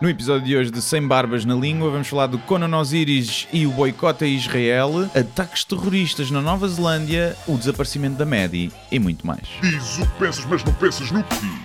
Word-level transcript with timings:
No 0.00 0.08
episódio 0.08 0.46
de 0.46 0.56
hoje 0.56 0.70
de 0.70 0.80
Sem 0.80 1.04
Barbas 1.06 1.44
na 1.44 1.54
Língua, 1.56 1.90
vamos 1.90 2.06
falar 2.06 2.28
do 2.28 2.38
Conan 2.38 2.76
Osiris 2.78 3.48
e 3.52 3.66
o 3.66 3.72
boicote 3.72 4.24
a 4.24 4.28
Israel, 4.28 5.10
ataques 5.14 5.64
terroristas 5.64 6.30
na 6.30 6.40
Nova 6.40 6.68
Zelândia, 6.68 7.36
o 7.48 7.56
desaparecimento 7.58 8.16
da 8.16 8.24
Medi 8.24 8.70
e 8.92 8.98
muito 9.00 9.26
mais. 9.26 9.42
Diz 9.60 9.98
o 9.98 10.02
que 10.06 10.18
pensas, 10.20 10.44
mas 10.44 10.62
não 10.62 10.72
pensas 10.74 11.10
no 11.10 11.22
que 11.24 11.34
diz. 11.40 11.58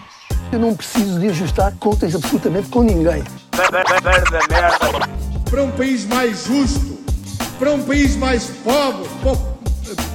Eu 0.52 0.60
não 0.60 0.76
preciso 0.76 1.20
de 1.20 1.28
ajustar 1.30 1.74
contas 1.80 2.16
absolutamente 2.16 2.70
com 2.70 2.82
ninguém. 2.82 3.24
para 5.50 5.64
um 5.64 5.72
país 5.72 6.06
mais 6.08 6.46
justo, 6.46 7.00
para 7.60 7.72
um 7.72 7.84
país 7.84 8.16
mais 8.16 8.46
pobre, 8.64 9.08
po- 9.22 9.38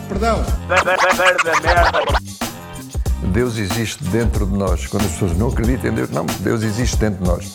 perdão, 0.08 0.44
Deus 3.32 3.56
existe 3.58 4.02
dentro 4.04 4.44
de 4.44 4.54
nós. 4.58 4.86
Quando 4.88 5.04
as 5.06 5.12
pessoas 5.12 5.36
não 5.36 5.48
acreditam 5.48 5.90
em 5.92 5.94
Deus, 5.94 6.10
não, 6.10 6.26
Deus 6.40 6.62
existe 6.64 6.96
dentro 6.96 7.22
de 7.22 7.30
nós. 7.30 7.54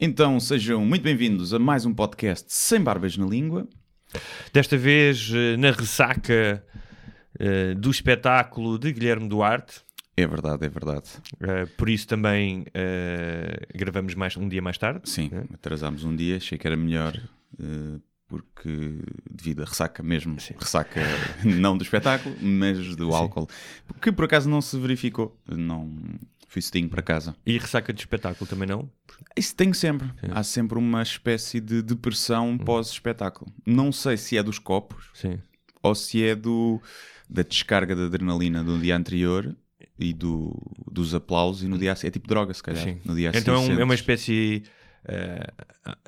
Então 0.00 0.40
sejam 0.40 0.84
muito 0.84 1.02
bem-vindos 1.02 1.54
a 1.54 1.58
mais 1.58 1.86
um 1.86 1.94
podcast 1.94 2.46
Sem 2.48 2.80
Barbas 2.80 3.16
na 3.16 3.26
Língua. 3.26 3.68
Desta 4.52 4.76
vez 4.76 5.30
eh, 5.32 5.56
na 5.56 5.70
ressaca 5.70 6.64
eh, 7.38 7.74
do 7.74 7.90
espetáculo 7.90 8.78
de 8.78 8.92
Guilherme 8.92 9.28
Duarte. 9.28 9.80
É 10.16 10.26
verdade, 10.26 10.66
é 10.66 10.68
verdade. 10.68 11.08
Eh, 11.40 11.66
por 11.78 11.88
isso 11.88 12.08
também 12.08 12.66
eh, 12.74 13.66
gravamos 13.74 14.14
mais, 14.14 14.36
um 14.36 14.48
dia 14.48 14.60
mais 14.60 14.76
tarde. 14.76 15.08
Sim, 15.08 15.30
atrasámos 15.54 16.04
um 16.04 16.14
dia, 16.14 16.36
achei 16.36 16.58
que 16.58 16.66
era 16.66 16.76
melhor, 16.76 17.16
porque 18.26 18.98
devido 19.30 19.62
à 19.62 19.66
ressaca 19.66 20.02
mesmo, 20.02 20.36
ressaca 20.58 21.00
não 21.44 21.76
do 21.78 21.84
espetáculo, 21.84 22.34
mas 22.40 22.96
do 22.96 23.14
álcool, 23.14 23.48
que 24.00 24.10
por 24.10 24.24
acaso 24.24 24.50
não 24.50 24.60
se 24.60 24.76
verificou, 24.78 25.38
não 25.48 25.96
fui 26.48 26.60
cedinho 26.60 26.88
para 26.90 27.02
casa. 27.02 27.34
E 27.46 27.56
ressaca 27.56 27.92
de 27.94 28.00
espetáculo 28.00 28.46
também 28.48 28.68
não? 28.68 28.90
Isso 29.36 29.54
tenho 29.54 29.74
sempre. 29.74 30.10
Há 30.30 30.42
sempre 30.42 30.78
uma 30.78 31.02
espécie 31.02 31.60
de 31.60 31.82
depressão 31.82 32.56
pós-espetáculo. 32.58 33.52
Não 33.66 33.90
sei 33.92 34.16
se 34.16 34.36
é 34.36 34.42
dos 34.42 34.58
copos 34.58 35.10
Sim. 35.14 35.38
ou 35.82 35.94
se 35.94 36.22
é 36.24 36.34
do, 36.34 36.80
da 37.28 37.42
descarga 37.42 37.94
de 37.94 38.02
adrenalina 38.02 38.62
do 38.62 38.78
dia 38.78 38.96
anterior 38.96 39.54
e 39.98 40.12
do, 40.12 40.54
dos 40.90 41.14
aplausos 41.14 41.62
e 41.62 41.66
no 41.68 41.78
dia. 41.78 41.92
É 42.02 42.10
tipo 42.10 42.26
droga, 42.28 42.52
se 42.54 42.62
calhar. 42.62 42.82
Sim. 42.84 43.00
No 43.04 43.14
dia 43.14 43.30
Então 43.34 43.54
é, 43.54 43.58
um- 43.58 43.80
é 43.80 43.84
uma 43.84 43.94
espécie 43.94 44.62
eh, 45.04 45.46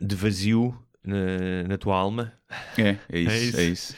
de 0.03 0.15
vazio 0.17 0.77
na, 1.05 1.69
na 1.69 1.79
tua 1.79 1.97
alma. 1.97 2.33
É, 2.79 2.97
é 3.09 3.19
isso, 3.21 3.31
É 3.31 3.37
é 3.37 3.41
isso. 3.41 3.61
isso. 3.63 3.97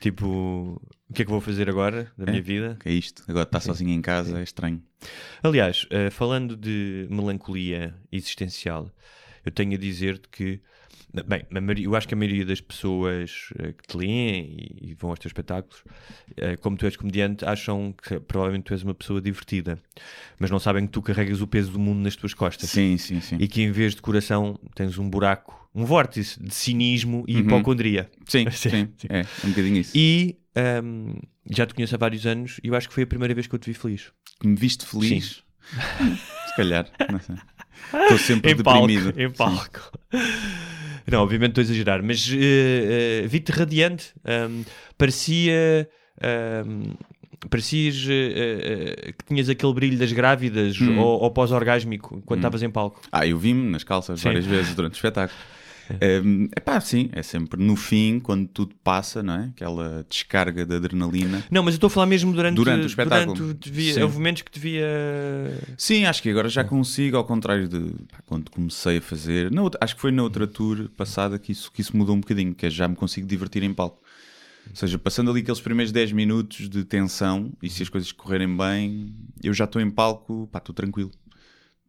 Tipo, 0.00 0.80
o 1.12 1.14
que 1.14 1.22
é 1.22 1.24
que 1.26 1.30
vou 1.30 1.40
fazer 1.40 1.68
agora 1.68 2.10
da 2.16 2.24
minha 2.26 2.42
vida? 2.42 2.78
É 2.84 2.90
isto. 2.92 3.22
Agora 3.28 3.44
está 3.44 3.60
sozinho 3.60 3.90
em 3.90 4.00
casa, 4.00 4.38
é 4.38 4.42
estranho. 4.42 4.82
Aliás, 5.42 5.86
eh, 5.90 6.10
falando 6.10 6.56
de 6.56 7.06
melancolia 7.10 7.94
existencial, 8.10 8.90
eu 9.44 9.52
tenho 9.52 9.74
a 9.74 9.76
dizer-te 9.76 10.28
que, 10.28 10.60
bem, 11.26 11.44
maioria- 11.50 11.84
eu 11.84 11.94
acho 11.94 12.08
que 12.08 12.14
a 12.14 12.16
maioria 12.16 12.46
das 12.46 12.60
pessoas 12.60 13.50
eh, 13.58 13.72
que 13.72 13.86
te 13.88 13.96
leem 13.96 14.56
e, 14.80 14.90
e 14.90 14.94
vão 14.94 15.10
aos 15.10 15.18
teus 15.18 15.30
espetáculos, 15.30 15.82
eh, 16.36 16.56
como 16.56 16.76
tu 16.76 16.86
és 16.86 16.96
comediante, 16.96 17.44
acham 17.44 17.92
que 17.92 18.18
provavelmente 18.20 18.64
tu 18.64 18.72
és 18.72 18.82
uma 18.82 18.94
pessoa 18.94 19.20
divertida, 19.20 19.78
mas 20.38 20.50
não 20.50 20.58
sabem 20.58 20.86
que 20.86 20.92
tu 20.92 21.02
carregas 21.02 21.40
o 21.42 21.46
peso 21.46 21.72
do 21.72 21.78
mundo 21.78 22.00
nas 22.02 22.16
tuas 22.16 22.32
costas. 22.32 22.70
Sim, 22.70 22.96
sim, 22.96 23.20
sim. 23.20 23.36
E 23.38 23.46
que 23.48 23.60
em 23.62 23.70
vez 23.70 23.94
de 23.94 24.00
coração 24.00 24.58
tens 24.74 24.96
um 24.96 25.10
buraco, 25.10 25.68
um 25.74 25.84
vórtice 25.84 26.40
de 26.42 26.54
cinismo 26.54 27.24
e 27.26 27.38
hipocondria. 27.38 28.10
Sim, 28.28 28.48
Sim, 28.50 28.70
sim, 28.70 28.88
sim. 28.98 29.06
É, 29.10 29.22
um 29.44 29.48
bocadinho 29.50 29.78
isso. 29.78 29.92
E 29.94 30.36
ahm, 30.56 31.14
já 31.50 31.66
te 31.66 31.74
conheço 31.74 31.94
há 31.94 31.98
vários 31.98 32.26
anos 32.26 32.60
e 32.62 32.68
eu 32.68 32.74
acho 32.74 32.88
que 32.88 32.94
foi 32.94 33.02
a 33.04 33.06
primeira 33.06 33.34
vez 33.34 33.46
que 33.46 33.54
eu 33.54 33.58
te 33.58 33.70
vi 33.70 33.74
feliz. 33.74 34.12
Que 34.40 34.46
me 34.48 34.56
viste 34.56 34.84
feliz? 34.86 35.42
Se 36.48 36.56
calhar, 36.56 36.86
não 37.10 37.20
sei. 37.20 37.36
Estou 38.02 38.18
sempre 38.18 38.52
em 38.52 38.56
palco, 38.62 38.86
deprimido. 38.86 39.20
em 39.20 39.28
Sim. 39.28 39.34
palco. 39.34 39.92
Não, 41.10 41.20
obviamente 41.22 41.50
estou 41.50 41.62
a 41.62 41.64
exagerar, 41.64 42.02
mas 42.02 42.30
eh, 42.32 43.22
eh, 43.24 43.26
vi-te 43.26 43.50
radiante. 43.52 44.12
ahm, 44.24 44.62
parecia. 44.96 45.88
ahm, 46.22 46.92
parecias 47.50 48.06
eh, 48.08 49.12
que 49.18 49.24
tinhas 49.26 49.48
aquele 49.48 49.74
brilho 49.74 49.98
das 49.98 50.12
grávidas 50.12 50.80
Hum. 50.80 50.96
ou, 50.96 51.22
ou 51.22 51.30
pós-orgásmico 51.32 52.22
quando 52.24 52.38
estavas 52.38 52.62
em 52.62 52.70
palco. 52.70 53.00
Ah, 53.10 53.26
eu 53.26 53.36
vi-me 53.36 53.68
nas 53.68 53.82
calças 53.82 54.20
Sim. 54.20 54.28
várias 54.28 54.46
vezes 54.46 54.74
durante 54.76 54.94
o 54.94 54.96
espetáculo. 54.96 55.38
É 56.00 56.60
pá, 56.60 56.80
sim, 56.80 57.08
é 57.12 57.22
sempre 57.22 57.62
no 57.62 57.76
fim, 57.76 58.18
quando 58.20 58.46
tudo 58.48 58.74
passa, 58.82 59.22
não 59.22 59.34
é? 59.34 59.44
Aquela 59.54 60.04
descarga 60.08 60.64
de 60.64 60.74
adrenalina. 60.76 61.44
Não, 61.50 61.62
mas 61.62 61.74
eu 61.74 61.76
estou 61.76 61.88
a 61.88 61.90
falar 61.90 62.06
mesmo 62.06 62.32
durante, 62.32 62.56
Durante 62.56 62.84
o 62.84 62.86
espetáculo. 62.86 63.34
durante 63.36 63.50
o- 63.50 63.54
devia- 63.70 63.94
Sim. 63.94 64.02
houve 64.02 64.14
momentos 64.16 64.42
que 64.42 64.50
devia. 64.52 64.86
Sim, 65.76 66.04
acho 66.06 66.22
que 66.22 66.30
agora 66.30 66.48
já 66.48 66.64
consigo, 66.64 67.16
ao 67.16 67.24
contrário 67.24 67.68
de 67.68 67.80
pá, 68.10 68.18
quando 68.26 68.50
comecei 68.50 68.98
a 68.98 69.00
fazer. 69.02 69.50
na 69.50 69.62
outra- 69.62 69.78
acho 69.82 69.94
que 69.94 70.00
foi 70.00 70.10
na 70.12 70.22
outra 70.22 70.46
tour 70.46 70.88
passada 70.96 71.38
que 71.38 71.52
isso, 71.52 71.70
que 71.72 71.80
isso 71.80 71.96
mudou 71.96 72.14
um 72.16 72.20
bocadinho, 72.20 72.54
que 72.54 72.66
é 72.66 72.70
já 72.70 72.86
me 72.88 72.94
consigo 72.96 73.26
divertir 73.26 73.62
em 73.62 73.72
palco. 73.74 74.00
Ou 74.70 74.76
seja, 74.76 74.96
passando 74.98 75.30
ali 75.30 75.40
aqueles 75.40 75.60
primeiros 75.60 75.90
10 75.92 76.12
minutos 76.12 76.68
de 76.68 76.84
tensão 76.84 77.52
e 77.62 77.68
se 77.68 77.82
as 77.82 77.88
coisas 77.88 78.12
correrem 78.12 78.56
bem, 78.56 79.12
eu 79.42 79.52
já 79.52 79.64
estou 79.64 79.82
em 79.82 79.90
palco, 79.90 80.48
pá, 80.52 80.58
estou 80.58 80.72
tranquilo. 80.74 81.10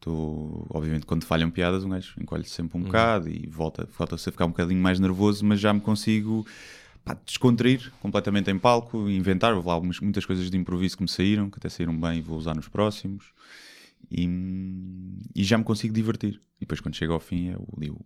Estou, 0.04 0.68
obviamente, 0.70 1.06
quando 1.06 1.24
falham 1.24 1.50
piadas, 1.50 1.86
um 1.86 1.90
gajo 1.90 2.14
encolhe 2.20 2.44
sempre 2.44 2.78
um 2.78 2.82
bocado 2.82 3.30
e 3.30 3.48
volta, 3.48 3.88
volta-se 3.98 4.28
a 4.28 4.32
ficar 4.34 4.44
um 4.44 4.50
bocadinho 4.50 4.82
mais 4.82 5.00
nervoso, 5.00 5.46
mas 5.46 5.62
já 5.62 5.74
me 5.74 5.80
consigo 5.80 6.46
pá, 7.06 7.18
descontrair 7.26 7.90
completamente 8.02 8.52
em 8.52 8.60
palco, 8.60 9.10
inventar. 9.10 9.54
Houve 9.54 9.70
lá 9.70 9.74
algumas, 9.74 10.02
muitas 10.02 10.26
coisas 10.26 10.52
de 10.52 10.58
improviso 10.58 10.98
que 10.98 11.04
me 11.04 11.08
saíram, 11.08 11.50
que 11.50 11.58
até 11.58 11.70
saíram 11.70 11.98
bem 11.98 12.20
e 12.20 12.22
vou 12.22 12.38
usar 12.38 12.54
nos 12.54 12.68
próximos. 12.68 13.32
E, 14.12 14.28
e 15.34 15.42
já 15.42 15.58
me 15.58 15.64
consigo 15.64 15.94
divertir. 15.94 16.42
E 16.58 16.66
depois, 16.66 16.82
quando 16.82 16.96
chega 16.96 17.14
ao 17.14 17.22
fim, 17.22 17.52
é 17.52 17.56
o, 17.56 18.06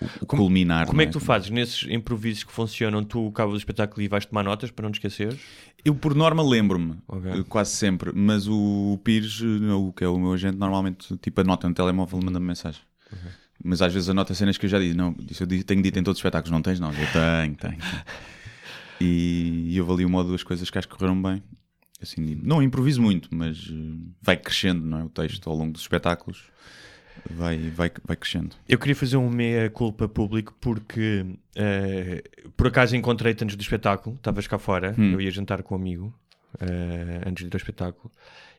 ali 0.00 0.10
o, 0.10 0.20
o, 0.20 0.24
o 0.24 0.26
culminar. 0.26 0.86
Como 0.86 1.00
é 1.00 1.04
não 1.04 1.12
que 1.12 1.18
tu 1.18 1.24
fazes 1.24 1.50
nesses 1.50 1.86
improvisos 1.90 2.44
que 2.44 2.52
funcionam? 2.52 3.02
Tu 3.04 3.28
acabas 3.28 3.54
o 3.54 3.56
espetáculo 3.56 4.02
e 4.02 4.08
vais 4.08 4.26
tomar 4.26 4.42
notas 4.42 4.70
para 4.70 4.84
não 4.84 4.90
te 4.90 4.94
esqueceres? 4.96 5.40
Eu, 5.84 5.94
por 5.94 6.14
norma, 6.14 6.42
lembro-me, 6.42 6.96
Ok. 7.08 7.30
eh, 7.30 7.44
quase 7.48 7.72
sempre, 7.72 8.12
mas 8.14 8.46
o 8.48 8.98
Pires, 9.02 9.40
eh, 9.42 9.72
o 9.72 9.92
que 9.92 10.04
é 10.04 10.08
o 10.08 10.18
meu 10.18 10.32
agente, 10.32 10.56
normalmente 10.56 11.16
tipo, 11.18 11.40
anota 11.40 11.68
no 11.68 11.74
telemóvel 11.74 12.20
e 12.20 12.24
manda-me 12.24 12.46
mensagem. 12.46 12.82
Mas 13.62 13.82
às 13.82 13.92
vezes 13.92 14.08
anota 14.08 14.32
cenas 14.32 14.56
que 14.56 14.64
eu 14.64 14.70
já 14.70 14.78
disse. 14.78 14.94
Não, 14.96 15.14
isso 15.30 15.42
eu 15.42 15.64
tenho 15.64 15.82
dito 15.82 15.98
em 15.98 16.02
todos 16.02 16.16
os 16.16 16.20
espetáculos. 16.20 16.50
Não 16.50 16.62
tens? 16.62 16.80
Não, 16.80 16.88
eu 16.90 17.06
tenho, 17.12 17.54
tenho. 17.56 17.76
E 19.00 19.76
eu 19.76 19.90
ali 19.92 20.04
uma 20.04 20.18
ou 20.18 20.24
duas 20.24 20.42
coisas 20.42 20.70
que 20.70 20.78
acho 20.78 20.88
que 20.88 20.94
correram 20.94 21.20
bem. 21.20 21.42
Assim, 22.02 22.38
não 22.42 22.62
improviso 22.62 23.02
muito, 23.02 23.28
mas 23.30 23.68
eh, 23.70 23.98
vai 24.22 24.36
crescendo, 24.36 24.84
não 24.86 24.98
é? 24.98 25.04
O 25.04 25.08
texto 25.10 25.48
ao 25.50 25.56
longo 25.56 25.72
dos 25.72 25.82
espetáculos 25.82 26.44
vai, 27.28 27.58
vai, 27.70 27.90
vai 28.04 28.16
crescendo. 28.16 28.54
Eu 28.68 28.78
queria 28.78 28.94
fazer 28.96 29.16
um 29.16 29.28
meia-culpa 29.28 30.08
público 30.08 30.54
porque 30.60 31.26
eh, 31.56 32.22
por 32.56 32.66
acaso 32.68 32.96
encontrei-te 32.96 33.42
antes 33.44 33.56
do 33.56 33.62
espetáculo, 33.62 34.16
estavas 34.16 34.46
cá 34.46 34.58
fora, 34.58 34.94
Hum. 34.98 35.12
eu 35.12 35.20
ia 35.20 35.30
jantar 35.30 35.62
com 35.62 35.74
um 35.74 35.78
amigo 35.78 36.14
eh, 36.60 37.20
antes 37.26 37.46
ao 37.50 37.56
espetáculo 37.56 38.10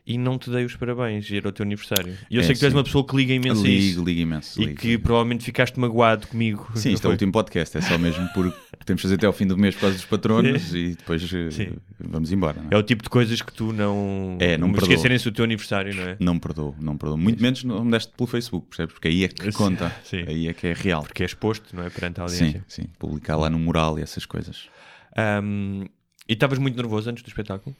e 0.04 0.18
não 0.18 0.36
te 0.36 0.50
dei 0.50 0.64
os 0.64 0.74
parabéns, 0.74 1.30
era 1.30 1.48
o 1.48 1.52
teu 1.52 1.62
aniversário. 1.64 2.16
E 2.28 2.34
eu 2.36 2.40
É, 2.40 2.44
sei 2.44 2.54
que 2.54 2.58
tu 2.60 2.64
és 2.64 2.72
sim. 2.72 2.76
uma 2.78 2.82
pessoa 2.84 3.06
que 3.06 3.14
liga 3.14 3.32
imenso 3.34 3.64
a 3.64 3.68
isso 3.68 3.88
Ligo, 3.98 4.04
ligo 4.04 4.20
imenso. 4.20 4.60
e 4.60 4.64
ligo, 4.66 4.80
que 4.80 4.86
ligo. 4.88 5.02
provavelmente 5.04 5.44
ficaste 5.44 5.78
magoado 5.78 6.26
comigo. 6.26 6.68
Sim, 6.74 6.90
isto 6.92 7.04
é 7.04 7.06
o 7.06 7.10
foi? 7.10 7.10
último 7.12 7.30
podcast, 7.32 7.76
é 7.76 7.80
só 7.80 7.96
mesmo 7.98 8.28
porque 8.34 8.56
temos 8.84 9.00
de 9.00 9.02
fazer 9.02 9.14
até 9.14 9.26
ao 9.26 9.32
fim 9.32 9.46
do 9.46 9.56
mês 9.56 9.74
por 9.76 9.82
causa 9.82 9.96
dos 9.96 10.04
patronos 10.04 10.74
e 10.74 10.96
depois 10.96 11.22
eh, 11.32 11.50
Sim. 11.52 11.72
vamos 12.00 12.32
embora. 12.32 12.60
Não, 12.62 12.70
É 12.72 12.76
o 12.76 12.82
tipo 12.82 13.02
de 13.04 13.08
coisas 13.10 13.40
que 13.40 13.52
tu 13.52 13.72
não. 13.72 14.36
É, 14.40 14.58
não 14.58 14.68
me 14.68 14.76
esquecerem-se 14.76 15.24
do 15.24 15.32
teu 15.32 15.44
aniversário, 15.44 15.94
não 15.94 16.02
é? 16.02 16.16
não 16.18 16.38
perdoo, 16.38 16.74
não 16.80 16.96
perdoo. 16.96 17.16
Muito 17.16 17.40
menos 17.40 17.62
não 17.62 17.84
me 17.84 17.92
deste 17.92 18.12
pelo 18.16 18.26
Facebook, 18.26 18.66
percebes? 18.68 18.94
Porque 18.94 19.06
aí 19.08 19.22
é 19.24 19.28
que 19.28 19.44
Sim, 19.44 19.52
conta, 19.52 19.94
sim. 20.04 20.24
aí 20.26 20.48
é 20.48 20.52
que 20.52 20.66
é 20.66 20.72
real. 20.72 21.02
Porque 21.04 21.22
é 21.22 21.26
exposto, 21.26 21.76
não 21.76 21.84
é? 21.84 21.90
Perante 21.90 22.20
a 22.20 22.26
Sim, 22.28 22.44
audiência. 22.46 22.64
sim, 22.66 22.84
publicar 22.98 23.36
lá 23.36 23.48
no 23.48 23.58
mural 23.58 23.98
e 23.98 24.02
essas 24.02 24.26
coisas. 24.26 24.68
Ahm, 25.16 25.84
e 26.28 26.32
estavas 26.32 26.58
muito 26.58 26.76
nervoso 26.76 27.08
antes 27.10 27.22
do 27.22 27.28
espetáculo? 27.28 27.76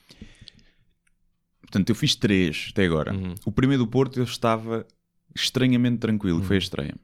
Portanto, 1.72 1.88
eu 1.88 1.94
fiz 1.94 2.14
três 2.14 2.68
até 2.70 2.84
agora. 2.84 3.14
Uhum. 3.14 3.34
O 3.46 3.50
primeiro 3.50 3.84
do 3.84 3.88
Porto 3.88 4.18
eu 4.18 4.24
estava 4.24 4.86
estranhamente 5.34 5.96
tranquilo, 5.96 6.42
foi 6.42 6.56
a 6.56 6.58
estreia. 6.58 6.94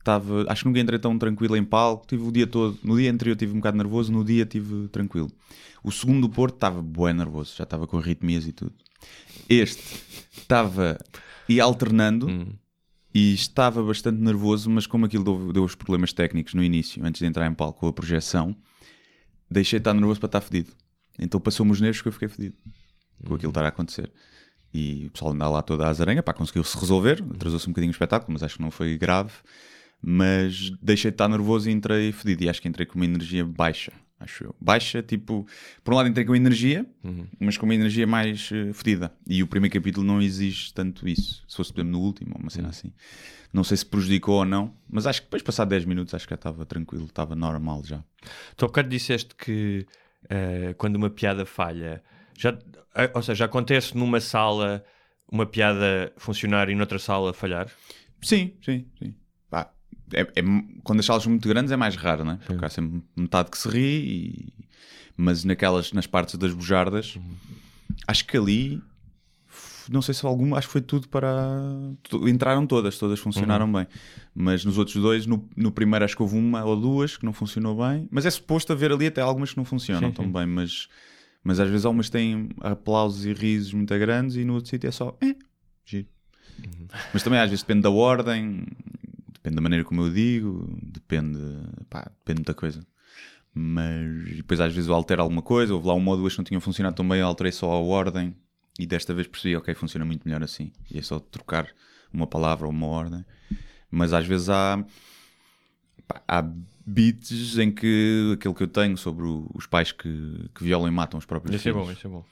Estava, 0.00 0.46
acho 0.48 0.62
que 0.62 0.68
nunca 0.68 0.80
entrei 0.80 0.98
tão 0.98 1.16
tranquilo 1.16 1.56
em 1.56 1.62
palco, 1.62 2.08
tive 2.08 2.24
o 2.24 2.32
dia 2.32 2.46
todo, 2.46 2.76
no 2.82 2.98
dia 2.98 3.10
anterior 3.10 3.36
tive 3.36 3.52
um 3.52 3.56
bocado 3.56 3.76
nervoso, 3.76 4.10
no 4.10 4.24
dia 4.24 4.44
tive 4.44 4.88
tranquilo. 4.88 5.30
O 5.84 5.92
segundo 5.92 6.26
do 6.26 6.28
Porto 6.28 6.54
estava 6.54 6.82
bué 6.82 7.12
nervoso, 7.12 7.54
já 7.56 7.62
estava 7.62 7.86
com 7.86 7.98
arritmias 7.98 8.48
e 8.48 8.52
tudo. 8.52 8.74
Este 9.48 10.02
estava 10.36 10.98
e 11.48 11.60
alternando, 11.60 12.48
e 13.14 13.32
estava 13.32 13.80
bastante 13.80 14.20
nervoso, 14.20 14.68
mas 14.70 14.88
como 14.88 15.06
aquilo 15.06 15.22
deu, 15.22 15.52
deu 15.52 15.64
os 15.64 15.76
problemas 15.76 16.12
técnicos 16.12 16.52
no 16.54 16.64
início, 16.64 17.04
antes 17.04 17.20
de 17.20 17.26
entrar 17.26 17.46
em 17.46 17.54
palco 17.54 17.78
com 17.78 17.86
a 17.86 17.92
projeção, 17.92 18.56
deixei 19.48 19.78
de 19.78 19.82
estar 19.82 19.94
nervoso 19.94 20.18
para 20.18 20.26
estar 20.26 20.40
fedido. 20.40 20.72
Então 21.16 21.40
passou-me 21.40 21.70
os 21.70 21.80
nervos 21.80 22.02
que 22.02 22.08
eu 22.08 22.12
fiquei 22.12 22.28
fedido 22.28 22.56
com 23.26 23.34
aquilo 23.34 23.50
estar 23.50 23.64
a 23.64 23.68
acontecer. 23.68 24.10
E 24.72 25.06
o 25.06 25.10
pessoal 25.10 25.32
anda 25.32 25.48
lá 25.48 25.62
toda 25.62 25.84
a 25.84 25.88
azarenha, 25.88 26.22
pá, 26.22 26.32
conseguiu-se 26.32 26.78
resolver, 26.78 27.24
atrasou-se 27.34 27.66
um 27.66 27.72
bocadinho 27.72 27.90
o 27.90 27.94
espetáculo, 27.94 28.32
mas 28.32 28.42
acho 28.42 28.56
que 28.56 28.62
não 28.62 28.70
foi 28.70 28.96
grave. 28.96 29.32
Mas 30.02 30.70
deixei 30.80 31.10
de 31.10 31.16
estar 31.16 31.28
nervoso 31.28 31.68
e 31.68 31.72
entrei 31.72 32.10
fedido. 32.12 32.44
E 32.44 32.48
acho 32.48 32.62
que 32.62 32.68
entrei 32.68 32.86
com 32.86 32.94
uma 32.94 33.04
energia 33.04 33.44
baixa, 33.44 33.92
acho 34.18 34.44
eu. 34.44 34.54
Baixa, 34.58 35.02
tipo, 35.02 35.46
por 35.84 35.92
um 35.92 35.96
lado 35.96 36.08
entrei 36.08 36.24
com 36.24 36.34
energia, 36.34 36.86
mas 37.38 37.58
com 37.58 37.66
uma 37.66 37.74
energia 37.74 38.06
mais 38.06 38.48
eh, 38.50 38.72
fedida. 38.72 39.12
E 39.26 39.42
o 39.42 39.46
primeiro 39.46 39.74
capítulo 39.74 40.06
não 40.06 40.22
exige 40.22 40.72
tanto 40.72 41.06
isso. 41.06 41.44
Se 41.46 41.56
fosse, 41.56 41.72
por 41.72 41.80
exemplo, 41.80 41.98
no 41.98 42.06
último, 42.06 42.34
uma 42.38 42.48
cena 42.48 42.68
assim. 42.68 42.92
Não 43.52 43.62
sei 43.64 43.76
se 43.76 43.84
prejudicou 43.84 44.36
ou 44.36 44.44
não, 44.44 44.72
mas 44.88 45.06
acho 45.06 45.20
que 45.20 45.26
depois, 45.26 45.42
passar 45.42 45.64
10 45.66 45.84
minutos, 45.84 46.14
acho 46.14 46.26
que 46.26 46.32
já 46.32 46.36
estava 46.36 46.64
tranquilo, 46.64 47.04
estava 47.04 47.34
normal 47.34 47.82
já. 47.84 48.02
Tu 48.56 48.64
há 48.64 48.68
bocado 48.68 48.88
disseste 48.88 49.34
que 49.34 49.86
eh, 50.30 50.74
quando 50.78 50.96
uma 50.96 51.10
piada 51.10 51.44
falha, 51.44 52.02
já, 52.40 52.56
eh, 52.94 53.10
ou 53.14 53.22
seja, 53.22 53.44
acontece 53.44 53.96
numa 53.96 54.18
sala 54.20 54.82
uma 55.30 55.44
piada 55.44 56.10
funcionar 56.16 56.68
e 56.70 56.74
noutra 56.74 56.98
sala 56.98 57.32
falhar? 57.34 57.68
Sim, 58.22 58.54
sim, 58.64 58.86
sim. 58.98 59.14
Pá, 59.50 59.70
é, 60.12 60.22
é- 60.22 60.42
quando 60.82 61.00
as 61.00 61.06
salas 61.06 61.22
são 61.22 61.30
muito 61.30 61.46
grandes 61.48 61.70
é 61.70 61.76
mais 61.76 61.96
raro, 61.96 62.24
né? 62.24 62.38
Porque 62.46 62.64
há 62.64 62.70
sempre 62.70 63.02
metade 63.14 63.50
que 63.50 63.58
se 63.58 63.68
ri, 63.68 63.78
e- 63.78 64.52
mas 65.16 65.44
naquelas, 65.44 65.92
nas 65.92 66.06
partes 66.06 66.36
das 66.36 66.52
bujardas, 66.54 67.18
acho 68.08 68.24
que 68.26 68.36
ali, 68.38 68.82
não 69.90 70.00
sei 70.00 70.14
se 70.14 70.24
alguma, 70.24 70.56
acho 70.56 70.68
que 70.68 70.72
foi 70.72 70.80
tudo 70.80 71.08
para. 71.08 71.28
Entraram 72.26 72.66
todas, 72.66 72.98
todas 72.98 73.18
funcionaram 73.18 73.70
bem. 73.70 73.86
Mas 74.34 74.64
nos 74.64 74.78
outros 74.78 74.96
dois, 74.96 75.26
no, 75.26 75.46
no 75.54 75.70
primeiro 75.70 76.04
acho 76.06 76.16
que 76.16 76.22
houve 76.22 76.36
uma 76.36 76.64
ou 76.64 76.74
duas 76.74 77.18
que 77.18 77.24
não 77.24 77.32
funcionou 77.34 77.76
bem, 77.76 78.08
mas 78.10 78.24
é 78.24 78.30
suposto 78.30 78.72
haver 78.72 78.92
ali 78.92 79.06
até 79.08 79.20
algumas 79.20 79.50
que 79.50 79.56
não 79.58 79.64
funcionam 79.64 80.08
Sim, 80.08 80.14
tão 80.14 80.24
sim. 80.24 80.32
bem, 80.32 80.46
mas. 80.46 80.88
Mas 81.42 81.58
às 81.58 81.68
vezes 81.70 81.86
algumas 81.86 82.10
têm 82.10 82.50
aplausos 82.60 83.24
e 83.24 83.32
risos 83.32 83.72
muito 83.72 83.96
grandes 83.98 84.36
e 84.36 84.44
no 84.44 84.54
outro 84.54 84.70
sítio 84.70 84.88
é 84.88 84.90
só. 84.90 85.16
Eh, 85.22 85.36
giro. 85.84 86.08
Mas 87.12 87.22
também 87.22 87.38
às 87.38 87.48
vezes 87.48 87.62
depende 87.62 87.82
da 87.82 87.90
ordem, 87.90 88.66
depende 89.32 89.56
da 89.56 89.62
maneira 89.62 89.84
como 89.84 90.02
eu 90.02 90.12
digo, 90.12 90.68
depende, 90.82 91.38
pá, 91.88 92.10
depende 92.18 92.36
de 92.36 92.40
muita 92.40 92.54
coisa. 92.54 92.86
Mas 93.54 94.36
depois 94.36 94.60
às 94.60 94.72
vezes 94.72 94.88
eu 94.88 94.94
altero 94.94 95.22
alguma 95.22 95.42
coisa, 95.42 95.74
houve 95.74 95.86
lá 95.86 95.94
uma 95.94 96.10
ou 96.10 96.16
duas 96.16 96.34
que 96.34 96.38
não 96.38 96.44
tinham 96.44 96.60
funcionado 96.60 96.96
tão 96.96 97.08
bem, 97.08 97.20
eu 97.20 97.26
alterei 97.26 97.50
só 97.50 97.70
a 97.70 97.78
ordem 97.80 98.36
e 98.78 98.86
desta 98.86 99.12
vez 99.12 99.26
percebi, 99.26 99.56
ok, 99.56 99.74
funciona 99.74 100.04
muito 100.04 100.24
melhor 100.24 100.42
assim. 100.42 100.72
E 100.90 100.98
é 100.98 101.02
só 101.02 101.18
trocar 101.18 101.68
uma 102.12 102.26
palavra 102.26 102.66
ou 102.66 102.72
uma 102.72 102.86
ordem. 102.86 103.24
Mas 103.90 104.12
às 104.12 104.26
vezes 104.26 104.48
há, 104.48 104.84
pá, 106.06 106.22
há 106.28 106.50
beats 106.90 107.56
em 107.58 107.70
que 107.70 108.32
aquele 108.34 108.54
que 108.54 108.62
eu 108.62 108.68
tenho 108.68 108.96
sobre 108.96 109.24
o- 109.24 109.50
os 109.54 109.66
pais 109.66 109.92
que, 109.92 110.08
que 110.54 110.64
violam 110.64 110.88
e 110.88 110.90
matam 110.90 111.18
os 111.18 111.24
próprios 111.26 111.56
Isso 111.56 111.68
é 111.68 111.72
filhos 111.72 111.86
bom, 111.86 111.92
isso 111.92 112.06
é 112.06 112.10
bom. 112.10 112.24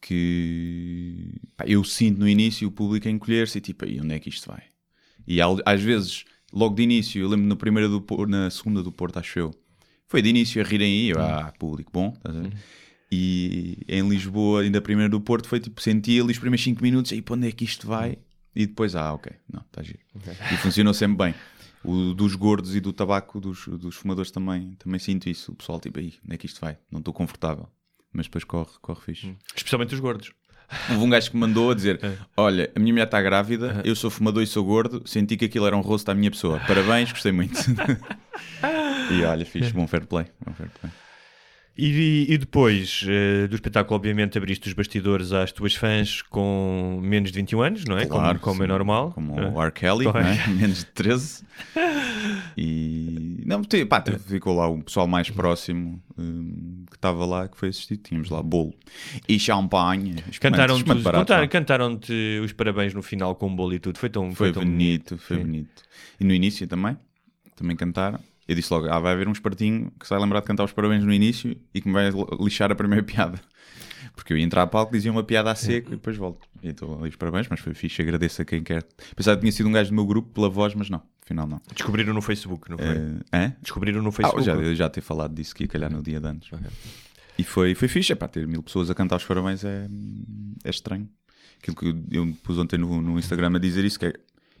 que 0.00 1.40
pá, 1.56 1.64
eu 1.66 1.82
sinto 1.84 2.18
no 2.18 2.28
início 2.28 2.66
o 2.68 2.72
público 2.72 3.08
a 3.08 3.10
encolher-se 3.10 3.58
e 3.58 3.60
tipo, 3.60 3.84
aí 3.84 4.00
onde 4.00 4.14
é 4.14 4.18
que 4.18 4.28
isto 4.28 4.48
vai? 4.48 4.62
E 5.26 5.38
às 5.64 5.80
vezes, 5.80 6.24
logo 6.52 6.74
de 6.74 6.82
início, 6.82 7.20
eu 7.22 7.28
lembro 7.28 7.46
na 7.46 7.56
primeira 7.56 7.88
do 7.88 8.04
na 8.26 8.50
segunda 8.50 8.82
do 8.82 8.90
Porto, 8.90 9.18
acho 9.18 9.38
eu, 9.38 9.54
foi 10.08 10.20
de 10.20 10.28
início 10.28 10.60
a 10.60 10.64
rirem 10.66 10.92
aí, 10.92 11.08
eu, 11.10 11.20
ah, 11.20 11.52
público 11.58 11.90
bom, 11.92 12.12
estás 12.16 12.36
a 12.36 12.40
ver? 12.40 12.52
E 13.10 13.78
em 13.88 14.08
Lisboa, 14.08 14.62
ainda 14.62 14.78
a 14.78 14.82
primeira 14.82 15.08
do 15.10 15.20
Porto, 15.20 15.46
foi 15.46 15.60
tipo, 15.60 15.80
senti 15.80 16.18
ali 16.20 16.32
os 16.32 16.38
primeiros 16.38 16.64
5 16.64 16.82
minutos, 16.82 17.12
aí 17.12 17.20
para 17.22 17.34
onde 17.34 17.46
é 17.48 17.52
que 17.52 17.64
isto 17.64 17.86
vai? 17.86 18.18
E 18.56 18.66
depois, 18.66 18.94
ah, 18.96 19.12
ok, 19.14 19.32
não, 19.52 19.60
está 19.60 19.82
giro. 19.82 19.98
E 20.52 20.56
funcionou 20.56 20.92
sempre 20.94 21.16
bem. 21.26 21.34
O 21.84 22.14
dos 22.14 22.34
gordos 22.34 22.76
e 22.76 22.80
do 22.80 22.92
tabaco, 22.92 23.40
dos, 23.40 23.66
dos 23.66 23.96
fumadores 23.96 24.30
também, 24.30 24.72
também 24.78 24.98
sinto 25.00 25.28
isso. 25.28 25.52
O 25.52 25.54
pessoal, 25.54 25.80
tipo, 25.80 25.98
aí, 25.98 26.14
onde 26.24 26.34
é 26.34 26.38
que 26.38 26.46
isto 26.46 26.60
vai? 26.60 26.78
Não 26.90 27.00
estou 27.00 27.12
confortável. 27.12 27.68
Mas 28.12 28.26
depois 28.26 28.44
corre, 28.44 28.70
corre 28.80 29.00
fixe. 29.00 29.36
Especialmente 29.54 29.94
os 29.94 30.00
gordos. 30.00 30.32
Houve 30.90 31.04
um 31.04 31.10
gajo 31.10 31.30
que 31.30 31.36
me 31.36 31.40
mandou 31.40 31.70
a 31.70 31.74
dizer: 31.74 32.00
Olha, 32.36 32.70
a 32.74 32.78
minha 32.78 32.92
mulher 32.92 33.04
está 33.04 33.20
grávida, 33.20 33.82
eu 33.84 33.94
sou 33.94 34.10
fumador 34.10 34.42
e 34.42 34.46
sou 34.46 34.64
gordo, 34.64 35.02
senti 35.06 35.36
que 35.36 35.44
aquilo 35.44 35.66
era 35.66 35.76
um 35.76 35.80
rosto 35.80 36.08
à 36.10 36.14
minha 36.14 36.30
pessoa. 36.30 36.60
Parabéns, 36.60 37.12
gostei 37.12 37.32
muito. 37.32 37.58
e 39.10 39.22
olha, 39.24 39.44
fixe, 39.44 39.72
bom 39.72 39.86
fair 39.86 40.06
play. 40.06 40.26
Bom 40.44 40.52
fair 40.54 40.70
play. 40.80 40.92
E, 41.76 42.26
e 42.28 42.36
depois 42.36 43.02
eh, 43.08 43.46
do 43.48 43.54
espetáculo, 43.54 43.96
obviamente, 43.96 44.36
abriste 44.36 44.68
os 44.68 44.74
bastidores 44.74 45.32
às 45.32 45.52
tuas 45.52 45.74
fãs 45.74 46.20
com 46.20 47.00
menos 47.02 47.32
de 47.32 47.38
21 47.38 47.62
anos, 47.62 47.84
não 47.86 47.96
é? 47.96 48.04
como 48.04 48.38
como 48.40 48.62
é 48.62 48.66
normal. 48.66 49.12
Como 49.12 49.40
Eh, 49.40 49.48
o 49.48 49.62
R. 49.62 49.72
Kelly, 49.72 50.04
né? 50.04 50.44
menos 50.60 50.80
de 50.80 50.84
13. 50.86 51.44
E 52.56 53.42
não, 53.46 53.62
pá, 53.88 54.00
te- 54.00 54.18
ficou 54.18 54.54
lá 54.54 54.68
o 54.68 54.82
pessoal 54.82 55.06
mais 55.06 55.30
próximo 55.30 56.02
hum, 56.18 56.84
que 56.90 56.96
estava 56.96 57.24
lá, 57.24 57.48
que 57.48 57.56
foi 57.56 57.70
assistir. 57.70 57.96
Tínhamos 57.96 58.28
lá 58.28 58.42
bolo 58.42 58.74
e 59.28 59.38
champanhe. 59.38 60.16
Cantaram-te 60.40 60.82
os- 60.82 60.82
cantaram- 60.82 61.24
vá. 61.24 61.48
cantaram-te 61.48 62.40
os 62.44 62.52
parabéns 62.52 62.92
no 62.94 63.02
final 63.02 63.34
com 63.34 63.46
o 63.50 63.56
bolo 63.56 63.74
e 63.74 63.78
tudo. 63.78 63.98
Foi 63.98 64.10
tão, 64.10 64.34
Foi, 64.34 64.52
tão 64.52 64.62
bonito, 64.62 65.16
foi 65.18 65.38
Sim. 65.38 65.42
bonito. 65.44 65.82
E 66.20 66.24
no 66.24 66.34
início 66.34 66.66
também, 66.66 66.96
também 67.56 67.76
cantaram. 67.76 68.20
Eu 68.48 68.54
disse 68.54 68.72
logo, 68.72 68.88
ah, 68.88 68.98
vai 68.98 69.12
haver 69.12 69.28
um 69.28 69.32
espartinho 69.32 69.90
que 69.98 70.06
se 70.06 70.10
vai 70.10 70.20
lembrar 70.20 70.40
de 70.40 70.46
cantar 70.46 70.64
os 70.64 70.72
parabéns 70.72 71.04
no 71.04 71.12
início 71.12 71.56
e 71.72 71.80
que 71.80 71.86
me 71.88 71.94
vai 71.94 72.10
lixar 72.40 72.70
a 72.72 72.74
primeira 72.74 73.02
piada. 73.04 73.40
Porque 74.14 74.32
eu 74.32 74.36
ia 74.36 74.44
entrar 74.44 74.62
a 74.62 74.66
palco, 74.66 74.92
dizia 74.92 75.10
uma 75.10 75.22
piada 75.22 75.50
a 75.50 75.54
seco 75.54 75.88
e 75.88 75.92
depois 75.92 76.16
volto. 76.16 76.46
E 76.62 76.68
então 76.68 76.98
ali 76.98 77.08
os 77.08 77.16
parabéns, 77.16 77.46
mas 77.48 77.60
foi 77.60 77.72
fixe, 77.72 78.02
agradeço 78.02 78.42
a 78.42 78.44
quem 78.44 78.62
quer. 78.62 78.84
Pensava 79.16 79.36
que 79.36 79.40
tinha 79.42 79.52
sido 79.52 79.68
um 79.68 79.72
gajo 79.72 79.90
do 79.90 79.94
meu 79.94 80.04
grupo 80.04 80.28
pela 80.34 80.48
voz, 80.50 80.74
mas 80.74 80.90
não, 80.90 81.02
afinal 81.24 81.46
não. 81.46 81.60
Descobriram 81.74 82.12
no 82.12 82.20
Facebook, 82.20 82.68
não 82.70 82.76
foi? 82.76 82.86
Hã? 83.32 83.54
Descobriram 83.62 84.02
no 84.02 84.08
Ah, 84.10 84.12
Facebook. 84.12 84.44
já, 84.44 84.52
eu 84.54 84.74
já 84.74 84.88
ter 84.90 85.00
falado 85.00 85.34
disso 85.34 85.54
que 85.54 85.64
ia 85.64 85.68
calhar 85.68 85.90
no 85.90 86.02
dia 86.02 86.20
de 86.20 86.26
antes. 86.26 86.50
E 87.38 87.44
foi, 87.44 87.74
foi 87.74 87.88
fixe, 87.88 88.12
é 88.12 88.16
pá, 88.16 88.28
ter 88.28 88.46
mil 88.46 88.62
pessoas 88.62 88.90
a 88.90 88.94
cantar 88.94 89.16
os 89.16 89.24
parabéns 89.24 89.64
é, 89.64 89.88
é 90.64 90.68
estranho. 90.70 91.08
Aquilo 91.62 91.76
que 91.76 91.86
eu, 91.86 92.24
eu 92.26 92.34
pus 92.42 92.58
ontem 92.58 92.76
no, 92.76 93.00
no 93.00 93.18
Instagram 93.18 93.56
a 93.56 93.58
dizer 93.58 93.84
isso, 93.84 93.98
que 93.98 94.06
é, 94.06 94.12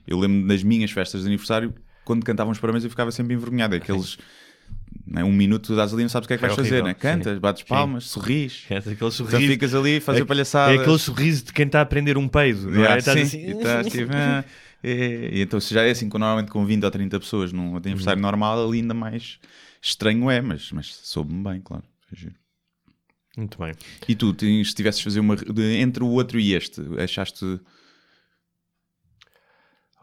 eu 0.06 0.18
lembro 0.18 0.46
das 0.48 0.62
minhas 0.62 0.90
festas 0.92 1.22
de 1.22 1.26
aniversário, 1.26 1.74
quando 2.04 2.24
cantavam 2.24 2.52
os 2.52 2.58
parabéns 2.58 2.84
eu 2.84 2.90
ficava 2.90 3.10
sempre 3.12 3.34
envergonhado. 3.34 3.74
É 3.74 3.78
Aqueles, 3.78 4.18
né, 5.06 5.22
um 5.24 5.32
minuto 5.32 5.66
tu 5.68 5.76
dás 5.76 5.92
ali 5.92 6.02
e 6.02 6.04
não 6.04 6.08
sabes 6.10 6.24
o 6.26 6.28
que 6.28 6.34
é 6.34 6.38
que 6.38 6.44
É 6.44 6.48
vais 6.48 6.56
fazer, 6.56 6.70
horrível, 6.82 6.88
né? 6.88 6.94
Cantas, 6.94 7.34
sim. 7.34 7.40
bates 7.40 7.62
Sim. 7.62 7.68
palmas, 7.68 8.04
sorris. 8.04 8.64
É 8.70 8.76
aquele 8.78 8.94
Então 8.94 9.10
sorriso. 9.10 9.52
ficas 9.52 9.74
ali 9.74 9.96
a 9.96 10.00
fazer 10.00 10.22
é, 10.22 10.24
palhaçadas. 10.24 10.78
é 10.78 10.80
aquele 10.82 10.98
sorriso 10.98 11.44
de 11.46 11.52
quem 11.52 11.66
está 11.66 11.78
a 11.80 11.82
aprender 11.82 12.16
um 12.16 12.28
peido, 12.28 12.70
não 12.70 12.76
é? 12.76 12.78
Yeah, 12.82 13.00
sim, 13.00 13.20
assim, 13.20 13.46
e 13.46 13.50
estás 13.52 13.86
tipo, 13.88 14.12
ah, 14.14 14.44
é. 14.82 15.30
E 15.32 15.40
então 15.42 15.60
se 15.60 15.72
já 15.74 15.82
é 15.82 15.90
assim, 15.90 16.08
normalmente 16.12 16.50
com 16.50 16.64
20 16.64 16.84
ou 16.84 16.90
30 16.90 17.20
pessoas 17.20 17.52
num 17.52 17.76
aniversário 17.76 18.18
Uhum. 18.18 18.22
normal, 18.22 18.68
ali 18.68 18.78
ainda 18.80 18.94
mais 18.94 19.38
estranho 19.80 20.30
é, 20.30 20.40
mas, 20.40 20.70
mas 20.72 20.86
soube-me 21.02 21.42
bem, 21.42 21.60
claro. 21.60 21.84
Foi 22.08 22.18
giro. 22.18 22.34
Muito 23.36 23.58
bem. 23.58 23.72
E 24.06 24.14
tu, 24.14 24.34
se 24.38 24.74
tivesses 24.74 24.98
de 24.98 25.04
fazer 25.04 25.20
uma. 25.20 25.36
entre 25.78 26.04
o 26.04 26.08
outro 26.08 26.38
e 26.38 26.52
este, 26.54 26.82
achaste. 27.02 27.60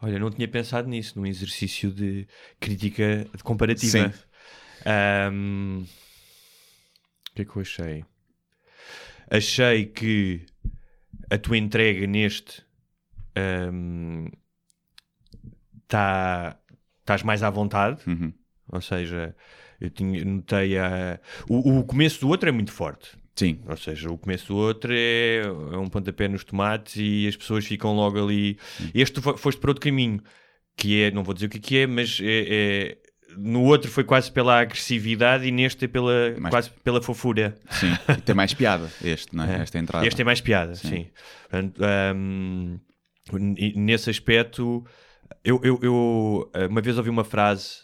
Olha, 0.01 0.17
não 0.19 0.29
tinha 0.31 0.47
pensado 0.47 0.87
nisso, 0.87 1.19
num 1.19 1.25
exercício 1.25 1.91
de 1.91 2.27
crítica 2.59 3.27
comparativa. 3.43 4.09
Sim. 4.11 4.19
Ahm, 4.85 5.83
O 7.31 7.35
que 7.35 7.41
é 7.41 7.45
que 7.45 7.55
eu 7.55 7.61
achei? 7.61 8.05
Achei 9.29 9.85
que 9.85 10.45
a 11.29 11.37
tua 11.37 11.57
entrega 11.57 12.07
neste 12.07 12.63
tá, 15.87 16.57
estás 16.99 17.23
mais 17.23 17.43
à 17.43 17.49
vontade, 17.49 18.01
Uhum. 18.07 18.33
ou 18.71 18.81
seja, 18.81 19.35
eu 19.79 19.89
tinha, 19.89 20.23
notei 20.25 20.77
a. 20.77 21.19
O, 21.47 21.79
o 21.79 21.83
começo 21.83 22.19
do 22.21 22.27
outro 22.29 22.49
é 22.49 22.51
muito 22.51 22.71
forte. 22.71 23.11
Sim. 23.39 23.59
Ou 23.67 23.77
seja, 23.77 24.09
o 24.11 24.17
começo 24.17 24.47
do 24.47 24.57
outro 24.57 24.91
é, 24.93 25.43
é 25.45 25.77
um 25.77 25.87
pontapé 25.87 26.27
nos 26.27 26.43
tomates 26.43 26.95
e 26.97 27.25
as 27.27 27.35
pessoas 27.37 27.65
ficam 27.65 27.95
logo 27.95 28.21
ali. 28.21 28.57
Este 28.93 29.21
fo- 29.21 29.37
foste 29.37 29.59
para 29.61 29.71
outro 29.71 29.81
caminho, 29.81 30.21
que 30.75 31.01
é, 31.03 31.11
não 31.11 31.23
vou 31.23 31.33
dizer 31.33 31.45
o 31.45 31.49
que 31.49 31.57
é 31.57 31.61
que 31.61 31.77
é, 31.77 31.87
mas 31.87 32.19
é, 32.21 32.25
é- 32.49 32.97
no 33.37 33.63
outro 33.63 33.89
foi 33.89 34.03
quase 34.03 34.31
pela 34.31 34.59
agressividade 34.59 35.45
e 35.47 35.51
neste 35.51 35.85
é 35.85 35.87
pela, 35.87 36.35
Mais- 36.39 36.51
quase 36.51 36.69
pela 36.83 37.01
fofura. 37.01 37.55
Sim. 37.69 37.93
E 38.17 38.21
tem 38.21 38.35
mais 38.35 38.53
piada, 38.53 38.91
este, 39.03 39.35
não 39.35 39.43
é? 39.45 39.61
Esta 39.61 39.77
entrada. 39.79 40.05
Este 40.05 40.21
é 40.21 40.25
mais 40.25 40.41
piada, 40.41 40.75
sim. 40.75 40.87
Sim. 40.89 41.07
Portanto, 41.49 41.81
hum, 42.15 42.79
nesse 43.75 44.09
aspecto, 44.09 44.83
eu, 45.43 45.61
eu, 45.63 45.79
eu, 45.81 45.93
uh, 46.55 46.67
uma 46.69 46.81
vez 46.81 46.97
ouvi 46.97 47.09
uma 47.09 47.23
frase, 47.23 47.83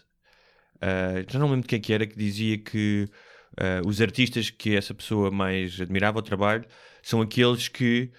uh, 0.78 1.24
já 1.32 1.40
não 1.40 1.48
lembro 1.48 1.62
de 1.62 1.68
quem 1.68 1.80
que 1.80 1.94
era, 1.94 2.06
que 2.06 2.18
dizia 2.18 2.58
que 2.58 3.08
uh, 3.60 3.88
os 3.88 4.02
artistas 4.02 4.50
que 4.50 4.76
essa 4.76 4.94
pessoa 4.94 5.32
mais 5.32 5.80
admirava 5.80 6.20
o 6.20 6.22
trabalho 6.22 6.66
são 7.02 7.22
aqueles 7.22 7.68
que, 7.68 8.12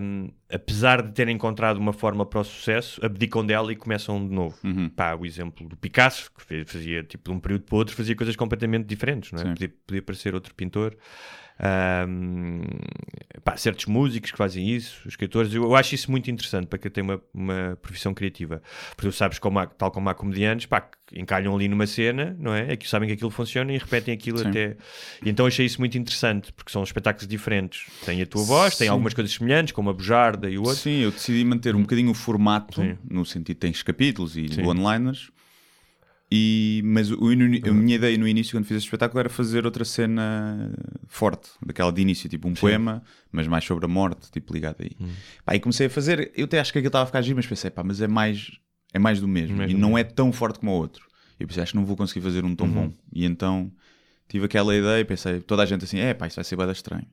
hum, 0.00 0.30
apesar 0.52 1.02
de 1.02 1.12
terem 1.12 1.34
encontrado 1.34 1.78
uma 1.78 1.92
forma 1.92 2.26
para 2.26 2.40
o 2.40 2.44
sucesso, 2.44 3.04
abdicam 3.04 3.44
dela 3.44 3.72
e 3.72 3.76
começam 3.76 4.26
de 4.26 4.34
novo. 4.34 4.56
Uhum. 4.62 4.88
Pá, 4.90 5.14
o 5.14 5.24
exemplo 5.24 5.66
do 5.66 5.76
Picasso, 5.76 6.30
que 6.32 6.64
fazia 6.64 7.02
tipo 7.02 7.30
de 7.30 7.36
um 7.36 7.40
período 7.40 7.64
para 7.64 7.74
o 7.74 7.78
outro, 7.78 7.96
fazia 7.96 8.14
coisas 8.14 8.36
completamente 8.36 8.86
diferentes, 8.86 9.32
não 9.32 9.40
é? 9.40 9.44
Podia, 9.44 9.72
podia 9.86 10.02
parecer 10.02 10.34
outro 10.34 10.54
pintor. 10.54 10.94
Ahm, 11.60 12.62
pá, 13.44 13.56
certos 13.56 13.86
músicos 13.86 14.30
que 14.30 14.38
fazem 14.38 14.68
isso, 14.68 15.06
escritores, 15.08 15.52
eu, 15.52 15.64
eu 15.64 15.74
acho 15.74 15.94
isso 15.94 16.10
muito 16.10 16.30
interessante 16.30 16.66
para 16.66 16.78
quem 16.78 16.90
tem 16.90 17.02
uma, 17.02 17.20
uma 17.34 17.76
profissão 17.82 18.14
criativa. 18.14 18.62
Porque 18.96 19.08
tu 19.10 19.12
sabes, 19.12 19.38
como 19.38 19.58
há- 19.58 19.66
tal 19.66 19.90
como 19.90 20.08
há 20.08 20.14
comediantes, 20.14 20.66
pá, 20.66 20.80
que 20.80 21.18
encalham 21.20 21.54
ali 21.54 21.66
numa 21.68 21.86
cena, 21.86 22.36
não 22.38 22.54
é? 22.54 22.72
É 22.72 22.76
que 22.76 22.88
sabem 22.88 23.08
que 23.08 23.14
aquilo 23.14 23.30
funciona 23.30 23.72
e 23.72 23.78
repetem 23.78 24.14
aquilo 24.14 24.38
Sim. 24.38 24.48
até. 24.48 24.76
E 25.24 25.28
então 25.30 25.46
achei 25.46 25.66
isso 25.66 25.80
muito 25.80 25.98
interessante, 25.98 26.52
porque 26.52 26.70
são 26.70 26.82
espetáculos 26.82 27.26
diferentes. 27.26 27.86
Tem 28.04 28.22
a 28.22 28.26
tua 28.26 28.44
voz, 28.44 28.76
tem 28.76 28.86
Sim. 28.86 28.92
algumas 28.92 29.14
coisas 29.14 29.32
semelhantes, 29.34 29.72
como 29.72 29.90
a 29.90 29.92
bujarda 29.92 30.48
e 30.48 30.58
o 30.58 30.62
outro. 30.62 30.76
Sim, 30.78 30.98
eu 31.00 31.10
decidi 31.10 31.44
manter 31.44 31.74
um 31.74 31.80
bocadinho 31.82 32.10
o 32.10 32.14
formato, 32.14 32.80
Sim. 32.82 32.96
no 33.10 33.24
sentido 33.24 33.56
tens 33.56 33.82
capítulos 33.82 34.36
e 34.36 34.46
one-liners. 34.62 35.30
E, 36.30 36.82
mas 36.84 37.10
o- 37.10 37.16
a 37.26 37.72
minha 37.72 37.96
ideia 37.96 38.18
no 38.18 38.28
início, 38.28 38.52
quando 38.56 38.64
fiz 38.66 38.76
este 38.78 38.86
espetáculo, 38.86 39.18
era 39.20 39.30
fazer 39.30 39.64
outra 39.64 39.82
cena 39.84 40.70
forte, 41.06 41.48
daquela 41.64 41.90
de 41.90 42.02
início, 42.02 42.28
tipo 42.28 42.46
um 42.46 42.52
poema, 42.54 43.02
mas 43.32 43.46
mais 43.48 43.64
sobre 43.64 43.86
a 43.86 43.88
morte, 43.88 44.30
tipo 44.30 44.52
ligado 44.52 44.76
aí. 44.82 44.90
Hum. 45.00 45.08
Pá, 45.44 45.54
e 45.56 45.60
comecei 45.60 45.86
a 45.86 45.90
fazer, 45.90 46.30
eu 46.36 46.44
até 46.44 46.60
acho 46.60 46.70
que 46.70 46.78
aquilo 46.78 46.88
estava 46.90 47.04
a 47.04 47.06
ficar 47.06 47.22
giro, 47.22 47.36
mas 47.36 47.46
pensei, 47.46 47.70
pá, 47.70 47.82
mas 47.82 48.00
é 48.02 48.06
mais, 48.06 48.50
é 48.92 48.98
mais 48.98 49.20
do 49.20 49.26
mesmo, 49.28 49.56
Mais 49.56 49.70
e 49.70 49.74
do 49.74 49.80
não 49.80 49.96
é 49.96 50.04
tão 50.04 50.30
forte 50.30 50.58
como 50.58 50.70
o 50.72 50.74
outro. 50.74 51.06
E 51.40 51.44
eu 51.44 51.46
pensei, 51.48 51.62
acho 51.62 51.72
que 51.72 51.78
não 51.78 51.86
vou 51.86 51.96
conseguir 51.96 52.20
fazer 52.20 52.44
um 52.44 52.54
tão 52.54 52.66
Uhum. 52.66 52.72
bom. 52.74 52.92
E 53.10 53.24
então 53.24 53.72
tive 54.28 54.44
aquela 54.44 54.76
ideia 54.76 55.00
e 55.00 55.04
pensei, 55.06 55.40
toda 55.40 55.62
a 55.62 55.66
gente 55.66 55.84
assim, 55.84 55.98
é 55.98 56.12
pá, 56.12 56.26
isso 56.26 56.36
vai 56.36 56.44
ser 56.44 56.56
bada 56.56 56.72
estranho. 56.72 57.06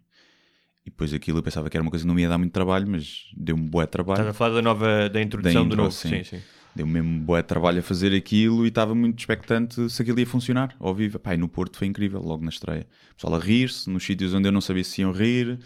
E 0.86 0.90
depois 0.90 1.14
aquilo 1.14 1.40
eu 1.40 1.44
pensava 1.44 1.70
que 1.70 1.78
era 1.78 1.82
uma 1.82 1.90
coisa 1.90 2.04
que 2.04 2.08
não 2.08 2.14
me 2.16 2.22
ia 2.22 2.30
dar 2.30 2.38
muito 2.38 2.52
trabalho, 2.52 2.86
mas 2.88 3.28
deu-me 3.36 3.64
bué 3.68 3.86
trabalho. 3.88 4.20
Estás 4.20 4.36
a 4.36 4.38
falar 4.38 4.56
da 4.56 4.62
nova, 4.62 5.10
da 5.10 5.22
introdução 5.22 5.54
Da 5.54 5.60
do 5.62 5.66
intro, 5.68 5.78
novo. 5.78 5.92
sim. 5.92 6.10
Sim, 6.10 6.24
sim. 6.24 6.42
Deu 6.76 6.86
mesmo 6.86 7.22
bué 7.22 7.42
trabalho 7.42 7.80
a 7.80 7.82
fazer 7.82 8.14
aquilo 8.14 8.66
e 8.66 8.68
estava 8.68 8.94
muito 8.94 9.18
expectante 9.20 9.90
se 9.90 10.02
aquilo 10.02 10.20
ia 10.20 10.28
funcionar 10.28 10.76
ao 10.80 10.94
vivo. 10.94 11.18
Pá, 11.18 11.36
no 11.38 11.48
Porto 11.48 11.78
foi 11.78 11.88
incrível, 11.88 12.22
logo 12.22 12.44
na 12.44 12.50
estreia. 12.50 12.86
O 13.12 13.16
pessoal 13.16 13.36
a 13.36 13.40
rir-se, 13.40 13.90
nos 13.90 14.04
sítios 14.04 14.34
onde 14.34 14.48
eu 14.48 14.52
não 14.52 14.60
sabia 14.62 14.84
se 14.84 15.02
iam 15.02 15.12
rir 15.14 15.58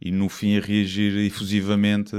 e 0.00 0.10
no 0.10 0.28
fim 0.28 0.56
a 0.58 0.60
reagir 0.60 1.16
efusivamente 1.24 2.14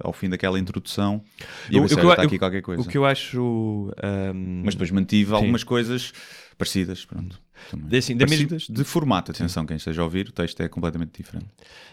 ao 0.00 0.12
fim 0.12 0.28
daquela 0.28 0.58
introdução. 0.58 1.22
E 1.70 1.76
eu, 1.76 1.78
Eu- 1.78 1.82
pensei, 1.88 2.02
eu- 2.02 2.06
"Olha, 2.06 2.12
está 2.14 2.22
eu- 2.24 2.26
aqui 2.26 2.38
qualquer 2.38 2.60
coisa. 2.62 2.82
O 2.82 2.86
que 2.86 2.98
eu 2.98 3.06
acho. 3.06 3.92
ahm, 4.02 4.62
Mas 4.64 4.74
depois 4.74 4.90
mantive 4.90 5.32
algumas 5.32 5.62
coisas 5.64 6.12
parecidas, 6.58 7.04
pronto. 7.04 7.40
De- 7.72 7.96
assim, 7.98 8.14
mesma- 8.14 8.26
parecidas 8.26 8.66
de 8.68 8.84
formato, 8.84 9.30
atenção, 9.30 9.64
quem 9.64 9.76
esteja 9.76 10.02
a 10.02 10.04
ouvir, 10.04 10.28
o 10.28 10.32
texto 10.32 10.60
é 10.60 10.68
completamente 10.68 11.12
diferente. 11.16 11.46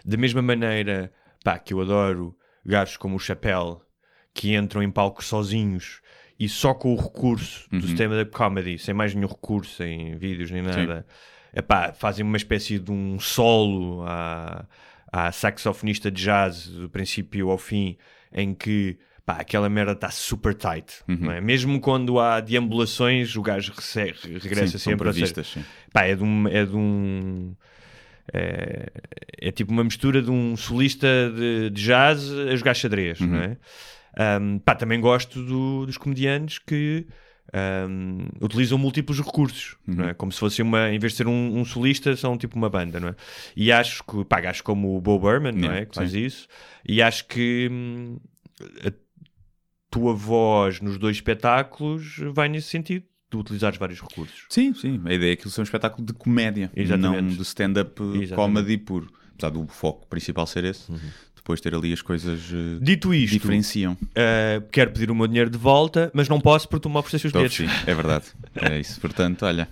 da 0.04 0.18
mesma 0.18 0.42
maneira 0.42 1.12
pá, 1.44 1.58
que 1.60 1.74
eu 1.74 1.80
adoro 1.82 2.36
gajos 2.66 2.98
como 2.98 3.16
o 3.16 3.20
Chapelle 3.20 3.78
que 4.34 4.56
entram 4.56 4.82
em 4.84 4.90
palcos 4.92 5.26
sozinhos 5.26 6.02
e 6.40 6.48
só 6.48 6.74
com 6.74 6.94
o 6.94 6.96
recurso 6.96 7.68
do 7.70 7.86
stand-up 7.86 8.32
comedy, 8.32 8.78
sem 8.78 8.94
mais 8.94 9.14
nenhum 9.14 9.28
recurso, 9.28 9.76
sem 9.76 10.18
vídeos 10.18 10.50
nem 10.52 10.62
nada, 10.62 11.06
epá, 11.54 11.92
fazem 11.92 12.24
uma 12.26 12.38
espécie 12.38 12.80
de 12.80 12.92
um 12.92 13.20
solo 13.20 14.04
à, 14.08 14.66
à 15.12 15.32
saxofonista 15.32 16.10
de 16.10 16.24
jazz 16.24 16.68
do 16.68 16.90
princípio 16.90 17.50
ao 17.50 17.58
fim, 17.58 17.98
em 18.32 18.54
que 18.54 18.98
pá, 19.26 19.34
aquela 19.42 19.68
merda 19.68 19.92
está 19.92 20.10
super 20.10 20.54
tight, 20.56 21.02
não 21.08 21.32
é? 21.32 21.42
Mesmo 21.42 21.80
quando 21.82 22.20
há 22.20 22.40
deambulações, 22.40 23.36
o 23.36 23.42
gajo 23.42 23.74
rece- 23.76 24.14
regressa 24.40 24.78
Sim, 24.78 24.92
sempre. 24.92 25.10
previstas, 25.12 25.48
sim. 25.48 25.66
Pá, 25.92 26.06
é 26.06 26.16
de 26.16 26.24
um. 26.24 26.48
É, 26.48 26.66
de 26.66 26.76
um 26.76 27.54
é, 28.32 28.92
é 29.42 29.52
tipo 29.52 29.72
uma 29.72 29.84
mistura 29.84 30.22
de 30.22 30.30
um 30.30 30.56
solista 30.56 31.08
de, 31.36 31.70
de 31.72 31.82
jazz 31.84 32.32
a 32.32 32.56
jogar 32.56 32.74
xadrez, 32.76 33.20
não 33.20 33.38
é? 33.38 33.58
Um, 34.42 34.60
pá, 34.60 34.76
também 34.76 35.00
gosto 35.00 35.42
do- 35.42 35.86
dos 35.86 35.98
comediantes 35.98 36.60
que 36.60 37.08
um, 37.88 38.28
utilizam 38.42 38.78
múltiplos 38.78 39.20
recursos, 39.20 39.78
não 39.88 40.10
é? 40.10 40.14
Como 40.14 40.32
se 40.32 40.40
fosse 40.40 40.62
uma, 40.62 40.90
em 40.92 41.00
vez 41.00 41.14
de 41.14 41.18
ser 41.18 41.28
um, 41.28 41.58
um 41.58 41.64
solista, 41.64 42.16
são 42.16 42.38
tipo 42.38 42.58
uma 42.58 42.70
banda, 42.70 43.00
não 43.00 43.08
é? 43.10 43.16
E 43.56 43.72
acho 43.72 44.04
que, 44.04 44.26
pá, 44.26 44.40
gajos 44.42 44.62
como 44.62 44.96
o 44.98 45.02
Bo 45.02 45.18
Burnham, 45.18 45.54
não 45.54 45.72
é? 45.72 45.86
Que 45.86 45.96
faz 45.96 46.12
sim. 46.12 46.20
isso, 46.20 46.48
e 46.88 47.02
acho 47.02 47.26
que 47.28 47.70
hum, 47.72 48.18
a 48.86 48.92
tua 49.90 50.14
voz 50.14 50.82
nos 50.82 50.98
dois 50.98 51.16
espetáculos 51.18 52.18
vai 52.34 52.50
nesse 52.50 52.68
sentido, 52.68 53.06
de 53.32 53.38
utilizares 53.38 53.78
vários 53.80 54.02
recursos. 54.02 54.46
Sim, 54.50 54.74
sim. 54.74 55.02
A 55.06 55.14
ideia 55.14 55.32
é 55.32 55.36
que 55.36 55.42
aquilo 55.42 55.52
seja 55.52 55.62
um 55.62 55.64
espetáculo 55.64 56.06
de 56.06 56.14
comédia, 56.14 56.72
Exatamente. 56.76 57.22
não 57.22 57.36
de 57.36 57.42
stand-up 57.44 58.02
Exatamente. 58.02 58.34
comedy 58.36 58.78
puro. 58.78 59.08
Apesar 59.34 59.52
do 59.52 59.66
foco 59.68 60.06
principal 60.08 60.46
ser 60.46 60.66
esse, 60.66 60.92
depois 61.50 61.62
ter 61.62 61.74
ali 61.74 61.92
as 61.92 62.02
coisas 62.04 62.42
eh, 62.54 62.78
Dito 62.80 63.12
isto, 63.12 63.34
diferenciam. 63.34 63.94
Uh, 63.94 64.62
quero 64.72 64.92
pedir 64.92 65.10
o 65.10 65.16
meu 65.16 65.26
dinheiro 65.28 65.50
de 65.50 65.58
volta, 65.58 66.12
mas 66.14 66.30
não 66.30 66.40
posso 66.40 66.70
porque 66.70 66.84
tu 66.84 66.90
me 66.90 66.98
ofereceste 66.98 67.26
os 67.28 67.34
bilhetes. 67.34 67.58
sim, 67.58 67.68
é 67.88 67.94
verdade. 67.96 68.26
É 68.62 68.80
isso. 68.80 69.00
Portanto, 69.02 69.44
olha, 69.46 69.68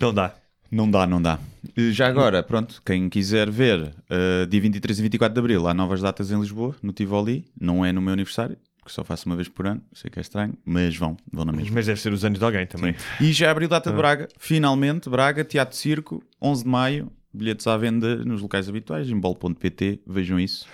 Não 0.00 0.12
dá. 0.12 0.34
não 0.70 0.90
dá, 0.90 1.06
não 1.06 1.22
dá. 1.22 1.38
Eh, 1.76 1.92
Já 1.92 2.08
agora, 2.08 2.42
pronto, 2.42 2.82
quem 2.84 3.08
quiser 3.08 3.48
ver, 3.50 3.94
eh, 4.10 4.46
dia 4.46 4.60
23 4.60 4.98
e 4.98 5.02
24 5.02 5.32
de 5.34 5.38
Abril, 5.38 5.68
há 5.68 5.74
novas 5.74 6.00
datas 6.00 6.32
em 6.32 6.40
Lisboa, 6.40 6.74
no 6.82 6.92
Tivoli. 6.92 7.44
Não 7.60 7.84
é 7.84 7.92
no 7.92 8.00
meu 8.02 8.12
aniversário, 8.14 8.56
porque 8.80 8.92
só 8.92 9.04
faço 9.04 9.26
uma 9.26 9.36
vez 9.36 9.48
por 9.48 9.66
ano. 9.66 9.80
Sei 9.92 10.10
que 10.10 10.18
é 10.18 10.22
estranho, 10.22 10.54
mas 10.64 10.96
vão, 10.96 11.16
vão 11.32 11.44
na 11.44 11.52
mesma. 11.52 11.70
Mas 11.74 11.86
deve 11.86 12.00
ser 12.00 12.12
os 12.12 12.24
anos 12.24 12.38
de 12.40 12.44
alguém 12.44 12.66
também. 12.66 12.96
E 13.20 13.32
já 13.32 13.48
abriu 13.50 13.68
data 13.68 13.90
Ah. 13.90 13.92
de 13.92 13.96
Braga, 13.98 14.28
finalmente, 14.38 15.08
Braga, 15.08 15.44
Teatro 15.44 15.76
Circo, 15.76 16.20
11 16.40 16.64
de 16.64 16.68
maio, 16.70 17.12
bilhetes 17.32 17.66
à 17.66 17.76
venda 17.76 18.16
nos 18.24 18.40
locais 18.42 18.68
habituais, 18.68 19.08
em 19.08 19.18
bol.pt, 19.18 20.00
vejam 20.06 20.38
isso. 20.38 20.66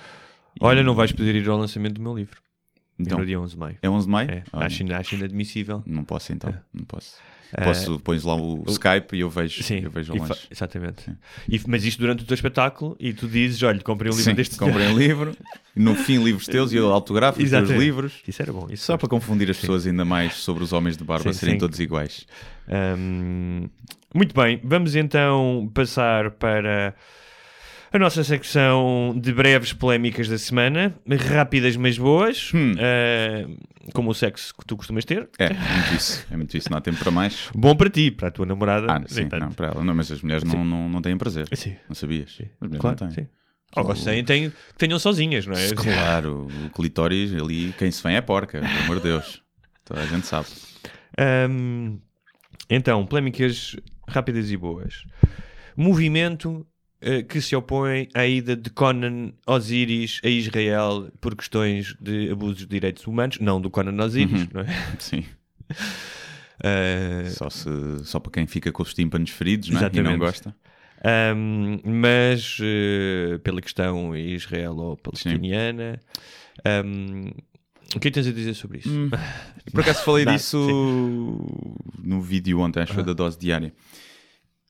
Olha, 0.60 0.82
não 0.82 0.94
vais 0.94 1.12
poder 1.12 1.34
ir 1.34 1.48
ao 1.48 1.58
lançamento 1.58 1.94
do 1.94 2.02
meu 2.02 2.16
livro. 2.16 2.40
Então, 2.98 3.18
no 3.18 3.26
dia 3.26 3.40
11 3.40 3.52
de 3.52 3.58
maio. 3.58 3.78
é 3.80 3.88
11 3.88 4.06
de 4.06 4.10
maio? 4.10 4.30
É, 4.30 4.44
acho, 4.52 4.92
acho 4.92 5.14
inadmissível. 5.14 5.82
Não 5.86 6.04
posso 6.04 6.32
então, 6.32 6.52
não 6.74 6.84
posso. 6.84 7.16
Posso, 7.64 7.98
pões 8.00 8.24
lá 8.24 8.34
o 8.34 8.62
Skype 8.68 9.16
e 9.16 9.20
eu 9.20 9.30
vejo, 9.30 9.62
Sim, 9.62 9.80
eu 9.82 9.90
vejo 9.90 10.14
e 10.14 10.18
fa- 10.18 10.26
longe. 10.28 10.48
exatamente. 10.50 11.04
E- 11.48 11.60
mas 11.66 11.84
isto 11.84 11.98
durante 11.98 12.22
o 12.22 12.26
teu 12.26 12.34
espetáculo 12.34 12.96
e 13.00 13.12
tu 13.12 13.26
dizes: 13.26 13.62
olha, 13.62 13.80
comprei 13.80 14.12
um 14.12 14.16
livro 14.16 14.30
Sim, 14.30 14.36
deste 14.36 14.56
comprei 14.56 14.86
um 14.86 14.96
livro, 14.98 15.34
no 15.74 15.94
fim 15.94 16.22
livros 16.22 16.46
teus 16.46 16.72
e 16.72 16.76
eu 16.76 16.92
autografo 16.92 17.42
os 17.42 17.50
teus 17.50 17.70
livros. 17.70 18.12
Isso 18.26 18.42
era 18.42 18.52
bom. 18.52 18.66
Isso 18.70 18.84
Só 18.84 18.96
para 18.98 19.08
confundir 19.08 19.50
as 19.50 19.56
pessoas 19.58 19.86
ainda 19.86 20.04
mais 20.04 20.34
sobre 20.34 20.62
os 20.62 20.72
homens 20.72 20.96
de 20.96 21.04
barba 21.04 21.32
Sim, 21.32 21.38
serem 21.38 21.54
sim. 21.54 21.60
todos 21.60 21.80
iguais. 21.80 22.26
Hum, 22.68 23.68
muito 24.14 24.34
bem, 24.34 24.60
vamos 24.62 24.94
então 24.94 25.70
passar 25.72 26.30
para 26.32 26.94
a 27.92 27.98
nossa 27.98 28.22
secção 28.24 29.14
de 29.18 29.32
breves 29.32 29.72
polémicas 29.72 30.28
da 30.28 30.36
semana, 30.38 30.94
rápidas 31.30 31.76
mas 31.76 31.96
boas, 31.98 32.50
Hum. 32.54 32.72
uh, 32.72 33.92
como 33.92 34.10
o 34.10 34.14
sexo 34.14 34.54
que 34.58 34.64
tu 34.66 34.76
costumas 34.76 35.04
ter. 35.04 35.28
É, 35.38 35.48
muito 35.52 35.94
isso, 35.96 36.26
é 36.30 36.36
muito 36.36 36.56
isso, 36.56 36.70
não 36.70 36.78
há 36.78 36.80
tempo 36.80 36.98
para 36.98 37.10
mais. 37.10 37.48
Bom 37.54 37.74
para 37.74 37.88
ti, 37.88 38.10
para 38.10 38.28
a 38.28 38.30
tua 38.30 38.44
namorada. 38.46 38.86
Ah, 38.92 39.02
sim, 39.06 39.28
não, 39.40 39.52
para 39.52 39.68
ela. 39.68 39.84
Não, 39.84 39.94
mas 39.94 40.12
as 40.12 40.20
mulheres 40.22 40.44
não, 40.44 40.64
não, 40.64 40.88
não 40.88 41.00
têm 41.02 41.16
prazer. 41.16 41.48
Sim. 41.54 41.76
Não 41.88 41.94
sabias? 41.94 42.30
As 42.60 42.60
mulheres 42.60 42.80
Claro, 42.80 42.96
não 43.00 43.08
têm. 43.10 43.24
sim. 43.24 43.30
Ou 43.76 43.94
sem, 43.94 44.24
tem, 44.24 44.52
tenham 44.78 44.98
sozinhas, 44.98 45.46
não 45.46 45.54
é? 45.54 45.68
Claro, 45.74 46.48
o 46.66 46.70
clitóris 46.70 47.34
ali, 47.34 47.74
quem 47.78 47.90
se 47.90 48.02
vem 48.02 48.16
é 48.16 48.20
porca, 48.22 48.60
pelo 48.60 48.78
amor 48.80 48.96
de 48.96 49.02
Deus. 49.02 49.42
Toda 49.84 50.00
a 50.00 50.06
gente 50.06 50.26
sabe. 50.26 50.46
Hum, 51.50 51.98
então, 52.70 53.04
polémicas 53.06 53.76
rápidas 54.08 54.50
e 54.50 54.56
boas. 54.56 55.04
Movimento 55.76 56.66
que 57.28 57.40
se 57.40 57.54
opõe 57.54 58.08
à 58.14 58.26
ida 58.26 58.56
de 58.56 58.70
Conan 58.70 59.32
Osiris 59.46 60.20
a 60.24 60.28
Israel 60.28 61.10
por 61.20 61.36
questões 61.36 61.94
de 62.00 62.30
abusos 62.30 62.58
de 62.58 62.66
direitos 62.66 63.06
humanos, 63.06 63.38
não 63.40 63.60
do 63.60 63.70
Conan 63.70 64.02
Osiris, 64.04 64.42
Uhum. 64.42 64.48
não 64.54 64.60
é? 64.62 64.66
Sim. 64.98 65.24
Eh, 66.62 67.26
Só, 67.30 67.48
se, 67.50 67.68
só 68.04 68.18
para 68.18 68.32
quem 68.32 68.46
fica 68.46 68.72
com 68.72 68.82
os 68.82 68.92
tímpanos 68.92 69.30
feridos 69.30 69.68
não 69.70 69.80
é? 69.80 69.90
e 69.92 70.00
não 70.02 70.18
gosta. 70.18 70.54
hum, 71.36 71.78
mas 71.84 72.58
eh, 72.60 73.38
pela 73.44 73.60
questão 73.60 74.16
israelo-palestiniana, 74.16 76.00
hum, 76.84 77.30
o 77.94 78.00
que 78.00 78.08
é 78.08 78.10
que 78.10 78.14
tens 78.20 78.26
a 78.26 78.32
dizer 78.32 78.54
sobre 78.54 78.78
isso? 78.78 78.90
Hum. 78.90 79.08
Por 79.72 79.80
acaso 79.80 80.02
falei 80.02 80.24
disso 80.26 80.58
no 82.02 82.20
vídeo 82.20 82.58
ontem, 82.60 82.80
acho 82.80 82.90
que 82.90 82.96
foi 82.96 83.04
da 83.04 83.12
dose 83.12 83.38
diária. 83.38 83.72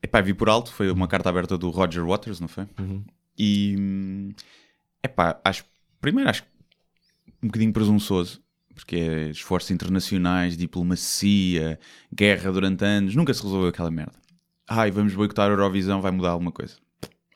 Epá, 0.02 0.20
vi 0.20 0.32
por 0.34 0.48
alto, 0.48 0.72
foi 0.72 0.90
uma 0.90 1.08
carta 1.08 1.28
aberta 1.28 1.58
do 1.58 1.70
Roger 1.70 2.04
Waters, 2.06 2.40
não 2.40 2.48
foi? 2.48 2.66
Uhum. 2.78 3.02
E 3.36 3.76
hum, 3.78 4.30
epá, 5.02 5.40
acho, 5.44 5.64
primeiro 6.00 6.30
acho 6.30 6.44
um 7.42 7.46
bocadinho 7.48 7.72
presunçoso, 7.72 8.40
porque 8.74 8.96
é 8.96 9.30
esforços 9.30 9.70
internacionais, 9.70 10.56
diplomacia, 10.56 11.78
guerra 12.14 12.50
durante 12.52 12.84
anos, 12.84 13.14
nunca 13.14 13.32
se 13.34 13.42
resolveu 13.42 13.68
aquela 13.68 13.90
merda. 13.90 14.14
Ai, 14.68 14.90
vamos 14.90 15.14
boicotar 15.14 15.48
a 15.48 15.52
Eurovisão, 15.52 16.00
vai 16.00 16.10
mudar 16.10 16.30
alguma 16.30 16.52
coisa. 16.52 16.76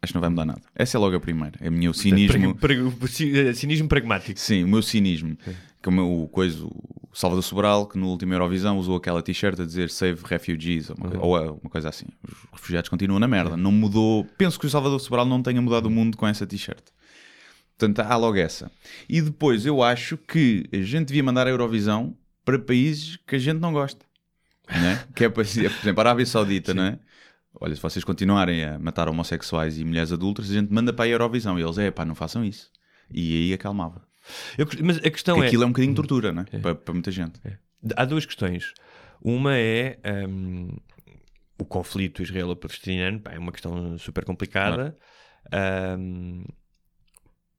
Acho 0.00 0.12
que 0.12 0.14
não 0.16 0.21
vai 0.21 0.31
mudar 0.31 0.45
nada. 0.45 0.62
Essa 0.75 0.97
é 0.97 1.00
logo 1.00 1.16
a 1.16 1.21
primeira. 1.21 1.57
É 1.61 1.69
o 1.69 1.73
meu 1.73 1.95
cinismo. 1.95 2.54
Prag- 2.57 3.07
ci- 3.09 3.38
eh, 3.38 3.54
cinismo 3.54 3.88
pragmático. 3.88 4.38
Sim, 4.38 4.64
o 4.64 4.69
meu 4.69 4.83
cinismo. 4.83 5.37
Que 5.83 5.89
o 5.89 5.93
meu 5.93 6.29
coisa, 6.31 6.65
o 6.65 7.11
Salvador 7.12 7.43
Sobral, 7.43 7.87
que 7.87 7.99
no 7.99 8.09
último 8.09 8.33
Eurovisão 8.33 8.79
usou 8.79 8.97
aquela 8.97 9.23
t-shirt 9.23 9.59
a 9.59 9.65
dizer 9.65 9.91
Save 9.91 10.23
Refugees, 10.25 10.91
ou 10.91 10.97
uma, 10.97 11.09
coisa, 11.09 11.25
ou, 11.25 11.39
uh, 11.39 11.61
uma 11.61 11.71
coisa 11.71 11.89
assim. 11.89 12.07
Os 12.23 12.35
refugiados 12.53 12.89
continuam 12.89 13.19
na 13.19 13.29
merda. 13.29 13.57
Não 13.57 13.73
mudou. 13.73 14.25
Penso 14.39 14.59
que 14.59 14.67
o 14.67 14.71
Salvador 14.71 15.01
Sobral 15.01 15.27
não 15.27 15.43
tenha 15.43 15.61
mudado 15.61 15.87
o 15.87 15.91
mundo 15.91 16.17
com 16.17 16.27
essa 16.27 16.47
t-shirt. 16.47 16.85
Portanto, 17.77 18.07
há 18.07 18.17
logo 18.17 18.37
essa. 18.37 18.71
E 19.09 19.21
depois, 19.21 19.67
eu 19.67 19.83
acho 19.83 20.17
que 20.17 20.69
a 20.73 20.83
gente 20.83 21.09
devia 21.09 21.23
mandar 21.23 21.47
a 21.47 21.51
Eurovisão 21.51 22.17
para 22.45 22.59
países 22.59 23.17
que 23.27 23.37
a 23.37 23.39
gente 23.39 23.59
não 23.59 23.73
gosta. 23.73 24.07
Não 24.71 24.87
é? 24.89 25.05
Que 25.15 25.25
é, 25.25 25.29
por 25.29 25.43
exemplo, 25.43 25.77
a 25.97 26.01
Arábia 26.01 26.25
Saudita, 26.25 26.73
não 26.73 26.85
é? 26.85 26.99
olha, 27.61 27.75
se 27.75 27.83
vocês 27.83 28.05
continuarem 28.05 28.65
a 28.65 28.79
matar 28.79 29.09
homossexuais 29.09 29.79
e 29.79 29.85
mulheres 29.85 30.12
adultas, 30.12 30.51
a 30.51 30.55
gente 30.55 30.73
manda 30.73 30.93
para 30.93 31.05
a 31.05 31.09
Eurovisão. 31.09 31.59
E 31.59 31.62
eles, 31.62 31.79
é 31.79 31.91
pá, 31.91 32.05
não 32.05 32.15
façam 32.15 32.45
isso. 32.45 32.71
E 33.11 33.37
aí 33.37 33.53
acalmava. 33.53 34.03
Eu, 34.57 34.67
mas 34.83 34.99
a 34.99 35.11
questão 35.11 35.37
Porque 35.37 35.47
é. 35.47 35.49
aquilo 35.49 35.62
é 35.64 35.67
um 35.67 35.71
bocadinho 35.71 35.93
de 35.93 35.97
tortura, 35.97 36.33
né? 36.33 36.45
Para, 36.61 36.75
para 36.75 36.95
muita 36.95 37.11
gente. 37.11 37.41
Há 37.97 38.05
duas 38.05 38.25
questões. 38.25 38.73
Uma 39.21 39.57
é 39.57 39.99
hum, 40.29 40.76
o 41.59 41.64
conflito 41.64 42.23
israelo-palestiniano, 42.23 43.23
é 43.31 43.38
uma 43.38 43.52
questão 43.52 43.97
super 43.99 44.25
complicada. 44.25 44.97
Hum, 45.99 46.45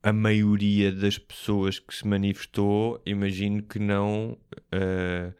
a 0.01 0.12
maioria 0.12 0.91
das 0.91 1.17
pessoas 1.17 1.79
que 1.79 1.96
se 1.96 2.05
manifestou, 2.05 3.01
imagino 3.05 3.63
que 3.63 3.79
não 3.79 4.38
eh, 4.70 5.32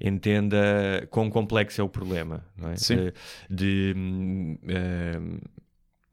entenda 0.00 1.06
quão 1.08 1.30
complexo 1.30 1.80
é 1.80 1.84
o 1.84 1.88
problema, 1.88 2.44
não 2.56 2.70
é? 2.70 2.76
Sim. 2.76 2.94
Eh, 2.94 3.12
de, 3.48 3.94
hum, 3.96 4.58
hum, 4.64 5.38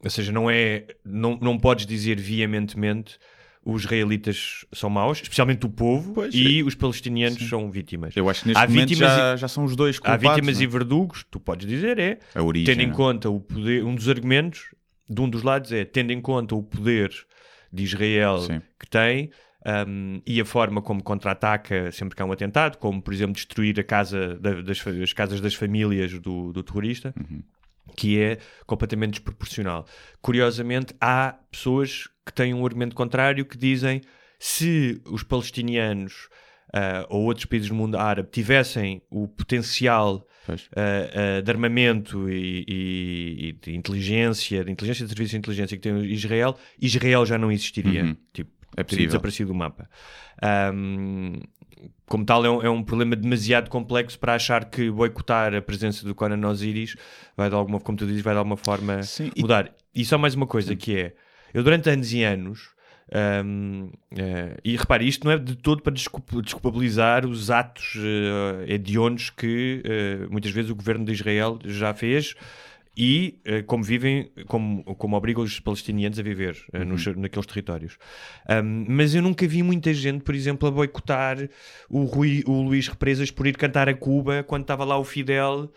ou 0.03 0.10
seja, 0.12 0.31
não 0.31 0.48
é, 0.48 0.86
não, 1.03 1.36
não 1.38 1.57
podes 1.57 1.88
dizer 1.88 2.19
veementemente 2.19 3.17
os 3.65 3.81
israelitas 3.84 4.63
são 4.72 4.89
maus, 4.89 5.17
especialmente 5.22 5.65
o 5.65 5.69
povo, 5.69 6.13
Pois, 6.13 6.34
e 6.36 6.62
os 6.63 6.75
palestinianos 6.75 7.50
são 7.50 7.72
vítimas. 7.72 8.15
Eu 8.15 8.29
acho 8.29 8.43
que 8.43 8.50
neste 8.50 8.63
Há 8.63 8.67
momento 8.67 8.93
já, 8.93 9.36
já 9.36 9.48
são 9.48 9.63
os 9.63 9.75
dois 9.75 9.98
Há 9.98 10.00
culpados. 10.01 10.29
vítimas 10.36 10.55
não 10.57 10.62
e 10.62 10.65
é? 10.65 10.67
verdugos, 10.69 11.25
tu 11.31 11.39
podes 11.39 11.67
dizer 11.67 11.98
é, 11.98 12.19
A 12.36 12.43
origem. 12.43 12.65
tendo 12.75 12.84
em 12.84 12.88
não 12.88 12.93
é? 12.93 12.95
conta 12.98 13.29
o 13.29 13.39
poder, 13.39 13.84
um 13.84 13.95
dos 13.95 14.07
argumentos 14.07 14.74
de 15.10 15.19
um 15.22 15.27
dos 15.29 15.41
lados 15.43 15.72
é, 15.72 15.84
tendo 15.84 16.12
em 16.12 16.22
conta 16.22 16.53
o 16.55 16.62
poder 16.63 17.12
de 17.74 17.84
Israel 17.84 18.38
Sim. 18.39 18.62
que 18.79 18.88
tem 18.88 19.31
um, 19.88 20.22
e 20.27 20.39
a 20.39 20.45
forma 20.45 20.79
como 20.81 21.01
contra-ataca 21.01 21.91
sempre 21.91 22.15
que 22.15 22.22
há 22.22 22.25
um 22.25 22.31
atentado, 22.31 22.77
como 22.77 23.01
por 23.01 23.12
exemplo 23.13 23.34
destruir 23.34 23.79
a 23.79 23.84
casa 23.84 24.38
da- 24.39 24.62
das, 24.62 24.86
as 24.88 25.12
casas 25.12 25.41
das 25.41 25.55
famílias 25.55 26.13
do, 26.19 26.53
do 26.53 26.62
terrorista, 26.62 27.13
Uhum. 27.17 27.41
que 27.98 28.19
é 28.19 28.38
completamente 28.67 29.13
desproporcional. 29.13 29.88
Curiosamente, 30.22 30.93
há 31.01 31.36
pessoas 31.51 32.07
que 32.25 32.34
têm 32.34 32.53
um 32.53 32.65
argumento 32.65 32.96
contrário 32.96 33.46
que 33.46 33.58
dizem 33.58 34.01
se 34.39 35.01
os 35.05 35.24
palestinianos 35.24 36.27
ah, 36.74 37.05
ou 37.10 37.24
outros 37.24 37.46
países 37.46 37.70
do 37.70 37.75
mundo 37.75 37.98
árabe 37.98 38.29
tivessem 38.32 39.01
o 39.10 39.27
potencial 39.27 40.27
ah, 40.50 40.55
ah, 41.38 41.41
de 41.41 41.51
armamento 41.51 42.29
e, 42.29 42.65
e- 42.67 43.48
e 43.50 43.51
de 43.53 43.75
inteligência, 43.75 44.63
de 44.65 44.72
inteligência 44.72 45.05
de 45.05 45.10
serviços 45.10 45.32
de 45.32 45.38
inteligência 45.38 45.77
que 45.77 45.84
tem 45.84 46.03
Israel, 46.05 46.55
Israel 46.82 47.25
já 47.25 47.38
não 47.38 47.51
existiria. 47.51 48.03
Uhum. 48.05 48.15
Tipo, 48.34 48.51
É 48.72 48.84
teria 48.84 48.86
possível. 48.86 49.05
desaparecido 49.08 49.48
do 49.50 49.55
mapa. 49.55 49.89
Ahm, 50.41 51.39
como 52.08 52.25
tal, 52.25 52.46
é 52.46 52.50
um, 52.50 52.62
é 52.63 52.70
um 52.70 52.84
problema 52.84 53.15
demasiado 53.15 53.70
complexo 53.70 54.17
para 54.20 54.34
achar 54.36 54.65
que 54.65 54.89
boicotar 54.89 55.53
a 55.53 55.62
presença 55.62 56.05
do 56.05 56.13
Conan 56.15 56.48
Osiris 56.48 56.96
vai 57.38 57.50
de 57.50 57.55
alguma, 57.55 57.79
como 57.79 57.98
tu 57.98 58.05
dizes, 58.05 58.22
vai 58.22 58.34
de 58.34 58.38
alguma 58.39 58.58
forma 58.58 59.01
Sim, 59.03 59.32
e- 59.36 59.41
mudar. 59.41 59.74
E 59.94 60.03
só 60.03 60.17
mais 60.17 60.36
uma 60.36 60.46
coisa 60.48 60.75
que 60.75 60.98
é, 60.98 61.15
eu 61.55 61.63
durante 61.63 61.89
anos 61.89 62.12
e 62.13 62.24
anos 62.24 62.69
ahm, 63.12 63.89
eh, 64.15 64.57
e 64.63 64.75
repare, 64.75 65.07
isto 65.07 65.25
não 65.25 65.31
é 65.31 65.38
de 65.38 65.55
todo 65.55 65.81
para 65.81 65.93
desculpa- 65.93 66.41
desculpabilizar 66.41 67.25
os 67.25 67.50
atos 67.50 67.93
eh, 67.97 68.74
hediondos 68.74 69.29
que 69.29 69.81
eh, 69.85 70.27
muitas 70.29 70.51
vezes 70.51 70.69
o 70.71 70.75
governo 70.75 71.05
de 71.05 71.13
Israel 71.13 71.57
já 71.65 71.93
fez 71.93 72.35
e 72.97 73.39
eh, 73.45 73.62
como 73.62 73.83
vivem, 73.83 74.31
como, 74.47 74.83
como 74.95 75.15
obriga 75.17 75.41
os 75.41 75.59
palestinianos 75.59 76.17
a 76.17 76.24
viver 76.24 76.57
eh, 76.74 76.83
nos- 76.85 77.05
naqueles 77.15 77.45
territórios. 77.45 77.97
Ahm, 78.47 78.85
mas 78.88 79.13
eu 79.13 79.21
nunca 79.21 79.45
vi 79.47 79.62
muita 79.63 79.93
gente, 79.93 80.24
por 80.24 80.33
exemplo, 80.33 80.67
a 80.67 80.71
boicotar 80.71 81.38
o, 81.89 82.03
Rui, 82.05 82.43
o 82.47 82.62
Luís 82.63 82.88
Represas 82.88 83.31
por 83.31 83.47
ir 83.47 83.57
cantar 83.57 83.88
a 83.89 83.93
Cuba 83.93 84.43
quando 84.43 84.62
estava 84.63 84.83
lá 84.85 84.97
o 84.97 85.03
Fidel. 85.03 85.71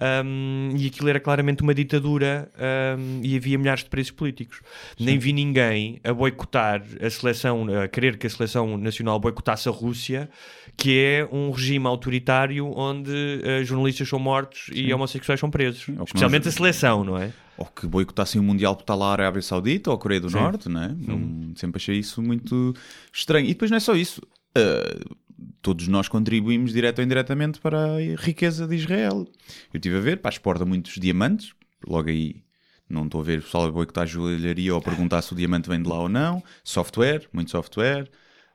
Ahm, 0.00 0.74
e 0.76 0.86
aquilo 0.86 1.08
era 1.08 1.20
claramente 1.20 1.62
uma 1.62 1.74
ditadura 1.74 2.50
ahm, 2.56 3.20
e 3.22 3.36
havia 3.36 3.58
milhares 3.58 3.84
de 3.84 3.90
presos 3.90 4.10
políticos. 4.10 4.60
Nem 4.98 5.18
vi 5.18 5.32
ninguém 5.32 6.00
a 6.04 6.12
boicotar 6.12 6.82
a 7.00 7.10
seleção, 7.10 7.66
a 7.82 7.88
querer 7.88 8.16
que 8.18 8.26
a 8.26 8.30
seleção 8.30 8.76
nacional 8.78 9.18
boicotasse 9.20 9.68
a 9.68 9.72
Rússia, 9.72 10.28
que 10.76 10.98
é 10.98 11.28
um 11.30 11.50
regime 11.50 11.86
autoritário 11.86 12.66
onde 12.76 13.12
eh, 13.44 13.62
jornalistas 13.64 14.08
são 14.08 14.18
mortos 14.18 14.70
e 14.72 14.92
homossexuais 14.92 15.38
são 15.38 15.50
presos. 15.50 15.88
ou 15.88 15.96
que 15.96 16.02
Especialmente 16.04 16.44
nós- 16.46 16.54
a 16.54 16.56
seleção, 16.56 17.04
não 17.04 17.18
é? 17.18 17.32
Ou 17.58 17.66
que 17.66 17.86
boicotassem 17.86 18.40
o 18.40 18.44
Mundial 18.44 18.74
por 18.74 18.82
estar 18.82 18.94
lá 18.94 19.08
a 19.08 19.12
Arábia 19.12 19.42
Saudita 19.42 19.90
ou 19.90 19.96
a 19.96 19.98
Coreia 19.98 20.20
do 20.20 20.30
Sim. 20.30 20.36
Norte, 20.38 20.68
não 20.70 20.82
é? 20.82 20.88
Não- 20.88 21.54
sempre 21.54 21.78
achei 21.78 21.98
isso 21.98 22.22
muito 22.22 22.74
estranho. 23.12 23.44
E 23.44 23.48
depois 23.50 23.70
não 23.70 23.76
é 23.76 23.80
só 23.80 23.94
isso. 23.94 24.22
Uh, 24.56 25.14
todos 25.62 25.86
nós 25.86 26.08
contribuímos 26.08 26.72
direto 26.72 26.98
ou 26.98 27.04
indiretamente 27.04 27.60
para 27.60 27.94
a 27.94 27.98
riqueza 28.18 28.66
de 28.66 28.74
Israel. 28.74 29.26
Eu 29.72 29.78
estive 29.78 29.96
a 29.96 30.00
ver, 30.00 30.18
pá, 30.18 30.28
exporta 30.28 30.64
muitos 30.64 30.94
diamantes. 30.94 31.52
Logo 31.86 32.10
aí, 32.10 32.42
não 32.90 33.06
estou 33.06 33.20
a 33.20 33.24
ver 33.24 33.38
o 33.38 33.42
pessoal 33.42 33.66
a 33.66 33.70
boicotar 33.70 34.02
a 34.02 34.06
joalharia 34.06 34.74
ou 34.74 34.80
a 34.80 34.82
perguntar 34.82 35.22
se 35.22 35.32
o 35.32 35.36
diamante 35.36 35.68
vem 35.68 35.80
de 35.80 35.88
lá 35.88 36.00
ou 36.00 36.08
não. 36.08 36.42
Software, 36.64 37.28
muito 37.32 37.52
software. 37.52 38.10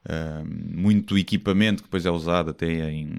Uh, 0.05 0.77
muito 0.77 1.17
equipamento 1.17 1.81
que 1.81 1.87
depois 1.87 2.05
é 2.05 2.11
usado 2.11 2.51
até 2.51 2.91
em, 2.91 3.15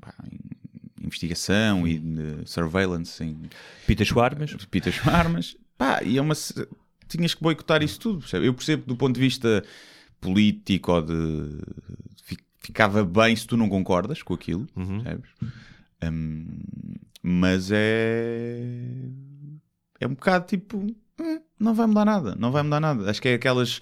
pá, 0.00 0.14
em 0.24 1.04
investigação 1.04 1.86
e 1.86 1.98
de 1.98 2.48
surveillance 2.48 3.22
em, 3.22 3.36
Pita 3.86 4.04
Schwarmas. 4.04 4.54
pitas 4.70 4.94
armas. 5.06 5.56
Pá, 5.76 6.02
e 6.02 6.16
é 6.16 6.22
uma. 6.22 6.34
Tinhas 7.08 7.34
que 7.34 7.42
boicotar 7.42 7.82
isso 7.82 8.00
tudo. 8.00 8.20
percebe? 8.20 8.46
Eu 8.46 8.54
percebo 8.54 8.86
do 8.86 8.96
ponto 8.96 9.14
de 9.14 9.20
vista 9.20 9.64
político 10.20 10.92
ou 10.92 11.02
de. 11.02 11.58
Fi- 12.66 12.72
Ficava 12.72 13.04
bem 13.04 13.34
se 13.36 13.46
tu 13.46 13.56
não 13.56 13.68
concordas 13.68 14.22
com 14.22 14.34
aquilo, 14.34 14.66
percebes? 15.02 15.30
Hum, 16.04 16.46
mas 17.22 17.70
é. 17.72 18.60
É 20.00 20.06
um 20.06 20.10
bocado 20.14 20.46
tipo. 20.46 20.78
hum, 20.78 21.40
não 21.58 21.74
vai 21.74 21.86
mudar 21.86 22.04
nada, 22.04 22.34
não 22.38 22.50
vai 22.52 22.62
mudar 22.62 22.80
nada. 22.80 23.10
Acho 23.10 23.20
que 23.22 23.28
é 23.28 23.34
aquelas 23.34 23.80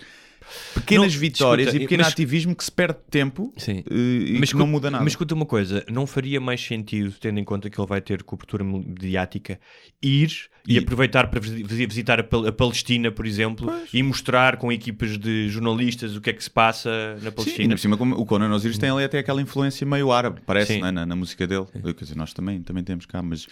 pequenas 0.74 1.12
Não, 1.14 1.20
vitórias 1.20 1.66
escuta, 1.68 1.83
e 1.83 1.87
pequeno 1.87 2.02
mas- 2.02 2.12
ativismo 2.12 2.54
que 2.54 2.64
se 2.64 2.72
perde 2.72 2.98
tempo 3.11 3.52
Sim. 3.57 3.83
eh, 3.90 3.94
e 3.94 4.38
que 4.38 4.44
escuta- 4.44 4.59
não 4.64 4.66
muda 4.66 4.90
nada. 4.90 5.02
Mas 5.04 5.12
escuta 5.12 5.35
uma 5.35 5.46
coisa, 5.46 5.85
não 5.90 6.07
faria 6.07 6.40
mais 6.40 6.61
sentido, 6.64 7.12
tendo 7.20 7.38
em 7.40 7.44
conta 7.44 7.68
que 7.70 7.80
ele 7.80 7.87
vai 7.88 8.00
ter 8.00 8.22
cobertura 8.22 8.62
mediática, 8.64 9.59
ir 10.02 10.30
e, 10.66 10.74
E- 10.76 10.78
aproveitar 10.78 11.26
para 11.28 11.40
visi- 11.40 11.62
visi- 11.62 11.87
visitar 11.87 12.20
a, 12.20 12.24
Pal- 12.24 12.46
a 12.46 12.52
Palestina, 12.52 13.11
por 13.12 13.26
exemplo, 13.26 13.70
e 13.92 14.02
mostrar 14.02 14.57
com 14.57 14.72
equipas 14.72 15.18
de 15.18 15.48
jornalistas 15.50 16.16
o 16.16 16.20
que 16.20 16.30
é 16.30 16.33
que 16.33 16.42
se 16.42 16.50
passa 16.50 17.14
na 17.22 17.30
Sim, 17.30 17.37
Palestina? 17.37 17.62
ainda 17.64 17.74
por 17.74 17.80
cima, 17.80 17.96
como 17.96 18.14
o 18.16 18.24
Conan 18.24 18.50
Osiris 18.54 18.78
tem 18.78 18.88
ali 18.90 19.04
até 19.04 19.18
aquela 19.18 19.42
influência 19.42 19.87
meio 19.87 20.11
árabe, 20.11 20.40
parece, 20.46 20.74
Sim. 20.74 20.85
é? 20.85 20.90
na, 20.90 21.04
na 21.04 21.14
música 21.16 21.46
dele. 21.46 21.66
Quer 21.72 22.04
dizer, 22.04 22.16
nós 22.16 22.33
também, 22.33 22.62
também 22.62 22.83
temos 22.83 23.04
cá, 23.07 23.22
mas. 23.22 23.46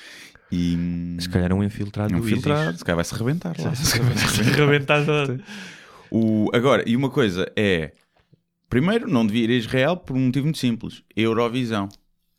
E, 0.50 1.16
Se 1.18 1.28
calhar 1.30 1.52
um 1.54 1.62
infiltrado 1.64 2.14
um 2.14 2.20
do 2.20 2.26
filtrado, 2.26 2.76
se 2.76 2.84
calhar 2.84 2.96
vai-se 2.96 3.14
rebentar 3.14 3.54
lá. 3.58 3.72
Arrebentar 4.52 5.04
toda. 5.06 5.40
O, 6.14 6.50
agora, 6.52 6.84
e 6.86 6.94
uma 6.94 7.08
coisa 7.08 7.50
é: 7.56 7.92
primeiro, 8.68 9.08
não 9.08 9.26
devia 9.26 9.44
ir 9.44 9.50
a 9.50 9.54
Israel 9.54 9.96
por 9.96 10.14
um 10.14 10.26
motivo 10.26 10.44
muito 10.44 10.58
simples: 10.58 11.02
Eurovisão, 11.16 11.88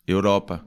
Europa. 0.07 0.63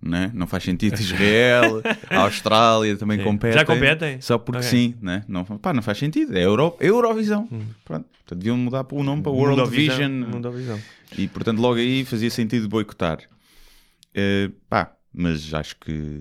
Né? 0.00 0.30
Não 0.34 0.46
faz 0.46 0.62
sentido 0.62 0.94
Israel, 1.00 1.82
a 2.10 2.18
Austrália 2.20 2.94
também 2.96 3.18
Sim. 3.18 3.24
competem. 3.24 3.58
Já 3.58 3.64
competem? 3.64 4.20
Só 4.20 4.36
porque 4.38 4.58
Ok. 4.58 4.70
sim, 4.70 4.94
né? 5.00 5.24
não, 5.26 5.44
pá, 5.44 5.72
não 5.72 5.82
faz 5.82 5.96
sentido. 5.98 6.36
É 6.36 6.44
Euro, 6.44 6.76
Eurovisão. 6.78 7.48
Pronto. 7.84 8.04
Portanto, 8.12 8.38
deviam 8.38 8.56
mudar 8.56 8.86
o 8.92 9.02
nome 9.02 9.22
para 9.22 9.32
World 9.32 9.60
Mundovisão, 9.60 9.96
Vision. 9.96 10.12
Mundovisão. 10.30 10.80
E 11.16 11.26
portanto, 11.26 11.58
logo 11.58 11.76
aí 11.76 12.04
fazia 12.04 12.30
sentido 12.30 12.68
boicotar. 12.68 13.18
Eh, 14.14 14.50
pá, 14.68 14.94
mas 15.12 15.52
acho 15.54 15.74
que 15.76 16.20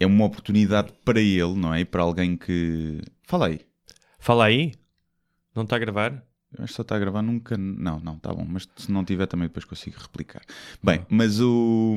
é 0.00 0.06
uma 0.06 0.24
oportunidade 0.24 0.92
para 1.04 1.20
ele, 1.20 1.54
não 1.54 1.72
é? 1.72 1.80
E 1.80 1.84
para 1.84 2.02
alguém 2.02 2.36
que. 2.36 3.00
Fala 3.22 3.46
aí. 3.46 3.60
Fala 4.26 4.46
aí. 4.46 4.72
Não 5.54 5.62
está 5.62 5.76
a 5.76 5.78
gravar? 5.78 6.10
Eu 6.52 6.64
acho 6.64 6.72
que 6.72 6.76
só 6.76 6.82
está 6.82 6.96
a 6.96 6.98
gravar 6.98 7.22
nunca. 7.22 7.56
Não, 7.56 8.00
não, 8.00 8.18
tá 8.18 8.34
bom. 8.34 8.44
Mas 8.44 8.68
se 8.74 8.90
não 8.90 9.04
tiver, 9.04 9.24
também 9.26 9.46
depois 9.46 9.64
consigo 9.64 10.00
replicar. 10.00 10.42
Bem, 10.82 11.06
mas 11.08 11.40
o. 11.40 11.96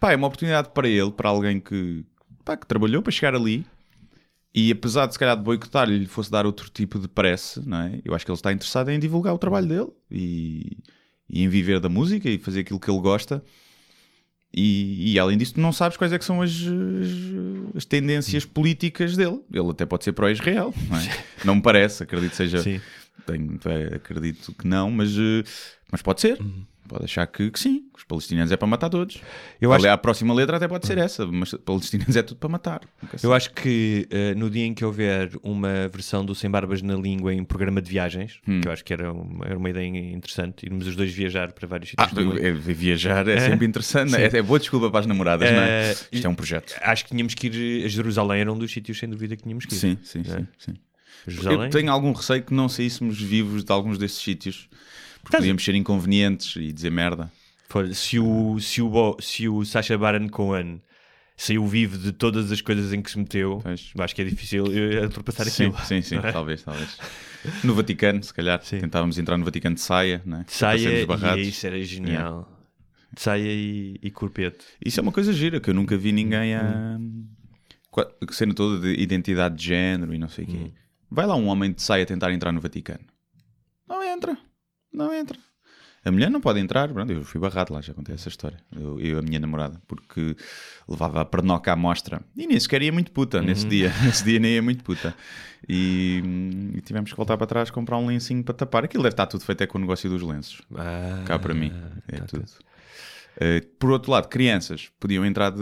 Pá, 0.00 0.10
é 0.10 0.16
uma 0.16 0.26
oportunidade 0.26 0.70
para 0.70 0.88
ele, 0.88 1.12
para 1.12 1.28
alguém 1.28 1.60
que. 1.60 2.04
Pá, 2.44 2.56
que 2.56 2.66
trabalhou 2.66 3.00
para 3.00 3.12
chegar 3.12 3.32
ali. 3.32 3.64
E 4.52 4.72
apesar 4.72 5.06
de 5.06 5.12
se 5.12 5.20
calhar 5.20 5.36
de 5.36 5.42
boicotar 5.44 5.88
lhe 5.88 6.04
fosse 6.06 6.32
dar 6.32 6.46
outro 6.46 6.68
tipo 6.68 6.98
de 6.98 7.06
prece, 7.06 7.60
não 7.64 7.82
é? 7.82 8.00
Eu 8.04 8.12
acho 8.12 8.24
que 8.26 8.32
ele 8.32 8.38
está 8.38 8.52
interessado 8.52 8.88
em 8.88 8.98
divulgar 8.98 9.32
o 9.32 9.38
trabalho 9.38 9.68
dele 9.68 9.92
e, 10.10 10.78
e 11.30 11.44
em 11.44 11.48
viver 11.48 11.78
da 11.78 11.88
música 11.88 12.28
e 12.28 12.38
fazer 12.38 12.62
aquilo 12.62 12.80
que 12.80 12.90
ele 12.90 13.00
gosta. 13.00 13.40
E, 14.52 15.12
e 15.12 15.18
além 15.18 15.36
disso, 15.36 15.54
tu 15.54 15.60
não 15.60 15.72
sabes 15.72 15.96
quais 15.96 16.12
é 16.12 16.18
que 16.18 16.24
são 16.24 16.40
as, 16.40 16.50
as, 16.50 17.76
as 17.76 17.84
tendências 17.84 18.44
políticas 18.44 19.16
dele. 19.16 19.40
Ele 19.52 19.70
até 19.70 19.84
pode 19.84 20.04
ser 20.04 20.12
pró-Israel, 20.12 20.74
não 20.88 20.98
é? 20.98 21.24
Não 21.44 21.54
me 21.56 21.62
parece, 21.62 22.02
acredito 22.02 22.30
que 22.30 22.36
seja. 22.36 22.62
Sim. 22.62 22.80
Tenho, 23.26 23.58
é, 23.66 23.96
acredito 23.96 24.52
que 24.54 24.66
não, 24.66 24.90
mas, 24.90 25.10
eh, 25.12 25.44
mas 25.92 26.00
pode 26.00 26.20
ser. 26.20 26.38
Pode 26.88 27.04
achar 27.04 27.26
que, 27.26 27.50
que 27.50 27.60
sim, 27.60 27.84
os 27.94 28.02
palestinianos 28.04 28.50
é 28.50 28.56
para 28.56 28.66
matar 28.66 28.88
todos. 28.88 29.18
Eu 29.60 29.72
acho- 29.72 29.86
A 29.88 29.98
próxima 29.98 30.32
letra 30.32 30.56
até 30.56 30.66
pode 30.66 30.86
ser 30.86 30.96
essa, 30.98 31.26
mas 31.26 31.52
palestinianos 31.64 32.16
é 32.16 32.22
tudo 32.22 32.38
para 32.38 32.48
matar. 32.48 32.80
Eu 33.22 33.34
acho 33.34 33.52
que 33.52 34.06
eh, 34.10 34.34
no 34.34 34.48
dia 34.48 34.64
em 34.64 34.72
que 34.72 34.84
houver 34.84 35.30
uma 35.42 35.86
versão 35.88 36.24
do 36.24 36.34
Sem 36.34 36.50
Barbas 36.50 36.80
na 36.80 36.94
Língua 36.94 37.34
em 37.34 37.44
programa 37.44 37.82
de 37.82 37.90
viagens, 37.90 38.40
Hum. 38.48 38.60
que 38.62 38.68
eu 38.68 38.72
acho 38.72 38.82
que 38.84 38.92
era 38.92 39.12
uma, 39.12 39.44
era 39.46 39.58
uma 39.58 39.68
ideia 39.68 39.86
interessante, 39.86 40.64
irmos 40.64 40.86
os 40.86 40.96
dois 40.96 41.12
viajar 41.12 41.52
para 41.52 41.66
vários 41.68 41.92
Ah, 41.98 42.08
sítios 42.08 42.24
mundo. 42.26 42.38
é- 42.42 42.50
viajar 42.52 43.28
é, 43.28 43.38
sempre 43.40 43.66
interessante. 43.68 44.14
É, 44.16 44.38
é 44.38 44.42
boa 44.42 44.58
desculpa 44.58 44.90
para 44.90 45.00
as 45.00 45.06
namoradas, 45.06 45.50
não 45.50 45.60
é? 45.60 45.90
Eh, 45.90 45.96
Isto 46.12 46.26
é 46.26 46.30
um 46.30 46.34
projeto. 46.34 46.74
Acho 46.80 47.04
que 47.04 47.10
tínhamos 47.10 47.34
que 47.34 47.48
ir 47.48 47.84
a 47.84 47.88
Jerusalém, 47.88 48.40
era 48.40 48.52
um 48.52 48.58
dos 48.58 48.72
sítios 48.72 48.98
sem 48.98 49.08
dúvida 49.08 49.36
que 49.36 49.42
tínhamos 49.42 49.66
que 49.66 49.74
ir. 49.74 49.78
Sim, 49.78 49.98
sim, 50.02 50.20
É. 50.20 50.38
sim, 50.38 50.46
sim. 50.58 50.74
Eu 51.50 51.68
tenho 51.68 51.92
algum 51.92 52.12
receio 52.12 52.42
que 52.42 52.54
não 52.54 52.68
saíssemos 52.68 53.20
vivos 53.20 53.62
de 53.62 53.70
alguns 53.72 53.98
desses 53.98 54.18
sítios. 54.18 54.68
Porque 55.28 55.36
podíamos 55.38 55.64
ser 55.64 55.74
inconvenientes 55.74 56.56
e 56.56 56.72
dizer 56.72 56.90
merda. 56.90 57.30
Se 57.94 58.18
o, 58.18 58.58
se 58.60 58.80
o, 58.80 59.16
se 59.20 59.46
o 59.48 59.64
Sacha 59.64 59.96
Baron 59.98 60.28
Cohen 60.28 60.80
saiu 61.36 61.66
vivo 61.66 61.98
de 61.98 62.12
todas 62.12 62.50
as 62.50 62.60
coisas 62.62 62.92
em 62.92 63.02
que 63.02 63.10
se 63.10 63.18
meteu, 63.18 63.60
Pois. 63.62 63.92
acho 63.98 64.14
que 64.14 64.22
é 64.22 64.24
difícil 64.24 64.64
ultrapassar 65.04 65.44
Sim, 65.44 65.66
aquilo. 65.66 65.84
sim, 65.86 66.00
sim, 66.02 66.16
não 66.16 66.24
é? 66.24 66.32
talvez, 66.32 66.62
talvez. 66.62 66.98
No 67.62 67.74
Vaticano, 67.74 68.22
se 68.24 68.32
calhar, 68.34 68.60
Sim. 68.64 68.78
tentávamos 68.80 69.18
entrar 69.18 69.36
no 69.36 69.44
Vaticano 69.44 69.74
de 69.76 69.80
saia, 69.82 70.20
né? 70.26 70.44
Para 70.46 71.18
Saia 71.18 71.38
e 71.40 71.48
isso 71.48 71.66
era 71.66 71.80
genial. 71.84 72.50
Saia 73.16 73.42
e, 73.52 73.98
e 74.02 74.10
corpete. 74.10 74.64
Isso 74.84 74.98
é 74.98 75.02
uma 75.02 75.12
coisa 75.12 75.32
gira, 75.32 75.60
que 75.60 75.70
eu 75.70 75.74
nunca 75.74 75.96
vi 75.96 76.10
ninguém 76.10 76.54
a. 76.54 76.96
Hum. 76.98 77.26
Cena 78.30 78.54
toda 78.54 78.80
de 78.80 79.00
identidade 79.00 79.56
de 79.56 79.64
género 79.66 80.14
e 80.14 80.18
não 80.18 80.28
sei 80.28 80.44
o 80.44 80.48
Hum. 80.48 80.52
quê. 80.52 80.72
Vai 81.10 81.26
lá 81.26 81.36
um 81.36 81.46
homem 81.48 81.72
de 81.72 81.80
saia 81.82 82.04
tentar 82.06 82.32
entrar 82.32 82.50
no 82.52 82.60
Vaticano. 82.60 83.04
Não 83.88 84.02
entra. 84.02 84.36
Não 84.92 85.12
entra. 85.12 85.38
A 86.04 86.10
mulher 86.12 86.30
não 86.30 86.40
pode 86.40 86.60
entrar. 86.60 86.88
Pronto, 86.92 87.12
eu 87.12 87.22
fui 87.24 87.40
barrado 87.40 87.74
lá, 87.74 87.80
já 87.80 87.92
contei 87.92 88.14
essa 88.14 88.28
história. 88.28 88.56
Eu 88.74 89.00
e 89.00 89.12
a 89.12 89.20
minha 89.20 89.38
namorada, 89.40 89.80
porque 89.86 90.36
levava 90.88 91.20
a 91.20 91.24
pernoca 91.24 91.72
à 91.72 91.76
mostra. 91.76 92.22
E 92.36 92.46
nem 92.46 92.58
sequer 92.58 92.80
ia 92.82 92.92
muito 92.92 93.10
puta 93.12 93.42
nesse 93.42 93.64
Uhum. 93.64 93.68
dia. 93.70 93.92
Nesse 94.04 94.24
dia 94.24 94.38
nem 94.38 94.52
ia 94.54 94.62
muito 94.62 94.82
puta. 94.84 95.14
E, 95.68 96.22
e 96.74 96.80
tivemos 96.80 97.10
que 97.10 97.16
voltar 97.16 97.36
para 97.36 97.46
trás 97.46 97.70
comprar 97.70 97.98
um 97.98 98.06
lencinho 98.06 98.42
para 98.44 98.54
tapar. 98.54 98.84
Aquilo 98.84 99.02
deve 99.02 99.12
estar 99.14 99.26
tudo 99.26 99.44
feito 99.44 99.60
é 99.62 99.66
com 99.66 99.76
o 99.76 99.80
negócio 99.80 100.08
dos 100.08 100.22
lenços. 100.22 100.62
Ah, 100.74 101.24
Cá 101.26 101.38
para 101.38 101.52
mim. 101.52 101.72
É 102.06 102.16
tá 102.18 102.26
tudo. 102.26 102.44
Uh, 102.44 102.67
por 103.78 103.90
outro 103.90 104.10
lado, 104.10 104.28
crianças 104.28 104.90
podiam 104.98 105.24
entrar 105.24 105.50
de, 105.50 105.60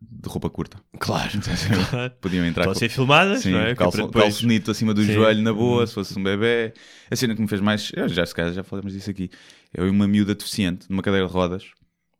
de 0.00 0.28
roupa 0.28 0.50
curta. 0.50 0.78
Claro. 0.98 1.30
claro. 1.90 2.12
Podiam 2.20 2.44
entrar 2.44 2.62
Estão 2.62 2.72
a 2.72 2.74
ser 2.74 2.88
filmadas, 2.88 3.42
sim, 3.42 3.52
não 3.52 3.60
é? 3.60 3.74
Calço, 3.74 3.98
depois- 3.98 4.24
calçonito 4.24 4.70
acima 4.70 4.92
do 4.92 5.02
Sim. 5.04 5.12
joelho, 5.12 5.42
na 5.42 5.52
boa, 5.52 5.86
se 5.86 5.94
fosse 5.94 6.18
um 6.18 6.22
bebê. 6.22 6.72
A 7.10 7.14
cena 7.16 7.34
que 7.34 7.40
me 7.40 7.48
fez 7.48 7.60
mais. 7.60 7.90
eu 7.94 8.08
já, 8.08 8.26
se 8.26 8.34
calhar, 8.34 8.52
já 8.52 8.64
falamos 8.64 8.92
disso 8.92 9.10
aqui. 9.10 9.30
Eu 9.72 9.86
e 9.86 9.90
uma 9.90 10.08
miúda 10.08 10.34
deficiente, 10.34 10.86
numa 10.90 11.02
cadeira 11.02 11.26
de 11.26 11.32
rodas, 11.32 11.64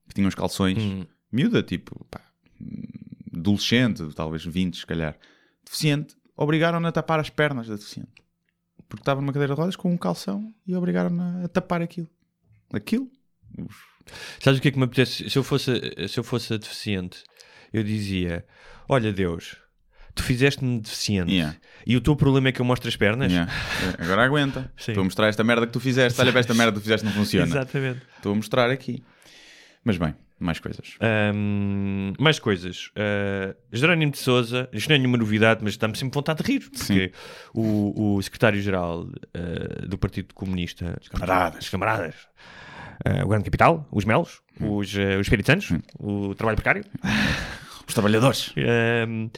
que 0.08 0.14
tinha 0.14 0.26
uns 0.26 0.34
calções. 0.34 0.78
Hum. 0.78 1.04
Miúda, 1.32 1.62
tipo, 1.62 2.06
pá, 2.10 2.20
adolescente, 3.34 4.02
talvez 4.14 4.44
20, 4.44 4.76
se 4.78 4.86
calhar. 4.86 5.16
Deficiente, 5.64 6.14
obrigaram-na 6.36 6.88
a 6.88 6.92
tapar 6.92 7.18
as 7.18 7.30
pernas 7.30 7.66
da 7.66 7.74
deficiente. 7.74 8.10
Porque 8.88 9.02
estava 9.02 9.20
numa 9.20 9.32
cadeira 9.32 9.54
de 9.54 9.60
rodas 9.60 9.74
com 9.76 9.90
um 9.92 9.96
calção 9.96 10.52
e 10.66 10.74
obrigaram-na 10.76 11.44
a 11.44 11.48
tapar 11.48 11.80
aquilo. 11.82 12.08
Aquilo. 12.72 13.10
Sabes 14.40 14.58
o 14.58 14.62
que 14.62 14.68
é 14.68 14.70
que 14.70 14.78
me 14.78 14.84
apetece? 14.84 15.28
Se 15.28 15.38
eu 15.38 15.42
fosse, 15.42 15.72
se 16.08 16.18
eu 16.18 16.24
fosse 16.24 16.54
a 16.54 16.56
deficiente, 16.56 17.22
eu 17.72 17.82
dizia: 17.82 18.44
Olha, 18.88 19.12
Deus, 19.12 19.56
tu 20.14 20.22
fizeste-me 20.22 20.80
deficiente 20.80 21.32
Yeah. 21.32 21.56
e 21.86 21.96
o 21.96 22.00
teu 22.00 22.14
problema 22.14 22.48
é 22.48 22.52
que 22.52 22.60
eu 22.60 22.64
mostro 22.64 22.88
as 22.88 22.96
pernas. 22.96 23.32
Yeah. 23.32 23.52
Agora 23.98 24.24
aguenta. 24.24 24.72
Estou 24.76 25.00
a 25.00 25.04
mostrar 25.04 25.28
esta 25.28 25.42
merda 25.44 25.66
que 25.66 25.72
tu 25.72 25.80
fizeste. 25.80 26.20
Olha 26.20 26.30
para 26.30 26.40
esta 26.40 26.54
merda 26.54 26.72
que 26.72 26.78
tu 26.78 26.82
fizeste, 26.82 27.04
não 27.06 27.12
funciona. 27.12 27.46
Exatamente. 27.46 28.02
Estou 28.16 28.32
a 28.32 28.34
mostrar 28.34 28.70
aqui. 28.70 29.02
Mas 29.84 29.96
bem, 29.96 30.14
mais 30.38 30.60
coisas. 30.60 30.96
Ahm, 31.00 32.12
mais 32.18 32.38
coisas. 32.38 32.88
Uh, 32.88 33.54
Jerónimo 33.72 34.12
de 34.12 34.18
Souza, 34.18 34.68
isto 34.72 34.88
não 34.88 34.94
é 34.96 34.98
nenhuma 34.98 35.16
novidade, 35.18 35.60
mas 35.64 35.76
dá-me 35.76 35.96
sempre 35.96 36.14
vontade 36.14 36.42
de 36.42 36.52
rir, 36.52 36.70
porque 36.70 37.12
o, 37.52 38.14
o 38.16 38.22
secretário-geral 38.22 39.02
uh, 39.02 39.88
do 39.88 39.98
Partido 39.98 40.34
Comunista, 40.34 40.96
os 41.00 41.08
camaradas, 41.08 41.64
os 41.64 41.70
camaradas, 41.70 42.14
uh, 43.06 43.24
o 43.24 43.28
Grande 43.28 43.44
Capital, 43.44 43.86
os 43.90 44.04
Melos, 44.04 44.40
os, 44.60 44.94
uh, 44.94 45.18
os 45.20 45.26
Espíritos 45.26 45.46
Santos, 45.46 45.82
o 45.98 46.34
Trabalho 46.34 46.56
Precário, 46.56 46.84
Os 47.86 47.94
trabalhadores. 47.94 48.52
ahm, 48.56 49.28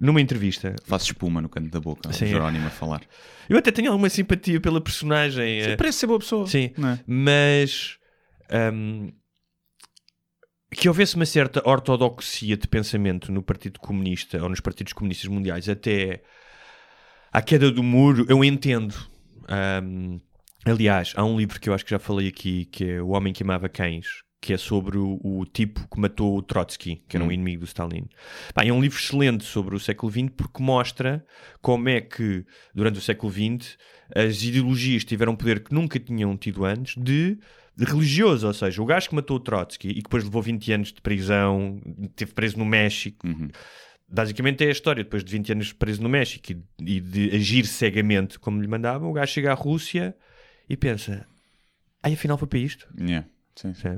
numa 0.00 0.20
entrevista, 0.20 0.76
Faço 0.84 1.06
espuma 1.06 1.40
no 1.40 1.48
canto 1.48 1.70
da 1.70 1.80
boca. 1.80 2.12
Sim. 2.12 2.26
O 2.26 2.28
Jerónimo 2.28 2.66
a 2.66 2.70
falar. 2.70 3.00
eu 3.48 3.58
até 3.58 3.72
tenho 3.72 3.90
alguma 3.90 4.08
simpatia 4.08 4.60
pela 4.60 4.80
personagem, 4.80 5.62
uh, 5.62 5.76
Parece 5.76 5.98
ser 5.98 6.06
boa 6.06 6.18
pessoa. 6.18 6.46
Sim, 6.46 6.70
é? 6.78 6.98
mas 7.06 7.98
hum, 8.72 9.10
que 10.70 10.88
houvesse 10.88 11.16
uma 11.16 11.26
certa 11.26 11.66
ortodoxia 11.68 12.56
de 12.56 12.68
pensamento 12.68 13.32
no 13.32 13.42
Partido 13.42 13.80
Comunista 13.80 14.40
ou 14.42 14.48
nos 14.48 14.60
partidos 14.60 14.92
comunistas 14.92 15.28
mundiais 15.28 15.68
até 15.68 16.22
à 17.32 17.42
queda 17.42 17.70
do 17.70 17.82
muro, 17.82 18.26
eu 18.28 18.44
entendo. 18.44 18.94
Hum, 19.82 20.20
aliás, 20.64 21.12
há 21.16 21.24
um 21.24 21.38
livro 21.38 21.60
que 21.60 21.68
eu 21.68 21.74
acho 21.74 21.84
que 21.84 21.90
já 21.90 21.98
falei 21.98 22.28
aqui, 22.28 22.66
que 22.66 22.84
é 22.84 23.02
O 23.02 23.08
Homem 23.08 23.32
que 23.32 23.42
Amava 23.42 23.68
Cães, 23.68 24.06
que 24.40 24.52
é 24.52 24.56
sobre 24.56 24.96
o, 24.98 25.18
o 25.22 25.44
tipo 25.44 25.88
que 25.88 26.00
matou 26.00 26.36
o 26.36 26.42
Trotsky, 26.42 27.02
que 27.08 27.16
era 27.16 27.24
um 27.24 27.32
inimigo 27.32 27.60
do 27.60 27.66
Stalin. 27.66 28.08
É 28.56 28.72
um 28.72 28.80
livro 28.80 28.98
excelente 28.98 29.44
sobre 29.44 29.74
o 29.74 29.80
século 29.80 30.12
XX 30.12 30.30
porque 30.36 30.62
mostra 30.62 31.24
como 31.60 31.88
é 31.88 32.00
que, 32.00 32.44
durante 32.74 32.98
o 32.98 33.02
século 33.02 33.32
XX, 33.32 33.76
as 34.14 34.42
ideologias 34.42 35.04
tiveram 35.04 35.32
um 35.32 35.36
poder 35.36 35.62
que 35.62 35.74
nunca 35.74 35.98
tinham 35.98 36.36
tido 36.36 36.64
antes 36.64 36.94
de, 37.02 37.38
religioso, 37.76 38.46
ou 38.46 38.54
seja, 38.54 38.80
o 38.80 38.86
gajo 38.86 39.08
que 39.08 39.14
matou 39.14 39.36
o 39.36 39.40
Trotsky 39.40 39.88
e 39.88 39.94
que 39.94 40.02
depois 40.02 40.24
levou 40.24 40.42
20 40.42 40.72
anos 40.72 40.92
de 40.92 41.00
prisão, 41.00 41.80
esteve 42.02 42.32
preso 42.32 42.58
no 42.58 42.64
México. 42.64 43.26
Basicamente 44.08 44.64
é 44.64 44.68
a 44.68 44.72
história, 44.72 45.04
depois 45.04 45.22
de 45.22 45.30
20 45.32 45.52
anos 45.52 45.72
preso 45.72 46.02
no 46.02 46.08
México 46.08 46.52
e, 46.52 46.62
e 46.80 47.00
de 47.00 47.36
agir 47.36 47.66
cegamente 47.66 48.38
como 48.38 48.60
lhe 48.62 48.68
mandavam, 48.68 49.10
o 49.10 49.12
gajo 49.12 49.32
chega 49.32 49.52
à 49.52 49.54
Rússia 49.54 50.16
e 50.68 50.76
pensa, 50.76 51.26
ai, 52.02 52.12
afinal 52.14 52.38
foi 52.38 52.48
para 52.48 52.58
isto? 52.58 52.88
Yeah. 52.98 53.26
Sim, 53.58 53.74
sim. 53.74 53.88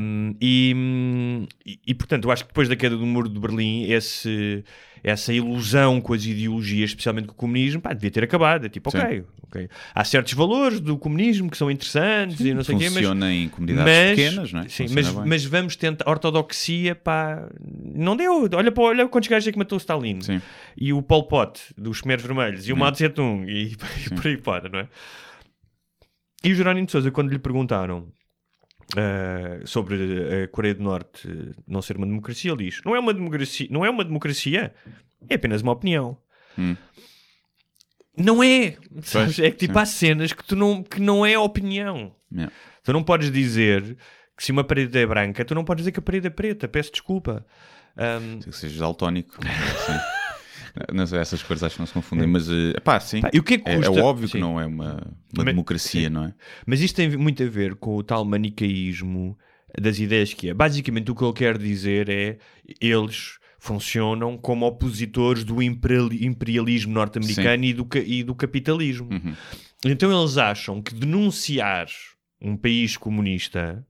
Um, 0.00 0.34
e, 0.40 1.46
e, 1.64 1.78
e, 1.86 1.94
portanto, 1.94 2.24
eu 2.24 2.32
acho 2.32 2.42
que 2.42 2.48
depois 2.48 2.68
da 2.68 2.74
queda 2.74 2.96
do 2.96 3.06
muro 3.06 3.28
de 3.28 3.38
Berlim, 3.38 3.84
esse, 3.84 4.64
essa 5.04 5.32
ilusão 5.32 6.00
com 6.00 6.12
as 6.12 6.24
ideologias, 6.24 6.90
especialmente 6.90 7.28
com 7.28 7.32
o 7.32 7.36
comunismo, 7.36 7.80
pá, 7.80 7.92
devia 7.92 8.10
ter 8.10 8.24
acabado. 8.24 8.66
É 8.66 8.68
tipo, 8.68 8.90
Sim. 8.90 8.98
ok, 8.98 9.24
ok. 9.44 9.68
Há 9.94 10.04
certos 10.04 10.32
valores 10.32 10.80
do 10.80 10.98
comunismo 10.98 11.48
que 11.48 11.56
são 11.56 11.70
interessantes 11.70 12.40
e 12.40 12.52
não 12.52 12.64
sei 12.64 12.74
o 12.74 12.78
quê, 12.78 12.84
mas. 12.86 12.94
Funciona 12.94 13.32
em 13.32 13.48
comunidades 13.48 13.92
Mas, 13.92 14.16
pequenas, 14.16 14.52
não 14.52 14.60
é? 14.60 14.68
sim, 14.68 14.86
mas, 14.90 15.12
mas 15.12 15.44
vamos 15.44 15.76
tentar. 15.76 16.10
Ortodoxia, 16.10 16.96
pá, 16.96 17.48
não 17.94 18.16
deu. 18.16 18.48
Olha, 18.52 18.72
para, 18.72 18.82
olha 18.82 19.08
quantos 19.08 19.28
gajos 19.28 19.46
é 19.46 19.52
que 19.52 19.58
matou 19.58 19.76
o 19.76 19.80
Stalin. 19.80 20.20
Sim. 20.22 20.42
E 20.76 20.92
o 20.92 21.00
Pol 21.02 21.28
Pot, 21.28 21.60
dos 21.78 22.00
Khmeres 22.00 22.24
Vermelhos, 22.24 22.66
e 22.68 22.72
o 22.72 22.76
Mao 22.76 22.90
Tung, 22.90 23.48
e, 23.48 23.76
e 24.06 24.10
por 24.10 24.26
aí 24.26 24.36
fora, 24.38 24.68
não 24.68 24.80
é? 24.80 24.88
E 26.44 26.52
o 26.52 26.54
Jerónimo 26.54 26.86
de 26.86 26.92
Sousa, 26.92 27.10
quando 27.10 27.30
lhe 27.30 27.38
perguntaram 27.38 28.12
eh, 28.96 29.60
sobre 29.64 30.44
a 30.44 30.48
Coreia 30.48 30.74
do 30.74 30.82
Norte 30.82 31.28
não 31.66 31.82
ser 31.82 31.96
uma 31.96 32.06
democracia, 32.06 32.52
ele 32.52 32.64
diz: 32.64 32.80
não 32.84 32.94
é 32.94 33.00
uma 33.00 33.12
democracia, 33.12 33.66
não 33.70 33.84
é 33.84 33.90
uma 33.90 34.04
democracia, 34.04 34.72
é 35.28 35.34
apenas 35.34 35.62
uma 35.62 35.72
opinião. 35.72 36.16
Hum. 36.58 36.76
Não 38.16 38.42
é, 38.42 38.76
sabes? 39.02 39.38
É 39.38 39.50
que 39.50 39.58
tipo 39.58 39.74
sim. 39.74 39.80
há 39.80 39.86
cenas 39.86 40.32
que 40.32 40.44
tu 40.44 40.56
não 40.56 40.82
que 40.82 41.00
não 41.00 41.26
é 41.26 41.38
opinião. 41.38 42.14
Yeah. 42.32 42.52
Tu 42.82 42.92
não 42.92 43.02
podes 43.02 43.30
dizer 43.30 43.96
que 44.36 44.44
se 44.44 44.52
uma 44.52 44.64
parede 44.64 44.96
é 44.98 45.06
branca, 45.06 45.44
tu 45.44 45.54
não 45.54 45.64
podes 45.64 45.82
dizer 45.82 45.92
que 45.92 45.98
a 45.98 46.02
parede 46.02 46.28
é 46.28 46.30
preta. 46.30 46.68
Peço 46.68 46.92
desculpa. 46.92 47.44
Ahm, 47.96 48.38
Que 48.40 48.52
seja 48.52 48.80
daltónico. 48.80 49.36
Sim. 50.90 50.96
Não 50.96 51.06
sei, 51.06 51.18
essas 51.18 51.42
coisas 51.42 51.62
acho 51.64 51.74
que 51.76 51.80
não 51.80 51.86
se 51.86 51.92
confundem, 51.92 52.26
mas 52.26 52.48
eh, 52.50 52.78
pá, 52.84 53.00
sim. 53.00 53.20
Pá, 53.20 53.30
e 53.32 53.38
o 53.38 53.42
que 53.42 53.54
é 53.54 53.58
que 53.58 53.68
é, 53.68 53.76
custa- 53.76 53.98
é 53.98 54.02
óbvio 54.02 54.28
Sim. 54.28 54.32
que 54.32 54.38
não 54.38 54.60
é 54.60 54.66
uma, 54.66 54.94
uma 54.94 55.02
Mas- 55.36 55.46
democracia, 55.46 56.10
não 56.10 56.24
é? 56.24 56.34
Mas 56.66 56.80
isto 56.80 56.96
tem 56.96 57.16
muito 57.16 57.42
a 57.42 57.46
ver 57.48 57.74
com 57.76 57.96
o 57.96 58.02
tal 58.02 58.24
manicaísmo 58.24 59.36
das 59.80 59.98
ideias 59.98 60.32
que 60.34 60.48
é. 60.50 60.54
Basicamente 60.54 61.10
o 61.10 61.14
que 61.14 61.24
ele 61.24 61.32
quer 61.32 61.58
dizer 61.58 62.08
é 62.08 62.38
eles 62.80 63.38
funcionam 63.58 64.36
como 64.38 64.66
opositores 64.66 65.42
do 65.44 65.62
imperiali- 65.62 66.24
imperialismo 66.24 66.92
norte-americano 66.92 67.64
e 67.64 67.72
do, 67.72 67.88
e 68.04 68.22
do 68.22 68.34
capitalismo. 68.34 69.08
Uhum. 69.10 69.34
Então 69.84 70.18
eles 70.18 70.36
acham 70.38 70.80
que 70.82 70.94
denunciar 70.94 71.86
um 72.40 72.56
país 72.56 72.96
comunista, 72.96 73.84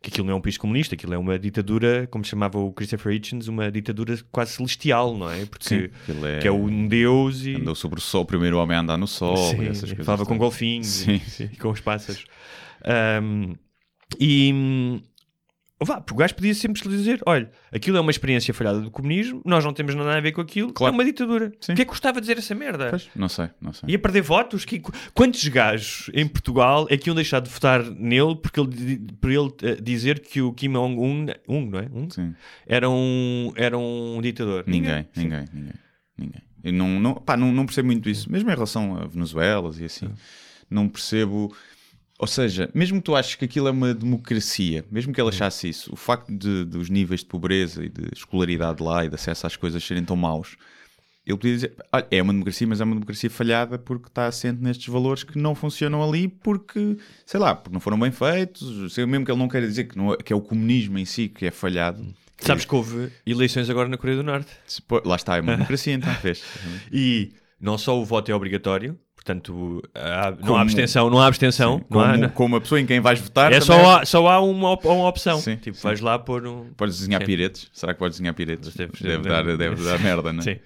que 0.00 0.10
aquilo 0.10 0.26
não 0.26 0.34
é 0.34 0.36
um 0.36 0.40
país 0.40 0.56
comunista, 0.56 0.94
aquilo 0.94 1.12
é 1.14 1.18
uma 1.18 1.38
ditadura, 1.38 2.06
como 2.10 2.24
chamava 2.24 2.58
o 2.58 2.72
Christopher 2.72 3.12
Hitchens, 3.14 3.48
uma 3.48 3.70
ditadura 3.70 4.16
quase 4.30 4.52
celestial, 4.52 5.16
não 5.16 5.30
é? 5.30 5.44
Porque 5.46 5.68
Sim, 5.68 5.88
é- 6.24 6.38
que 6.40 6.46
é 6.48 6.52
um 6.52 6.86
deus 6.86 7.44
e 7.44 7.56
Andou 7.56 7.74
sobre 7.74 7.98
o 7.98 8.02
sol, 8.02 8.22
o 8.22 8.26
primeiro 8.26 8.58
homem 8.58 8.76
a 8.76 8.80
andar 8.80 8.96
no 8.96 9.08
sol, 9.08 9.36
Sim, 9.36 9.62
e 9.62 9.68
essas 9.68 9.88
coisas. 9.90 10.06
falava 10.06 10.24
com 10.24 10.38
golfinhos 10.38 11.06
e, 11.06 11.20
e 11.52 11.56
com 11.56 11.70
os 11.70 11.80
pássaros. 11.80 12.24
Ahm, 12.84 13.54
e, 14.20 15.02
vá, 15.86 16.00
porque 16.00 16.14
o 16.14 16.16
gajo 16.16 16.34
podia 16.34 16.54
sempre 16.54 16.80
dizer: 16.88 17.20
olha, 17.26 17.50
aquilo 17.72 17.96
é 17.96 18.00
uma 18.00 18.10
experiência 18.10 18.52
falhada 18.52 18.80
do 18.80 18.90
comunismo, 18.90 19.40
nós 19.44 19.64
não 19.64 19.72
temos 19.72 19.94
nada 19.94 20.16
a 20.16 20.20
ver 20.20 20.32
com 20.32 20.40
aquilo, 20.40 20.72
Claro. 20.72 20.92
é 20.92 20.96
uma 20.96 21.04
ditadura. 21.04 21.52
Sim. 21.60 21.72
O 21.72 21.76
que 21.76 21.82
é 21.82 21.84
que 21.84 21.90
gostava 21.90 22.20
de 22.20 22.22
dizer 22.26 22.38
essa 22.38 22.54
merda? 22.54 22.88
Pois, 22.90 23.08
não 23.14 23.28
sei, 23.28 23.48
não 23.60 23.72
sei. 23.72 23.90
Ia 23.90 23.98
perder 23.98 24.22
votos? 24.22 24.64
Que- 24.64 24.82
quantos 25.14 25.46
gajos 25.48 26.10
em 26.14 26.26
Portugal 26.26 26.86
é 26.90 26.96
que 26.96 27.08
iam 27.08 27.14
deixar 27.14 27.40
de 27.40 27.48
votar 27.50 27.82
nele 27.84 28.34
porque 28.36 28.58
ele, 28.60 28.98
por 29.20 29.30
ele 29.30 29.52
eh, 29.62 29.80
dizer 29.80 30.20
que 30.20 30.40
o 30.42 30.52
Kim 30.52 30.72
Jong-un 30.72 31.26
um, 31.48 31.66
não 31.66 31.78
é? 31.78 31.86
Um? 31.92 32.10
Sim. 32.10 32.34
era, 32.66 32.88
um, 32.90 33.52
era 33.56 33.76
um 33.78 34.20
ditador? 34.20 34.64
Ninguém, 34.66 35.06
ninguém, 35.16 35.44
ninguém, 35.52 35.74
ninguém. 36.18 36.42
Eu 36.64 36.72
não, 36.72 36.98
não, 36.98 37.14
pá, 37.14 37.36
não, 37.36 37.52
não 37.52 37.64
percebo 37.64 37.86
muito 37.86 38.10
isso, 38.10 38.30
mesmo 38.30 38.50
em 38.50 38.54
relação 38.54 38.96
a 39.00 39.06
Venezuelas 39.06 39.78
e 39.78 39.84
assim. 39.84 40.08
Não 40.68 40.88
percebo. 40.88 41.54
Ou 42.18 42.26
seja, 42.26 42.68
mesmo 42.74 42.98
que 42.98 43.04
tu 43.04 43.14
aches 43.14 43.36
que 43.36 43.44
aquilo 43.44 43.68
é 43.68 43.70
uma 43.70 43.94
democracia, 43.94 44.84
mesmo 44.90 45.12
que 45.12 45.20
ele 45.20 45.28
achasse 45.28 45.68
isso, 45.68 45.92
o 45.92 45.96
facto 45.96 46.36
de, 46.36 46.64
dos 46.64 46.90
níveis 46.90 47.20
de 47.20 47.26
pobreza 47.26 47.84
e 47.84 47.88
de 47.88 48.08
escolaridade 48.12 48.82
lá 48.82 49.04
e 49.04 49.08
de 49.08 49.14
acesso 49.14 49.46
às 49.46 49.54
coisas 49.54 49.84
serem 49.84 50.04
tão 50.04 50.16
maus, 50.16 50.56
ele 51.24 51.36
podia 51.36 51.54
dizer: 51.54 51.76
olha, 51.92 52.06
é 52.10 52.20
uma 52.20 52.32
democracia, 52.32 52.66
mas 52.66 52.80
é 52.80 52.84
uma 52.84 52.94
democracia 52.94 53.30
falhada 53.30 53.78
porque 53.78 54.08
está 54.08 54.26
assente 54.26 54.60
nestes 54.60 54.88
valores 54.88 55.22
que 55.22 55.38
não 55.38 55.54
funcionam 55.54 56.02
ali 56.02 56.26
porque, 56.26 56.96
sei 57.24 57.38
lá, 57.38 57.54
porque 57.54 57.72
não 57.72 57.80
foram 57.80 58.00
bem 58.00 58.10
feitos, 58.10 58.92
sei, 58.92 59.06
mesmo 59.06 59.24
que 59.24 59.30
ele 59.30 59.38
não 59.38 59.48
queira 59.48 59.66
dizer 59.66 59.84
que, 59.84 59.96
não 59.96 60.14
é, 60.14 60.16
que 60.16 60.32
é 60.32 60.36
o 60.36 60.40
comunismo 60.40 60.98
em 60.98 61.04
si 61.04 61.28
que 61.28 61.46
é 61.46 61.50
falhado. 61.52 62.04
Sabes 62.38 62.64
que 62.64 62.74
houve 62.74 63.12
eleições 63.26 63.68
agora 63.68 63.88
na 63.88 63.96
Coreia 63.96 64.16
do 64.16 64.22
Norte 64.22 64.50
Lá 65.04 65.16
está, 65.16 65.36
é 65.36 65.40
uma 65.40 65.54
democracia, 65.54 65.92
então 65.92 66.12
fez. 66.14 66.42
e 66.92 67.32
não 67.60 67.76
só 67.76 68.00
o 68.00 68.04
voto 68.04 68.30
é 68.30 68.34
obrigatório, 68.34 68.98
portanto 69.32 69.82
há- 69.94 70.30
não 70.42 70.56
há 70.56 70.62
abstenção, 70.62 71.10
não 71.10 71.20
há 71.20 71.26
abstenção, 71.26 71.78
Sim, 71.78 71.84
não 71.90 72.00
há- 72.00 72.04
como, 72.08 72.18
não- 72.18 72.28
como 72.30 72.56
a 72.56 72.60
pessoa 72.60 72.80
em 72.80 72.86
quem 72.86 73.00
vais 73.00 73.20
votar. 73.20 73.52
é 73.52 73.60
só 73.60 73.96
há, 73.98 74.04
só 74.06 74.26
há 74.26 74.40
uma, 74.40 74.70
op- 74.70 74.86
uma 74.86 75.06
opção. 75.08 75.38
Sim, 75.38 75.56
tipo, 75.56 75.76
sim. 75.76 75.82
vais 75.82 76.00
lá 76.00 76.18
pôr 76.18 76.46
um. 76.46 76.72
Podes 76.76 76.98
desenhar 76.98 77.20
Sim. 77.20 77.26
piretes? 77.26 77.68
Será 77.72 77.92
que 77.92 77.98
podes 77.98 78.16
desenhar 78.16 78.34
piretes? 78.34 78.74
Deve- 78.74 78.92
Deve, 79.00 79.18
deve- 79.22 79.28
dar, 79.28 79.56
deve- 79.56 79.84
dar 79.84 79.98
merda, 80.00 80.32
não 80.32 80.40
é? 80.40 80.42
Sim. 80.42 80.56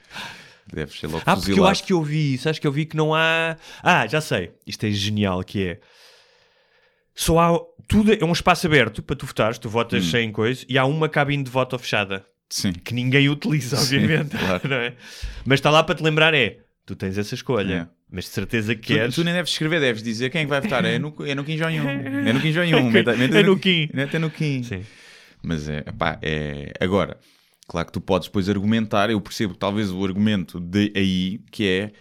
Deve 0.73 0.93
ser 0.93 1.07
logo 1.09 1.19
Ah, 1.27 1.35
porque 1.35 1.51
eu 1.51 1.55
fuzilado. 1.57 1.73
acho 1.73 1.85
que 1.85 1.93
eu 1.93 2.03
vi 2.03 2.35
isso, 2.35 2.49
acho 2.49 2.61
que 2.61 2.67
eu 2.67 2.73
vi 2.73 2.87
que 2.87 2.97
não 2.97 3.13
há. 3.15 3.57
Ah, 3.83 4.07
já 4.07 4.21
sei. 4.21 4.53
Isto 4.67 4.87
é 4.87 4.91
genial, 4.91 5.43
que 5.43 5.67
é. 5.67 5.81
Só 7.15 7.39
há. 7.39 7.59
Tudo 7.89 8.13
é 8.15 8.25
um 8.25 8.33
espaço 8.33 8.67
aberto 8.67 9.03
para 9.03 9.17
tu 9.17 9.27
votares, 9.27 9.59
tu 9.59 9.69
Hum. 9.69 9.73
votas 9.73 10.05
sem 10.07 10.31
coisa, 10.31 10.65
e 10.69 10.79
há 10.79 10.85
uma 10.85 11.09
cabine 11.09 11.43
de 11.43 11.51
voto 11.51 11.77
fechada. 11.79 12.25
Sim. 12.49 12.73
Que 12.73 12.95
ninguém 12.95 13.29
utiliza, 13.29 13.77
Sim, 13.77 13.97
obviamente. 13.97 14.31
claro. 14.39 14.69
não 14.69 14.77
é? 14.77 14.95
Mas 15.45 15.59
está 15.59 15.69
lá 15.71 15.83
para 15.83 15.95
te 15.97 16.03
lembrar: 16.03 16.33
é. 16.33 16.59
Tu 16.85 16.97
tens 16.97 17.17
essa 17.17 17.35
escolha, 17.35 17.75
É. 17.75 17.89
mas 18.11 18.25
de 18.25 18.31
certeza 18.31 18.75
que 18.75 18.81
Tu, 18.83 18.95
queres. 18.95 19.15
tu 19.15 19.23
nem 19.25 19.33
deves 19.33 19.53
escrever, 19.53 19.81
deves 19.81 20.03
dizer 20.03 20.31
quem 20.31 20.41
é 20.41 20.45
que 20.45 20.51
vai 20.51 20.61
votar. 20.61 20.85
É 20.85 20.99
no, 20.99 21.15
é 21.25 21.35
no 21.35 21.45
Kim 21.45 21.57
Jong-un. 21.57 21.89
É 21.89 22.33
no 22.33 22.41
Kim 22.41 22.53
Jong-un. 22.53 22.93
É 23.37 23.43
no 23.43 23.59
Kim. 23.59 23.89
Mete 23.95 24.19
no 24.19 24.31
Kim. 24.31 24.63
Sim. 24.65 24.85
Mas 25.43 25.69
é, 25.69 25.83
pá, 25.83 26.19
é. 26.23 26.73
Agora, 26.81 27.19
claro 27.69 27.87
que 27.87 27.93
tu 27.93 28.01
podes 28.01 28.29
depois 28.29 28.49
argumentar. 28.49 29.11
Eu 29.11 29.21
percebo 29.21 29.55
talvez 29.55 29.91
o 29.91 30.05
argumento 30.05 30.59
de 30.61 30.93
aí 30.97 31.41
que 31.51 31.67
é 31.69 31.93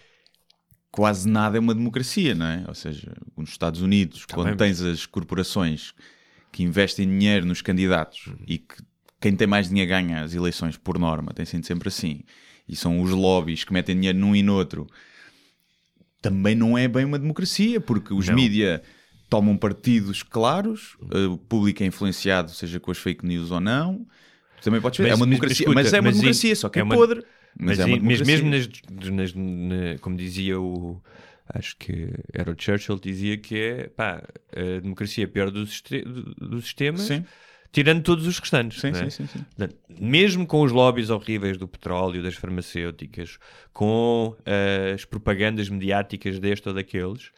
quase 0.90 1.28
nada 1.28 1.56
é 1.56 1.60
uma 1.60 1.74
democracia, 1.74 2.34
não 2.34 2.46
é? 2.46 2.64
Ou 2.68 2.74
seja, 2.74 3.12
nos 3.36 3.50
Estados 3.50 3.80
Unidos, 3.80 4.24
quando 4.26 4.48
bem, 4.48 4.56
tens 4.56 4.82
as 4.82 5.06
corporações 5.06 5.94
que 6.52 6.62
investem 6.62 7.08
dinheiro 7.08 7.46
nos 7.46 7.62
candidatos 7.62 8.28
e 8.46 8.58
que 8.58 8.74
quem 9.20 9.34
tem 9.34 9.46
mais 9.46 9.68
dinheiro 9.68 9.88
ganha 9.90 10.22
as 10.22 10.34
eleições 10.34 10.76
por 10.76 10.98
norma, 10.98 11.32
tem 11.32 11.46
sido 11.46 11.64
sempre 11.64 11.88
assim. 11.88 12.20
E 12.72 12.76
são 12.76 13.02
os 13.02 13.10
lobbies 13.10 13.64
que 13.64 13.72
metem 13.72 13.94
dinheiro 13.94 14.18
num 14.18 14.34
e 14.34 14.42
noutro. 14.42 14.86
Também 16.22 16.54
não 16.54 16.78
é 16.78 16.88
bem 16.88 17.04
uma 17.04 17.18
democracia, 17.18 17.80
porque 17.80 18.14
os 18.14 18.28
Não. 18.28 18.34
mídia 18.34 18.82
tomam 19.28 19.56
partidos 19.56 20.22
claros, 20.22 20.96
eh, 21.12 21.26
o 21.26 21.36
público 21.36 21.82
é 21.82 21.86
influenciado, 21.86 22.50
seja 22.50 22.78
com 22.80 22.90
as 22.90 22.98
fake 22.98 23.26
news 23.26 23.50
ou 23.50 23.60
não. 23.60 24.06
Também 24.62 24.80
podes 24.80 24.98
ver, 24.98 25.04
Mas- 25.04 25.12
é 25.12 25.14
uma 25.16 25.26
mas- 25.26 25.28
democracia, 25.30 25.66
mas 25.66 25.74
mas, 25.74 25.84
escuta, 25.86 25.96
é 25.96 26.00
uma 26.00 26.04
mas 26.08 26.16
democracia, 26.16 26.56
só 26.56 26.68
que 26.68 26.78
é, 26.78 26.80
é 26.80 26.84
uma- 26.84 26.94
podre. 26.94 27.24
Mas, 27.58 27.78
Mas, 27.78 27.80
é 27.80 27.98
mas 28.00 28.20
mesmo 28.22 28.48
nas, 28.50 28.68
nas- 29.10 29.34
na- 29.34 29.98
como 30.00 30.16
dizia 30.16 30.58
o. 30.58 31.02
Acho 31.52 31.76
que 31.76 32.08
era 32.32 32.50
o 32.50 32.54
Churchill, 32.56 32.98
dizia 32.98 33.36
que 33.36 33.54
é 33.58 33.88
pá, 33.88 34.22
a 34.56 34.80
democracia 34.80 35.24
é 35.24 35.26
pior 35.26 35.50
do, 35.50 35.66
do 35.66 36.62
sistema, 36.62 36.96
Sim, 36.98 37.24
tirando 37.72 38.02
todos 38.02 38.26
os 38.26 38.38
restantes. 38.38 38.80
sim, 38.80 38.90
não 38.90 39.00
é? 39.00 39.10
sim, 39.10 39.26
sim, 39.26 39.44
sim. 39.58 39.68
Mesmo 39.98 40.46
com 40.46 40.62
os 40.62 40.70
lobbies 40.70 41.10
horríveis 41.10 41.56
do 41.56 41.66
petróleo, 41.66 42.22
das 42.22 42.34
farmacêuticas, 42.34 43.38
com 43.72 44.36
eh, 44.44 44.92
as 44.94 45.04
propagandas 45.04 45.68
mediáticas 45.68 46.38
deste 46.38 46.68
ou 46.68 46.74
daqueles, 46.74 47.30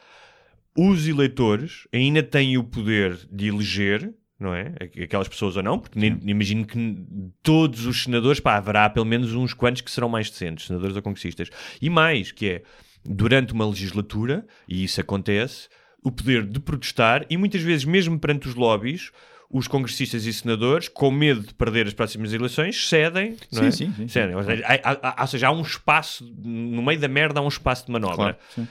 os 0.77 1.07
eleitores 1.07 1.87
ainda 1.93 2.23
têm 2.23 2.59
o 2.59 2.65
poder 2.65 3.17
de 3.31 3.47
eleger, 3.47 4.13
não 4.41 4.53
é? 4.53 4.75
Aqu- 4.81 5.03
Aquelas 5.05 5.29
pessoas 5.29 5.57
ou 5.57 5.63
não, 5.63 5.79
porque 5.79 5.99
nem, 5.99 6.19
imagino 6.25 6.67
que 6.67 7.05
todos 7.43 7.87
os 7.87 8.03
senadores, 8.03 8.41
pá, 8.41 8.57
haverá 8.57 8.91
pelo 8.91 9.07
menos 9.07 9.33
uns 9.35 9.55
quantos 9.55 9.83
que 9.83 9.91
serão 9.91 10.09
mais 10.09 10.29
decentes, 10.29 10.67
senadores 10.67 10.97
ou 10.97 11.03
congressistas. 11.03 11.49
E 11.81 11.89
mais, 11.89 12.33
que 12.33 12.47
é, 12.49 12.63
durante 13.05 13.53
uma 13.53 13.67
legislatura, 13.69 14.45
e 14.67 14.83
isso 14.83 15.01
acontece, 15.01 15.69
o 16.03 16.11
poder 16.11 16.45
de 16.45 16.59
protestar 16.59 17.25
e 17.31 17.37
muitas 17.37 17.63
vezes, 17.63 17.85
mesmo 17.85 18.19
perante 18.19 18.49
os 18.49 18.55
lobbies, 18.57 19.11
os 19.57 19.69
congressistas 19.69 20.27
e 20.27 20.33
senadores, 20.33 20.89
com 20.89 21.13
medo 21.13 21.43
de 21.43 21.55
perder 21.55 21.87
as 21.87 21.95
próximas 21.95 22.33
eleições, 22.33 22.89
cedem. 22.89 23.37
Não 23.53 23.61
Sim, 23.63 23.67
é? 23.69 23.71
sim, 23.71 23.95
sim. 23.97 24.09
Cedem. 24.09 24.35
Ou 24.35 24.43
seja, 24.43 24.65
há, 24.67 25.23
ou 25.23 25.27
seja, 25.29 25.47
há 25.47 25.53
um 25.53 25.63
espaço, 25.63 26.25
no 26.43 26.83
meio 26.83 26.99
da 26.99 27.07
merda, 27.07 27.39
há 27.39 27.43
um 27.43 27.47
espaço 27.49 27.87
de 27.87 27.93
manobra. 27.93 28.37
Claro. 28.55 28.69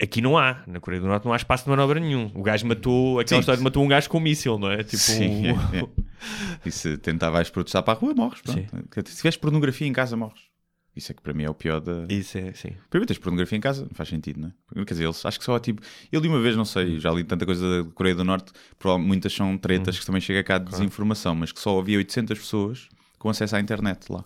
Aqui 0.00 0.20
não 0.20 0.36
há. 0.36 0.62
Na 0.66 0.78
Coreia 0.78 1.00
do 1.00 1.08
Norte 1.08 1.24
não 1.24 1.32
há 1.32 1.36
espaço 1.36 1.64
de 1.64 1.70
manobra 1.70 1.98
nenhum. 1.98 2.30
O 2.34 2.42
gajo 2.42 2.66
matou, 2.66 3.18
aquela 3.18 3.38
Sim. 3.38 3.40
história 3.40 3.56
de 3.58 3.64
matou 3.64 3.82
um 3.82 3.88
gajo 3.88 4.08
com 4.10 4.18
um 4.18 4.20
míssil, 4.20 4.58
não 4.58 4.70
é? 4.70 4.84
Tipo, 4.84 4.98
Sim, 4.98 5.50
um- 5.52 5.60
é, 5.74 5.80
é. 5.80 5.88
E 6.66 6.70
se 6.70 6.98
tentar 6.98 7.30
vais 7.30 7.48
protestar 7.48 7.82
para 7.82 7.94
a 7.94 7.96
rua, 7.96 8.12
morres. 8.14 8.40
Se 8.44 9.16
tiveres 9.16 9.36
pornografia 9.38 9.86
em 9.88 9.92
casa, 9.92 10.16
morres. 10.16 10.42
Isso 10.98 11.12
é 11.12 11.14
que 11.14 11.22
para 11.22 11.32
mim 11.32 11.44
é 11.44 11.50
o 11.50 11.54
pior 11.54 11.80
da. 11.80 12.04
Isso 12.08 12.36
é, 12.36 12.52
sim. 12.52 12.72
Primeiro 12.90 13.06
tens 13.06 13.18
pornografia 13.18 13.56
em 13.56 13.60
casa, 13.60 13.82
não 13.82 13.90
faz 13.94 14.08
sentido, 14.08 14.40
não 14.40 14.48
é? 14.48 14.84
Quer 14.84 14.92
dizer, 14.94 15.04
eles 15.04 15.24
acho 15.24 15.38
que 15.38 15.44
só 15.44 15.58
tipo. 15.58 15.80
Eu 16.12 16.20
li 16.20 16.28
uma 16.28 16.40
vez, 16.40 16.56
não 16.56 16.64
sei, 16.64 16.98
já 17.00 17.10
li 17.10 17.24
tanta 17.24 17.46
coisa 17.46 17.84
da 17.84 17.90
Coreia 17.92 18.14
do 18.14 18.24
Norte, 18.24 18.52
muitas 19.00 19.32
são 19.32 19.56
tretas 19.56 19.96
Hum. 19.96 20.00
que 20.00 20.06
também 20.06 20.20
chega 20.20 20.42
cá 20.44 20.58
de 20.58 20.70
desinformação, 20.70 21.34
mas 21.34 21.52
que 21.52 21.60
só 21.60 21.78
havia 21.78 21.96
800 21.98 22.38
pessoas 22.38 22.88
com 23.18 23.30
acesso 23.30 23.56
à 23.56 23.60
internet 23.60 24.10
lá. 24.12 24.22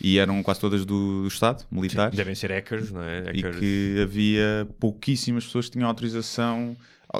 E 0.00 0.18
eram 0.18 0.42
quase 0.42 0.60
todas 0.60 0.84
do, 0.84 1.22
do 1.22 1.28
Estado, 1.28 1.64
militares. 1.72 2.14
Devem 2.14 2.34
ser 2.34 2.50
hackers, 2.50 2.92
não 2.92 3.02
é? 3.02 3.20
e 3.32 3.40
Hackers. 3.40 3.58
que 3.58 3.98
havia 4.02 4.68
pouquíssimas 4.78 5.44
pessoas 5.46 5.66
que 5.66 5.72
tinham 5.72 5.88
autorização, 5.88 6.76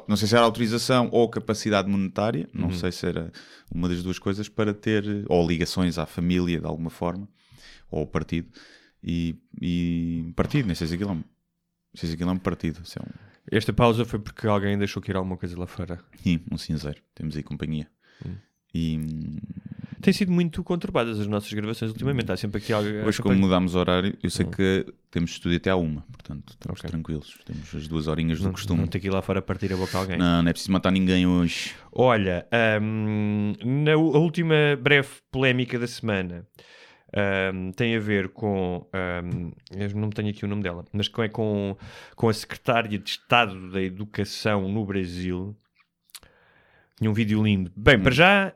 não 0.06 0.14
sei 0.14 0.28
se 0.28 0.34
era 0.36 0.44
autorização 0.44 1.08
ou 1.10 1.26
capacidade 1.28 1.88
monetária, 1.88 2.46
não 2.52 2.68
Uhum. 2.68 2.74
sei 2.74 2.92
se 2.92 3.06
era 3.06 3.32
uma 3.74 3.88
das 3.88 4.02
duas 4.02 4.18
coisas, 4.18 4.48
para 4.50 4.74
ter, 4.74 5.24
ou 5.26 5.46
ligações 5.48 5.96
à 5.96 6.04
família 6.04 6.60
de 6.60 6.66
alguma 6.66 6.90
forma, 6.90 7.26
ou 7.90 8.06
partido, 8.06 8.48
e, 9.02 9.36
e 9.60 10.32
partido, 10.34 10.66
nem 10.66 10.74
sei 10.74 10.86
se 10.86 10.94
aquilo 10.94 11.10
é 11.10 11.12
um, 11.14 11.24
sei 11.94 12.08
se 12.08 12.14
aquilo 12.14 12.30
é 12.30 12.32
um 12.32 12.38
partido, 12.38 12.84
se 12.84 12.98
é 12.98 13.02
um, 13.02 13.06
Esta 13.50 13.72
pausa 13.72 14.04
foi 14.04 14.18
porque 14.18 14.46
alguém 14.46 14.76
deixou 14.76 15.00
que 15.02 15.10
ir 15.10 15.16
alguma 15.16 15.36
coisa 15.36 15.58
lá 15.58 15.66
fora. 15.66 16.00
sim, 16.22 16.40
um 16.50 16.58
cinzeiro, 16.58 17.00
temos 17.14 17.36
aí 17.36 17.42
companhia. 17.42 17.86
Hum. 18.24 18.34
E 18.74 18.98
Tem 20.02 20.12
sido 20.12 20.30
muito 20.30 20.62
conturbadas 20.62 21.18
as 21.18 21.26
nossas 21.26 21.50
gravações 21.52 21.90
ultimamente. 21.92 22.30
Há 22.30 22.36
sempre 22.36 22.58
aqui 22.58 22.72
alguém. 22.74 23.02
hoje, 23.04 23.22
como 23.22 23.34
mudámos 23.36 23.74
o 23.74 23.78
horário, 23.78 24.16
eu 24.22 24.28
sei 24.28 24.44
Hum. 24.44 24.50
que 24.50 24.86
temos 25.10 25.30
estúdio 25.30 25.56
até 25.56 25.70
à 25.70 25.76
uma, 25.76 26.02
portanto 26.12 26.50
estamos 26.50 26.80
Ok. 26.80 26.90
tranquilos, 26.90 27.38
temos 27.46 27.74
as 27.74 27.88
duas 27.88 28.06
horinhas 28.06 28.38
do 28.38 28.44
não, 28.46 28.52
costume. 28.52 28.80
não 28.80 28.86
tem 28.86 29.00
que 29.00 29.06
ir 29.06 29.10
lá 29.10 29.22
fora 29.22 29.40
partir 29.40 29.72
a 29.72 29.76
boca 29.76 29.96
a 29.96 30.00
alguém. 30.02 30.18
Não, 30.18 30.42
não 30.42 30.50
é 30.50 30.52
preciso 30.52 30.72
matar 30.72 30.90
ninguém 30.90 31.26
hoje. 31.26 31.74
Olha, 31.90 32.46
hum, 32.82 33.54
na 33.64 33.96
última 33.96 34.54
breve 34.78 35.08
polémica 35.30 35.78
da 35.78 35.86
semana 35.86 36.46
hum, 37.54 37.72
tem 37.72 37.96
a 37.96 38.00
ver 38.00 38.28
com. 38.30 38.86
hum, 39.24 39.52
eu 39.76 39.90
não 39.94 40.10
tenho 40.10 40.30
aqui 40.30 40.44
o 40.44 40.48
nome 40.48 40.62
dela, 40.62 40.84
mas 40.92 41.08
com, 41.08 41.22
é 41.22 41.28
com, 41.28 41.76
com 42.14 42.28
a 42.28 42.32
secretária 42.32 42.98
de 42.98 43.10
Estado 43.10 43.70
da 43.70 43.80
Educação 43.82 44.68
no 44.68 44.84
Brasil. 44.84 45.56
Tinha 46.98 47.10
um 47.10 47.14
vídeo 47.14 47.42
lindo. 47.42 47.70
Bem, 47.76 48.00
para 48.00 48.12
já. 48.14 48.52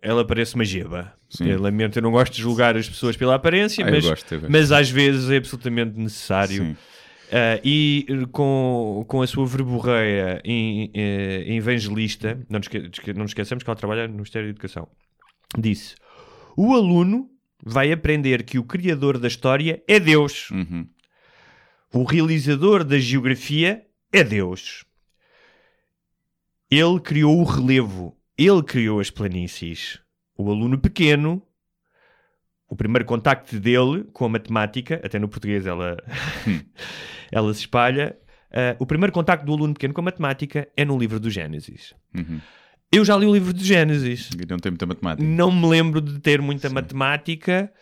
Ela 0.00 0.26
parece 0.26 0.54
uma 0.56 0.64
geba. 0.64 1.12
Eu 1.40 1.60
lamento, 1.60 1.96
eu 1.96 2.02
não 2.02 2.10
gosto 2.10 2.32
de 2.34 2.42
julgar 2.42 2.76
as 2.76 2.88
pessoas 2.88 3.16
pela 3.16 3.36
aparência, 3.36 3.84
Ah, 3.84 3.88
eu 3.88 3.92
mas, 3.94 4.04
gosto, 4.04 4.34
eu 4.34 4.40
gosto. 4.40 4.50
mas 4.52 4.72
às 4.72 4.90
vezes 4.90 5.30
é 5.30 5.36
absolutamente 5.36 5.96
necessário. 5.98 6.72
Uh, 6.72 7.60
e 7.64 8.06
com, 8.32 9.04
com 9.08 9.22
a 9.22 9.26
sua 9.26 9.46
verborreia 9.46 10.42
em, 10.44 10.90
eh, 10.92 11.44
evangelista, 11.54 12.34
não 12.50 12.58
nos, 12.58 12.66
esque- 12.68 13.12
não 13.14 13.22
nos 13.22 13.30
esqueçamos 13.30 13.62
que 13.64 13.70
ela 13.70 13.76
trabalha 13.76 14.06
no 14.08 14.14
Ministério 14.14 14.48
da 14.48 14.50
Educação, 14.50 14.86
disse: 15.56 15.94
O 16.56 16.74
aluno 16.74 17.30
vai 17.62 17.92
aprender 17.92 18.42
que 18.42 18.58
o 18.58 18.64
criador 18.64 19.18
da 19.18 19.28
história 19.28 19.82
é 19.86 20.00
Deus, 20.00 20.50
Uhum. 20.50 20.86
o 21.94 22.02
realizador 22.04 22.82
da 22.84 22.98
geografia 22.98 23.86
é 24.12 24.24
Deus. 24.24 24.84
Ele 26.70 26.98
criou 27.00 27.38
o 27.38 27.44
relevo, 27.44 28.16
ele 28.36 28.62
criou 28.62 28.98
as 29.00 29.10
planícies. 29.10 30.00
O 30.36 30.50
aluno 30.50 30.78
pequeno, 30.78 31.42
o 32.66 32.74
primeiro 32.74 33.04
contacto 33.04 33.60
dele 33.60 34.04
com 34.12 34.24
a 34.24 34.28
matemática, 34.30 35.00
até 35.04 35.18
no 35.18 35.28
português 35.28 35.66
ela, 35.66 35.96
ela 37.30 37.52
se 37.52 37.60
espalha. 37.60 38.16
ah, 38.50 38.74
o 38.78 38.86
primeiro 38.86 39.12
contacto 39.12 39.44
do 39.44 39.52
aluno 39.52 39.74
pequeno 39.74 39.92
com 39.92 40.00
a 40.00 40.04
matemática 40.04 40.66
é 40.76 40.84
no 40.84 40.98
livro 40.98 41.20
do 41.20 41.30
Gênesis. 41.30 41.94
Uhum. 42.14 42.40
Eu 42.92 43.04
já 43.04 43.16
li 43.16 43.26
o 43.26 43.32
livro 43.32 43.52
de 43.52 43.64
Gênesis. 43.64 44.28
E 44.38 44.46
não 44.48 44.58
tem 44.58 44.70
muita 44.70 44.84
matemática. 44.86 45.26
Não 45.26 45.50
me 45.50 45.66
lembro 45.66 46.00
de 46.00 46.18
ter 46.20 46.40
muita 46.42 46.68
matemática. 46.68 47.72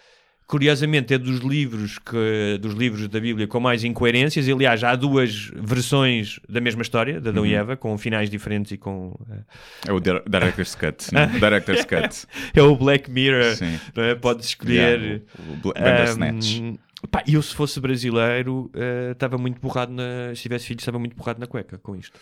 Curiosamente, 0.47 1.15
é 1.15 1.19
dos 1.19 1.39
livros, 1.39 1.97
que, 2.01 2.59
dos 2.61 2.75
livros 2.75 3.07
da 3.07 3.21
Bíblia 3.21 3.47
com 3.47 3.61
mais 3.61 3.85
incoerências. 3.85 4.49
Aliás, 4.49 4.83
há 4.83 4.97
duas 4.97 5.49
versões 5.55 6.41
da 6.49 6.61
mesma 6.61 6.83
história, 6.83 7.21
de 7.21 7.29
Adão 7.29 7.47
e 7.47 7.55
Eva, 7.55 7.77
com 7.77 7.97
finais 7.97 8.29
diferentes 8.29 8.73
e 8.73 8.77
com. 8.77 9.17
eh, 9.31 9.43
É 9.89 9.93
o 9.93 10.01
dir- 10.01 10.23
Director's 10.29 10.75
Cut. 10.75 11.13
não? 11.15 11.27
Director's 11.39 11.85
Cut. 11.85 12.27
É 12.53 12.63
o 12.63 12.75
Black 12.77 13.09
Mirror. 13.09 13.55
Sim. 13.55 13.79
não 13.95 14.03
é? 14.03 14.15
Podes 14.17 14.47
escolher. 14.49 15.01
Yeah, 15.01 15.23
o- 15.39 15.53
o 15.53 15.57
Bl- 15.57 15.73
Bandersnatch. 15.81 16.61
Ahm, 16.61 16.75
pá, 17.09 17.23
eu, 17.29 17.41
se 17.43 17.55
fosse 17.55 17.79
brasileiro, 17.79 18.71
eh, 18.75 19.11
estava 19.13 19.39
muito 19.39 19.61
borrado 19.61 19.93
na. 19.93 20.35
Se 20.35 20.43
tivesse 20.43 20.67
filhos, 20.67 20.83
estava 20.83 20.99
muito 20.99 21.15
borrado 21.15 21.39
na 21.39 21.47
cueca 21.47 21.79
com 21.79 21.95
isto. 21.95 22.19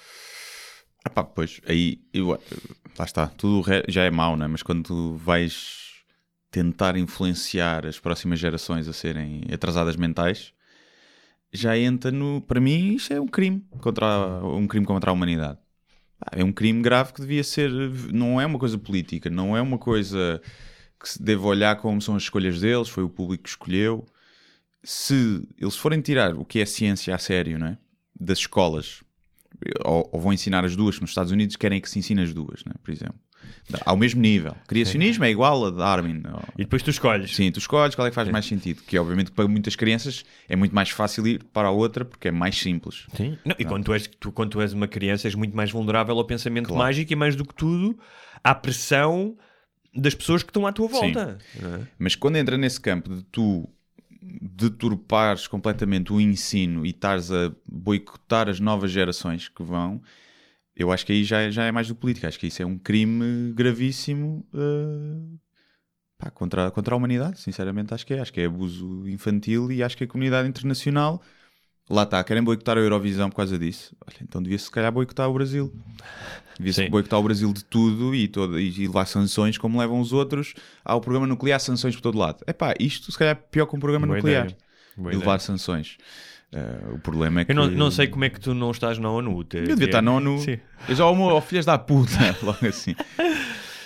Ah 1.05 1.11
pá, 1.11 1.25
pois, 1.25 1.61
aí 1.67 2.01
eu, 2.13 2.39
lá 2.99 3.05
está, 3.05 3.27
tudo 3.29 3.65
já 3.89 4.05
é 4.05 4.11
mau, 4.11 4.37
não 4.37 4.45
é? 4.45 4.49
Mas 4.49 4.63
quando 4.63 4.85
tu 4.85 5.15
vais 5.17 5.89
tentar 6.51 6.97
influenciar 6.97 7.87
as 7.87 7.99
próximas 7.99 8.39
gerações 8.39 8.89
a 8.89 8.93
serem 8.93 9.43
atrasadas 9.53 9.97
mentais, 9.97 10.53
já 11.53 11.77
entra 11.79 12.11
no. 12.11 12.41
Para 12.43 12.61
mim, 12.61 12.95
isto 12.95 13.13
é 13.13 13.21
um 13.21 13.27
crime 13.29 13.65
contra 13.81 14.07
a, 14.07 14.47
um 14.57 14.67
crime 14.67 14.87
contra 14.87 15.11
a 15.11 15.15
humanidade. 15.15 15.59
Pá, 16.19 16.31
É 16.33 16.45
um 16.45 16.53
crime 16.53 16.83
grave 16.83 17.13
que 17.13 17.21
devia 17.21 17.45
ser. 17.45 17.71
Não 18.13 18.41
é 18.41 18.47
uma 18.47 18.59
coisa 18.59 18.79
política, 18.79 19.31
não 19.31 19.57
é 19.57 19.63
uma 19.63 19.79
coisa 19.79 20.41
que 21.01 21.09
se 21.09 21.23
deve 21.23 21.43
olhar 21.43 21.77
como 21.77 22.03
são 22.03 22.17
as 22.17 22.25
escolhas 22.25 22.61
deles, 22.61 22.89
foi 22.89 23.05
o 23.05 23.09
público 23.09 23.45
que 23.45 23.51
escolheu. 23.51 24.05
Se 24.83 25.47
eles 25.57 25.77
forem 25.77 26.01
tirar 26.01 26.35
o 26.35 26.45
que 26.45 26.61
é 26.61 26.67
ciência 26.67 27.15
a 27.15 27.19
sério, 27.19 27.59
não 27.59 27.69
é? 27.69 27.79
Das 28.19 28.39
escolas, 28.39 29.03
ou, 29.85 30.09
ou 30.13 30.21
vão 30.21 30.33
ensinar 30.33 30.65
as 30.65 30.75
duas, 30.77 30.99
nos 31.01 31.11
Estados 31.11 31.33
Unidos 31.33 31.57
querem 31.57 31.81
que 31.81 31.89
se 31.91 31.99
ensine 31.99 32.23
as 32.23 32.33
duas, 32.35 32.65
né? 32.65 32.73
por 32.83 32.91
exemplo. 32.91 33.15
Ao 33.85 33.97
mesmo 33.97 34.21
nível. 34.21 34.55
Criacionismo 34.67 35.25
é 35.25 35.31
igual 35.31 35.65
a 35.67 35.71
Darwin. 35.71 36.23
ou- 36.33 36.43
E 36.57 36.59
depois 36.65 36.83
tu 36.83 36.91
escolhes. 36.91 37.35
Sim, 37.35 37.51
tu 37.53 37.59
escolhes 37.59 37.95
qual 37.95 38.07
é 38.07 38.11
que 38.11 38.15
faz 38.15 38.29
mais 38.29 38.45
sentido. 38.47 38.83
Que 38.83 38.99
obviamente 38.99 39.31
para 39.31 39.47
muitas 39.47 39.77
crianças 39.77 40.25
é 40.49 40.57
muito 40.57 40.75
mais 40.75 40.91
fácil 40.91 41.27
ir 41.27 41.45
para 41.45 41.69
a 41.69 41.71
outra 41.71 42.05
porque 42.05 42.29
é 42.29 42.31
mais 42.31 42.59
simples. 42.59 43.07
Sim. 43.15 43.39
Não, 43.45 43.55
e 43.59 43.65
quando 43.65 43.85
tu, 43.85 43.93
és, 43.93 44.07
tu, 44.07 44.33
quando 44.33 44.51
tu 44.51 44.61
és 44.61 44.73
uma 44.73 44.89
criança, 44.89 45.29
és 45.29 45.35
muito 45.35 45.57
mais 45.57 45.71
vulnerável 45.71 46.19
ao 46.19 46.25
pensamento 46.25 46.67
Claro. 46.69 46.83
mágico 46.83 47.13
e, 47.13 47.17
mais 47.17 47.37
do 47.37 47.45
que 47.45 47.55
tudo, 47.55 47.99
à 48.43 48.55
pressão 48.55 49.37
das 49.95 50.15
pessoas 50.15 50.43
que 50.43 50.51
estão 50.51 50.67
à 50.67 50.73
tua 50.73 50.89
volta. 50.89 51.39
é? 51.57 51.81
Mas 51.99 52.15
quando 52.15 52.37
entra 52.37 52.57
nesse 52.59 52.81
campo 52.81 53.15
de 53.15 53.23
tu 53.25 53.69
deturpares 54.21 55.47
completamente 55.47 56.13
o 56.13 56.21
ensino 56.21 56.85
e 56.85 56.91
estares 56.91 57.31
a 57.31 57.53
boicotar 57.67 58.49
as 58.49 58.61
novas 58.61 58.91
gerações 58.91 59.49
que 59.49 59.63
vão, 59.63 60.03
eu 60.77 60.93
acho 60.93 61.05
que 61.07 61.13
aí 61.13 61.25
já, 61.25 61.41
é- 61.43 61.51
já 61.51 61.65
é 61.65 61.73
mais 61.73 61.89
do 61.89 61.95
que 61.95 62.01
política. 62.01 62.29
Acho 62.29 62.39
que 62.39 62.47
isso 62.49 62.63
é 62.63 62.67
um 62.67 62.79
crime 62.79 63.53
gravíssimo 63.53 64.47
eh, 64.55 65.39
pá, 66.19 66.31
contra, 66.31 66.71
contra 66.71 66.95
a 66.95 66.97
humanidade, 66.99 67.41
sinceramente 67.41 67.95
acho 67.95 68.07
que 68.07 68.15
é. 68.15 68.21
Acho 68.21 68.33
que 68.33 68.41
é 68.41 68.47
abuso 68.47 69.09
infantil 69.09 69.71
e 69.73 69.83
acho 69.83 69.97
que 69.97 70.05
a 70.05 70.09
comunidade 70.09 70.49
internacional 70.49 71.23
lá 71.89 72.03
está, 72.05 72.23
querem 72.25 72.43
boicotar 72.43 72.77
a 72.77 72.81
Eurovisão 72.81 73.29
por 73.31 73.37
causa 73.37 73.59
disso. 73.59 73.95
Olha, 74.07 74.17
então 74.23 74.43
devia-se 74.43 74.65
se 74.65 74.71
calhar 74.71 74.91
boicotar 74.93 75.29
o 75.29 75.33
Brasil. 75.35 75.73
Devia-se 76.57 76.89
boicotar 76.89 77.21
o 77.21 77.23
Brasil 77.23 77.53
de 77.53 77.65
tudo 77.65 78.15
e, 78.15 78.27
todo, 78.27 78.59
e, 78.59 78.69
e 78.83 78.87
levar 78.87 79.07
sanções 79.07 79.57
como 79.57 79.79
levam 79.79 80.01
os 80.01 80.13
outros 80.13 80.55
ao 80.85 81.01
programa 81.01 81.27
nuclear, 81.27 81.61
sanções 81.61 81.95
por 81.95 82.03
todo 82.03 82.19
lado. 82.19 82.39
É 82.47 82.53
pá, 82.53 82.75
isto 82.81 83.13
se 83.13 83.17
calhar 83.19 83.33
é 83.33 83.35
pior 83.51 83.67
que 83.67 83.77
um 83.77 83.81
programa 83.81 84.07
Boa 84.07 84.17
nuclear. 84.17 84.45
ideia. 84.47 84.59
Boa 84.97 85.09
E 85.11 85.15
ideia. 85.15 85.21
levar 85.21 85.39
sanções. 85.41 85.97
Eh, 86.51 86.81
o 86.95 86.99
problema 86.99 87.43
é 87.43 87.45
que. 87.45 87.53
Eu 87.53 87.57
não, 87.57 87.71
não 87.71 87.91
sei 87.91 88.07
como 88.09 88.25
é 88.25 88.31
que 88.31 88.41
tu 88.41 88.55
não 88.55 88.71
estás 88.73 88.99
na 88.99 89.11
ONU. 89.11 89.39
Eu 89.39 89.45
devia 89.45 89.85
estar 89.87 90.03
na 90.03 90.13
ONU. 90.13 90.39
Sim. 90.41 90.59
Eu 90.89 90.97
já 90.97 91.05
amo 91.05 91.29
ao 91.31 91.41
filhas 91.41 91.65
da 91.67 91.79
puta, 91.79 92.11
logo 92.43 92.67
assim. 92.67 92.97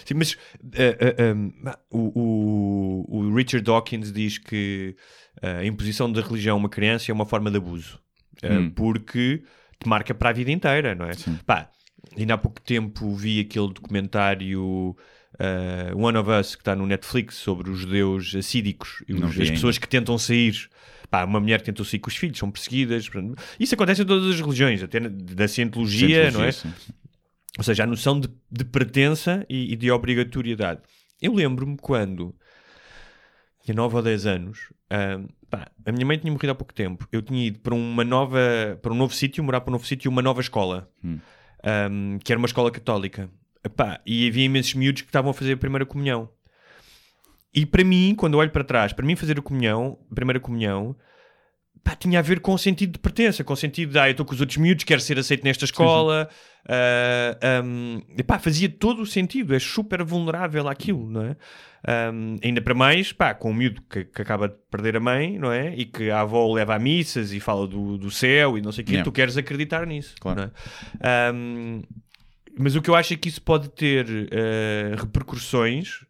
Sim, 0.05 0.15
mas 0.15 0.37
eh, 0.75 1.15
eh, 1.19 1.33
um, 1.35 1.53
o, 1.91 2.21
o- 2.21 3.17
o 3.19 3.35
Richard 3.35 3.65
Dawkins 3.65 4.13
diz 4.13 4.39
que 4.39 4.97
eh, 5.41 5.59
a 5.59 5.65
imposição 5.65 6.11
da 6.11 6.21
religião 6.21 6.57
a 6.57 6.59
uma 6.61 6.69
criança 6.69 7.11
é 7.11 7.15
uma 7.15 7.27
forma 7.27 7.51
de 7.51 7.57
abuso. 7.57 7.99
Eh, 8.43 8.59
Hum. 8.59 8.71
Porque 8.71 9.43
te 9.81 9.89
marca 9.89 10.15
para 10.15 10.31
a 10.31 10.33
vida 10.33 10.51
inteira, 10.51 10.95
não 10.95 11.07
é? 11.07 11.13
Pá, 11.47 11.71
ainda 12.17 12.35
há 12.35 12.39
pouco 12.39 12.61
tempo 12.61 13.15
vi 13.15 13.41
aquele 13.41 13.69
documentário 13.73 14.97
eh, 15.39 15.93
One 15.95 16.19
of 16.19 16.31
Us 16.31 16.55
que 16.55 16.61
está 16.63 16.75
no 16.77 16.87
Netflix 16.87 17.37
sobre 17.37 17.71
os 17.71 17.81
judeus 17.81 18.35
assídicos 18.35 19.03
e 19.09 19.13
as 19.43 19.51
pessoas 19.51 19.79
que 19.79 19.89
tentam 19.89 20.17
sair. 20.19 20.69
Pá, 21.11 21.25
uma 21.25 21.41
mulher 21.41 21.59
que 21.61 21.67
tentou 21.67 21.85
sair 21.85 21.99
com 22.01 22.09
os 22.09 22.17
filhos, 22.17 22.39
são 22.39 22.51
perseguidas. 22.51 23.11
Isso 23.61 23.75
acontece 23.75 24.01
em 24.03 24.07
todas 24.07 24.33
as 24.35 24.41
religiões, 24.41 24.83
até 24.83 24.99
na- 24.99 25.11
da 25.11 25.47
cientologia, 25.47 26.31
não 26.31 26.43
é? 26.45 26.53
Sim, 26.53 26.73
sim. 26.79 26.93
Ou 27.59 27.65
seja, 27.65 27.85
a 27.85 27.87
noção 27.87 28.19
de, 28.19 28.29
de 28.51 28.65
pertença 28.65 29.45
e, 29.49 29.73
e 29.73 29.77
de 29.77 29.91
obrigatoriedade. 29.91 30.81
Eu 31.21 31.35
lembro-me 31.35 31.77
quando 31.77 32.35
tinha 33.63 33.75
9 33.75 33.97
ou 33.97 34.03
10 34.03 34.27
anos, 34.27 34.73
ahm, 34.91 35.27
pá, 35.49 35.71
a 35.87 35.93
minha 35.93 36.05
mãe 36.05 36.19
tinha 36.19 36.33
morrido 36.33 36.53
há 36.53 36.55
pouco 36.55 36.73
tempo. 36.75 37.07
Eu 37.13 37.23
tinha 37.23 37.47
ido 37.47 37.61
para 37.61 37.75
uma 37.75 38.03
nova, 38.05 38.79
para 38.81 38.93
um 38.93 38.97
novo 38.97 39.15
sítio, 39.15 39.45
morar 39.45 39.61
para 39.61 39.71
um 39.71 39.73
novo 39.73 39.87
sítio, 39.87 40.11
uma 40.11 40.23
nova 40.23 40.41
escola, 40.41 40.91
ahm, 41.63 42.19
que 42.25 42.33
era 42.33 42.39
uma 42.39 42.47
escola 42.47 42.71
católica. 42.71 43.31
Epá, 43.65 44.01
e 44.05 44.27
havia 44.27 44.45
imensos 44.45 44.75
miúdos 44.75 45.03
que 45.03 45.09
estavam 45.09 45.31
a 45.31 45.35
fazer 45.35 45.53
a 45.53 45.57
primeira 45.57 45.87
comunhão. 45.87 46.29
E 47.55 47.67
para 47.67 47.85
mim, 47.85 48.15
quando 48.17 48.37
olho 48.37 48.51
para 48.51 48.65
trás, 48.65 48.93
para 48.93 49.07
mim 49.07 49.15
fazer 49.15 49.39
a 49.39 49.43
comunhão, 49.43 49.99
a 50.11 50.15
primeira 50.15 50.41
comunhão, 50.41 50.97
pá, 51.85 51.95
tinha 51.97 52.19
a 52.19 52.23
ver 52.23 52.41
com 52.41 52.55
o 52.55 52.59
sentido 52.59 52.93
de 52.93 52.99
pertença, 52.99 53.43
com 53.45 53.53
o 53.53 53.57
sentido 53.57 53.93
de, 53.93 53.99
ah, 53.99 54.09
eu 54.09 54.13
estou 54.13 54.25
com 54.27 54.35
os 54.35 54.41
outros 54.41 54.57
miúdos, 54.59 54.85
quero 54.85 55.01
ser 55.01 55.19
aceito 55.19 55.45
nesta 55.45 55.65
escola. 55.65 56.29
Ah, 56.69 57.63
um, 57.65 58.01
epá, 58.17 58.39
fazia 58.39 58.69
todo 58.69 59.03
o 59.03 59.07
sentido, 59.07 59.55
é 59.55 59.59
super 59.59 60.03
vulnerável 60.05 60.69
àquilo, 60.69 61.11
não 61.11 61.23
é? 61.25 61.37
Um, 62.13 62.37
ainda 62.45 62.61
para 62.61 62.75
mais, 62.75 63.13
pá, 63.13 63.35
com 63.35 63.51
um 63.51 63.55
miúdo 63.55 63.83
que, 63.91 64.05
que 64.05 64.23
acaba 64.23 64.49
de 64.49 64.55
perder 64.71 64.97
a 64.97 65.01
mãe, 65.01 65.37
não 65.39 65.51
é? 65.51 65.75
E 65.75 65.85
que 65.85 66.11
a 66.11 66.21
avó 66.21 66.47
o 66.47 66.55
leva 66.55 66.77
a 66.77 66.79
missas 66.79 67.33
e 67.33 67.41
fala 67.41 67.67
do, 67.67 67.99
do 67.99 68.09
céu 68.09 68.57
e 68.57 68.63
não 68.63 68.71
sei 68.71 68.83
o 68.85 68.87
quê, 68.87 68.93
Yeah. 68.93 69.05
tu 69.05 69.11
queres 69.13 69.37
acreditar 69.37 69.85
nisso, 69.85 70.15
Claro. 70.21 70.53
é? 71.01 71.33
Um, 71.33 71.83
mas 72.57 72.77
o 72.77 72.83
que 72.83 72.89
eu 72.91 72.95
acho 72.95 73.15
é 73.15 73.17
que 73.17 73.29
isso 73.29 73.43
pode 73.43 73.69
ter 73.71 74.07
eh, 74.31 74.95
repercussões. 74.99 76.05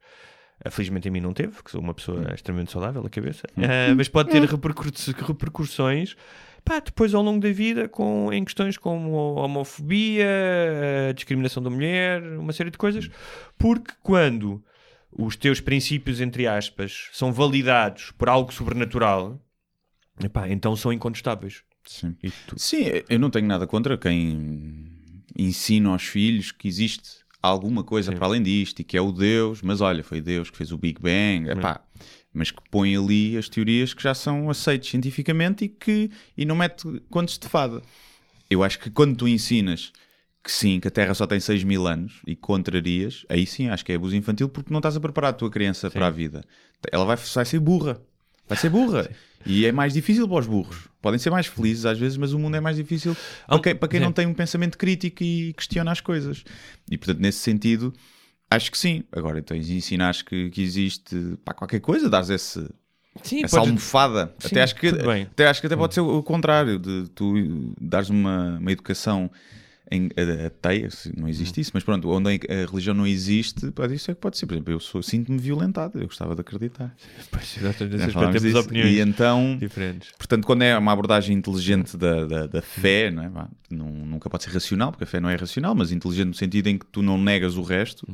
Felizmente 0.70 1.08
em 1.08 1.10
mim 1.10 1.20
não 1.20 1.32
teve, 1.32 1.62
que 1.62 1.70
sou 1.70 1.80
uma 1.80 1.92
pessoa 1.94 2.32
extremamente 2.34 2.70
saudável 2.72 3.02
da 3.02 3.08
cabeça, 3.10 3.42
eh, 3.56 3.94
mas 3.94 4.08
pode 4.08 4.30
ter 4.30 4.42
repercurs- 4.44 5.08
repercussões 5.08 6.14
pá, 6.64 6.78
depois 6.78 7.12
ao 7.14 7.22
longo 7.22 7.40
da 7.40 7.50
vida 7.50 7.88
com, 7.88 8.32
em 8.32 8.44
questões 8.44 8.78
como 8.78 9.16
a 9.38 9.44
homofobia, 9.44 10.26
a 11.10 11.12
discriminação 11.12 11.60
da 11.62 11.68
mulher, 11.70 12.22
uma 12.38 12.52
série 12.52 12.70
de 12.70 12.78
coisas, 12.78 13.10
porque 13.58 13.92
quando 14.02 14.62
os 15.10 15.34
teus 15.36 15.60
princípios, 15.60 16.20
entre 16.20 16.46
aspas, 16.46 17.08
são 17.12 17.32
validados 17.32 18.12
por 18.12 18.28
algo 18.28 18.52
sobrenatural, 18.52 19.40
epá, 20.22 20.48
então 20.48 20.76
são 20.76 20.92
incontestáveis. 20.92 21.62
Sim. 21.84 22.16
Tu- 22.46 22.58
Sim, 22.58 22.84
eu 23.10 23.18
não 23.18 23.28
tenho 23.28 23.46
nada 23.48 23.66
contra 23.66 23.98
quem 23.98 24.88
ensina 25.36 25.88
aos 25.90 26.04
filhos 26.04 26.52
que 26.52 26.68
existe 26.68 27.21
alguma 27.42 27.82
coisa 27.82 28.12
para 28.12 28.26
além 28.26 28.42
disto 28.42 28.80
e 28.80 28.84
que 28.84 28.96
é 28.96 29.00
o 29.00 29.10
Deus, 29.10 29.60
mas 29.62 29.80
olha, 29.80 30.04
foi 30.04 30.20
Deus 30.20 30.48
que 30.48 30.56
fez 30.56 30.70
o 30.70 30.78
Big 30.78 31.00
Bang, 31.00 31.50
epá, 31.50 31.80
mas 32.32 32.50
que 32.50 32.62
põe 32.70 32.96
ali 32.96 33.36
as 33.36 33.48
teorias 33.48 33.92
que 33.92 34.02
já 34.02 34.14
são 34.14 34.48
aceitas 34.48 34.88
cientificamente 34.88 35.64
e 35.64 35.68
que 35.68 36.10
e 36.36 36.44
não 36.44 36.54
mete 36.54 36.86
contos 37.10 37.38
de 37.38 37.48
fada. 37.48 37.82
Eu 38.48 38.62
acho 38.62 38.78
que 38.78 38.90
quando 38.90 39.16
tu 39.16 39.26
ensinas 39.26 39.92
que 40.42 40.50
sim, 40.50 40.80
que 40.80 40.88
a 40.88 40.90
Terra 40.90 41.14
só 41.14 41.26
tem 41.26 41.38
6 41.38 41.62
mil 41.64 41.86
anos 41.86 42.20
e 42.26 42.34
contrarias, 42.34 43.24
aí 43.28 43.46
sim 43.46 43.68
acho 43.68 43.84
que 43.84 43.92
é 43.92 43.94
abuso 43.94 44.16
infantil 44.16 44.48
porque 44.48 44.72
não 44.72 44.78
estás 44.78 44.96
a 44.96 45.00
preparar 45.00 45.30
a 45.30 45.34
tua 45.34 45.50
criança 45.50 45.90
para 45.90 46.06
a 46.06 46.10
vida. 46.10 46.42
Ela 46.90 47.04
vai, 47.04 47.16
vai 47.16 47.44
ser 47.44 47.60
burra. 47.60 48.00
Vai 48.48 48.58
ser 48.58 48.68
burra. 48.70 49.08
E 49.44 49.66
é 49.66 49.72
mais 49.72 49.92
difícil 49.92 50.28
para 50.28 50.38
os 50.38 50.46
burros. 50.46 50.88
Podem 51.00 51.18
ser 51.18 51.30
mais 51.30 51.46
felizes 51.46 51.84
às 51.84 51.98
vezes, 51.98 52.16
mas 52.16 52.32
o 52.32 52.38
mundo 52.38 52.56
é 52.56 52.60
mais 52.60 52.76
difícil 52.76 53.16
para 53.46 53.58
quem, 53.60 53.74
para 53.74 53.88
quem 53.88 54.00
não 54.00 54.12
tem 54.12 54.26
um 54.26 54.34
pensamento 54.34 54.78
crítico 54.78 55.22
e 55.24 55.52
questiona 55.54 55.90
as 55.90 56.00
coisas. 56.00 56.44
E 56.90 56.96
portanto, 56.96 57.18
nesse 57.18 57.38
sentido, 57.38 57.92
acho 58.48 58.70
que 58.70 58.78
sim. 58.78 59.02
Agora 59.10 59.42
tens 59.42 59.66
de 59.66 59.74
ensinar 59.74 60.14
que, 60.22 60.48
que 60.50 60.62
existe 60.62 61.36
pá, 61.44 61.52
qualquer 61.52 61.80
coisa, 61.80 62.08
dares 62.08 62.30
esse, 62.30 62.60
Sim, 63.24 63.42
essa 63.42 63.56
podes- 63.56 63.68
almofada. 63.70 64.32
Sim, 64.38 64.46
até, 64.48 64.62
acho 64.62 64.76
que, 64.76 64.86
até 64.88 65.48
acho 65.48 65.60
que 65.60 65.66
até 65.66 65.76
pode 65.76 65.94
ser 65.94 66.00
o 66.02 66.22
contrário, 66.22 66.78
de 66.78 67.08
tu 67.14 67.74
dares 67.80 68.10
uma, 68.10 68.58
uma 68.60 68.70
educação 68.70 69.28
em, 69.94 70.08
a- 70.16 70.46
ateia, 70.46 70.90
se 70.90 71.12
não 71.18 71.28
existe 71.28 71.60
isso, 71.60 71.70
mas 71.74 71.84
pronto, 71.84 72.08
onde 72.10 72.28
a 72.48 72.70
religião 72.70 72.94
não 72.94 73.06
existe, 73.06 73.70
pode, 73.72 73.94
isso 73.94 74.10
é 74.10 74.14
que 74.14 74.20
pode 74.20 74.38
ser. 74.38 74.46
Por 74.46 74.54
exemplo, 74.54 74.72
eu 74.72 74.80
sou- 74.80 75.02
sinto-me 75.02 75.38
violentado, 75.38 75.98
eu 75.98 76.06
gostava 76.06 76.34
de 76.34 76.40
acreditar. 76.40 76.94
Pois, 77.30 77.56
exatamente, 77.58 78.10
falámos 78.12 78.36
temos 78.40 78.42
disso. 78.42 78.58
opiniões 78.66 78.94
E 78.96 79.00
então, 79.00 79.56
diferentes. 79.58 80.10
portanto, 80.18 80.46
quando 80.46 80.62
é 80.62 80.76
uma 80.76 80.92
abordagem 80.92 81.36
inteligente 81.36 81.96
da, 81.96 82.26
da, 82.26 82.46
da 82.46 82.62
fé, 82.62 83.10
não 83.10 83.22
é? 83.22 83.30
Não- 83.70 83.86
nunca 83.92 84.28
pode 84.28 84.44
ser 84.44 84.50
racional, 84.50 84.90
porque 84.92 85.04
a 85.04 85.06
fé 85.06 85.18
não 85.20 85.28
é 85.30 85.34
racional, 85.36 85.74
mas 85.74 85.92
inteligente 85.92 86.28
no 86.28 86.34
sentido 86.34 86.66
em 86.68 86.78
que 86.78 86.86
tu 86.86 87.02
não 87.02 87.16
negas 87.18 87.56
o 87.56 87.62
resto, 87.62 88.06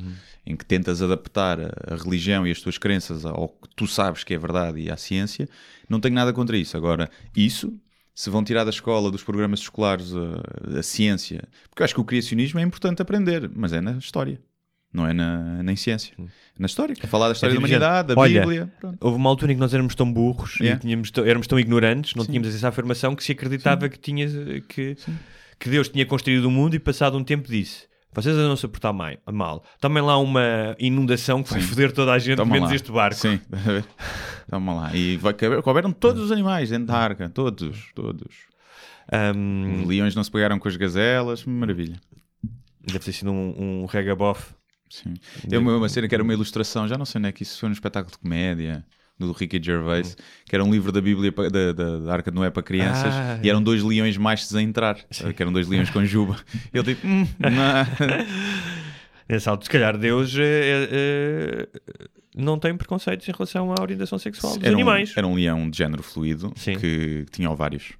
em 0.46 0.56
que 0.56 0.64
tentas 0.64 1.02
adaptar 1.02 1.58
a, 1.60 1.94
a 1.94 1.96
religião 1.96 2.46
e 2.46 2.50
as 2.50 2.60
tuas 2.60 2.78
crenças 2.78 3.24
ao 3.24 3.48
que 3.48 3.68
tu 3.76 3.86
sabes 3.86 4.22
que 4.24 4.32
é 4.34 4.38
verdade 4.38 4.78
e 4.80 4.90
à 4.90 4.96
ciência, 4.96 5.48
não 5.88 6.00
tenho 6.00 6.14
nada 6.14 6.32
contra 6.32 6.56
isso. 6.56 6.76
Agora, 6.76 7.10
isso, 7.36 7.72
se 8.18 8.30
vão 8.30 8.42
tirar 8.42 8.64
da 8.64 8.70
escola, 8.70 9.12
dos 9.12 9.22
programas 9.22 9.60
escolares, 9.60 10.12
a, 10.12 10.78
a 10.80 10.82
ciência, 10.82 11.44
porque 11.70 11.82
eu 11.82 11.84
acho 11.84 11.94
que 11.94 12.00
o 12.00 12.04
criacionismo 12.04 12.58
é 12.58 12.62
importante 12.64 13.00
aprender, 13.00 13.48
mas 13.54 13.72
é 13.72 13.80
na 13.80 13.92
história. 13.92 14.40
Não 14.92 15.06
é 15.06 15.12
na, 15.12 15.62
nem 15.62 15.76
ciência. 15.76 16.14
Na 16.58 16.66
história. 16.66 16.96
A 17.00 17.06
falar 17.06 17.28
da 17.28 17.34
história 17.34 17.54
tipo 17.54 17.62
da 17.64 17.68
humanidade, 17.68 18.08
da 18.08 18.20
olha, 18.20 18.40
Bíblia. 18.40 18.72
Pronto. 18.80 18.98
Houve 19.00 19.16
uma 19.18 19.30
altura 19.30 19.52
em 19.52 19.54
que 19.54 19.60
nós 19.60 19.72
éramos 19.72 19.94
tão 19.94 20.12
burros 20.12 20.56
Yeah. 20.58 20.76
e 20.76 20.80
tínhamos 20.80 21.12
t- 21.12 21.20
éramos 21.20 21.46
tão 21.46 21.60
ignorantes, 21.60 22.16
não 22.16 22.26
tínhamos 22.26 22.52
essa 22.52 22.66
afirmação 22.66 23.14
que 23.14 23.22
se 23.22 23.30
acreditava 23.30 23.88
que, 23.88 23.98
tinha, 24.00 24.26
que, 24.62 24.96
que 25.56 25.68
Deus 25.70 25.88
tinha 25.88 26.04
construído 26.04 26.46
o 26.46 26.50
mundo 26.50 26.74
e 26.74 26.80
passado 26.80 27.16
um 27.16 27.22
tempo 27.22 27.48
disse. 27.48 27.86
Vocês 28.22 28.36
a 28.36 28.56
se 28.56 28.66
portar 28.68 28.92
mal. 28.92 29.62
Tomem 29.80 30.02
lá 30.02 30.18
uma 30.18 30.74
inundação 30.78 31.42
que 31.42 31.50
vai 31.50 31.60
foder 31.60 31.92
toda 31.92 32.12
a 32.12 32.18
gente, 32.18 32.36
Toma 32.36 32.52
menos 32.52 32.70
lá. 32.70 32.74
este 32.74 32.90
barco. 32.90 33.16
Sim? 33.16 33.40
Toma 34.50 34.74
lá. 34.74 34.94
E 34.96 35.16
vai 35.16 35.34
caber, 35.34 35.62
couberam 35.62 35.92
todos 35.92 36.22
os 36.24 36.32
animais 36.32 36.70
dentro 36.70 36.86
da 36.86 36.96
arca. 36.98 37.28
Todos, 37.28 37.90
todos. 37.94 38.34
Ahm, 39.12 39.82
Os 39.82 39.88
leões 39.88 40.14
não 40.14 40.24
se 40.24 40.30
pegaram 40.30 40.58
com 40.58 40.68
as 40.68 40.76
gazelas. 40.76 41.44
Maravilha. 41.44 42.00
deve 42.84 42.98
ter 43.00 43.12
sido 43.12 43.30
um, 43.30 43.82
um 43.82 43.86
regabof. 43.86 44.52
Sim. 44.90 45.14
Eu 45.50 45.60
uma, 45.60 45.76
uma 45.76 45.88
cena 45.88 46.08
que 46.08 46.14
era 46.14 46.24
uma 46.24 46.32
ilustração, 46.32 46.88
já 46.88 46.96
não 46.96 47.04
sei 47.04 47.18
onde 47.18 47.28
é 47.28 47.32
que 47.32 47.42
isso 47.42 47.60
foi, 47.60 47.68
um 47.68 47.72
espetáculo 47.72 48.10
de 48.10 48.18
comédia 48.18 48.84
do 49.18 49.32
Ricky 49.32 49.60
Gervais, 49.62 50.16
que 50.46 50.54
era 50.54 50.64
um 50.64 50.70
livro 50.70 50.92
da 50.92 51.00
Bíblia 51.00 51.32
da, 51.32 51.72
da, 51.72 51.98
da 51.98 52.12
Arca 52.12 52.30
de 52.30 52.36
Noé 52.36 52.50
para 52.50 52.62
crianças 52.62 53.12
Ah, 53.12 53.40
e 53.42 53.50
eram 53.50 53.62
dois 53.62 53.82
leões 53.82 54.16
machos 54.16 54.54
a 54.54 54.62
entrar, 54.62 54.96
que 55.34 55.42
eram 55.42 55.52
dois 55.52 55.66
leões 55.66 55.90
com 55.90 56.04
juba. 56.04 56.36
Ele 56.72 56.94
tipo, 56.94 57.06
hum, 57.06 57.26
não. 57.40 58.28
Nesse 59.28 59.46
alto, 59.48 59.64
se 59.64 59.70
calhar 59.70 59.98
Deus 59.98 60.34
eh, 60.38 60.88
eh, 60.90 61.68
não 62.34 62.58
tem 62.58 62.74
preconceitos 62.74 63.28
em 63.28 63.32
relação 63.32 63.72
à 63.72 63.82
orientação 63.82 64.18
sexual 64.18 64.54
dos 64.56 64.64
era, 64.64 64.72
um, 64.74 64.80
animais. 64.80 65.12
era 65.14 65.26
um 65.26 65.34
leão 65.34 65.68
de 65.68 65.76
género 65.76 66.02
fluido 66.02 66.50
Sim. 66.56 66.78
que 66.78 67.26
tinha 67.30 67.50
ovários. 67.50 67.92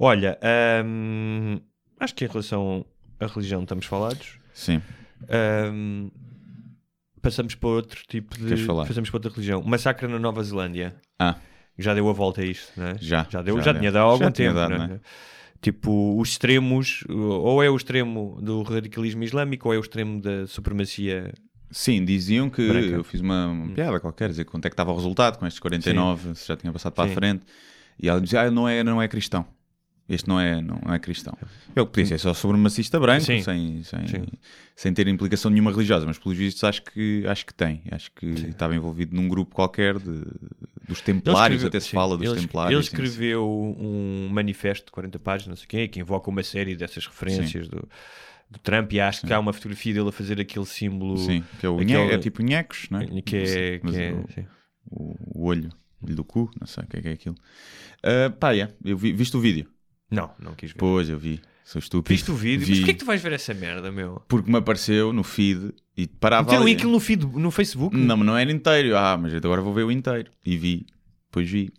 Olha, 0.00 0.36
ahm, 0.42 1.58
acho 2.00 2.12
que 2.14 2.24
em 2.24 2.28
relação 2.28 2.84
à 3.20 3.26
religião 3.26 3.62
estamos 3.62 3.86
falados. 3.86 4.38
Sim. 4.52 4.82
Ahm, 5.28 6.10
passamos 7.24 7.54
para 7.56 7.68
outro 7.68 8.02
tipo 8.06 8.36
de. 8.38 8.66
Passamos 8.66 9.10
para 9.10 9.16
outra 9.16 9.30
religião. 9.32 9.62
Massacre 9.64 10.06
na 10.06 10.18
Nova 10.18 10.42
Zelândia. 10.44 10.94
Ah, 11.18 11.34
Já 11.78 11.92
deu 11.94 12.08
a 12.08 12.12
volta 12.12 12.40
a 12.42 12.44
isto, 12.44 12.70
não 12.76 12.86
é? 12.86 12.94
Já, 13.00 13.26
Já, 13.28 13.42
deu, 13.42 13.56
já 13.56 13.62
já, 13.64 13.72
deu. 13.72 13.80
tinha 13.80 13.90
dado 13.92 14.02
há 14.02 14.06
algum 14.06 14.24
Já 14.26 14.30
tempo. 14.30 14.54
dado, 14.54 14.70
não 14.76 14.84
é? 14.84 14.88
não 14.88 14.94
é? 14.96 15.00
Tipo, 15.60 16.20
os 16.20 16.28
extremos, 16.28 17.02
ou 17.08 17.62
é 17.62 17.70
o 17.70 17.76
extremo 17.76 18.38
do 18.42 18.62
radicalismo 18.62 19.24
islâmico, 19.24 19.66
ou 19.68 19.74
é 19.74 19.78
o 19.78 19.80
extremo 19.80 20.20
da 20.20 20.46
supremacia. 20.46 21.32
sim, 21.70 22.04
diziam 22.04 22.50
que 22.50 22.68
Branca. 22.68 22.86
eu 22.88 23.02
fiz 23.02 23.20
uma, 23.22 23.46
uma 23.46 23.74
piada 23.74 23.98
qualquer, 23.98 24.28
dizer 24.28 24.44
quanto 24.44 24.66
é 24.66 24.68
que 24.68 24.74
estava 24.74 24.92
o 24.92 24.94
resultado 24.94 25.38
com 25.38 25.46
estes 25.46 25.58
49, 25.60 26.34
se 26.34 26.46
já 26.46 26.56
tinha 26.56 26.70
passado 26.72 26.92
para 26.92 27.06
Sim. 27.06 27.12
a 27.12 27.14
frente. 27.14 27.42
E 27.98 28.08
ela 28.08 28.20
dizia, 28.20 28.42
ah, 28.42 28.50
não 28.50 28.68
é, 28.68 28.84
não 28.84 29.00
é 29.00 29.08
cristão. 29.08 29.46
Este 30.06 30.28
não 30.28 30.38
é, 30.38 30.60
não 30.60 30.78
é 30.92 30.98
cristão. 30.98 31.34
Eu 31.74 31.86
podia 31.86 32.04
ser 32.04 32.18
só 32.18 32.34
supremacista 32.34 33.00
branco, 33.00 33.24
Sim. 33.24 33.42
sem, 33.42 33.82
sem, 33.82 34.06
Sim. 34.06 34.26
sem 34.76 34.92
ter 34.92 35.08
implicação 35.08 35.50
nenhuma 35.50 35.70
religiosa, 35.70 36.04
mas 36.04 36.18
pelos 36.18 36.36
vistos 36.36 36.62
acho 36.62 36.82
que, 36.82 37.24
acho 37.26 37.46
que 37.46 37.54
tem. 37.54 37.82
Acho 37.90 38.12
que 38.12 38.26
estava 38.26 38.74
envolvido 38.76 39.16
num 39.16 39.26
grupo 39.28 39.54
qualquer 39.54 39.98
de, 39.98 40.22
dos 40.86 41.00
templários, 41.00 41.62
escreveu- 41.62 41.68
até 41.68 41.80
se 41.80 41.88
sim, 41.88 41.96
fala 41.96 42.18
dos 42.18 42.28
ele, 42.30 42.38
templários. 42.40 42.72
Ele 42.74 42.82
sim, 42.82 42.90
escreveu 42.92 43.48
um 43.48 44.28
manifesto 44.30 44.84
de 44.86 44.92
40 44.92 45.18
páginas, 45.18 45.48
não 45.48 45.56
sei 45.56 45.64
o 45.64 45.68
quê, 45.68 45.88
que 45.88 46.00
invoca 46.00 46.28
uma 46.28 46.42
série 46.42 46.76
dessas 46.76 47.06
referências 47.06 47.66
do, 47.66 47.88
do 48.50 48.58
Trump 48.58 48.92
e 48.92 49.00
acho 49.00 49.26
que 49.26 49.32
há 49.32 49.40
uma 49.40 49.54
fotografia 49.54 49.94
dele 49.94 50.10
a 50.10 50.12
fazer 50.12 50.38
aquele 50.38 50.66
símbolo. 50.66 51.16
Sim, 51.16 51.42
que 51.58 51.64
é, 51.64 51.68
o 51.70 51.78
aquele- 51.80 52.12
é 52.12 52.18
tipo 52.18 52.42
nhecos, 52.42 52.88
não 52.90 53.00
é? 53.00 53.06
Que 53.22 53.36
é. 53.38 53.78
Que 53.78 53.96
é- 53.96 54.12
o- 54.12 54.26
sim. 54.34 54.46
o, 54.90 55.46
olho, 55.48 55.70
olho 56.02 56.14
do 56.14 56.24
cu, 56.24 56.50
não 56.60 56.66
sei 56.66 56.84
o 56.84 56.86
que 56.86 56.98
é, 56.98 57.00
que 57.00 57.08
é 57.08 57.12
aquilo. 57.12 57.36
Ah, 58.02 58.28
pá, 58.38 58.50
yeah, 58.50 58.70
eu 58.84 58.98
vi, 58.98 59.10
viste 59.14 59.34
o 59.34 59.40
vídeo? 59.40 59.66
Não, 60.10 60.30
não 60.38 60.54
quis 60.54 60.72
ver. 60.72 60.78
Pois, 60.78 61.08
eu 61.08 61.18
vi. 61.18 61.40
Sou 61.64 61.78
estúpido. 61.78 62.14
Viste 62.14 62.30
o 62.30 62.34
vídeo? 62.34 62.66
Vi, 62.66 62.72
Mas 62.72 62.78
porquê 62.80 62.90
é 62.90 62.94
que 62.94 63.00
tu 63.00 63.06
vais 63.06 63.22
ver 63.22 63.32
essa 63.32 63.54
merda, 63.54 63.90
meu? 63.90 64.22
Porque 64.28 64.50
me 64.50 64.58
apareceu 64.58 65.12
no 65.12 65.24
feed 65.24 65.72
e 65.96 66.06
parava 66.06 66.42
Meteram 66.44 66.62
ali. 66.62 66.72
aquilo 66.74 66.92
no 66.92 67.00
feed, 67.00 67.24
no 67.26 67.50
Facebook? 67.50 67.96
Não, 67.96 68.16
mas 68.18 68.26
não 68.26 68.36
era 68.36 68.52
inteiro. 68.52 68.96
Ah, 68.96 69.16
mas 69.16 69.34
agora 69.34 69.62
vou 69.62 69.72
ver 69.72 69.84
o 69.84 69.90
inteiro. 69.90 70.30
E 70.44 70.56
vi. 70.58 70.86
Depois 71.30 71.48
vi. 71.50 71.72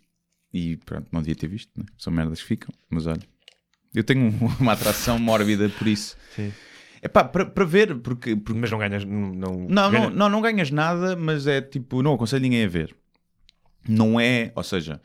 E 0.52 0.76
pronto, 0.78 1.06
não 1.12 1.20
devia 1.20 1.36
ter 1.36 1.46
visto. 1.46 1.70
Né? 1.78 1.84
São 1.96 2.12
merdas 2.12 2.40
que 2.40 2.46
ficam. 2.48 2.74
Mas 2.90 3.06
olha. 3.06 3.20
Eu 3.94 4.02
tenho 4.02 4.22
um- 4.22 4.46
uma 4.60 4.72
atração 4.72 5.18
mórbida 5.18 5.68
por 5.68 5.86
isso. 5.86 6.16
Sim. 6.34 6.52
É 7.00 7.08
pá, 7.08 7.22
para 7.22 7.64
ver, 7.64 7.94
porque, 7.98 8.34
porque 8.34 8.58
Mas 8.58 8.70
não 8.70 8.78
ganhas. 8.78 9.04
Não, 9.04 9.32
não, 9.32 9.66
Não, 9.68 9.90
ganha- 9.90 10.10
não, 10.10 10.16
não, 10.16 10.28
não 10.28 10.40
ganhas 10.42 10.70
nada, 10.72 11.14
mas 11.14 11.46
é 11.46 11.60
tipo, 11.60 12.02
não 12.02 12.14
aconselho 12.14 12.42
ninguém 12.42 12.64
a 12.64 12.68
ver. 12.68 12.94
Não 13.88 14.18
é, 14.18 14.50
ou 14.56 14.64
seja, 14.64 15.00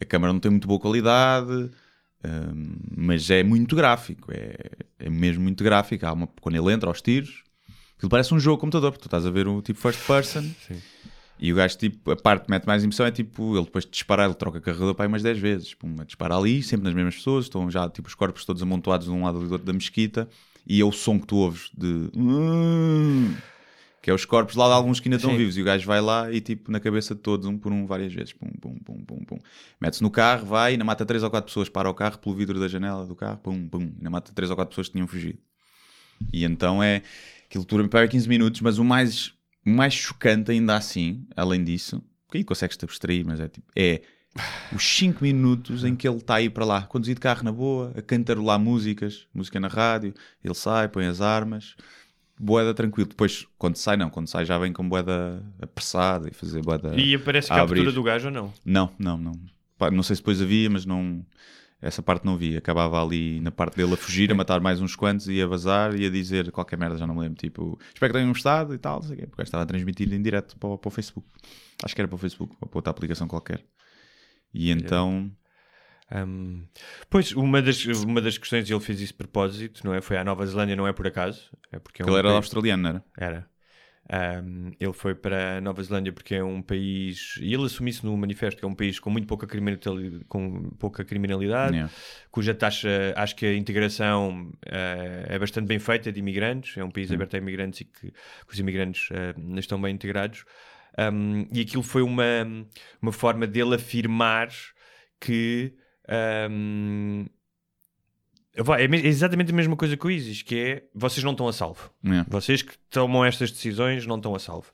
a 0.00 0.04
câmera 0.06 0.32
não 0.32 0.40
tem 0.40 0.50
muito 0.50 0.66
boa 0.66 0.80
qualidade, 0.80 1.70
hum, 2.24 2.76
mas 2.96 3.30
é 3.30 3.42
muito 3.42 3.76
gráfico, 3.76 4.30
é, 4.32 4.56
é 4.98 5.10
mesmo 5.10 5.42
muito 5.42 5.62
gráfico. 5.62 6.06
Há 6.06 6.12
uma, 6.12 6.26
quando 6.40 6.56
ele 6.56 6.72
entra 6.72 6.88
aos 6.88 7.00
tiros, 7.00 7.42
aquilo 7.96 8.10
parece 8.10 8.34
um 8.34 8.40
jogo 8.40 8.56
de 8.56 8.60
computador, 8.60 8.92
porque 8.92 9.02
tu 9.02 9.08
estás 9.08 9.26
a 9.26 9.30
ver 9.30 9.46
o 9.46 9.62
tipo 9.62 9.78
first 9.78 10.06
person. 10.06 10.44
E 11.40 11.52
o 11.52 11.56
gajo, 11.56 11.78
tipo, 11.78 12.10
a 12.10 12.16
parte 12.16 12.46
que 12.46 12.50
mete 12.50 12.66
mais 12.66 12.82
emoção 12.82 13.06
é 13.06 13.12
tipo, 13.12 13.54
ele 13.54 13.64
depois 13.64 13.84
de 13.84 13.92
disparar, 13.92 14.26
ele 14.26 14.34
troca 14.34 14.60
carregador 14.60 14.94
para 14.94 15.04
aí 15.04 15.08
umas 15.08 15.22
10 15.22 15.38
vezes. 15.38 15.72
Pum, 15.72 15.94
a 16.00 16.04
disparar 16.04 16.36
ali, 16.36 16.62
sempre 16.62 16.84
nas 16.84 16.94
mesmas 16.94 17.14
pessoas, 17.14 17.44
estão 17.44 17.70
já 17.70 17.88
tipo 17.88 18.08
os 18.08 18.14
corpos 18.14 18.44
todos 18.44 18.60
amontoados 18.60 19.06
de 19.06 19.12
um 19.12 19.22
lado 19.22 19.40
e 19.44 19.46
do 19.46 19.52
outro 19.52 19.66
da 19.66 19.72
mesquita, 19.72 20.28
e 20.66 20.80
é 20.80 20.84
o 20.84 20.90
som 20.90 21.18
que 21.18 21.26
tu 21.26 21.36
ouves 21.36 21.70
de. 21.76 22.10
Que 24.08 24.12
é 24.12 24.14
os 24.14 24.24
corpos 24.24 24.56
lá 24.56 24.68
de 24.68 24.72
alguns 24.72 25.00
que 25.00 25.06
ainda 25.06 25.16
estão 25.16 25.32
Sim. 25.32 25.36
vivos. 25.36 25.58
E 25.58 25.60
o 25.60 25.64
gajo 25.66 25.86
vai 25.86 26.00
lá 26.00 26.32
e 26.32 26.40
tipo 26.40 26.72
na 26.72 26.80
cabeça 26.80 27.14
de 27.14 27.20
todos, 27.20 27.46
um 27.46 27.58
por 27.58 27.70
um, 27.70 27.84
várias 27.84 28.10
vezes. 28.10 28.32
Pum, 28.32 28.48
pum, 28.58 28.78
pum, 28.78 29.04
pum, 29.04 29.22
pum. 29.22 29.38
Mete-se 29.78 30.02
no 30.02 30.10
carro, 30.10 30.46
vai, 30.46 30.72
ainda 30.72 30.82
mata 30.82 31.04
três 31.04 31.22
ou 31.22 31.28
quatro 31.28 31.48
pessoas, 31.48 31.68
para 31.68 31.90
o 31.90 31.92
carro 31.92 32.16
pelo 32.16 32.34
vidro 32.34 32.58
da 32.58 32.66
janela 32.68 33.04
do 33.04 33.14
carro, 33.14 33.36
pum, 33.36 33.68
pum. 33.68 33.92
Ainda 33.98 34.08
mata 34.08 34.32
três 34.32 34.48
ou 34.48 34.56
quatro 34.56 34.70
pessoas 34.70 34.86
que 34.86 34.94
tinham 34.94 35.06
fugido. 35.06 35.38
E 36.32 36.42
então 36.42 36.82
é. 36.82 37.02
Aquilo 37.44 37.66
dura 37.66 37.86
para 37.86 38.00
aí 38.00 38.08
15 38.08 38.26
minutos, 38.26 38.62
mas 38.62 38.78
o 38.78 38.84
mais, 38.84 39.34
o 39.66 39.68
mais 39.68 39.92
chocante 39.92 40.52
ainda 40.52 40.74
assim, 40.74 41.26
além 41.36 41.62
disso, 41.62 42.02
porque 42.26 42.38
aí 42.38 42.44
consegues-te 42.44 42.86
abstrair, 42.86 43.26
mas 43.26 43.40
é 43.40 43.48
tipo. 43.48 43.66
É 43.76 44.00
os 44.74 44.82
5 44.84 45.22
minutos 45.22 45.84
em 45.84 45.94
que 45.94 46.08
ele 46.08 46.16
está 46.16 46.36
aí 46.36 46.48
para 46.48 46.64
lá, 46.64 46.82
conduzir 46.82 47.14
de 47.14 47.20
carro 47.20 47.44
na 47.44 47.52
boa, 47.52 47.92
a 47.94 48.00
cantarolar 48.00 48.58
músicas, 48.58 49.26
música 49.34 49.60
na 49.60 49.68
rádio, 49.68 50.14
ele 50.42 50.54
sai, 50.54 50.88
põe 50.88 51.04
as 51.04 51.20
armas, 51.20 51.76
boeda 52.38 52.72
tranquilo. 52.74 53.08
Depois, 53.08 53.46
quando 53.58 53.76
sai, 53.76 53.96
não, 53.96 54.10
quando 54.10 54.26
sai 54.28 54.44
já 54.44 54.58
vem 54.58 54.72
com 54.72 54.88
boeda 54.88 55.42
apressada 55.60 56.28
e 56.28 56.32
fazer 56.32 56.62
boeda. 56.62 56.94
E 56.98 57.14
aparece 57.14 57.52
a 57.52 57.56
a 57.56 57.60
abrir. 57.62 57.80
captura 57.80 57.92
do 57.94 58.02
gajo 58.02 58.26
ou 58.28 58.32
não? 58.32 58.52
Não, 58.64 58.92
não, 58.98 59.16
não. 59.18 59.32
Pá, 59.76 59.90
não 59.90 60.02
sei 60.02 60.16
se 60.16 60.22
depois 60.22 60.40
havia, 60.42 60.68
mas 60.70 60.84
não. 60.84 61.24
Essa 61.80 62.02
parte 62.02 62.24
não 62.26 62.36
vi. 62.36 62.56
Acabava 62.56 63.00
ali 63.00 63.38
na 63.40 63.52
parte 63.52 63.76
dele 63.76 63.94
a 63.94 63.96
fugir, 63.96 64.32
a 64.32 64.34
matar 64.34 64.60
mais 64.60 64.80
uns 64.80 64.96
quantos 64.96 65.28
e 65.28 65.40
a 65.40 65.46
vazar 65.46 65.94
e 65.94 66.04
a 66.04 66.10
dizer 66.10 66.50
qualquer 66.50 66.76
merda, 66.76 66.96
já 66.98 67.06
não 67.06 67.14
me 67.14 67.20
lembro. 67.20 67.38
Tipo, 67.38 67.78
espero 67.94 68.12
que 68.12 68.18
tenham 68.18 68.32
gostado 68.32 68.74
e 68.74 68.78
tal, 68.78 68.96
não 68.96 69.02
sei 69.04 69.14
o 69.14 69.18
quê, 69.20 69.26
porque 69.28 69.42
estava 69.42 69.62
a 69.62 69.66
transmitir 69.66 70.12
em 70.12 70.20
direto 70.20 70.56
para, 70.58 70.70
o- 70.70 70.76
para 70.78 70.88
o 70.88 70.90
Facebook. 70.90 71.28
Acho 71.84 71.94
que 71.94 72.00
era 72.00 72.08
para 72.08 72.16
o 72.16 72.18
Facebook, 72.18 72.56
ou 72.60 72.68
para 72.68 72.78
outra 72.78 72.90
aplicação 72.90 73.28
qualquer. 73.28 73.64
E 74.52 74.70
então. 74.72 75.30
Hum, 76.10 76.64
pois, 77.10 77.32
uma 77.32 77.60
das, 77.60 77.84
uma 77.84 78.20
das 78.20 78.38
questões, 78.38 78.68
e 78.68 78.72
ele 78.72 78.80
fez 78.80 79.00
isso 79.00 79.12
de 79.12 79.18
propósito, 79.18 79.82
não 79.84 79.92
é? 79.94 80.00
Foi 80.00 80.16
à 80.16 80.24
Nova 80.24 80.46
Zelândia, 80.46 80.74
não 80.76 80.86
é 80.86 80.92
por 80.92 81.06
acaso. 81.06 81.50
É 81.70 81.78
porque 81.78 82.02
é 82.02 82.04
Ele 82.04 82.12
um 82.14 82.18
era 82.18 82.28
país- 82.28 82.36
australiano, 82.36 82.82
não 82.82 82.90
era? 82.90 83.04
Era. 83.16 83.48
Um, 84.10 84.72
ele 84.80 84.92
foi 84.94 85.14
para 85.14 85.58
a 85.58 85.60
Nova 85.60 85.82
Zelândia 85.82 86.10
porque 86.14 86.34
é 86.36 86.42
um 86.42 86.62
país, 86.62 87.34
e 87.42 87.52
ele 87.52 87.66
assumiu 87.66 87.90
isso 87.90 88.06
no 88.06 88.16
manifesto, 88.16 88.58
que 88.58 88.64
é 88.64 88.68
um 88.68 88.74
país 88.74 88.98
com 88.98 89.10
muito 89.10 89.26
pouca 89.26 89.46
criminalidade, 89.46 90.24
com 90.28 90.70
pouca 90.78 91.04
criminalidade 91.04 91.74
Yeah. 91.74 91.92
cuja 92.30 92.54
taxa, 92.54 93.12
acho 93.14 93.36
que 93.36 93.44
a 93.44 93.54
integração 93.54 94.50
eh, 94.64 95.26
é 95.28 95.38
bastante 95.38 95.66
bem 95.66 95.78
feita 95.78 96.10
de 96.10 96.18
imigrantes, 96.20 96.74
é 96.78 96.82
um 96.82 96.90
país 96.90 97.12
aberto 97.12 97.34
a 97.34 97.38
imigrantes 97.38 97.82
e 97.82 97.84
que, 97.84 98.10
que 98.10 98.50
os 98.50 98.58
imigrantes 98.58 99.10
eh, 99.12 99.34
estão 99.58 99.78
bem 99.78 99.94
integrados. 99.94 100.46
Um, 100.98 101.46
e 101.52 101.60
aquilo 101.60 101.82
foi 101.82 102.00
uma, 102.00 102.24
uma 103.02 103.12
forma 103.12 103.46
dele 103.46 103.74
afirmar 103.74 104.48
que 105.20 105.74
um, 106.08 107.26
é 108.54 108.84
é 108.84 109.06
exatamente 109.06 109.52
a 109.52 109.54
mesma 109.54 109.76
coisa 109.76 109.96
que 109.96 110.06
o 110.06 110.10
ISIS, 110.10 110.42
que 110.42 110.58
é 110.58 110.82
vocês 110.94 111.22
não 111.22 111.32
estão 111.32 111.46
a 111.46 111.52
salvo. 111.52 111.90
Yeah. 112.04 112.26
Vocês 112.28 112.62
que 112.62 112.76
tomam 112.90 113.24
estas 113.24 113.50
decisões 113.50 114.06
não 114.06 114.16
estão 114.16 114.34
a 114.34 114.38
salvo. 114.38 114.72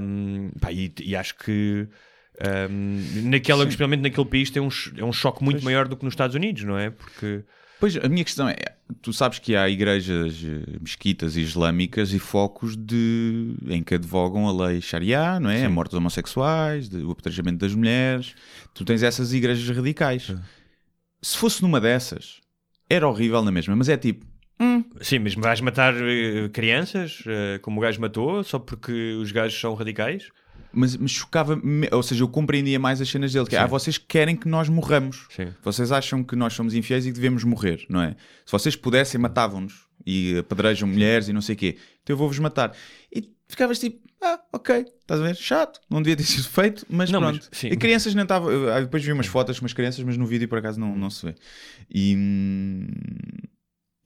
Um, 0.00 0.50
pá, 0.60 0.72
e, 0.72 0.92
e 1.00 1.14
acho 1.14 1.36
que 1.36 1.88
um, 2.70 3.28
naquela, 3.28 3.64
especialmente 3.64 4.00
naquele 4.00 4.26
país 4.26 4.50
tem 4.50 4.62
um, 4.62 4.68
é 4.96 5.04
um 5.04 5.12
choque 5.12 5.44
muito 5.44 5.64
maior 5.64 5.86
do 5.86 5.96
que 5.96 6.04
nos 6.04 6.12
Estados 6.12 6.34
Unidos, 6.34 6.64
não 6.64 6.78
é? 6.78 6.90
Porque 6.90 7.44
Pois, 7.80 7.96
a 7.96 8.08
minha 8.08 8.24
questão 8.24 8.48
é, 8.48 8.56
tu 9.00 9.12
sabes 9.12 9.38
que 9.38 9.54
há 9.54 9.68
igrejas, 9.68 10.42
eh, 10.44 10.78
mesquitas 10.80 11.36
islâmicas 11.36 12.12
e 12.12 12.18
focos 12.18 12.76
de, 12.76 13.54
em 13.68 13.82
que 13.84 13.94
advogam 13.94 14.48
a 14.48 14.66
lei 14.66 14.80
Sharia, 14.80 15.38
não 15.38 15.48
é? 15.48 15.64
A 15.64 15.70
morte 15.70 15.90
dos 15.92 15.98
homossexuais, 15.98 16.88
de- 16.88 17.02
o 17.04 17.10
apedrejamento 17.12 17.58
das 17.58 17.74
mulheres. 17.74 18.34
Tu 18.74 18.84
tens 18.84 19.02
essas 19.02 19.32
igrejas 19.32 19.68
radicais. 19.76 20.34
Se 21.22 21.36
fosse 21.36 21.62
numa 21.62 21.80
dessas, 21.80 22.40
era 22.90 23.06
horrível 23.08 23.42
na 23.42 23.52
mesma, 23.52 23.76
mas 23.76 23.88
é 23.88 23.96
tipo, 23.96 24.26
sim, 25.00 25.20
mas 25.20 25.34
vais 25.34 25.60
matar 25.60 25.94
eh, 25.96 26.48
crianças 26.52 27.22
eh, 27.26 27.58
como 27.62 27.78
o 27.78 27.82
gajo 27.82 28.00
matou 28.00 28.42
só 28.42 28.58
porque 28.58 29.12
os 29.20 29.30
gajos 29.30 29.60
são 29.60 29.74
radicais? 29.74 30.28
Mas 30.72 30.96
me 30.96 31.08
chocava, 31.08 31.60
ou 31.92 32.02
seja, 32.02 32.22
eu 32.24 32.28
compreendia 32.28 32.78
mais 32.78 33.00
as 33.00 33.08
cenas 33.08 33.32
dele, 33.32 33.46
que 33.46 33.56
é, 33.56 33.58
ah, 33.60 33.66
vocês 33.66 33.96
querem 33.98 34.36
que 34.36 34.46
nós 34.48 34.68
morramos. 34.68 35.26
Sim. 35.30 35.48
Vocês 35.62 35.90
acham 35.92 36.22
que 36.22 36.36
nós 36.36 36.52
somos 36.54 36.74
infiéis 36.74 37.04
e 37.06 37.08
que 37.08 37.14
devemos 37.14 37.42
morrer, 37.44 37.84
não 37.88 38.00
é? 38.02 38.16
Se 38.44 38.52
vocês 38.52 38.76
pudessem, 38.76 39.20
matavam-nos. 39.20 39.86
e 40.06 40.38
apedrejam 40.38 40.88
mulheres 40.88 41.28
e 41.28 41.32
não 41.32 41.40
sei 41.42 41.54
o 41.54 41.58
quê. 41.58 41.76
Então 42.02 42.14
eu 42.14 42.18
vou-vos 42.18 42.38
matar. 42.38 42.74
E 43.14 43.30
ficavas 43.48 43.78
tipo, 43.78 43.98
ah, 44.22 44.40
ok, 44.52 44.86
estás 45.00 45.20
a 45.20 45.24
ver? 45.24 45.36
Chato, 45.36 45.80
não 45.90 46.00
devia 46.00 46.16
ter 46.16 46.22
sido 46.22 46.48
feito, 46.48 46.86
mas 46.88 47.10
Não, 47.10 47.20
pronto. 47.20 47.46
mas- 47.50 47.64
e 47.64 47.76
crianças 47.76 48.14
nem 48.14 48.22
estavam. 48.22 48.50
ah, 48.70 48.80
Depois 48.80 49.04
vi 49.04 49.12
umas 49.12 49.26
fotos 49.26 49.58
com 49.60 49.66
as 49.66 49.72
crianças, 49.72 50.02
mas 50.04 50.16
no 50.16 50.24
vídeo 50.26 50.48
por 50.48 50.58
acaso 50.58 50.78
não, 50.80 50.96
não 50.96 51.10
se 51.10 51.26
vê. 51.26 51.34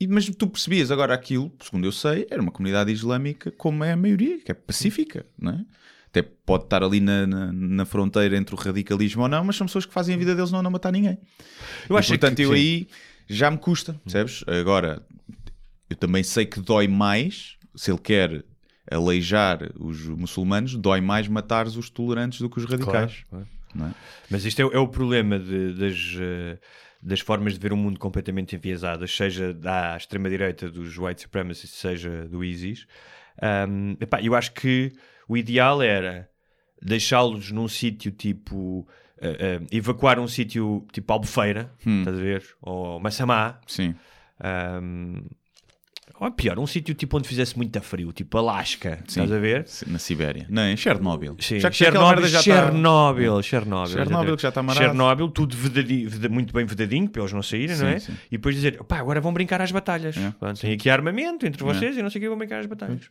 E- 0.00 0.06
mas 0.08 0.26
tu 0.30 0.48
percebias 0.48 0.90
agora 0.90 1.14
aquilo, 1.14 1.52
segundo 1.62 1.86
eu 1.86 1.92
sei, 1.92 2.26
era 2.28 2.42
uma 2.42 2.50
comunidade 2.50 2.90
islâmica 2.90 3.52
como 3.52 3.84
é 3.84 3.92
a 3.92 3.96
maioria, 3.96 4.38
que 4.40 4.50
é 4.50 4.54
pacífica, 4.54 5.24
não 5.38 5.52
é? 5.52 5.64
Até 6.12 6.20
pode 6.22 6.64
estar 6.64 6.82
ali 6.82 7.00
na, 7.00 7.26
na, 7.26 7.50
na 7.52 7.84
fronteira 7.86 8.36
entre 8.36 8.54
o 8.54 8.58
radicalismo 8.58 9.22
ou 9.22 9.28
não, 9.28 9.42
mas 9.44 9.56
são 9.56 9.66
pessoas 9.66 9.86
que 9.86 9.94
fazem 9.94 10.14
a 10.14 10.18
vida 10.18 10.34
deles 10.34 10.50
não, 10.52 10.62
não 10.62 10.70
matar 10.70 10.92
ninguém. 10.92 11.18
Eu 11.88 11.96
E, 11.96 11.98
acho 11.98 12.08
portanto, 12.10 12.36
que- 12.36 12.42
eu 12.44 12.48
sim. 12.50 12.54
aí 12.54 12.88
já 13.28 13.50
me 13.50 13.56
custa, 13.56 13.94
percebes? 14.04 14.44
Agora, 14.46 15.02
eu 15.88 15.96
também 15.96 16.22
sei 16.22 16.44
que 16.44 16.60
dói 16.60 16.86
mais, 16.86 17.56
se 17.74 17.90
ele 17.90 17.98
quer 17.98 18.44
aleijar 18.90 19.70
os 19.80 20.06
muçulmanos, 20.06 20.76
dói 20.76 21.00
mais 21.00 21.26
matar 21.28 21.66
os 21.66 21.88
tolerantes 21.88 22.40
do 22.40 22.50
que 22.50 22.58
os 22.58 22.66
radicais. 22.66 23.24
Claro, 23.30 23.48
é? 23.80 23.94
Mas 24.28 24.44
isto 24.44 24.60
é, 24.60 24.64
é 24.64 24.78
o 24.78 24.88
problema 24.88 25.38
de- 25.38 25.72
das, 25.72 26.14
eh, 26.20 26.58
das 27.02 27.20
formas 27.20 27.54
de 27.54 27.58
ver 27.58 27.72
o 27.72 27.76
mundo 27.76 27.98
completamente 27.98 28.54
enviesadas, 28.54 29.16
seja 29.16 29.54
da 29.54 29.96
extrema-direita 29.96 30.68
dos 30.70 30.98
white 30.98 31.22
supremacists, 31.22 31.80
seja 31.80 32.28
do 32.28 32.44
ISIS. 32.44 32.86
Ahm, 33.40 33.96
epá, 33.98 34.20
eu 34.20 34.34
acho 34.34 34.52
que 34.52 34.92
o 35.32 35.36
ideal 35.36 35.82
era 35.82 36.28
deixá-los 36.80 37.50
num 37.50 37.68
sítio 37.68 38.10
tipo. 38.12 38.86
eh, 39.20 39.36
eh, 39.38 39.60
evacuar 39.76 40.18
um 40.18 40.26
sítio 40.26 40.84
tipo 40.92 41.12
Albufeira, 41.12 41.72
Hum. 41.86 42.00
estás 42.00 42.18
a 42.18 42.20
ver? 42.20 42.42
Ou 42.60 42.98
Massamá. 43.00 43.60
Sim. 43.68 43.94
ahm, 44.40 45.22
ou 46.18 46.30
pior, 46.32 46.58
um 46.58 46.66
sítio 46.66 46.92
tipo 46.94 47.16
onde 47.16 47.26
fizesse 47.28 47.56
muito 47.56 47.80
frio, 47.80 48.12
tipo 48.12 48.36
Alasca, 48.38 48.96
Sim. 49.08 49.22
estás 49.22 49.32
a 49.32 49.38
ver? 49.38 49.64
Na 49.86 49.98
Sibéria. 49.98 50.46
Não, 50.48 50.62
em 50.64 50.76
Chernobyl. 50.76 51.36
Sim, 51.40 51.58
Já 51.60 51.70
que 51.70 51.76
Chernobyl, 51.76 52.26
já 52.26 52.40
está- 52.40 52.42
Chernobyl, 52.42 53.42
Chernobyl, 53.42 53.86
Chernobyl 53.86 54.02
exatamente. 54.02 54.36
que 54.36 54.42
já 54.42 54.48
está 54.48 54.60
amarrado. 54.60 54.84
Chernobyl, 54.84 55.28
tudo 55.30 55.56
vedadinho- 55.56 56.10
veda- 56.10 56.28
muito 56.28 56.52
bem 56.52 56.64
vedadinho, 56.66 57.08
para 57.08 57.22
eles 57.22 57.32
não 57.32 57.42
saírem, 57.42 57.76
não 57.76 57.86
Sim, 57.88 57.94
é? 57.94 57.98
sim. 58.00 58.12
E 58.26 58.36
depois 58.36 58.54
dizer, 58.56 58.82
pá, 58.84 58.98
agora 58.98 59.20
vão 59.20 59.32
brincar 59.32 59.60
às 59.62 59.70
batalhas. 59.72 60.16
É, 60.16 60.32
tem 60.60 60.72
aqui 60.72 60.90
armamento 60.90 61.46
entre 61.46 61.62
vocês 61.62 61.96
e 61.96 62.02
não 62.02 62.10
sei 62.10 62.18
o 62.18 62.22
que 62.22 62.28
vão 62.28 62.38
brincar 62.38 62.58
às 62.60 62.66
batalhas. 62.66 63.08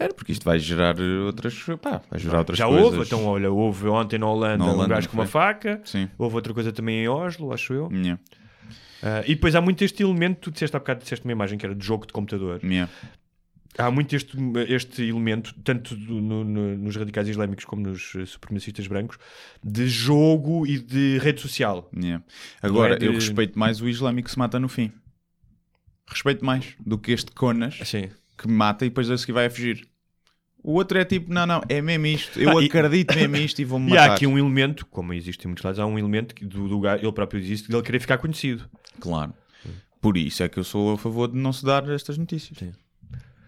Era 0.00 0.14
porque 0.14 0.32
isto 0.32 0.44
vai 0.44 0.58
gerar 0.58 0.98
eh, 0.98 1.18
outras. 1.26 1.54
Pá, 1.80 2.00
vai 2.10 2.18
gerar 2.18 2.38
outras 2.38 2.56
Já 2.58 2.66
coisas. 2.66 2.84
houve, 2.86 3.00
então 3.02 3.24
olha, 3.26 3.50
houve 3.50 3.86
ontem 3.88 4.18
na 4.18 4.26
Holanda, 4.28 4.56
Na 4.56 4.64
um 4.64 4.70
Holanda, 4.74 4.94
gajo 4.94 5.06
não 5.08 5.10
com 5.12 5.20
uma 5.20 5.26
faca, 5.26 5.80
Sim. 5.84 6.08
houve 6.16 6.34
outra 6.36 6.54
coisa 6.54 6.72
também 6.72 7.02
em 7.04 7.08
Oslo, 7.08 7.52
acho 7.52 7.74
eu. 7.74 7.90
Yeah. 7.92 8.18
Ah, 9.02 9.22
e 9.26 9.34
depois 9.34 9.54
há 9.54 9.60
muito 9.60 9.84
este 9.84 10.02
elemento, 10.02 10.38
tu 10.40 10.50
disseste 10.50 10.74
há 10.74 10.80
bocado, 10.80 11.00
disseste 11.02 11.24
uma 11.26 11.32
imagem 11.32 11.58
que 11.58 11.66
era 11.66 11.74
de 11.74 11.84
jogo 11.84 12.06
de 12.06 12.12
computador. 12.14 12.60
Yeah. 12.64 12.90
Há 13.78 13.90
muito 13.90 14.16
este, 14.16 14.36
este 14.68 15.02
elemento, 15.04 15.54
tanto 15.62 15.94
no- 15.96 16.42
no- 16.44 16.76
nos 16.76 16.96
radicais 16.96 17.28
islâmicos 17.28 17.64
como 17.66 17.82
nos 17.82 18.14
eh, 18.16 18.24
supremacistas 18.26 18.86
brancos, 18.86 19.16
de 19.62 19.86
jogo 19.86 20.66
e 20.66 20.78
de 20.78 21.18
rede 21.18 21.40
social. 21.40 21.88
Yeah. 21.94 22.24
Agora, 22.62 22.94
é 22.94 22.98
de- 22.98 23.06
eu 23.06 23.12
respeito 23.12 23.58
mais 23.58 23.80
o 23.82 23.88
islâmico 23.88 24.26
que 24.26 24.32
se 24.32 24.38
mata 24.38 24.58
no 24.58 24.68
fim. 24.68 24.90
Respeito 26.08 26.44
mais 26.44 26.74
do 26.84 26.98
que 26.98 27.12
este 27.12 27.30
Conas 27.32 27.78
Sim. 27.84 28.08
que 28.36 28.48
mata 28.48 28.84
e 28.84 28.88
depois 28.88 29.08
a 29.10 29.16
seguir 29.16 29.32
vai 29.32 29.46
a 29.46 29.50
fugir. 29.50 29.86
O 30.62 30.72
outro 30.74 30.98
é 30.98 31.04
tipo, 31.04 31.32
não, 31.32 31.46
não, 31.46 31.62
é 31.68 31.80
mesmo 31.80 32.06
isto. 32.06 32.38
Eu 32.38 32.58
Ah, 32.58 32.62
e- 32.62 32.66
acredito 32.66 33.14
mesmo 33.16 33.36
isto 33.36 33.60
e 33.60 33.64
vou-me 33.64 33.86
E 33.86 33.94
matar. 33.94 34.10
há 34.10 34.14
aqui 34.14 34.26
um 34.26 34.38
elemento, 34.38 34.84
como 34.86 35.12
existe 35.14 35.44
em 35.44 35.48
muitos 35.48 35.64
lados, 35.64 35.78
há 35.80 35.86
um 35.86 35.98
elemento 35.98 36.34
que 36.34 36.44
do, 36.44 36.68
do 36.68 36.80
gajo, 36.80 37.02
ele 37.04 37.12
próprio 37.12 37.40
diz 37.40 37.60
isso, 37.60 37.70
dele 37.70 37.82
querer 37.82 37.98
ficar 38.00 38.18
conhecido. 38.18 38.64
Claro. 39.00 39.32
Por 40.00 40.16
isso 40.16 40.42
é 40.42 40.48
que 40.48 40.58
eu 40.58 40.64
sou 40.64 40.92
a 40.94 40.98
favor 40.98 41.28
de 41.28 41.36
não 41.36 41.52
se 41.52 41.64
dar 41.64 41.88
estas 41.90 42.16
notícias. 42.18 42.58
Sim. 42.58 42.72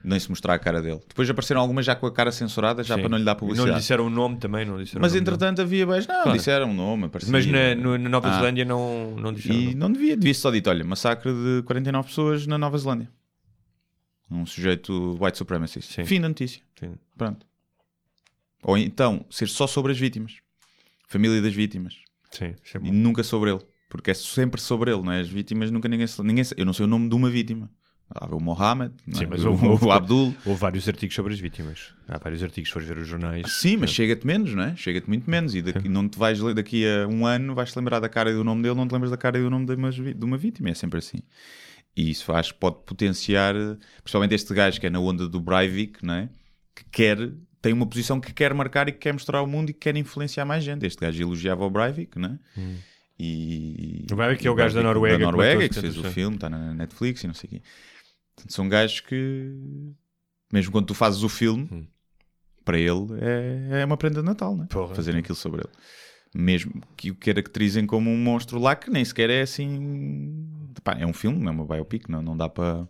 Nem 0.04 0.18
se 0.18 0.28
mostrar 0.28 0.54
a 0.54 0.58
cara 0.58 0.82
dele. 0.82 1.00
Depois 1.08 1.30
apareceram 1.30 1.60
algumas 1.60 1.86
já 1.86 1.94
com 1.94 2.06
a 2.06 2.12
cara 2.12 2.32
censurada, 2.32 2.82
já 2.82 2.96
Sim. 2.96 3.02
para 3.02 3.08
não 3.10 3.18
lhe 3.18 3.24
dar 3.24 3.32
E 3.32 3.34
Não 3.34 3.38
publicidade. 3.38 3.70
lhe 3.74 3.78
disseram 3.80 4.06
o 4.06 4.10
nome 4.10 4.36
também, 4.36 4.64
não 4.66 4.76
disseram 4.76 5.00
Mas 5.00 5.12
o 5.12 5.16
entretanto 5.18 5.62
havia 5.62 5.86
beijo. 5.86 6.08
Não, 6.08 6.22
Claro. 6.24 6.36
disseram 6.38 6.70
um 6.70 6.74
nome, 6.74 7.04
aparecia. 7.04 7.30
Mas 7.30 7.46
na, 7.46 7.74
no- 7.76 7.96
na 7.96 8.08
Nova 8.08 8.28
Ah. 8.28 8.34
Zelândia 8.34 8.64
não, 8.64 9.14
não 9.14 9.32
disseram. 9.32 9.54
o 9.56 9.60
E 9.62 9.74
não 9.76 9.92
devia, 9.92 10.16
devia 10.16 10.34
só 10.34 10.50
dito: 10.50 10.68
olha, 10.68 10.84
massacre 10.84 11.30
de 11.32 11.62
49 11.64 12.08
pessoas 12.08 12.46
na 12.48 12.58
Nova 12.58 12.76
Zelândia. 12.78 13.08
Um 14.32 14.46
sujeito 14.46 15.18
white 15.20 15.36
supremacist. 15.38 15.92
Sim. 15.92 16.04
Fim 16.04 16.20
da 16.20 16.28
notícia. 16.28 16.62
Sim. 16.80 16.94
Pronto. 17.16 17.44
Ou 18.62 18.78
então 18.78 19.24
ser 19.30 19.48
só 19.48 19.66
sobre 19.66 19.92
as 19.92 19.98
vítimas, 19.98 20.36
família 21.08 21.42
das 21.42 21.52
vítimas, 21.52 21.96
Sim, 22.30 22.46
é 22.74 22.78
e 22.82 22.90
nunca 22.92 23.22
sobre 23.22 23.50
ele, 23.50 23.60
porque 23.90 24.10
é 24.12 24.14
sempre 24.14 24.60
sobre 24.60 24.92
ele, 24.92 25.02
não 25.02 25.12
é? 25.12 25.20
As 25.20 25.28
vítimas 25.28 25.70
nunca 25.70 25.88
ninguém, 25.88 26.06
ninguém 26.24 26.44
eu 26.56 26.64
não 26.64 26.72
sei 26.72 26.84
o 26.84 26.88
nome 26.88 27.08
de 27.08 27.14
uma 27.14 27.28
vítima. 27.28 27.68
Há 28.14 28.26
o 28.26 28.38
Mohammed, 28.40 28.92
não 29.06 29.18
Sim, 29.18 29.24
é? 29.24 29.26
mas 29.26 29.44
o, 29.44 29.50
houve- 29.50 29.66
houve- 29.68 29.84
o 29.86 29.90
Abdul. 29.90 30.34
Houve 30.44 30.60
vários 30.60 30.86
artigos 30.86 31.14
sobre 31.16 31.32
as 31.32 31.40
vítimas. 31.40 31.94
Há 32.06 32.18
vários 32.18 32.42
artigos, 32.42 32.68
se 32.68 32.72
fores 32.74 32.86
ver 32.86 32.98
os 32.98 33.08
jornais. 33.08 33.50
Sim, 33.60 33.78
mas 33.78 33.90
chega-te 33.90 34.26
menos, 34.26 34.54
não 34.54 34.62
é? 34.64 34.76
Chega-te 34.76 35.08
muito 35.08 35.28
menos. 35.30 35.54
E 35.54 35.62
daqui, 35.62 35.88
não 35.88 36.06
te 36.08 36.18
vais 36.18 36.38
daqui 36.54 36.84
a 36.86 37.08
um 37.08 37.26
ano, 37.26 37.54
vais-te 37.54 37.76
lembrar 37.76 38.00
da 38.00 38.08
cara 38.10 38.30
e 38.30 38.34
do 38.34 38.44
nome 38.44 38.62
dele, 38.62 38.74
não 38.74 38.86
te 38.86 38.92
lembras 38.92 39.10
da 39.10 39.16
cara 39.16 39.38
e 39.38 39.42
do 39.42 39.48
nome 39.50 39.64
de 39.66 39.74
uma, 39.74 39.90
de 39.90 40.24
uma 40.24 40.36
vítima. 40.36 40.68
É 40.70 40.74
sempre 40.74 40.98
assim. 40.98 41.18
E 41.96 42.10
isso 42.10 42.24
faz, 42.24 42.50
pode 42.50 42.76
potenciar, 42.86 43.54
principalmente 44.02 44.34
este 44.34 44.54
gajo 44.54 44.80
que 44.80 44.86
é 44.86 44.90
na 44.90 44.98
onda 45.00 45.28
do 45.28 45.38
Breivik, 45.40 46.04
não 46.04 46.14
é? 46.14 46.28
Que 46.74 46.84
quer, 46.90 47.18
tem 47.60 47.72
uma 47.72 47.86
posição 47.86 48.18
que 48.20 48.32
quer 48.32 48.54
marcar 48.54 48.88
e 48.88 48.92
que 48.92 48.98
quer 48.98 49.12
mostrar 49.12 49.38
ao 49.38 49.46
mundo 49.46 49.70
e 49.70 49.72
que 49.74 49.80
quer 49.80 49.96
influenciar 49.96 50.44
mais 50.46 50.64
gente. 50.64 50.86
Este 50.86 51.00
gajo 51.00 51.22
elogiava 51.22 51.64
o 51.66 51.70
Breivik, 51.70 52.18
não 52.18 52.30
é? 52.30 52.38
E, 53.18 54.06
O 54.10 54.16
Breivik 54.16 54.46
é 54.46 54.50
o 54.50 54.54
gajo 54.54 54.74
da 54.74 54.82
Noruega 54.82 55.18
que 55.18 55.24
Da 55.24 55.30
Noruega, 55.30 55.54
matou 55.60 55.68
que 55.68 55.80
fez 55.80 55.96
o 55.98 56.02
70%. 56.02 56.10
filme, 56.12 56.36
está 56.36 56.48
na 56.50 56.74
Netflix 56.74 57.22
e 57.22 57.26
não 57.26 57.34
sei 57.34 57.46
o 57.48 57.50
quê. 57.50 57.62
Portanto, 58.34 58.52
são 58.54 58.68
gajos 58.68 59.00
que, 59.00 59.52
mesmo 60.52 60.72
quando 60.72 60.86
tu 60.86 60.94
fazes 60.94 61.22
o 61.22 61.28
filme, 61.28 61.68
Hum. 61.70 61.86
para 62.64 62.78
ele 62.78 63.06
é, 63.20 63.82
é 63.82 63.84
uma 63.84 63.96
prenda 63.98 64.20
de 64.20 64.26
Natal, 64.26 64.56
né? 64.56 64.66
Porra. 64.70 64.94
Fazerem 64.94 65.20
aquilo 65.20 65.36
sobre 65.36 65.60
ele. 65.60 65.70
Mesmo 66.34 66.80
que 66.96 67.10
o 67.10 67.14
caracterizem 67.14 67.84
como 67.86 68.08
um 68.10 68.16
monstro 68.16 68.58
lá 68.58 68.74
que 68.74 68.88
nem 68.90 69.04
sequer 69.04 69.28
é 69.28 69.42
assim. 69.42 70.48
Pá, 70.82 70.96
é 70.98 71.06
um 71.06 71.12
filme, 71.12 71.46
é 71.46 71.50
uma 71.50 71.64
biopic, 71.64 72.08
não, 72.08 72.22
não 72.22 72.36
dá 72.36 72.48
para. 72.48 72.86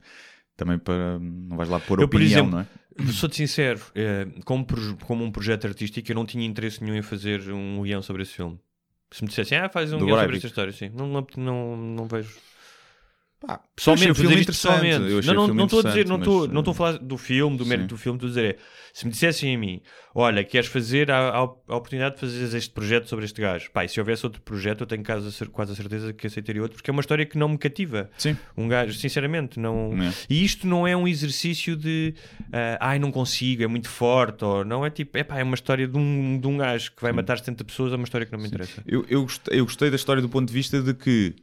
Também 0.57 0.78
para. 0.78 1.18
Não 1.18 1.57
vais 1.57 1.68
lá 1.68 1.80
pôr 1.80 1.99
Eu, 2.01 2.07
opinião, 2.07 2.26
exemplo, 2.26 2.51
não 2.51 2.61
é? 2.61 2.66
Sou-te 3.12 3.37
sincero, 3.37 3.80
eh, 3.95 4.26
como, 4.45 4.66
como 5.07 5.24
um 5.24 5.30
projeto 5.30 5.66
artístico, 5.66 6.11
eu 6.11 6.14
não 6.14 6.26
tinha 6.26 6.47
interesse 6.47 6.83
nenhum 6.83 6.97
em 6.97 7.03
fazer 7.03 7.51
um 7.51 7.83
guião 7.83 8.03
sobre 8.03 8.22
esse 8.22 8.33
filme. 8.33 8.59
Se 9.11 9.22
me 9.22 9.28
dissessem, 9.28 9.59
ah, 9.59 9.68
faz 9.68 9.93
um 9.93 9.99
Do 9.99 10.07
guião 10.07 10.18
sobre 10.18 10.37
esta 10.37 10.47
história, 10.47 10.72
sim. 10.72 10.91
Não, 10.91 11.07
não, 11.07 11.26
não, 11.37 11.76
não 11.76 12.07
vejo. 12.07 12.37
Pá, 13.45 13.61
Pessoalmente, 13.74 14.11
achei 14.11 14.24
o 14.24 14.28
filme 14.28 14.43
interessante. 14.43 15.34
não, 15.34 15.49
não, 15.49 15.64
estou 15.64 15.80
a 15.80 15.82
dizer, 15.82 16.07
não 16.07 16.16
estou, 16.16 16.40
mas, 16.43 16.51
não 16.51 16.61
estou 16.61 16.72
a 16.72 16.74
falar 16.74 16.99
do 16.99 17.18
filme, 17.18 17.57
do 17.57 17.66
mérito 17.66 17.88
sim. 17.88 17.88
do 17.88 17.97
filme, 17.97 18.16
estou 18.16 18.28
a 18.28 18.30
dizer 18.30 18.55
é, 18.55 18.59
se 18.93 19.05
me 19.05 19.11
dissessem 19.11 19.55
a 19.55 19.59
mim, 19.59 19.80
olha, 20.14 20.45
queres 20.45 20.68
fazer 20.68 21.11
a, 21.11 21.30
a, 21.30 21.38
a 21.38 21.43
oportunidade 21.43 22.14
de 22.14 22.20
fazer 22.20 22.57
este 22.57 22.70
projeto 22.70 23.09
sobre 23.09 23.24
este 23.24 23.40
gajo, 23.40 23.70
pá, 23.72 23.84
e 23.84 23.88
se 23.88 23.99
houvesse 23.99 24.24
outro 24.24 24.40
projeto, 24.43 24.82
eu 24.82 24.86
tenho 24.86 25.03
quase 25.03 25.47
quase 25.47 25.72
a 25.72 25.74
certeza 25.74 26.12
que 26.12 26.26
aceitaria 26.26 26.62
outro, 26.62 26.76
porque 26.76 26.88
é 26.88 26.93
uma 26.93 27.01
história 27.01 27.26
que 27.26 27.36
não 27.36 27.49
me 27.49 27.59
cativa. 27.59 28.11
Sim. 28.16 28.36
Um 28.57 28.68
gajo, 28.68 28.95
sinceramente, 28.95 29.59
não. 29.59 29.90
É. 30.01 30.12
E 30.30 30.45
isto 30.45 30.66
não 30.66 30.86
é 30.86 30.97
um 30.97 31.09
exercício 31.09 31.76
de 31.76 32.14
ah, 32.53 32.78
ai, 32.80 32.99
não 33.01 33.11
consigo, 33.11 33.64
é 33.64 33.66
muito 33.66 33.88
forte, 33.88 34.45
ou 34.45 34.64
não 34.64 34.86
é 34.86 34.90
tipo, 34.90 35.18
é 35.18 35.24
pá, 35.24 35.38
é 35.38 35.43
uma 35.43 35.55
história 35.55 35.88
de 35.88 35.99
um, 35.99 36.38
de 36.38 36.47
um 36.47 36.59
gajo 36.59 36.93
que 36.93 37.03
vai 37.03 37.12
matar 37.12 37.38
70 37.38 37.64
pessoas, 37.64 37.93
é 37.93 37.97
uma 37.97 38.05
história 38.05 38.24
que 38.24 38.32
não 38.32 38.38
me 38.38 38.47
interessa. 38.47 38.82
Eu, 38.86 39.05
eu, 39.09 39.22
gostei, 39.22 39.59
eu 39.59 39.64
gostei 39.64 39.90
da 39.90 39.97
história 39.97 40.22
do 40.22 40.28
ponto 40.28 40.47
de 40.47 40.55
vista 40.55 40.80
de 40.80 40.95
que 40.95 41.34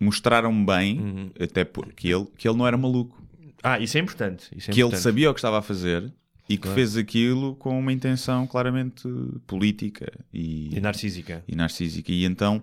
mostraram 0.00 0.64
bem, 0.64 0.98
Uhum. 0.98 1.30
até 1.38 1.64
porque 1.64 2.08
ele, 2.08 2.26
que 2.36 2.48
ele 2.48 2.56
não 2.56 2.66
era 2.66 2.76
maluco. 2.76 3.22
Ah, 3.62 3.78
isso 3.78 3.96
é 3.98 4.00
importante. 4.00 4.48
Isso 4.56 4.70
é 4.70 4.72
que 4.74 4.80
ele 4.80 4.86
importante. 4.88 5.02
sabia 5.02 5.30
o 5.30 5.34
que 5.34 5.38
estava 5.38 5.58
a 5.58 5.62
fazer 5.62 6.10
e 6.48 6.56
que 6.56 6.62
Claro. 6.62 6.74
fez 6.74 6.96
aquilo 6.96 7.54
com 7.56 7.78
uma 7.78 7.92
intenção 7.92 8.46
claramente 8.46 9.06
política 9.46 10.10
e, 10.32 10.74
E 10.76 10.80
narcísica. 10.80 11.44
e 11.46 11.54
narcísica. 11.54 12.10
E 12.10 12.24
então 12.24 12.62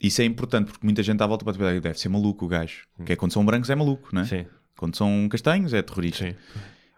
isso 0.00 0.20
é 0.20 0.24
importante 0.24 0.66
porque 0.72 0.84
muita 0.84 1.02
gente 1.02 1.22
à 1.22 1.26
volta 1.26 1.44
pode 1.44 1.56
pensar 1.56 1.80
deve 1.80 1.98
ser 1.98 2.08
maluco 2.08 2.44
o 2.44 2.48
gajo. 2.48 2.84
Que 3.06 3.12
é 3.12 3.16
quando 3.16 3.32
são 3.32 3.44
brancos 3.46 3.70
é 3.70 3.74
maluco, 3.74 4.08
não 4.12 4.22
é? 4.22 4.24
Hum. 4.24 4.28
Sim, 4.28 4.46
Quando 4.76 4.96
são 4.96 5.28
castanhos 5.30 5.72
é 5.72 5.80
terrorista. 5.82 6.26
sim. 6.28 6.34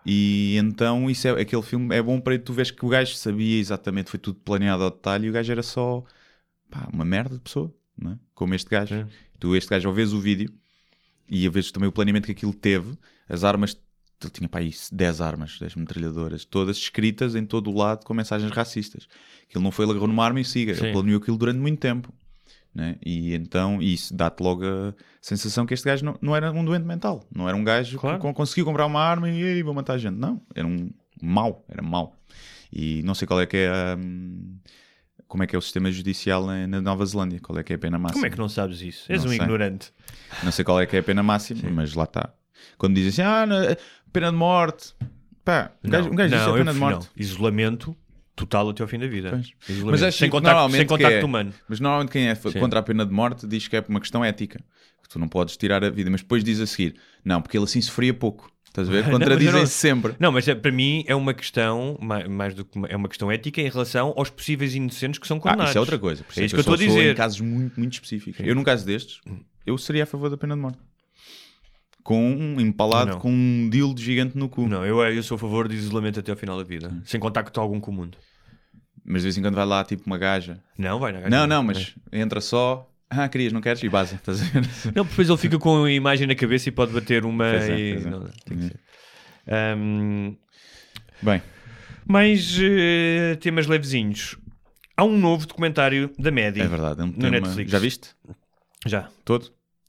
E 0.08 0.56
então 0.56 1.10
isso 1.10 1.26
é, 1.28 1.40
aquele 1.40 1.62
filme 1.62 1.94
é 1.94 2.00
bom 2.00 2.20
para 2.20 2.38
tu 2.38 2.52
veres 2.52 2.70
que 2.70 2.84
o 2.84 2.88
gajo 2.88 3.14
sabia 3.16 3.58
exatamente, 3.58 4.08
foi 4.10 4.20
tudo 4.20 4.38
planeado 4.38 4.84
ao 4.84 4.90
detalhe 4.90 5.26
e 5.26 5.30
o 5.30 5.32
gajo 5.32 5.50
era 5.52 5.62
só 5.64 6.04
pá, 6.70 6.88
uma 6.92 7.04
merda 7.04 7.34
de 7.34 7.40
pessoa, 7.42 7.74
é? 8.04 8.18
como 8.34 8.54
este 8.54 8.68
gajo. 8.70 8.94
Sim. 8.94 9.06
Tu, 9.38 9.54
este 9.56 9.70
gajo, 9.70 9.88
ao 9.88 9.94
vês 9.94 10.12
o 10.12 10.20
vídeo 10.20 10.52
e 11.28 11.46
a 11.46 11.50
vês 11.50 11.70
também 11.70 11.88
o 11.88 11.92
planeamento 11.92 12.26
que 12.26 12.32
aquilo 12.32 12.54
teve, 12.54 12.96
as 13.28 13.42
armas, 13.44 13.76
ele 14.22 14.30
tinha 14.30 14.48
para 14.48 14.60
aí 14.60 14.72
10 14.92 15.20
armas, 15.20 15.58
10 15.58 15.74
metralhadoras, 15.76 16.44
todas 16.44 16.76
escritas 16.76 17.34
em 17.34 17.44
todo 17.44 17.70
o 17.70 17.76
lado 17.76 18.04
com 18.04 18.14
mensagens 18.14 18.50
racistas. 18.50 19.06
Aquilo 19.48 19.62
não 19.62 19.70
foi 19.70 19.84
ele 19.84 19.92
agarrou 19.92 20.08
numa 20.08 20.24
arma 20.24 20.40
e 20.40 20.44
siga, 20.44 20.74
Sim. 20.74 20.84
ele 20.84 20.92
planeou 20.92 21.18
aquilo 21.18 21.36
durante 21.36 21.58
muito 21.58 21.78
tempo. 21.80 22.12
Né? 22.74 22.96
E 23.04 23.32
então 23.34 23.80
isso 23.80 24.14
dá-te 24.14 24.42
logo 24.42 24.62
a 24.66 24.94
sensação 25.20 25.64
que 25.64 25.72
este 25.72 25.86
gajo 25.86 26.04
não, 26.04 26.18
não 26.20 26.36
era 26.36 26.52
um 26.52 26.62
doente 26.64 26.84
mental, 26.84 27.26
não 27.34 27.48
era 27.48 27.56
um 27.56 27.64
gajo 27.64 27.98
Claro. 27.98 28.16
que 28.18 28.22
con- 28.22 28.34
conseguiu 28.34 28.66
comprar 28.66 28.84
uma 28.84 29.00
arma 29.00 29.30
e 29.30 29.40
"Ei, 29.42 29.62
vou 29.62 29.72
matar 29.72 29.94
a 29.94 29.98
gente. 29.98 30.14
Não, 30.16 30.42
era 30.54 30.66
um 30.66 30.90
mau, 31.22 31.64
era 31.70 31.82
mau. 31.82 32.14
E 32.70 33.02
não 33.02 33.14
sei 33.14 33.26
qual 33.26 33.40
é 33.40 33.46
que 33.46 33.56
é 33.56 33.68
a, 33.68 33.96
hum, 33.98 34.58
como 35.28 35.42
é 35.42 35.46
que 35.46 35.54
é 35.56 35.58
o 35.58 35.62
sistema 35.62 35.90
judicial 35.90 36.46
na 36.46 36.80
Nova 36.80 37.04
Zelândia, 37.04 37.40
qual 37.40 37.58
é 37.58 37.62
que 37.62 37.72
é 37.72 37.76
a 37.76 37.78
pena 37.78 37.98
máxima. 37.98 38.14
Como 38.20 38.26
é 38.26 38.30
que 38.30 38.38
não 38.38 38.48
sabes 38.48 38.80
isso? 38.80 39.10
És 39.10 39.20
Não 39.24 39.26
um 39.30 39.34
sei. 39.34 39.40
ignorante. 39.42 39.92
Não 40.42 40.52
sei 40.52 40.64
qual 40.64 40.80
é 40.80 40.86
que 40.86 40.96
é 40.96 41.00
a 41.00 41.02
pena 41.02 41.22
máxima, 41.22 41.68
mas 41.70 41.94
lá 41.94 42.04
está. 42.04 42.32
Quando 42.78 42.94
dizem 42.94 43.08
assim, 43.08 43.22
ah, 43.22 43.46
não, 43.46 43.56
pena 44.12 44.30
de 44.30 44.36
morte. 44.36 44.94
Pá, 45.44 45.70
um 45.84 45.90
gajo, 45.90 46.10
um 46.10 46.14
gajo 46.14 46.34
diz 46.34 46.42
não, 46.44 46.54
a 46.54 46.56
pena 46.58 46.72
de 46.72 46.78
morte. 46.78 47.04
não. 47.04 47.08
Isolamento 47.16 47.96
total 48.34 48.68
até 48.70 48.82
ao 48.82 48.88
fim 48.88 48.98
da 48.98 49.06
vida. 49.06 49.40
Mas 49.84 50.02
acho 50.02 50.18
sem 50.18 50.28
que 50.28 50.32
contacto, 50.32 50.54
normalmente 50.54 50.78
sem 50.78 50.86
contacto 50.86 51.14
é- 51.18 51.24
humano. 51.24 51.52
Mas 51.68 51.80
normalmente 51.80 52.10
quem 52.10 52.28
é 52.28 52.34
Sim. 52.34 52.52
contra 52.60 52.80
a 52.80 52.82
pena 52.82 53.04
de 53.06 53.12
morte 53.12 53.46
diz 53.46 53.66
que 53.68 53.76
é 53.76 53.80
por 53.80 53.90
uma 53.90 54.00
questão 54.00 54.24
ética. 54.24 54.60
Que 55.02 55.08
tu 55.08 55.18
não 55.18 55.28
podes 55.28 55.56
tirar 55.56 55.84
a 55.84 55.90
vida. 55.90 56.10
Mas 56.10 56.20
depois 56.20 56.42
diz 56.42 56.60
a 56.60 56.66
seguir, 56.66 56.96
não, 57.24 57.40
porque 57.40 57.56
ele 57.56 57.64
assim 57.64 57.80
sofria 57.80 58.12
pouco. 58.12 58.50
Estás 58.82 58.88
a 58.88 58.92
ver? 58.92 59.04
Contradizem-se 59.10 59.58
não- 59.58 59.66
sempre. 59.66 60.14
Não, 60.20 60.30
mas 60.32 60.46
é- 60.46 60.54
para 60.54 60.70
mim 60.70 61.02
é 61.06 61.14
uma 61.14 61.32
questão, 61.32 61.96
ma- 62.00 62.28
mais 62.28 62.54
do 62.54 62.64
que 62.64 62.76
uma, 62.76 62.86
é 62.88 62.96
uma 62.96 63.08
questão 63.08 63.30
ética 63.32 63.60
em 63.62 63.68
relação 63.70 64.12
aos 64.16 64.28
possíveis 64.28 64.74
inocentes 64.74 65.18
que 65.18 65.26
são 65.26 65.38
Ah, 65.38 65.40
condenados. 65.40 65.70
isso 65.70 65.78
é 65.78 65.80
outra 65.80 65.98
coisa. 65.98 66.22
Por 66.24 66.38
É 66.40 66.44
isso 66.44 66.54
que 66.54 66.58
eu 66.58 66.60
estou 66.60 66.74
a 66.74 66.78
dizer. 66.78 67.12
Em 67.12 67.14
casos 67.14 67.40
muito, 67.40 67.78
muito 67.80 67.94
específicos. 67.94 68.46
Eu, 68.46 68.54
num 68.54 68.62
caso 68.64 68.84
destes, 68.84 69.20
eu 69.64 69.78
seria 69.78 70.02
a 70.02 70.06
favor 70.06 70.28
da 70.28 70.36
pena 70.36 70.54
de 70.54 70.60
morte. 70.60 70.78
Com 72.02 72.22
um 72.30 72.60
empalado, 72.60 73.12
Não. 73.12 73.18
com 73.18 73.30
um 73.32 73.68
dildo 73.68 74.00
gigante 74.00 74.38
no 74.38 74.48
cu. 74.48 74.68
Não, 74.68 74.86
eu, 74.86 75.00
eu 75.02 75.22
sou 75.24 75.34
a 75.34 75.38
favor 75.38 75.66
de 75.66 75.74
isolamento 75.74 76.20
até 76.20 76.30
ao 76.30 76.36
final 76.36 76.56
da 76.56 76.62
vida, 76.62 76.92
sem 77.04 77.18
contacto 77.18 77.60
algum 77.60 77.80
com 77.80 77.90
o 77.90 77.94
mundo. 77.94 78.16
Mas 79.04 79.22
de 79.22 79.26
vez 79.26 79.38
em 79.38 79.42
quando 79.42 79.54
vai 79.56 79.66
lá, 79.66 79.82
tipo, 79.84 80.04
uma 80.06 80.16
gaja. 80.18 80.60
Não, 80.78 80.98
vai 81.00 81.12
na 81.12 81.20
gaja. 81.20 81.30
Não, 81.30 81.46
não, 81.46 81.62
mas 81.64 81.94
entra 82.12 82.40
só. 82.40 82.88
Ah, 83.08 83.28
querias, 83.28 83.52
não 83.52 83.60
queres? 83.60 83.82
E 83.82 83.88
base. 83.88 84.16
Estás 84.16 84.42
a 84.42 84.44
ver? 84.44 84.62
Não, 84.94 85.04
depois 85.04 85.28
ele 85.28 85.38
fica 85.38 85.58
com 85.58 85.84
a 85.84 85.90
imagem 85.92 86.26
na 86.26 86.34
cabeça 86.34 86.68
e 86.68 86.72
pode 86.72 86.92
bater 86.92 87.24
uma 87.24 87.50
Pois 87.50 87.68
é, 87.68 87.78
e... 87.78 87.92
pois 87.94 88.06
é. 88.06 88.10
não, 88.10 88.20
tem 88.44 88.56
que 88.58 88.62
ser. 88.64 88.80
Ahm, 89.48 90.34
Bem, 91.22 91.40
mais 92.06 92.58
eh, 92.60 93.36
temas 93.40 93.66
levezinhos. 93.66 94.36
Há 94.96 95.04
um 95.04 95.16
novo 95.18 95.46
documentário 95.46 96.10
da 96.18 96.30
Média. 96.30 96.62
é 96.62 96.68
verdade. 96.68 97.00
É 97.00 97.04
um 97.04 97.08
No 97.08 97.12
tema... 97.14 97.30
Netflix. 97.30 97.70
Já 97.70 97.78
viste? 97.78 98.08
Já. 98.86 99.08
Todo? 99.24 99.44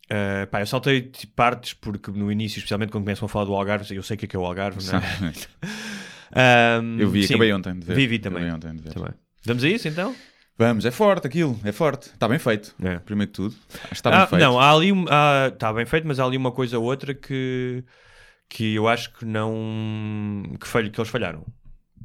Uh, 0.09 0.47
pá, 0.49 0.61
eu 0.61 0.65
saltei 0.68 1.11
partes 1.36 1.74
porque 1.74 2.09
no 2.11 2.32
início, 2.32 2.59
especialmente 2.59 2.91
quando 2.91 3.03
começam 3.03 3.26
a 3.26 3.30
falar 3.30 3.43
do 3.45 3.53
Algarve, 3.53 3.93
eu 3.93 4.01
sei 4.03 4.15
o 4.15 4.18
que 4.18 4.24
é 4.26 4.28
que 4.28 4.36
é 4.38 4.39
o 4.39 4.45
Algarve, 4.45 4.80
não 4.86 4.99
é? 4.99 6.80
Um, 6.82 6.97
Eu 6.99 7.09
vi, 7.09 7.28
sim, 7.28 7.34
acabei 7.34 7.51
ontem 7.51 7.78
de 7.78 7.86
ver. 7.86 7.95
Vi, 7.95 8.07
vi 8.07 8.20
também. 8.20 8.43
Acabei 8.43 8.55
ontem 8.55 8.76
de 8.78 8.84
ver. 8.84 8.93
Também. 8.93 9.11
Vamos 9.45 9.63
a 9.63 9.70
isso 9.70 9.88
então? 9.88 10.15
Vamos, 10.57 10.85
é 10.85 10.91
forte 10.91 11.27
aquilo, 11.27 11.59
é 11.63 11.71
forte. 11.71 12.07
Está 12.09 12.27
bem 12.27 12.39
feito. 12.39 12.73
É. 12.81 12.97
Primeiro 12.99 13.31
que 13.31 13.35
tudo. 13.35 13.55
Acho 13.75 13.87
que 13.89 13.93
está 13.95 14.09
bem 14.09 14.19
Ah, 14.19 14.27
feito. 14.27 14.41
não, 14.41 14.59
há 14.59 14.71
ali 14.71 14.91
está 15.53 15.71
bem 15.71 15.85
feito, 15.85 16.07
mas 16.07 16.19
há 16.19 16.25
ali 16.25 16.35
uma 16.35 16.51
coisa 16.51 16.79
ou 16.79 16.85
outra 16.85 17.13
que, 17.13 17.83
que 18.49 18.73
eu 18.73 18.87
acho 18.87 19.13
que 19.13 19.23
não 19.25 20.43
que, 20.59 20.67
falho, 20.67 20.89
que 20.89 20.99
eles 20.99 21.09
falharam. 21.11 21.45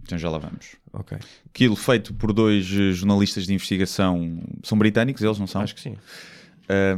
Então 0.03 0.19
já 0.19 0.29
lá 0.29 0.37
vamos. 0.39 0.77
Ok. 0.93 1.17
Aquilo 1.49 1.77
feito 1.77 2.13
por 2.13 2.33
dois 2.33 2.67
eh, 2.67 2.93
jornalistas 2.93 3.47
de 3.47 3.55
investigação. 3.55 4.43
São 4.63 4.77
britânicos, 4.77 5.23
eles 5.23 5.39
não 5.39 5.47
são? 5.47 5.63
Acho 5.63 5.75
que 5.75 5.81
sim. 5.81 5.97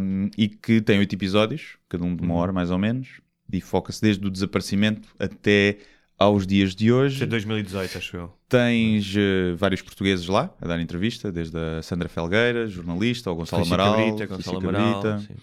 Um, 0.00 0.30
e 0.36 0.48
que 0.48 0.80
tem 0.80 0.98
oito 0.98 1.14
episódios, 1.14 1.76
cada 1.88 2.02
um 2.04 2.14
de 2.16 2.22
Uhum. 2.22 2.30
uma 2.30 2.40
hora 2.40 2.52
mais 2.52 2.70
ou 2.70 2.78
menos, 2.78 3.20
e 3.52 3.60
foca-se 3.60 4.00
desde 4.00 4.26
o 4.26 4.30
desaparecimento 4.30 5.08
até 5.18 5.78
aos 6.18 6.46
dias 6.46 6.74
de 6.74 6.92
hoje. 6.92 7.22
é 7.22 7.26
2018, 7.26 7.98
acho 7.98 8.16
eu. 8.16 8.32
Tens 8.48 9.14
eh, 9.16 9.54
vários 9.56 9.82
portugueses 9.82 10.26
lá 10.28 10.54
a 10.60 10.66
dar 10.68 10.80
entrevista, 10.80 11.30
desde 11.32 11.56
a 11.58 11.82
Sandra 11.82 12.08
Felgueira, 12.08 12.66
jornalista, 12.66 13.30
ao 13.30 13.36
Gonçalo 13.36 13.64
Amaral, 13.64 13.94
Cabrita, 13.96 14.26
Gonçalo 14.26 14.60
Felícia 14.60 14.78
Amaral, 14.80 15.02
Cabrita, 15.02 15.34
sim. 15.34 15.40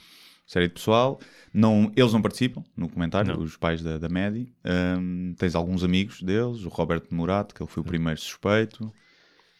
série 0.47 0.67
de 0.67 0.73
pessoal. 0.73 1.19
Não, 1.53 1.91
eles 1.95 2.13
não 2.13 2.21
participam 2.21 2.63
no 2.77 2.87
comentário, 2.87 3.33
Não. 3.35 3.43
os 3.43 3.57
pais 3.57 3.81
da, 3.83 3.97
da 3.97 4.07
Medi. 4.07 4.53
Um, 4.65 5.33
tens 5.37 5.53
alguns 5.55 5.83
amigos 5.83 6.21
deles, 6.21 6.63
o 6.63 6.69
Roberto 6.69 7.13
Morato, 7.13 7.53
que 7.53 7.61
ele 7.61 7.69
foi 7.69 7.81
o 7.81 7.85
primeiro 7.85 8.19
suspeito. 8.19 8.91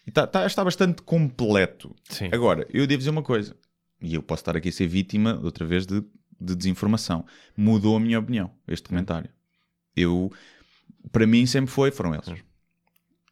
E 0.08 0.12
tá, 0.12 0.26
tá- 0.26 0.46
está 0.46 0.64
bastante 0.64 1.02
completo. 1.02 1.94
Sim. 2.10 2.30
Agora, 2.32 2.66
eu 2.74 2.88
devo 2.88 3.00
dizer 3.00 3.10
uma 3.10 3.22
coisa, 3.22 3.56
e 4.02 4.16
eu 4.16 4.24
posso 4.24 4.42
estar 4.42 4.56
aqui 4.56 4.70
a 4.70 4.72
ser 4.72 4.88
vítima, 4.88 5.40
outra 5.44 5.66
vez, 5.66 5.86
de, 5.86 6.02
de 6.40 6.56
desinformação. 6.56 7.26
Mudou 7.58 7.98
a 7.98 8.00
minha 8.00 8.18
opinião, 8.18 8.50
este 8.68 8.88
comentário. 8.88 9.30
Eu, 9.96 10.32
para 11.12 11.26
mim, 11.28 11.46
sempre 11.46 11.72
foi, 11.72 11.92
foram 11.92 12.14
eles. 12.14 12.28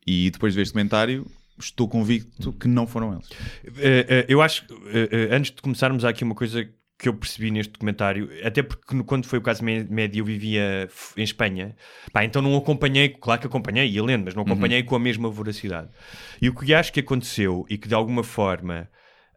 E 0.05 0.29
depois 0.31 0.53
de 0.53 0.57
ver 0.57 0.63
este 0.63 0.73
comentário, 0.73 1.25
estou 1.59 1.87
convicto 1.87 2.53
que 2.53 2.67
não 2.67 2.87
foram 2.87 3.13
eles. 3.13 3.29
Eh, 3.77 4.05
eh, 4.09 4.25
eu 4.27 4.41
acho 4.41 4.65
que 4.65 4.73
eh, 4.73 5.29
antes 5.35 5.51
de 5.51 5.61
começarmos, 5.61 6.03
há 6.05 6.09
aqui 6.09 6.23
uma 6.23 6.35
coisa 6.35 6.67
que 6.97 7.07
eu 7.07 7.13
percebi 7.13 7.49
neste 7.49 7.71
documentário, 7.71 8.29
até 8.43 8.61
porque 8.61 8.93
no- 8.93 9.05
quando 9.05 9.25
foi 9.25 9.39
o 9.39 9.41
caso 9.41 9.63
mé- 9.63 9.85
médio 9.89 10.19
eu 10.19 10.25
vivia 10.25 10.89
em 11.15 11.23
Espanha, 11.23 11.73
pá, 12.11 12.25
então 12.25 12.41
não 12.41 12.55
acompanhei, 12.57 13.07
claro 13.09 13.39
que 13.39 13.47
acompanhei, 13.47 13.87
ia 13.89 14.03
lendo, 14.03 14.25
mas 14.25 14.35
não 14.35 14.43
acompanhei 14.43 14.83
com 14.83 14.95
a 14.95 14.99
mesma 14.99 15.29
voracidade. 15.29 15.89
E 16.41 16.49
o 16.49 16.53
que 16.53 16.69
eu 16.73 16.77
acho 16.77 16.91
que 16.91 16.99
aconteceu 16.99 17.65
e 17.69 17.77
que 17.77 17.87
de 17.87 17.93
alguma 17.95 18.21
forma 18.21 18.89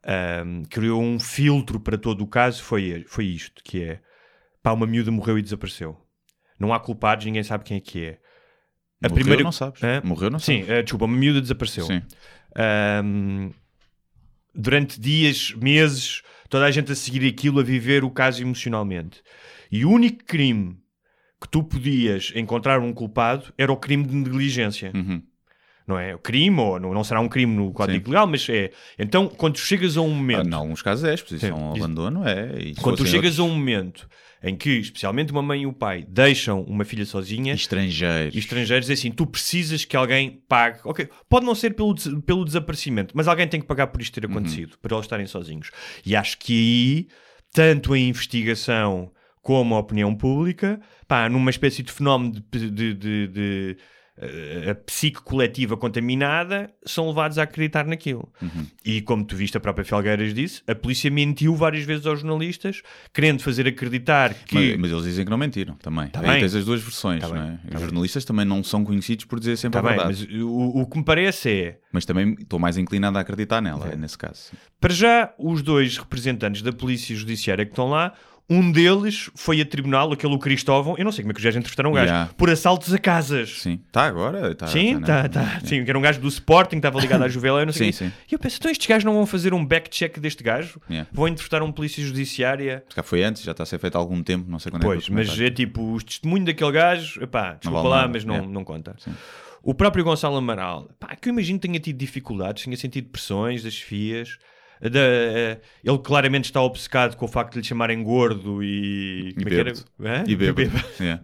ahm, 0.04 0.62
criou 0.70 1.00
um 1.00 1.20
filtro 1.20 1.78
para 1.78 1.96
todo 1.96 2.22
o 2.22 2.26
caso 2.26 2.62
foi, 2.64 3.04
foi 3.06 3.26
isto, 3.26 3.62
que 3.64 3.80
é 3.82 4.00
pá, 4.60 4.72
uma 4.72 4.86
miúda 4.86 5.12
morreu 5.12 5.38
e 5.38 5.42
desapareceu. 5.42 5.96
Não 6.62 6.72
há 6.72 6.78
culpados, 6.78 7.24
ninguém 7.26 7.42
sabe 7.42 7.64
quem 7.64 7.76
é 7.78 7.80
que 7.80 8.04
é. 8.04 8.18
A 9.02 9.08
Morreu, 9.08 9.14
primeira- 9.16 9.42
não 9.42 9.50
sabes. 9.50 9.82
Hã? 9.82 10.00
Morreu, 10.04 10.30
não 10.30 10.38
Sim, 10.38 10.58
sabes. 10.60 10.70
eh, 10.70 10.82
desculpa, 10.84 11.06
uma 11.06 11.16
miúda 11.16 11.40
desapareceu. 11.40 11.84
Sim. 11.84 12.00
Ahm, 12.56 13.50
durante 14.54 15.00
dias, 15.00 15.52
meses, 15.54 16.22
toda 16.48 16.64
a 16.64 16.70
gente 16.70 16.92
a 16.92 16.94
seguir 16.94 17.26
aquilo, 17.28 17.58
a 17.58 17.64
viver 17.64 18.04
o 18.04 18.10
caso 18.10 18.40
emocionalmente. 18.42 19.20
E 19.72 19.84
o 19.84 19.90
único 19.90 20.24
crime 20.24 20.78
que 21.40 21.48
tu 21.48 21.64
podias 21.64 22.32
encontrar 22.36 22.78
um 22.78 22.92
culpado 22.92 23.52
era 23.58 23.72
o 23.72 23.76
crime 23.76 24.04
de 24.04 24.14
negligência. 24.14 24.92
Uhum. 24.94 25.20
Não 25.84 25.98
é? 25.98 26.14
O 26.14 26.18
crime, 26.20 26.60
ou 26.60 26.78
não, 26.78 26.94
não 26.94 27.02
será 27.02 27.20
um 27.20 27.28
crime 27.28 27.56
no 27.56 27.72
Código 27.72 28.04
Sim. 28.04 28.10
Legal, 28.12 28.26
mas 28.28 28.48
é. 28.48 28.70
Então, 28.96 29.26
quando 29.28 29.54
tu 29.54 29.60
chegas 29.60 29.96
a 29.96 30.00
um 30.00 30.10
momento. 30.14 30.46
Ah, 30.46 30.48
em 30.48 30.54
alguns 30.54 30.80
casos 30.80 31.02
é 31.04 31.12
exposição 31.12 31.56
Sim. 31.58 31.64
ao 31.64 31.74
Isso. 31.74 31.84
abandono, 31.84 32.22
é. 32.28 32.72
Quando 32.80 32.98
tu 32.98 33.06
chegas 33.06 33.40
a 33.40 33.42
um 33.42 33.48
momento 33.50 34.08
em 34.43 34.57
que, 34.57 34.70
especialmente 34.78 35.30
uma 35.30 35.43
mãe 35.43 35.62
e 35.62 35.66
o 35.66 35.72
pai, 35.72 36.05
deixam 36.09 36.62
uma 36.62 36.84
filha 36.84 37.05
sozinha, 37.07 37.55
estrangeiros. 37.55 38.34
estrangeiros, 38.34 38.90
é 38.90 38.95
assim, 38.95 39.11
tu 39.11 39.26
precisas 39.26 39.84
que 39.84 39.97
alguém 39.97 40.43
pague. 40.49 40.80
Ok, 40.84 41.09
pode 41.28 41.47
não 41.47 41.55
ser 41.55 41.74
pelo, 41.74 41.95
pelo 42.22 42.45
desaparecimento, 42.45 43.12
mas 43.16 43.28
alguém 43.28 43.47
tem 43.47 43.61
que 43.61 43.66
pagar 43.66 43.86
por 43.88 44.01
isto 44.03 44.12
ter 44.20 44.26
acontecido, 44.26 44.76
para 44.82 44.95
eles 44.97 45.05
estarem 45.05 45.26
sozinhos. 45.26 45.70
E 46.05 46.16
acho 46.16 46.38
que 46.38 46.53
aí, 46.53 47.09
tanto 47.53 47.93
a 47.93 47.99
investigação 47.99 49.12
como 49.40 49.74
a 49.74 49.78
opinião 49.78 50.14
pública, 50.14 50.80
pá, 51.09 51.28
numa 51.28 51.51
espécie 51.51 51.82
de 51.82 51.93
fenómeno 51.93 52.32
de, 52.32 52.70
de, 52.70 52.95
de- 52.95 53.26
de, 53.28 53.76
a 54.70 54.74
psique 54.74 55.20
coletiva 55.22 55.76
contaminada, 55.76 56.70
são 56.84 57.08
levados 57.08 57.38
a 57.38 57.42
acreditar 57.44 57.86
naquilo. 57.86 58.30
E 58.84 59.00
como 59.02 59.24
tu 59.24 59.34
viste, 59.34 59.56
a 59.56 59.60
própria 59.60 59.84
Felgueiras 59.84 60.34
disse, 60.34 60.62
a 60.66 60.74
polícia 60.74 61.10
mentiu 61.10 61.54
várias 61.56 61.84
vezes 61.84 62.06
aos 62.06 62.20
jornalistas, 62.20 62.82
querendo 63.12 63.40
fazer 63.42 63.66
acreditar 63.66 64.34
que. 64.34 64.54
Mas, 64.54 64.78
mas 64.80 64.90
eles 64.92 65.04
dizem 65.04 65.24
que 65.24 65.30
não 65.30 65.38
mentiram 65.38 65.74
também. 65.76 66.08
Tá 66.08 66.20
Aí 66.20 66.40
tens 66.40 66.54
as 66.54 66.64
duas 66.64 66.82
versões, 66.82 67.20
Tá 67.20 67.28
não 67.28 67.36
é? 67.36 67.50
tá 67.52 67.58
Os 67.64 67.70
bem. 67.70 67.80
jornalistas 67.80 68.24
também 68.24 68.44
não 68.44 68.62
são 68.62 68.84
conhecidos 68.84 69.24
por 69.24 69.38
dizer 69.38 69.56
sempre 69.56 69.80
Tá 69.80 69.86
a 69.86 69.90
bem, 69.90 69.98
verdade. 69.98 70.28
mas 70.30 70.42
o, 70.42 70.80
o 70.82 70.86
que 70.86 70.98
me 70.98 71.04
parece 71.04 71.48
é 71.50 71.78
Mas 71.92 72.04
também 72.04 72.34
estou 72.38 72.58
mais 72.58 72.76
inclinado 72.76 73.16
a 73.18 73.20
acreditar 73.22 73.60
nela, 73.60 73.94
nesse 73.96 74.18
caso. 74.18 74.52
Para 74.80 74.92
já, 74.92 75.32
os 75.38 75.62
dois 75.62 75.96
representantes 75.96 76.60
da 76.62 76.72
Polícia 76.72 77.14
Judiciária 77.16 77.64
que 77.64 77.72
estão 77.72 77.88
lá, 77.88 78.12
um 78.53 78.70
deles 78.70 79.30
foi 79.34 79.61
a 79.61 79.64
tribunal, 79.64 80.12
aquele 80.12 80.34
o 80.34 80.38
Cristóvão, 80.38 80.94
eu 80.98 81.05
não 81.05 81.12
sei 81.12 81.22
como 81.22 81.32
é 81.32 81.34
que 81.34 81.40
os 81.40 81.44
gajos 81.44 81.57
entrevistaram 81.59 81.90
o 81.90 81.94
gajo, 81.94 82.03
Yeah. 82.12 82.30
por 82.36 82.50
assaltos 82.50 82.92
a 82.92 82.98
casas. 82.98 83.61
Sim. 83.61 83.80
Está 83.86 84.05
agora? 84.05 84.55
Tá, 84.55 84.66
Sim, 84.66 85.00
tá, 85.00 85.28
tá, 85.28 85.40
né? 85.40 85.59
tá. 85.61 85.61
Sim, 85.66 85.84
que 85.84 85.90
era 85.90 85.98
um 85.98 86.03
gajo 86.03 86.20
do 86.20 86.28
Sporting, 86.28 86.76
estava 86.76 87.00
ligado 87.00 87.22
à 87.22 87.28
Juveléu, 87.28 87.61
eu 87.61 87.66
não 87.66 87.72
sei 87.72 87.90
o 87.90 87.92
Sim, 87.92 88.07
sim. 88.07 88.12
E 88.30 88.34
eu 88.34 88.38
penso, 88.38 88.57
então 88.59 88.70
estes 88.70 88.86
gajos 88.86 89.05
não 89.05 89.14
vão 89.14 89.26
fazer 89.26 89.55
um 89.55 89.64
back-check 89.64 90.18
deste 90.18 90.42
gajo? 90.42 90.80
Yeah. 90.90 91.09
Vão 91.12 91.28
entrevistar 91.28 91.62
um 91.62 91.72
polícia 91.72 92.05
judiciária? 92.05 92.84
Se 92.88 92.94
cá 92.96 93.03
foi 93.03 93.22
antes, 93.22 93.42
já 93.42 93.53
está 93.53 93.62
a 93.62 93.66
ser 93.66 93.78
feito 93.78 93.96
há 93.96 93.98
algum 93.98 94.22
tempo, 94.22 94.50
não 94.50 94.59
sei 94.59 94.70
quando 94.70 94.82
é 94.82 94.86
Pois, 94.86 95.05
que 95.05 95.11
eu 95.11 95.14
mas 95.14 95.40
é 95.40 95.50
tipo, 95.50 95.92
os 95.94 96.05
testemunhos 96.05 96.46
daquele 96.46 96.72
gajo, 96.72 97.22
epá, 97.22 97.53
desculpa 97.55 97.78
vale 97.78 97.88
lá, 97.88 97.96
nada, 98.03 98.09
mas 98.12 98.24
não, 98.24 98.34
yeah. 98.34 98.53
não 98.53 98.64
conta. 98.64 98.94
Sim. 98.98 99.12
O 99.62 99.72
próprio 99.74 100.03
Gonçalo 100.05 100.36
Amaral, 100.36 100.90
pá, 100.98 101.14
que 101.14 101.28
eu 101.28 101.32
imagino 101.32 101.59
que 101.59 101.68
tenha 101.68 101.78
tido 101.78 101.96
dificuldades, 101.96 102.64
tenha 102.64 102.76
sentido 102.76 103.09
pressões 103.11 103.62
das 103.62 103.76
FIAs. 103.76 104.38
Da, 104.90 104.98
eh, 105.00 105.60
ele 105.84 105.98
claramente 105.98 106.46
está 106.46 106.60
obcecado 106.60 107.16
com 107.16 107.24
o 107.24 107.28
facto 107.28 107.52
de 107.54 107.60
lhe 107.60 107.64
chamarem 107.66 108.02
gordo 108.02 108.62
e. 108.62 109.34
E 109.38 109.44
é? 110.04 110.24
E 110.26 110.36
bêbado. 110.36 110.70
Yeah. 111.00 111.22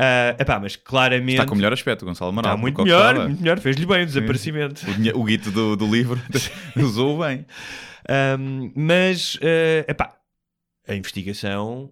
Ah, 0.00 0.36
epá, 0.38 0.60
mas 0.60 0.76
claramente. 0.76 1.32
Está 1.32 1.44
com 1.46 1.54
o 1.54 1.56
melhor 1.56 1.72
aspecto, 1.72 2.04
Gonçalo 2.04 2.30
Amaral. 2.30 2.52
Está 2.52 2.60
muito 2.60 2.82
melhor, 2.84 3.10
estava. 3.10 3.28
muito 3.28 3.40
melhor. 3.42 3.58
Fez-lhe 3.58 3.84
bem 3.84 4.02
o 4.02 4.06
desaparecimento. 4.06 4.82
O, 5.14 5.20
o 5.20 5.24
guito 5.24 5.50
do, 5.50 5.74
do 5.76 5.86
livro 5.92 6.20
usou 6.76 7.18
bem. 7.18 7.44
Ahm, 8.08 8.70
mas, 8.76 9.36
eh, 9.42 9.84
epá, 9.88 10.16
a 10.86 10.94
investigação, 10.94 11.90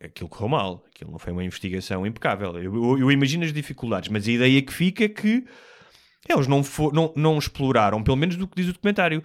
aquilo 0.00 0.28
correu 0.28 0.48
mal. 0.48 0.84
Aquilo 0.94 1.10
não 1.10 1.18
foi 1.18 1.32
uma 1.32 1.44
investigação 1.44 2.06
impecável. 2.06 2.56
Eu, 2.62 2.74
eu- 2.74 2.98
eu 3.00 3.10
imagino 3.10 3.44
as 3.44 3.52
dificuldades, 3.52 4.08
mas 4.08 4.26
a 4.28 4.30
ideia 4.30 4.62
que 4.62 4.72
fica 4.72 5.04
é 5.04 5.08
que 5.08 5.44
eles 6.28 6.46
não, 6.46 6.62
fo- 6.62 6.92
não, 6.92 7.12
não 7.16 7.38
exploraram, 7.38 8.02
pelo 8.04 8.16
menos 8.16 8.36
do 8.36 8.46
que 8.46 8.54
diz 8.56 8.68
o 8.70 8.72
documentário, 8.72 9.22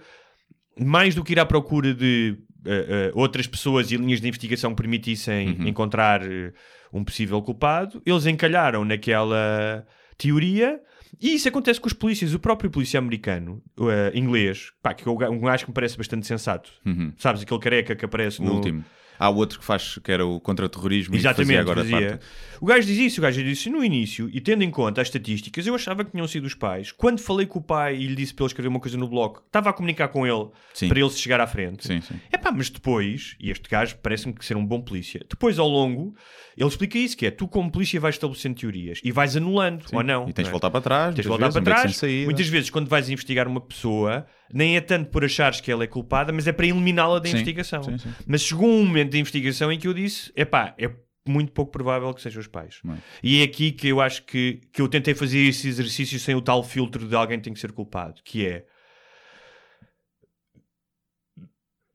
mais 0.78 1.14
do 1.14 1.22
que 1.22 1.32
ir 1.32 1.40
à 1.40 1.46
procura 1.46 1.94
de 1.94 2.36
eh, 2.66 2.86
eh, 2.88 3.12
outras 3.14 3.46
pessoas 3.46 3.90
e 3.90 3.96
linhas 3.96 4.20
de 4.20 4.28
investigação 4.28 4.70
que 4.70 4.76
permitissem 4.76 5.68
encontrar 5.68 6.22
eh, 6.22 6.52
um 6.92 7.04
possível 7.04 7.40
culpado, 7.42 8.00
eles 8.06 8.26
encalharam 8.26 8.84
naquela 8.84 9.86
teoria. 10.16 10.80
E 11.20 11.34
isso 11.34 11.48
acontece 11.48 11.80
com 11.80 11.86
os 11.86 11.92
polícias. 11.92 12.34
O 12.34 12.38
próprio 12.40 12.70
polícia 12.70 12.98
americano, 12.98 13.62
uh, 13.78 14.16
inglês, 14.16 14.72
pá, 14.82 14.92
que 14.92 15.08
é 15.08 15.30
um 15.30 15.40
gajo 15.40 15.64
que 15.64 15.70
me 15.70 15.74
parece 15.74 15.96
bastante 15.96 16.26
sensato. 16.26 16.72
Sabes, 17.16 17.42
aquele 17.42 17.60
careca 17.60 17.94
que 17.94 18.04
aparece 18.04 18.40
Uhum. 18.40 18.46
O 18.46 18.48
no... 18.48 18.56
último. 18.56 18.84
Há 19.18 19.28
outro 19.28 19.58
que 19.58 19.64
faz, 19.64 19.98
que 20.02 20.10
era 20.10 20.26
o 20.26 20.40
contra-terrorismo 20.40 21.14
e 21.14 21.18
que 21.18 21.24
fazia 21.24 21.60
agora 21.60 21.82
fazia. 21.82 22.10
parte. 22.10 22.24
O 22.60 22.66
gajo 22.66 22.86
diz 22.86 22.98
isso, 22.98 23.20
o 23.20 23.22
gajo 23.22 23.42
diz 23.42 23.58
isso 23.58 23.70
no 23.70 23.84
início, 23.84 24.30
e 24.32 24.40
tendo 24.40 24.62
em 24.64 24.70
conta 24.70 25.00
as 25.00 25.08
estatísticas, 25.08 25.66
eu 25.66 25.74
achava 25.74 26.04
que 26.04 26.10
tinham 26.10 26.26
sido 26.26 26.44
os 26.44 26.54
pais. 26.54 26.92
Quando 26.92 27.20
falei 27.20 27.46
com 27.46 27.58
o 27.58 27.62
pai 27.62 27.96
e 27.96 28.06
lhe 28.06 28.14
disse 28.14 28.32
para 28.32 28.44
ele 28.44 28.48
escrever 28.48 28.68
uma 28.68 28.80
coisa 28.80 28.96
no 28.96 29.08
blog, 29.08 29.38
estava 29.46 29.70
a 29.70 29.72
comunicar 29.72 30.08
com 30.08 30.26
ele 30.26 30.48
Sim. 30.72 30.88
para 30.88 30.98
ele 30.98 31.10
se 31.10 31.18
chegar 31.18 31.40
à 31.40 31.46
frente. 31.46 31.86
Sim, 31.86 32.00
sim. 32.00 32.14
É 32.30 32.38
pá, 32.38 32.50
mas 32.50 32.70
depois, 32.70 33.36
e 33.38 33.50
este 33.50 33.68
gajo 33.68 33.96
parece-me 34.02 34.32
que 34.32 34.44
ser 34.44 34.56
um 34.56 34.64
bom 34.64 34.80
polícia, 34.80 35.24
depois 35.28 35.58
ao 35.58 35.68
longo, 35.68 36.14
ele 36.56 36.68
explica 36.68 36.96
isso, 36.98 37.16
que 37.16 37.26
é, 37.26 37.30
tu 37.30 37.48
como 37.48 37.70
polícia 37.70 38.00
vais 38.00 38.14
estabelecendo 38.14 38.58
teorias 38.58 39.00
e 39.02 39.10
vais 39.12 39.36
anulando, 39.36 39.84
ou 39.92 40.02
não. 40.02 40.28
E 40.28 40.32
tens 40.32 40.44
de 40.44 40.48
é? 40.48 40.52
voltar 40.52 40.70
para 40.70 40.80
trás, 40.80 41.14
Tens 41.14 41.22
de 41.22 41.28
voltar 41.28 41.46
vezes, 41.46 41.60
para 41.62 41.82
trás. 41.82 42.02
Muitas 42.24 42.48
vezes, 42.48 42.70
quando 42.70 42.88
vais 42.88 43.10
investigar 43.10 43.48
uma 43.48 43.60
pessoa, 43.60 44.26
nem 44.54 44.76
é 44.76 44.80
tanto 44.80 45.10
por 45.10 45.24
achares 45.24 45.60
que 45.60 45.70
ela 45.70 45.82
é 45.84 45.86
culpada, 45.86 46.32
mas 46.32 46.46
é 46.46 46.52
para 46.52 46.66
eliminá-la 46.66 47.18
da 47.18 47.26
Sim, 47.26 47.32
investigação. 47.32 47.82
sim, 47.82 47.98
sim. 47.98 48.14
Mas 48.26 48.42
chegou 48.42 48.68
um 48.68 48.84
momento 48.86 49.10
da 49.12 49.18
investigação 49.18 49.72
em 49.72 49.78
que 49.78 49.88
eu 49.88 49.92
disse: 49.92 50.32
epá, 50.36 50.74
é 50.78 50.88
muito 51.26 51.52
pouco 51.52 51.72
provável 51.72 52.12
que 52.14 52.22
sejam 52.22 52.40
os 52.40 52.46
pais. 52.46 52.78
Não 52.84 52.94
é? 52.94 52.98
E 53.22 53.40
é 53.40 53.44
aqui 53.44 53.72
que 53.72 53.88
eu 53.88 54.00
acho 54.00 54.22
que, 54.24 54.60
que 54.72 54.80
eu 54.80 54.88
tentei 54.88 55.14
fazer 55.14 55.38
esse 55.40 55.66
exercício 55.66 56.18
sem 56.20 56.34
o 56.34 56.40
tal 56.40 56.62
filtro 56.62 57.08
de 57.08 57.14
alguém 57.16 57.40
tem 57.40 57.52
que 57.52 57.58
ser 57.60 57.72
culpado, 57.72 58.20
que 58.24 58.46
é. 58.46 58.64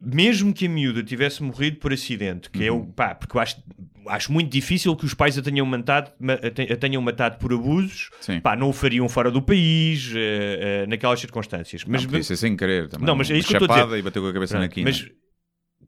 Mesmo 0.01 0.53
que 0.53 0.65
a 0.65 0.69
miúda 0.69 1.03
tivesse 1.03 1.43
morrido 1.43 1.77
por 1.77 1.91
acidente, 1.91 2.49
que 2.49 2.63
é 2.63 2.71
Uhum. 2.71 2.81
o 2.83 2.93
pá, 2.93 3.13
porque 3.13 3.35
eu 3.35 3.41
acho, 3.41 3.61
acho 4.07 4.31
muito 4.31 4.49
difícil 4.49 4.95
que 4.95 5.05
os 5.05 5.13
pais 5.13 5.37
a 5.37 5.41
tenham 5.41 5.65
matado, 5.65 6.11
ma- 6.17 6.33
a 6.35 6.49
te- 6.49 6.71
a 6.71 6.77
tenham 6.77 7.01
matado 7.01 7.37
por 7.37 7.51
abusos, 7.51 8.09
Sim. 8.21 8.39
pá, 8.39 8.55
não 8.55 8.69
o 8.69 8.73
fariam 8.73 9.09
fora 9.09 9.29
do 9.29 9.41
país, 9.41 10.13
eh, 10.15 10.59
eh, 10.83 10.87
naquelas 10.87 11.19
circunstâncias. 11.19 11.83
Mas 11.83 12.03
Mas, 12.03 12.05
podia 12.05 12.23
ser 12.23 12.37
sem 12.37 12.55
querer 12.55 12.87
também. 12.87 13.05
Não, 13.07 13.13
mas 13.15 13.29
é 13.29 13.37
isso 13.37 13.49
que 13.49 13.55
eu 13.55 13.57
estou 13.59 13.65
a 13.73 13.77
chapada 13.77 13.89
dizer. 13.89 13.99
e 13.99 14.01
bateu 14.03 14.21
com 14.21 14.29
a 14.29 14.33
cabeça 14.33 14.53
na 14.53 14.59
Pronto, 14.61 14.73
quina. 14.73 14.89
mas 14.89 15.11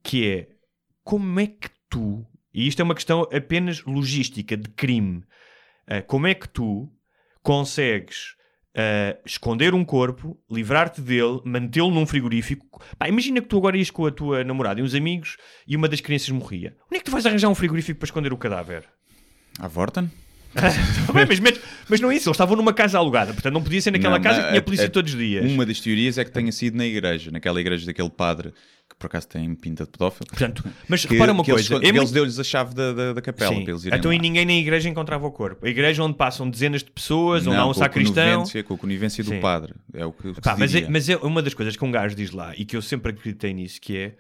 que 0.04 0.28
é 0.28 0.48
como 1.06 1.40
é 1.40 1.48
que 1.48 1.70
tu, 1.90 2.26
e 2.54 2.68
isto 2.68 2.82
é 2.82 2.84
uma 2.84 2.96
questão 2.96 3.22
apenas 3.34 3.82
logística 3.86 4.58
de 4.58 4.68
crime, 4.72 5.24
ah, 5.88 6.02
como 6.02 6.28
é 6.28 6.34
que 6.36 6.50
tu 6.50 6.92
consegues 7.42 8.36
ah, 8.76 9.18
esconder 9.26 9.74
um 9.74 9.84
corpo, 9.84 10.38
livrar-te 10.50 11.02
dele, 11.02 11.42
mantê-lo 11.44 11.92
num 11.92 12.06
frigorífico? 12.06 12.82
Pá, 12.98 13.08
imagina 13.08 13.42
que 13.42 13.48
tu 13.48 13.58
agora 13.58 13.78
ias 13.78 13.90
com 13.90 14.06
a 14.06 14.12
tua 14.12 14.44
namorada 14.44 14.80
e 14.80 14.84
uns 14.84 14.94
amigos 14.94 15.38
e 15.68 15.76
uma 15.76 15.88
das 15.88 16.02
crianças 16.02 16.30
morria. 16.30 16.76
Onde 16.88 16.98
é 16.98 17.00
que 17.00 17.06
tu 17.06 17.12
vais 17.12 17.26
arranjar 17.26 17.50
um 17.50 17.56
frigorífico 17.56 18.00
para 18.00 18.08
esconder 18.08 18.34
o 18.34 18.38
cadáver? 18.38 18.88
À 19.60 19.68
Vorten? 19.68 20.10
Bem, 21.14 21.26
mas, 21.28 21.40
mete- 21.40 21.62
mas 21.90 22.00
não 22.02 22.12
é 22.12 22.16
isso, 22.16 22.28
eles 22.30 22.36
estavam 22.36 22.56
numa 22.56 22.74
casa 22.74 22.98
alugada, 22.98 23.34
portanto 23.34 23.54
não 23.54 23.64
podia 23.64 23.82
ser 23.82 23.92
naquela 23.92 24.16
Não, 24.18 24.24
casa 24.24 24.42
que 24.42 24.48
tinha 24.50 24.60
a- 24.60 24.64
polícia 24.64 24.88
a- 24.88 24.90
todos 24.90 25.14
os 25.14 25.18
dias. 25.20 25.50
Uma 25.50 25.66
das 25.66 25.80
teorias 25.80 26.18
é 26.18 26.26
que 26.26 26.32
tenha 26.32 26.52
sido 26.52 26.76
na 26.78 26.86
igreja, 26.86 27.32
naquela 27.32 27.60
igreja 27.62 27.86
daquele 27.86 28.10
padre 28.10 28.54
que 28.90 28.96
por 29.00 29.08
acaso 29.08 29.28
tem 29.30 29.56
pinta 29.56 29.86
de 29.86 29.90
pedófilo. 29.92 30.28
Portanto, 30.28 30.64
mas 30.90 31.06
Que, 31.06 31.14
repara 31.14 31.32
uma 31.32 31.44
que 31.44 31.52
eles, 31.52 31.68
coisa, 31.68 31.80
que 31.82 31.86
é 31.86 31.90
eles 31.90 32.02
muito- 32.02 32.14
deu-lhes 32.14 32.38
a 32.38 32.44
chave 32.44 32.76
da, 32.76 32.92
da, 32.92 33.14
da 33.14 33.22
capela 33.22 33.56
Sim. 33.56 33.62
para 33.64 33.72
eles 33.72 33.86
irem 33.86 33.98
Então 33.98 34.10
lá. 34.12 34.16
e 34.16 34.20
ninguém 34.20 34.46
na 34.46 34.54
igreja 34.54 34.90
encontrava 34.90 35.26
o 35.26 35.32
corpo. 35.32 35.66
A 35.66 35.70
igreja 35.70 36.04
onde 36.04 36.18
passam 36.18 36.50
dezenas 36.50 36.84
de 36.84 36.92
pessoas, 36.92 37.48
onde 37.48 37.56
há 37.56 37.66
um 37.66 37.72
a 37.72 37.74
sacristão. 37.74 38.24
conivência- 38.40 38.64
Com 38.64 38.74
a 38.74 38.78
conivência 38.78 39.24
do 39.24 39.30
Sim. 39.30 39.40
padre. 39.40 39.74
É 39.94 40.06
o 40.06 40.12
que, 40.12 40.34
Pá, 40.42 40.54
se 40.56 40.60
mas, 40.60 40.76
é, 40.76 40.88
mas 40.90 41.08
é 41.10 41.16
uma 41.18 41.42
das 41.42 41.54
coisas 41.54 41.78
que 41.78 41.86
um 41.86 41.92
gajo 41.92 42.14
diz 42.16 42.32
lá 42.32 42.54
e 42.58 42.66
que 42.66 42.76
eu 42.76 42.82
sempre 42.82 43.12
acreditei 43.14 43.54
nisso, 43.54 43.80
que 43.80 43.96
é 43.98 44.16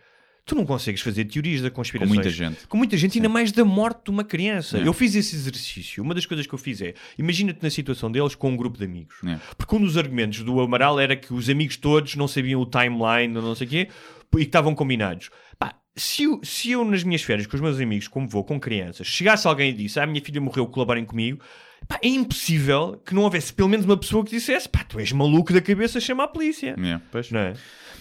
tu 0.46 0.56
não 0.56 0.66
consegues 0.66 1.02
fazer 1.02 1.26
teorias 1.26 1.62
da 1.62 1.70
conspiração. 1.70 2.10
Com 2.10 2.16
muita 2.16 2.30
gente. 2.30 2.68
Com 2.68 2.78
muita 2.78 2.98
gente, 2.98 3.18
ainda 3.18 3.30
mais 3.30 3.52
da 3.52 3.64
morte 3.64 4.06
de 4.06 4.10
uma 4.12 4.24
criança. 4.24 4.78
É. 4.80 4.88
Eu 4.88 4.94
fiz 4.94 5.16
esse 5.16 5.36
exercício. 5.36 6.04
Uma 6.04 6.14
das 6.14 6.26
coisas 6.26 6.46
que 6.48 6.54
eu 6.54 6.58
fiz 6.60 6.82
é, 6.82 6.94
imagina-te 7.18 7.62
na 7.62 7.70
situação 7.70 8.12
deles 8.12 8.36
com 8.36 8.50
um 8.50 8.56
grupo 8.58 8.78
de 8.78 8.86
amigos. 8.86 9.16
É. 9.26 9.38
Porque 9.58 9.76
um 9.76 9.82
dos 9.82 9.98
argumentos 9.98 10.44
do 10.44 10.60
Amaral 10.60 11.00
era 11.00 11.16
que 11.16 11.34
os 11.34 11.50
amigos 11.50 11.78
todos 11.78 12.16
não 12.16 12.28
sabiam 12.28 12.60
o 12.62 12.66
timeline 12.66 13.36
ou 13.38 13.42
não 13.44 13.56
sei 13.56 13.68
o 13.68 13.70
quê 13.70 13.88
e 14.34 14.38
que 14.38 14.44
estavam 14.44 14.74
combinados. 14.74 15.30
Pá, 15.60 15.76
se 15.96 16.24
eu, 16.24 16.39
se 16.44 16.72
eu 16.72 16.84
nas 16.86 17.04
minhas 17.04 17.22
férias 17.22 17.46
com 17.48 17.56
os 17.56 17.62
meus 17.62 17.80
amigos, 17.80 18.08
como 18.08 18.28
vou, 18.28 18.44
com 18.44 18.60
crianças, 18.60 19.06
chegasse 19.08 19.48
alguém 19.48 19.70
e 19.72 19.74
disse, 19.74 20.00
ah, 20.00 20.04
a 20.04 20.08
minha 20.08 20.24
filha 20.24 20.39
morreu, 20.42 20.66
colaborem 20.68 21.04
comigo, 21.06 21.39
pá, 21.88 22.00
é 22.02 22.08
impossível 22.08 23.02
que 23.06 23.14
não 23.14 23.24
houvesse 23.24 23.54
pelo 23.54 23.68
menos 23.70 23.86
uma 23.86 23.98
pessoa 23.98 24.24
que 24.24 24.32
dissesse, 24.32 24.68
pá, 24.70 24.84
tu 24.84 25.00
és 25.00 25.12
maluco 25.12 25.52
da 25.54 25.62
cabeça, 25.62 26.00
chama 26.00 26.24
a 26.24 26.28
polícia. 26.28 26.76
É, 26.82 27.00
pois. 27.12 27.30
Não 27.30 27.39
é? 27.42 27.54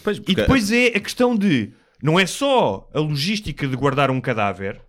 Pois, 0.03 0.17
E 0.17 0.21
porque- 0.21 0.35
depois 0.41 0.71
é 0.73 0.87
a 0.87 1.01
questão 1.01 1.37
de 1.37 1.73
não 2.03 2.19
é 2.19 2.27
só 2.27 2.89
a 2.95 2.99
logística 3.01 3.67
de 3.67 3.77
guardar 3.77 4.11
um 4.11 4.21
cadáver, 4.21 4.81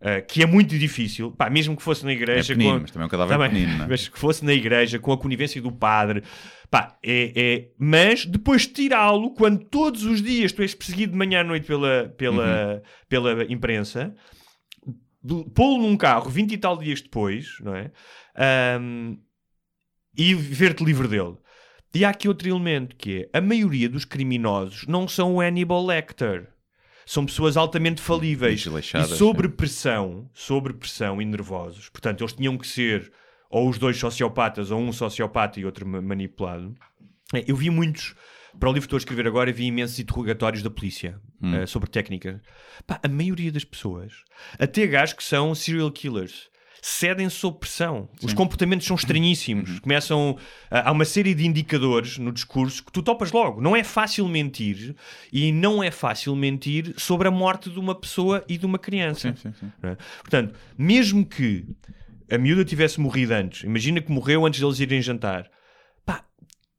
eh, 0.00 0.20
que 0.20 0.42
é 0.42 0.46
muito 0.46 0.78
difícil, 0.78 1.32
pá, 1.32 1.50
mesmo 1.50 1.76
que 1.76 1.82
fosse 1.82 2.04
na 2.04 2.10
é 2.12 2.14
igreja. 2.14 2.52
pequenino, 2.54 2.74
com- 2.76 2.80
mas 2.82 2.90
também 2.90 3.02
é 3.04 3.06
um 3.06 3.10
cadáver 3.10 3.32
Tá 3.36 3.38
bem, 3.38 3.50
pequenino, 3.50 3.78
não 3.78 3.84
é? 3.84 3.88
Mas 3.88 4.08
que 4.08 4.18
fosse 4.18 4.44
na 4.44 4.52
igreja 4.52 4.98
com 4.98 5.12
a 5.12 5.18
conivência 5.18 5.60
do 5.60 5.72
padre, 5.72 6.22
pá, 6.70 6.96
é, 7.02 7.32
é- 7.34 7.68
mas 7.78 8.24
depois 8.24 8.66
tirá-lo 8.66 9.34
quando 9.34 9.64
todos 9.64 10.04
os 10.04 10.22
dias 10.22 10.52
tu 10.52 10.62
és 10.62 10.74
perseguido 10.74 11.12
de 11.12 11.18
manhã 11.18 11.40
à 11.40 11.44
noite 11.44 11.66
pela, 11.66 12.08
pela, 12.16 12.74
Uhum. 12.74 12.80
pela 13.08 13.44
imprensa, 13.52 14.14
pô-lo 15.54 15.82
num 15.82 15.96
carro 15.96 16.30
20 16.30 16.52
e 16.52 16.58
tal 16.58 16.76
dias 16.78 17.00
depois, 17.02 17.56
não 17.60 17.74
é? 17.74 17.90
Ahm, 18.36 19.16
e 20.16 20.34
ver-te 20.34 20.84
livre 20.84 21.08
dele. 21.08 21.34
E 21.94 22.04
há 22.04 22.10
aqui 22.10 22.28
outro 22.28 22.48
elemento 22.48 22.94
que 22.96 23.28
é 23.32 23.38
a 23.38 23.40
maioria 23.40 23.88
dos 23.88 24.04
criminosos 24.04 24.86
não 24.86 25.08
são 25.08 25.34
o 25.36 25.40
Hannibal 25.40 25.84
Lecter. 25.86 26.48
São 27.06 27.24
pessoas 27.24 27.56
altamente 27.56 28.02
falíveis 28.02 28.60
e 29.00 29.16
sob 29.16 29.48
pressão, 29.48 30.30
sob 30.34 30.74
pressão 30.74 31.22
e 31.22 31.24
nervosos. 31.24 31.88
Portanto, 31.88 32.20
eles 32.22 32.34
tinham 32.34 32.58
que 32.58 32.66
ser 32.68 33.10
ou 33.50 33.68
os 33.70 33.78
dois 33.78 33.96
sociopatas 33.96 34.70
ou 34.70 34.78
um 34.78 34.92
sociopata 34.92 35.58
e 35.58 35.64
outro 35.64 35.86
ma- 35.86 36.02
manipulado. 36.02 36.74
É, 37.34 37.42
Eu 37.46 37.56
vi 37.56 37.70
muitos, 37.70 38.14
para 38.60 38.68
o 38.68 38.72
livro 38.72 38.82
que 38.82 38.86
estou 38.88 38.96
a 38.98 39.00
escrever 39.00 39.26
agora, 39.26 39.50
vi 39.50 39.64
imensos 39.64 39.98
interrogatórios 39.98 40.62
da 40.62 40.68
polícia 40.68 41.18
eh, 41.42 41.64
sobre 41.64 41.88
técnica. 41.88 42.42
Pá, 42.86 43.00
a 43.02 43.08
maioria 43.08 43.50
das 43.50 43.64
pessoas, 43.64 44.12
até 44.58 44.86
gajos 44.86 45.14
que 45.14 45.24
são 45.24 45.54
serial 45.54 45.90
killers, 45.90 46.50
cedem 46.82 47.28
sob 47.28 47.58
pressão. 47.58 48.08
Os 48.22 48.32
comportamentos 48.32 48.86
são 48.86 48.96
estranhíssimos. 48.96 49.80
Começam. 49.80 50.36
ah, 50.70 50.88
há 50.88 50.92
uma 50.92 51.04
série 51.04 51.34
de 51.34 51.46
indicadores 51.46 52.18
no 52.18 52.32
discurso 52.32 52.84
que 52.84 52.92
tu 52.92 53.02
topas 53.02 53.32
logo. 53.32 53.60
Não 53.60 53.76
é 53.76 53.84
fácil 53.84 54.26
mentir 54.28 54.94
e 55.32 55.52
não 55.52 55.82
é 55.82 55.90
fácil 55.90 56.34
mentir 56.34 56.94
sobre 56.96 57.28
a 57.28 57.30
morte 57.30 57.70
de 57.70 57.78
uma 57.78 57.94
pessoa 57.94 58.44
e 58.48 58.56
de 58.56 58.66
uma 58.66 58.78
criança. 58.78 59.34
Sim, 59.36 59.50
sim, 59.50 59.54
sim. 59.60 59.72
é? 59.82 59.96
Portanto, 60.20 60.54
mesmo 60.76 61.24
que 61.24 61.64
a 62.30 62.38
miúda 62.38 62.64
tivesse 62.64 63.00
morrido 63.00 63.34
antes, 63.34 63.64
imagina 63.64 64.00
que 64.00 64.12
morreu 64.12 64.44
antes 64.46 64.60
deles 64.60 64.80
irem 64.80 65.00
jantar. 65.00 65.50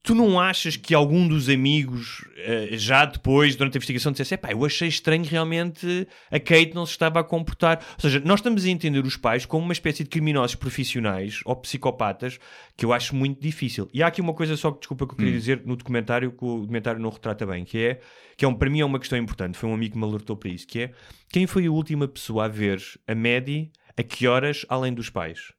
Tu 0.09 0.15
não 0.15 0.39
achas 0.39 0.75
que 0.75 0.95
algum 0.95 1.27
dos 1.27 1.49
amigos, 1.49 2.27
eh, 2.37 2.69
já 2.71 3.05
depois, 3.05 3.55
durante 3.55 3.75
a 3.75 3.77
investigação, 3.77 4.11
dissesse: 4.11 4.35
pá, 4.37 4.51
eu 4.51 4.65
achei 4.65 4.87
estranho 4.87 5.23
realmente 5.23 6.07
a 6.31 6.39
Kate 6.39 6.71
não 6.73 6.83
se 6.83 6.93
estava 6.93 7.19
a 7.19 7.23
comportar. 7.23 7.77
Ou 7.93 7.99
seja, 8.01 8.19
nós 8.25 8.39
estamos 8.39 8.65
a 8.65 8.69
entender 8.71 9.05
os 9.05 9.15
pais 9.15 9.45
como 9.45 9.63
uma 9.63 9.71
espécie 9.71 10.03
de 10.03 10.09
criminosos 10.09 10.55
profissionais 10.55 11.41
ou 11.45 11.55
psicopatas 11.57 12.39
que 12.75 12.83
eu 12.83 12.91
acho 12.91 13.15
muito 13.15 13.39
difícil. 13.39 13.87
E 13.93 14.01
há 14.01 14.07
aqui 14.07 14.19
uma 14.19 14.33
coisa 14.33 14.57
só 14.57 14.71
que, 14.71 14.79
desculpa, 14.79 15.05
que 15.05 15.13
eu 15.13 15.17
queria 15.17 15.33
dizer 15.33 15.61
no 15.63 15.75
documentário, 15.75 16.31
que 16.31 16.43
o 16.43 16.61
documentário 16.61 16.99
não 16.99 17.11
retrata 17.11 17.45
bem, 17.45 17.63
que 17.63 17.77
é, 17.77 17.99
que 18.35 18.43
é 18.43 18.47
um, 18.47 18.55
para 18.55 18.67
mim 18.67 18.79
é 18.79 18.85
uma 18.85 18.97
questão 18.97 19.19
importante. 19.19 19.59
Foi 19.59 19.69
um 19.69 19.75
amigo 19.75 19.93
que 19.93 19.99
me 19.99 20.05
alertou 20.05 20.35
para 20.35 20.49
isso, 20.49 20.65
que 20.65 20.79
é 20.79 20.91
quem 21.31 21.45
foi 21.45 21.67
a 21.67 21.71
última 21.71 22.07
pessoa 22.07 22.45
a 22.45 22.47
ver 22.47 22.81
a 23.07 23.13
Maddie 23.13 23.71
a 23.95 24.01
que 24.01 24.25
horas 24.25 24.65
além 24.69 24.91
dos 24.91 25.11
pais? 25.11 25.58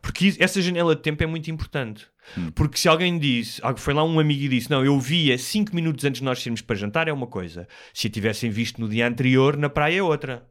Porque 0.00 0.34
essa 0.38 0.60
janela 0.60 0.94
de 0.94 1.02
tempo 1.02 1.22
é 1.22 1.26
muito 1.26 1.50
importante. 1.50 2.06
Porque 2.54 2.78
se 2.78 2.88
alguém 2.88 3.18
disse, 3.18 3.60
ah, 3.64 3.74
foi 3.76 3.92
lá 3.94 4.04
um 4.04 4.20
amigo 4.20 4.42
e 4.44 4.48
disse, 4.48 4.70
não, 4.70 4.84
eu 4.84 4.98
via 5.00 5.36
5 5.36 5.74
minutos 5.74 6.04
antes 6.04 6.20
de 6.20 6.24
nós 6.24 6.44
irmos 6.44 6.60
para 6.60 6.76
jantar, 6.76 7.08
é 7.08 7.12
uma 7.12 7.26
coisa. 7.26 7.66
Se 7.92 8.06
a 8.06 8.10
tivessem 8.10 8.50
visto 8.50 8.80
no 8.80 8.88
dia 8.88 9.06
anterior, 9.06 9.56
na 9.56 9.68
praia 9.68 9.98
é 9.98 10.02
outra. 10.02 10.46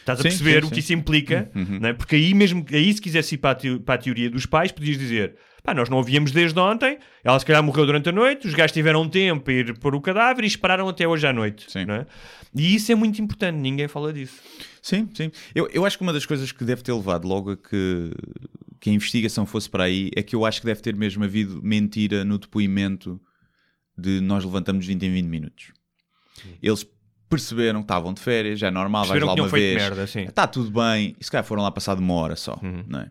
Estás 0.00 0.20
a 0.20 0.22
Sim, 0.22 0.28
perceber 0.28 0.62
sim, 0.62 0.66
o 0.66 0.70
que 0.70 0.76
sim. 0.76 0.80
isso 0.80 0.92
implica? 0.94 1.50
não 1.54 1.88
é? 1.88 1.92
Porque 1.92 2.16
aí 2.16 2.32
mesmo, 2.32 2.64
aí 2.72 2.92
se 2.92 3.00
quisesse 3.00 3.34
ir 3.34 3.38
para 3.38 3.58
a, 3.58 3.80
para 3.80 3.94
a 3.94 3.98
teoria 3.98 4.30
dos 4.30 4.46
pais, 4.46 4.72
podias 4.72 4.98
dizer, 4.98 5.36
pá, 5.64 5.72
nós 5.72 5.88
não 5.88 5.98
a 5.98 6.02
víamos 6.02 6.30
desde 6.30 6.60
ontem, 6.60 6.98
ela 7.24 7.38
se 7.40 7.46
calhar 7.46 7.62
morreu 7.62 7.86
durante 7.86 8.10
a 8.10 8.12
noite, 8.12 8.46
os 8.46 8.52
gajos 8.52 8.72
tiveram 8.72 9.08
tempo 9.08 9.42
para 9.42 9.54
ir 9.54 9.78
pôr 9.78 9.94
o 9.94 10.00
cadáver 10.00 10.44
e 10.44 10.46
esperaram 10.46 10.86
até 10.86 11.08
hoje 11.08 11.26
à 11.26 11.32
noite. 11.32 11.72
Sim. 11.72 11.86
é? 11.90 12.06
E 12.54 12.74
isso 12.74 12.92
é 12.92 12.94
muito 12.94 13.20
importante, 13.20 13.56
ninguém 13.56 13.88
fala 13.88 14.12
disso. 14.12 14.40
Sim, 14.82 15.08
sim. 15.14 15.32
Eu, 15.54 15.66
eu 15.72 15.86
acho 15.86 15.96
que 15.96 16.02
uma 16.02 16.12
das 16.12 16.26
coisas 16.26 16.52
que 16.52 16.62
deve 16.64 16.82
ter 16.82 16.92
levado 16.92 17.26
logo 17.26 17.52
a 17.52 17.56
que, 17.56 18.10
que 18.78 18.90
a 18.90 18.92
investigação 18.92 19.46
fosse 19.46 19.68
para 19.70 19.84
aí 19.84 20.10
é 20.14 20.22
que 20.22 20.36
eu 20.36 20.44
acho 20.44 20.60
que 20.60 20.66
deve 20.66 20.82
ter 20.82 20.94
mesmo 20.94 21.24
havido 21.24 21.62
mentira 21.62 22.24
no 22.26 22.38
depoimento 22.38 23.18
de 23.96 24.20
nós 24.20 24.44
levantamos 24.44 24.86
20 24.86 25.02
em 25.02 25.12
20 25.12 25.26
minutos. 25.26 25.72
Eles 26.62 26.86
perceberam 27.26 27.80
que 27.80 27.84
estavam 27.84 28.12
de 28.12 28.20
férias, 28.20 28.58
já 28.58 28.68
é 28.68 28.70
normal, 28.70 29.06
vais 29.06 29.22
lá 29.22 29.32
uma 29.32 29.48
vez. 29.48 29.74
merda. 29.74 30.04
Está 30.04 30.46
tudo 30.46 30.70
bem, 30.70 31.16
e 31.18 31.24
se 31.24 31.30
calhar 31.30 31.44
foram 31.44 31.62
lá 31.62 31.70
passado 31.70 32.00
uma 32.00 32.14
hora 32.14 32.36
só, 32.36 32.60
não 32.86 33.00
é? 33.00 33.10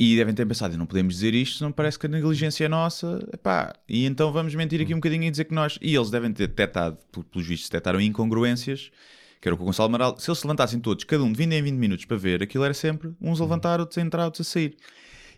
E 0.00 0.14
devem 0.14 0.32
ter 0.32 0.46
pensado, 0.46 0.78
não 0.78 0.86
podemos 0.86 1.14
dizer 1.14 1.34
isto, 1.34 1.62
não 1.64 1.72
parece 1.72 1.98
que 1.98 2.06
a 2.06 2.08
negligência 2.08 2.64
é 2.64 2.68
nossa, 2.68 3.18
epá, 3.34 3.74
e 3.88 4.06
então 4.06 4.30
vamos 4.32 4.54
mentir 4.54 4.80
aqui 4.80 4.94
um 4.94 4.98
bocadinho 4.98 5.24
e 5.24 5.30
dizer 5.30 5.44
que 5.44 5.52
nós... 5.54 5.76
E 5.82 5.92
eles 5.96 6.08
devem 6.08 6.32
ter 6.32 6.46
detectado, 6.46 6.96
pel- 7.10 7.24
pelos 7.24 7.48
vistos, 7.48 7.68
detectaram 7.68 8.00
incongruências, 8.00 8.92
que 9.40 9.48
era 9.48 9.54
o 9.54 9.58
que 9.58 9.62
o 9.62 9.66
Gonçalo 9.66 9.88
Amaral... 9.88 10.16
Se 10.16 10.30
eles 10.30 10.38
se 10.38 10.46
levantassem 10.46 10.78
todos, 10.78 11.02
cada 11.02 11.24
um 11.24 11.32
de 11.32 11.38
20 11.38 11.52
em 11.52 11.62
20 11.62 11.74
minutos 11.74 12.04
para 12.04 12.16
ver, 12.16 12.40
aquilo 12.44 12.62
era 12.62 12.74
sempre 12.74 13.10
uns 13.20 13.40
a 13.40 13.44
levantar, 13.44 13.80
outros 13.80 13.98
a 13.98 14.00
entrar, 14.00 14.24
outros 14.26 14.46
a 14.46 14.50
sair. 14.50 14.76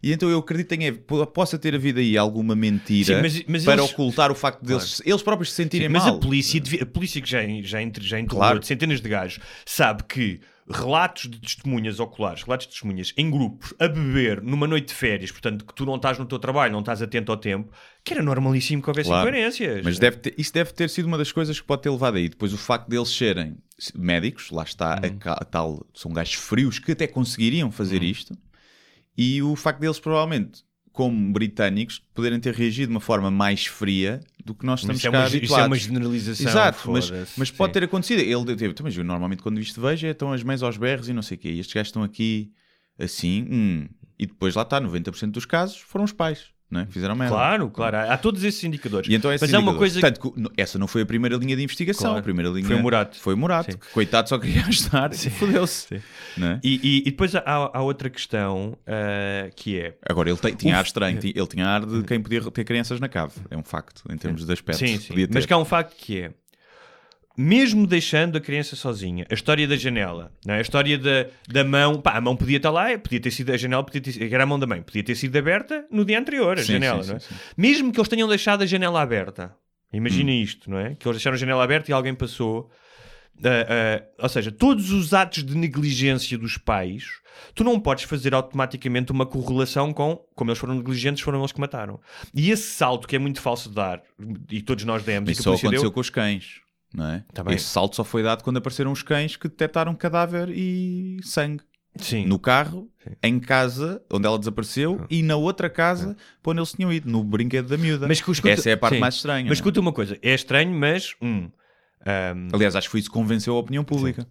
E 0.02 0.12
então 0.12 0.28
eu 0.28 0.38
acredito 0.38 0.68
que 0.68 0.76
tenha, 0.76 0.92
possa 1.26 1.58
ter 1.58 1.74
havido 1.74 1.98
aí 1.98 2.18
alguma 2.18 2.54
mentira 2.54 3.16
Sim, 3.16 3.22
mas- 3.22 3.44
mas 3.46 3.64
para 3.64 3.80
eles- 3.80 3.92
ocultar 3.92 4.30
o 4.30 4.34
facto 4.34 4.62
deles, 4.62 5.00
eles 5.06 5.22
próprios 5.22 5.50
se 5.50 5.56
sentirem 5.56 5.88
Mas 5.88 6.04
mal. 6.04 6.16
a 6.16 6.18
polícia, 6.18 6.60
a 6.82 6.86
polícia 6.86 7.20
que 7.22 7.28
já, 7.30 7.40
já, 7.62 7.78
já 8.00 8.20
interrogou 8.20 8.26
Claro. 8.28 8.62
centenas 8.62 9.00
de 9.00 9.08
gajos, 9.08 9.40
sabe 9.64 10.04
que 10.04 10.40
relatos 10.72 11.28
de 11.28 11.40
testemunhas 11.40 11.98
oculares, 11.98 12.42
relatos 12.44 12.66
de 12.66 12.72
testemunhas 12.72 13.12
em 13.16 13.28
grupos, 13.30 13.74
a 13.78 13.88
beber 13.88 14.40
numa 14.40 14.66
noite 14.66 14.88
de 14.88 14.94
férias, 14.94 15.30
portanto, 15.32 15.64
que 15.64 15.74
tu 15.74 15.84
não 15.84 15.96
estás 15.96 16.18
no 16.18 16.24
teu 16.26 16.38
trabalho, 16.38 16.72
não 16.72 16.80
estás 16.80 17.02
atento 17.02 17.32
ao 17.32 17.36
tempo, 17.38 17.72
que 18.04 18.12
era 18.14 18.22
normalíssimo 18.22 18.80
que 18.82 18.88
houvesse 18.88 19.08
Claro. 19.08 19.28
incoerências. 19.28 19.84
Mas 19.84 19.98
deve 19.98 20.18
ter- 20.18 20.34
isso 20.38 20.52
deve 20.54 20.72
ter 20.72 20.88
sido 20.88 21.06
uma 21.06 21.18
das 21.18 21.32
coisas 21.32 21.58
que 21.60 21.66
pode 21.66 21.82
ter 21.82 21.90
levado 21.90 22.16
aí. 22.16 22.28
Depois 22.28 22.52
o 22.52 22.56
facto 22.58 22.88
deles 22.88 23.08
serem 23.08 23.56
médicos, 23.94 24.50
lá 24.50 24.62
está, 24.62 24.94
a, 24.94 25.06
Uhum. 25.06 25.18
a 25.24 25.44
tal, 25.44 25.86
são 25.94 26.12
gajos 26.12 26.34
frios 26.34 26.78
que 26.78 26.92
até 26.92 27.06
conseguiriam 27.06 27.70
fazer 27.72 28.02
isto. 28.02 28.36
E 29.18 29.42
o 29.42 29.56
facto 29.56 29.80
deles 29.80 29.98
provavelmente, 29.98 30.62
como 30.92 31.32
britânicos, 31.32 32.02
poderem 32.14 32.40
ter 32.40 32.54
reagido 32.54 32.88
de 32.88 32.94
uma 32.94 33.00
forma 33.00 33.30
mais 33.30 33.66
fria 33.66 34.20
do 34.44 34.54
que 34.54 34.66
nós 34.66 34.82
Mas 34.84 34.96
estamos 34.98 35.04
é 35.04 35.10
cá 35.10 35.18
uma- 35.18 35.26
isso 35.26 35.34
é 35.34 35.38
habituados. 35.38 35.66
uma 35.66 35.76
generalização, 35.76 36.46
Exato, 36.48 36.90
mas, 36.90 37.10
mas 37.36 37.48
sim. 37.48 37.54
pode 37.54 37.72
ter 37.72 37.84
acontecido. 37.84 38.20
Ele 38.20 38.56
teve, 38.56 38.74
mas 38.82 38.96
eu 38.96 39.04
normalmente 39.04 39.42
quando 39.42 39.60
isto 39.60 39.80
vejo 39.80 40.06
é, 40.06 40.10
estão 40.10 40.32
as 40.32 40.42
mães 40.42 40.62
aos 40.62 40.76
berros 40.76 41.08
e 41.08 41.12
não 41.12 41.22
sei 41.22 41.36
o 41.36 41.40
quê. 41.40 41.50
E 41.50 41.60
estes 41.60 41.72
gajos 41.74 41.88
estão 41.88 42.02
aqui 42.02 42.50
assim, 42.98 43.46
hum. 43.50 43.88
e 44.18 44.26
depois 44.26 44.54
lá 44.54 44.62
está, 44.62 44.80
90% 44.80 45.30
dos 45.30 45.46
casos 45.46 45.78
foram 45.78 46.04
os 46.04 46.12
pais, 46.12 46.46
é? 46.78 46.86
Que 46.86 46.92
fizeram 46.92 47.16
merda. 47.16 47.34
Claro, 47.34 47.68
claro, 47.70 47.96
há, 47.96 48.16
todos 48.16 48.44
esses 48.44 48.62
indicadores. 48.62 49.08
E 49.10 49.14
então 49.14 49.30
é 49.30 49.36
mas 49.40 49.52
há 49.52 49.58
uma 49.58 49.74
coisa 49.74 50.00
Tanto 50.00 50.20
que 50.20 50.40
no- 50.40 50.52
essa 50.56 50.78
não 50.78 50.86
foi 50.86 51.02
a 51.02 51.06
primeira 51.06 51.36
linha 51.36 51.56
de 51.56 51.62
investigação. 51.64 52.02
Claro. 52.10 52.18
A 52.20 52.22
primeira 52.22 52.48
linha 52.50 52.66
Foi 52.66 52.76
o 52.76 52.82
Morato. 52.82 53.18
Foi 53.18 53.34
o 53.34 53.36
Morato, 53.36 53.72
Sim. 53.72 53.78
que 53.78 53.88
coitado 53.88 54.28
só 54.28 54.38
queria 54.38 54.64
ajudar 54.66 55.12
e 55.12 55.30
fodeu-se. 55.30 55.94
é? 55.94 56.00
E, 56.62 56.80
e- 56.82 56.98
e 56.98 57.10
depois 57.10 57.34
há, 57.34 57.42
há 57.44 57.82
outra 57.82 58.08
questão 58.08 58.76
ah, 58.86 59.50
que 59.56 59.78
é. 59.80 59.96
Agora, 60.08 60.28
ele 60.30 60.38
tem- 60.38 60.54
tinha 60.54 60.74
Uf. 60.74 60.78
ar 60.78 60.84
estranho. 60.84 61.18
tinha- 61.18 61.32
Ele 61.34 61.46
tinha 61.46 61.66
ar 61.66 61.84
de 61.84 62.02
quem 62.04 62.20
podia 62.20 62.40
ter 62.50 62.64
crianças 62.64 63.00
na 63.00 63.08
cave. 63.08 63.32
É 63.50 63.56
um 63.56 63.64
facto, 63.64 64.02
em 64.10 64.16
termos 64.16 64.44
de 64.46 64.52
aspecto. 64.52 64.78
Sim, 64.78 64.98
sim. 64.98 65.14
Ter. 65.14 65.28
Mas 65.32 65.46
que 65.46 65.52
há 65.52 65.58
um 65.58 65.64
facto 65.64 65.96
que 65.96 66.20
é. 66.20 66.30
Mesmo 67.40 67.86
deixando 67.86 68.36
a 68.36 68.40
criança 68.40 68.76
sozinha, 68.76 69.24
a 69.30 69.34
história 69.34 69.66
da 69.66 69.74
janela, 69.76 70.30
é? 70.46 70.52
a 70.54 70.60
história 70.60 70.98
da, 70.98 71.26
da 71.48 71.64
mão, 71.64 71.98
pá, 72.00 72.12
a 72.18 72.20
mão 72.20 72.36
podia 72.36 72.58
estar 72.58 72.70
lá, 72.70 72.98
podia 72.98 73.18
ter 73.18 73.30
sido 73.30 73.50
a 73.50 73.56
janela, 73.56 73.82
podia 73.82 74.00
ter, 74.00 74.32
era 74.32 74.42
a 74.42 74.46
mão 74.46 74.58
da 74.58 74.66
mãe, 74.66 74.82
podia 74.82 75.02
ter 75.02 75.14
sido 75.14 75.34
aberta 75.38 75.86
no 75.90 76.04
dia 76.04 76.18
anterior, 76.18 76.58
a 76.58 76.62
Sim, 76.62 76.74
janela, 76.74 77.02
sim, 77.02 77.08
não 77.10 77.16
é? 77.16 77.20
sim. 77.20 77.34
Mesmo 77.56 77.92
que 77.92 77.98
eles 77.98 78.08
tenham 78.08 78.28
deixado 78.28 78.62
a 78.62 78.66
janela 78.66 79.00
aberta, 79.00 79.56
imagina 79.90 80.30
Hum. 80.30 80.42
isto, 80.42 80.70
não 80.70 80.78
é? 80.78 80.94
Que 80.96 81.08
eles 81.08 81.16
deixaram 81.16 81.34
a 81.34 81.38
janela 81.38 81.64
aberta 81.64 81.90
e 81.90 81.94
alguém 81.94 82.14
passou. 82.14 82.70
ah, 83.42 84.02
ah, 84.18 84.22
ou 84.24 84.28
seja, 84.28 84.52
todos 84.52 84.90
os 84.92 85.14
atos 85.14 85.42
de 85.42 85.56
negligência 85.56 86.36
dos 86.36 86.58
pais, 86.58 87.04
tu 87.54 87.64
não 87.64 87.80
podes 87.80 88.04
fazer 88.04 88.34
automaticamente 88.34 89.12
uma 89.12 89.24
correlação 89.24 89.94
com 89.94 90.16
como 90.34 90.50
eles 90.50 90.58
foram 90.58 90.74
negligentes, 90.74 91.22
foram 91.22 91.38
eles 91.40 91.52
que 91.52 91.60
mataram. 91.60 91.98
E 92.34 92.50
esse 92.50 92.70
salto 92.74 93.08
que 93.08 93.16
é 93.16 93.18
muito 93.18 93.40
falso 93.40 93.70
de 93.70 93.74
dar, 93.76 94.02
e 94.50 94.60
todos 94.60 94.84
nós 94.84 95.02
demos, 95.02 95.30
e 95.30 95.34
só 95.34 95.54
aconteceu 95.54 95.82
deu, 95.82 95.92
com 95.92 96.00
os 96.00 96.10
cães. 96.10 96.60
Não 96.94 97.06
é? 97.06 97.24
Tá. 97.32 97.44
Esse 97.52 97.66
salto 97.66 97.96
só 97.96 98.04
foi 98.04 98.22
dado 98.22 98.42
quando 98.42 98.56
apareceram 98.56 98.90
os 98.90 99.02
cães 99.02 99.36
que 99.36 99.48
detectaram 99.48 99.94
cadáver 99.94 100.48
e 100.50 101.18
sangue. 101.22 101.62
Sim. 101.96 102.24
No 102.26 102.38
carro, 102.38 102.88
em 103.22 103.40
casa, 103.40 104.00
onde 104.12 104.24
ela 104.26 104.38
desapareceu, 104.38 105.04
e 105.10 105.22
na 105.24 105.34
outra 105.36 105.68
casa, 105.68 106.16
para 106.42 106.50
onde 106.52 106.60
eles 106.60 106.72
tinham 106.72 106.92
ido, 106.92 107.10
no 107.10 107.22
brinquedo 107.24 107.66
da 107.68 107.76
miúda. 107.76 108.06
Mas 108.06 108.20
que 108.20 108.30
escuta- 108.30 108.52
Essa 108.52 108.70
é 108.70 108.72
a 108.74 108.76
parte 108.76 108.94
sim. 108.94 109.00
mais 109.00 109.14
estranha. 109.16 109.42
Mas 109.44 109.50
é? 109.50 109.54
escuta 109.54 109.80
uma 109.80 109.92
coisa, 109.92 110.16
é 110.22 110.32
estranho, 110.34 110.72
mas 110.72 111.14
um, 111.20 111.50
ahm, 112.06 112.48
Aliás, 112.52 112.76
acho 112.76 112.86
que 112.86 112.92
foi 112.92 113.00
isso 113.00 113.08
que 113.08 113.14
convenceu 113.14 113.54
a 113.56 113.58
opinião 113.58 113.82
pública. 113.82 114.24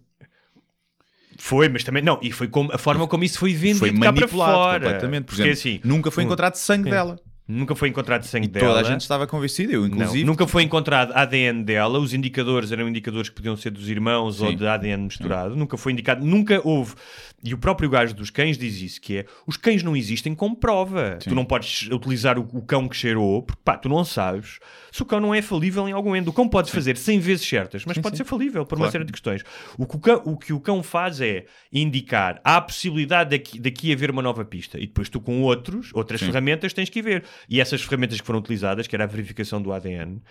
foi, 1.38 1.68
mas 1.68 1.84
também 1.84 2.02
não, 2.02 2.18
e 2.22 2.30
foi 2.32 2.48
como, 2.48 2.72
a 2.72 2.78
forma 2.78 3.06
como 3.06 3.24
isso 3.24 3.38
foi 3.38 3.52
vendido 3.54 3.78
Foi 3.78 3.92
cá 3.92 3.98
para 3.98 4.12
manipulado 4.12 4.52
fora. 4.52 4.80
completamente. 4.84 5.24
Por 5.24 5.36
Porque 5.36 5.42
exemplo, 5.50 5.58
assim, 5.80 5.80
nunca 5.84 6.10
foi 6.10 6.24
um, 6.24 6.26
encontrado 6.26 6.54
sangue 6.56 6.84
sim. 6.84 6.90
dela. 6.90 7.18
Nunca 7.50 7.74
foi 7.74 7.88
encontrado 7.88 8.24
sangue 8.24 8.46
E 8.46 8.48
dela. 8.48 8.68
toda 8.68 8.80
a 8.80 8.84
gente 8.84 9.00
estava 9.02 9.26
convencida, 9.26 9.72
eu 9.72 9.80
Não, 9.82 9.88
inclusive. 9.88 10.24
nunca 10.24 10.46
foi 10.46 10.62
encontrado 10.62 11.12
ADN 11.14 11.62
dela, 11.64 11.98
os 11.98 12.14
indicadores 12.14 12.70
eram 12.72 12.88
indicadores 12.88 13.28
que 13.28 13.34
podiam 13.34 13.56
ser 13.56 13.70
dos 13.70 13.88
irmãos 13.88 14.40
ou 14.40 14.50
Sim. 14.50 14.56
de 14.56 14.66
ADN 14.66 15.04
misturado, 15.04 15.56
nunca 15.56 15.76
foi 15.76 15.92
indicado, 15.92 16.24
nunca 16.24 16.60
houve. 16.64 16.94
E 17.42 17.54
o 17.54 17.58
próprio 17.58 17.88
gajo 17.88 18.14
dos 18.14 18.28
cães 18.28 18.58
diz 18.58 18.80
isso, 18.82 19.00
que 19.00 19.16
é, 19.18 19.24
os 19.46 19.56
cães 19.56 19.82
não 19.82 19.96
existem 19.96 20.34
como 20.34 20.54
prova. 20.54 21.18
Tu 21.22 21.34
não 21.34 21.42
podes 21.44 21.88
utilizar 21.90 22.38
o, 22.38 22.42
o 22.52 22.60
cão 22.60 22.86
que 22.86 22.94
cheirou, 22.94 23.42
porque 23.42 23.60
pá, 23.64 23.78
tu 23.78 23.88
não 23.88 24.04
sabes 24.04 24.58
se 24.92 25.00
o 25.02 25.06
cão 25.06 25.18
não 25.20 25.34
é 25.34 25.40
falível 25.40 25.88
em 25.88 25.92
algum 25.92 26.14
endo. 26.14 26.28
O 26.28 26.32
cão 26.34 26.46
pode 26.46 26.70
fazer 26.70 26.98
100 26.98 27.18
vezes 27.20 27.48
certas, 27.48 27.84
mas 27.86 27.96
pode 27.96 28.16
ser 28.18 28.24
falível 28.24 28.66
por 28.66 28.74
uma 28.76 28.80
Claro. 28.84 28.92
série 28.92 29.04
de 29.04 29.12
questões. 29.12 29.42
O 29.78 29.86
que 29.86 29.96
o, 29.96 29.98
cão, 30.00 30.22
o 30.26 30.36
que 30.36 30.52
o 30.52 30.60
cão 30.60 30.82
faz 30.82 31.20
é 31.20 31.46
indicar, 31.72 32.40
há 32.44 32.56
a 32.56 32.60
possibilidade 32.60 33.30
daqui, 33.30 33.58
daqui 33.58 33.90
haver 33.92 34.10
uma 34.10 34.20
nova 34.20 34.44
pista, 34.44 34.76
e 34.78 34.86
depois 34.86 35.08
tu 35.08 35.18
com 35.20 35.40
outros, 35.42 35.90
outras 35.94 36.20
ferramentas 36.20 36.72
tens 36.74 36.90
que 36.90 36.98
ir 36.98 37.02
ver. 37.02 37.24
E 37.48 37.60
essas 37.60 37.82
ferramentas 37.82 38.20
que 38.20 38.26
foram 38.26 38.38
utilizadas, 38.40 38.86
que 38.86 38.94
era 38.94 39.04
a 39.04 39.06
verificação 39.06 39.60
do 39.60 39.72
ADN, 39.72 40.22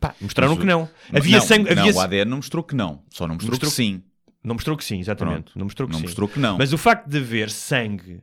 pá, 0.00 0.14
mostraram 0.20 0.52
Mas 0.54 0.60
que 0.60 0.66
não. 0.66 0.88
Havia 1.12 1.38
não, 1.38 1.46
sangue... 1.46 1.74
não, 1.74 1.82
havia 1.82 1.94
o 1.94 2.00
ADN 2.00 2.30
não 2.30 2.36
mostrou 2.38 2.62
que 2.64 2.74
não. 2.74 3.02
Só 3.10 3.26
não 3.26 3.34
mostrou, 3.34 3.52
Mostrou 3.52 3.70
que 3.70 3.76
sim. 3.76 4.02
Não 4.42 4.54
mostrou 4.54 4.76
que 4.76 4.84
sim, 4.84 5.00
exatamente. 5.00 5.44
Pronto. 5.44 5.58
Não 5.58 5.64
mostrou 5.64 5.88
que 5.88 5.92
Não 5.92 6.00
sim. 6.00 6.06
mostrou 6.06 6.28
que 6.28 6.38
não. 6.38 6.56
Mas 6.58 6.72
o 6.72 6.78
facto 6.78 7.08
de 7.08 7.18
haver 7.18 7.50
sangue 7.50 8.22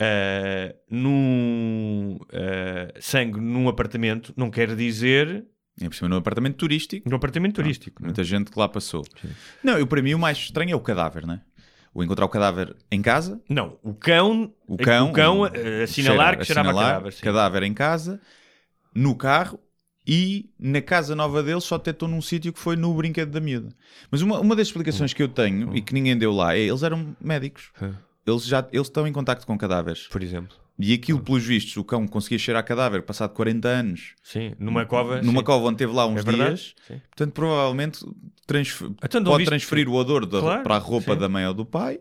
ah, 0.00 0.74
num 0.90 2.18
ah, 2.32 2.92
sangue 3.00 3.40
num 3.40 3.68
apartamento 3.68 4.32
não 4.36 4.50
quer 4.50 4.74
dizer 4.74 5.46
E 5.80 5.88
por 5.88 5.94
cima 5.94 6.08
num 6.08 6.16
apartamento 6.16 6.56
turístico. 6.56 7.08
num 7.08 7.16
apartamento 7.16 7.54
turístico. 7.54 8.02
não 8.02 8.06
é? 8.06 8.08
Muita 8.08 8.24
gente 8.24 8.50
que 8.50 8.58
lá 8.58 8.68
passou. 8.68 9.04
Não, 9.62 9.78
eu 9.78 9.86
para 9.86 10.02
mim 10.02 10.14
o 10.14 10.18
mais 10.18 10.38
estranho 10.38 10.72
é 10.72 10.76
o 10.76 10.80
cadáver, 10.80 11.26
né? 11.26 11.42
O 11.94 12.02
encontrar 12.02 12.26
o 12.26 12.28
cadáver 12.28 12.74
em 12.90 13.00
casa, 13.00 13.40
Não, 13.48 13.78
o 13.82 13.94
cão, 13.94 14.52
o 14.66 14.76
cão, 14.76 15.10
o 15.10 15.12
cão 15.12 15.44
ah, 15.44 15.50
assinalar 15.84 16.36
que 16.36 16.44
cheirava 16.44 16.68
a 16.68 16.72
assinalar, 16.72 16.92
cadáver. 16.94 17.12
sim. 17.12 17.22
cadáver 17.22 17.62
em 17.62 17.72
casa, 17.72 18.20
no 18.92 19.14
carro 19.14 19.60
e 20.06 20.50
na 20.58 20.82
casa 20.82 21.14
nova 21.14 21.42
dele 21.42 21.60
só 21.60 21.78
detectou 21.78 22.08
num 22.08 22.20
sítio 22.20 22.52
que 22.52 22.58
foi 22.58 22.74
no 22.76 22.92
brinquedo 22.94 23.30
da 23.30 23.40
miúda. 23.40 23.68
Mas 24.10 24.22
uma, 24.22 24.40
uma 24.40 24.56
das 24.56 24.66
explicações 24.66 25.12
que 25.12 25.22
eu 25.22 25.28
tenho 25.28 25.74
e 25.74 25.80
que 25.80 25.94
ninguém 25.94 26.18
deu 26.18 26.32
lá 26.32 26.56
é 26.56 26.60
eles 26.60 26.82
eram 26.82 27.16
médicos. 27.20 27.70
Eles 28.26 28.44
já 28.44 28.66
eles 28.72 28.88
estão 28.88 29.06
em 29.06 29.12
contacto 29.12 29.46
com 29.46 29.56
cadáveres. 29.56 30.08
Por 30.08 30.22
exemplo. 30.22 30.63
E 30.78 30.92
aquilo, 30.92 31.20
pelos 31.20 31.44
vistos, 31.44 31.76
o 31.76 31.84
cão 31.84 32.04
conseguia 32.08 32.38
cheirar 32.38 32.64
cadáver 32.64 33.02
passado 33.02 33.32
40 33.32 33.68
anos 33.68 34.14
Sim, 34.22 34.54
numa 34.58 34.84
cova. 34.84 35.22
numa 35.22 35.38
sim. 35.38 35.44
cova 35.44 35.66
onde 35.68 35.78
teve 35.78 35.92
lá 35.92 36.04
uns 36.06 36.26
É 36.26 36.32
dias. 36.32 36.74
sim. 36.86 37.00
Portanto, 37.10 37.32
provavelmente 37.32 38.04
transfer- 38.44 38.90
Então, 39.02 39.22
pode 39.22 39.44
transferir 39.44 39.88
o 39.88 39.92
odor 39.94 40.26
da- 40.26 40.40
Claro, 40.40 40.62
para 40.64 40.74
a 40.74 40.78
roupa 40.78 41.14
sim. 41.14 41.18
da 41.20 41.28
mãe 41.28 41.46
ou 41.46 41.54
do 41.54 41.64
pai 41.64 42.00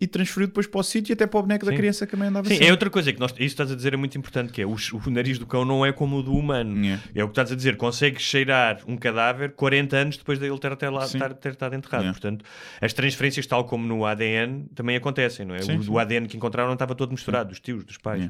e 0.00 0.06
transferiu 0.06 0.46
depois 0.46 0.66
para 0.66 0.80
o 0.80 0.82
sítio 0.82 1.12
e 1.12 1.14
até 1.14 1.26
para 1.26 1.38
o 1.38 1.42
boneco 1.42 1.66
da 1.66 1.72
Sim. 1.72 1.76
criança 1.76 2.06
que 2.06 2.16
mãe 2.16 2.28
andava 2.28 2.48
Sim, 2.48 2.64
é 2.64 2.70
outra 2.70 2.88
coisa 2.88 3.12
que 3.12 3.20
nós, 3.20 3.32
isso 3.32 3.42
estás 3.42 3.70
a 3.70 3.74
dizer 3.76 3.92
é 3.92 3.96
muito 3.98 4.16
importante, 4.16 4.50
que 4.52 4.62
é 4.62 4.66
o, 4.66 4.74
o 4.74 5.10
nariz 5.10 5.38
do 5.38 5.46
cão 5.46 5.64
não 5.64 5.84
é 5.84 5.92
como 5.92 6.16
o 6.16 6.22
do 6.22 6.32
humano. 6.34 6.84
É. 6.86 6.98
É 7.14 7.22
o 7.22 7.26
que 7.28 7.32
estás 7.32 7.52
a 7.52 7.54
dizer, 7.54 7.76
consegue 7.76 8.18
cheirar 8.20 8.80
um 8.88 8.96
cadáver 8.96 9.52
40 9.52 9.96
anos 9.96 10.16
depois 10.16 10.38
dele 10.38 10.58
ter, 10.58 10.72
até 10.72 10.88
lá, 10.88 11.06
ter, 11.06 11.34
ter 11.34 11.52
estado 11.52 11.74
enterrado. 11.74 12.06
É. 12.06 12.10
Portanto, 12.12 12.44
as 12.80 12.92
transferências, 12.94 13.46
tal 13.46 13.64
como 13.64 13.86
no 13.86 14.06
ADN, 14.06 14.66
também 14.74 14.96
acontecem, 14.96 15.44
não 15.44 15.54
é? 15.54 15.60
Sim, 15.62 15.76
o, 15.76 15.82
sim. 15.82 15.98
ADN 15.98 16.26
que 16.26 16.36
encontraram 16.36 16.68
não 16.68 16.74
estava 16.74 16.94
todo 16.94 17.10
misturado, 17.10 17.50
dos 17.50 17.60
tios, 17.60 17.84
dos 17.84 17.98
pais. 17.98 18.26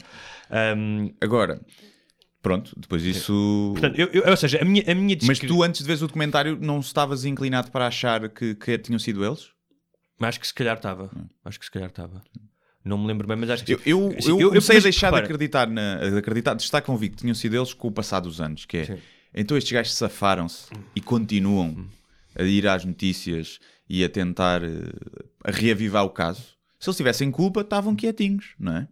Ahm, 0.50 1.10
Agora, 1.20 1.60
pronto, 2.42 2.72
depois 2.76 3.04
isso. 3.04 3.70
portanto, 3.74 3.98
eu, 3.98 4.08
eu- 4.08 4.28
ou 4.30 4.36
seja, 4.36 4.58
a 4.60 4.64
minha, 4.64 4.82
a 4.90 4.94
minha 4.94 5.16
Mas 5.22 5.28
descri- 5.38 5.48
tu, 5.48 5.62
antes 5.62 5.80
de 5.82 5.86
veres 5.86 6.02
o 6.02 6.06
documentário, 6.06 6.58
não 6.60 6.80
estavas 6.80 7.24
inclinado 7.24 7.70
para 7.70 7.86
achar 7.86 8.28
que, 8.28 8.54
que 8.54 8.76
tinham 8.78 8.98
sido 8.98 9.24
eles? 9.24 9.48
Acho 10.20 10.40
que 10.40 10.46
se 10.46 10.54
calhar 10.54 10.76
estava. 10.76 11.10
Acho 11.44 11.58
que 11.58 11.64
se 11.64 11.70
calhar 11.70 11.88
estava. 11.88 12.22
Não 12.84 12.96
me 12.96 13.06
lembro 13.06 13.26
bem, 13.26 13.36
mas 13.36 13.50
acho 13.50 13.64
que 13.64 13.72
Eu, 13.72 13.80
eu, 13.84 14.22
Sim, 14.22 14.40
eu 14.40 14.48
comecei 14.48 14.76
mas 14.76 14.84
a 14.84 14.86
deixar 14.86 15.06
repara, 15.08 15.26
de 15.26 15.32
acreditar, 15.32 15.66
na, 15.66 15.96
de 15.96 16.18
acreditar, 16.18 16.54
de 16.54 16.62
estar 16.62 16.80
convicto 16.80 17.16
que 17.18 17.22
tinham 17.22 17.34
sido 17.34 17.56
eles 17.56 17.74
com 17.74 17.88
o 17.88 17.92
passar 17.92 18.20
dos 18.20 18.40
anos, 18.40 18.64
que 18.64 18.78
é, 18.78 18.84
Sim. 18.86 18.98
então 19.34 19.56
estes 19.56 19.72
gajos 19.72 19.92
safaram-se 19.94 20.66
e 20.96 21.00
continuam 21.00 21.86
a 22.34 22.42
ir 22.42 22.66
às 22.66 22.84
notícias 22.84 23.58
e 23.88 24.02
a 24.02 24.08
tentar 24.08 24.62
eh, 24.62 24.68
a 25.44 25.50
reavivar 25.50 26.04
o 26.04 26.10
caso. 26.10 26.42
Se 26.78 26.88
eles 26.88 26.96
tivessem 26.96 27.30
culpa, 27.30 27.60
estavam 27.60 27.94
quietinhos, 27.94 28.54
não 28.58 28.76
é? 28.76 28.88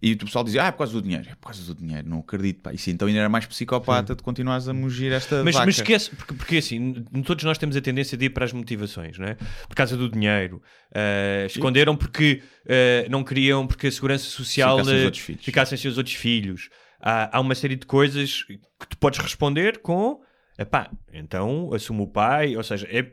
E 0.00 0.12
o 0.12 0.18
pessoal 0.18 0.44
dizia, 0.44 0.62
ah, 0.62 0.66
é 0.68 0.70
por 0.70 0.78
causa 0.78 0.92
do 0.92 1.02
dinheiro. 1.02 1.26
É 1.28 1.34
por 1.34 1.48
causa 1.48 1.74
do 1.74 1.74
dinheiro, 1.74 2.08
não 2.08 2.20
acredito. 2.20 2.60
Pá. 2.62 2.72
Isso 2.72 2.88
então 2.90 3.08
ainda 3.08 3.18
era 3.20 3.28
mais 3.28 3.46
psicopata 3.46 4.14
de 4.14 4.22
continuares 4.22 4.68
a 4.68 4.72
mugir 4.72 5.10
esta 5.12 5.42
Mas, 5.42 5.54
vaca. 5.54 5.66
mas 5.66 5.76
esquece, 5.76 6.14
porque, 6.14 6.34
porque 6.34 6.56
assim, 6.58 7.04
todos 7.24 7.42
nós 7.44 7.58
temos 7.58 7.76
a 7.76 7.80
tendência 7.80 8.16
de 8.16 8.26
ir 8.26 8.30
para 8.30 8.44
as 8.44 8.52
motivações, 8.52 9.18
não 9.18 9.26
é? 9.26 9.34
Por 9.68 9.74
causa 9.74 9.96
do 9.96 10.08
dinheiro. 10.08 10.62
Ah, 10.94 11.46
esconderam 11.46 11.96
porque 11.96 12.42
ah, 12.68 13.08
não 13.10 13.24
queriam, 13.24 13.66
porque 13.66 13.88
a 13.88 13.92
segurança 13.92 14.24
social 14.24 14.78
Ficassem 14.78 15.12
filhos. 15.12 15.44
ficassem 15.44 15.78
sem 15.78 15.90
os 15.90 15.98
outros 15.98 16.14
filhos. 16.14 16.68
Há, 17.00 17.36
há 17.36 17.40
uma 17.40 17.54
série 17.54 17.74
de 17.76 17.86
coisas 17.86 18.42
que 18.44 18.88
tu 18.88 18.96
podes 18.98 19.18
responder 19.18 19.78
com 19.78 20.20
epá, 20.58 20.90
então 21.12 21.72
assumo 21.72 22.04
o 22.04 22.08
pai, 22.08 22.56
ou 22.56 22.62
seja, 22.64 22.86
é, 22.90 23.12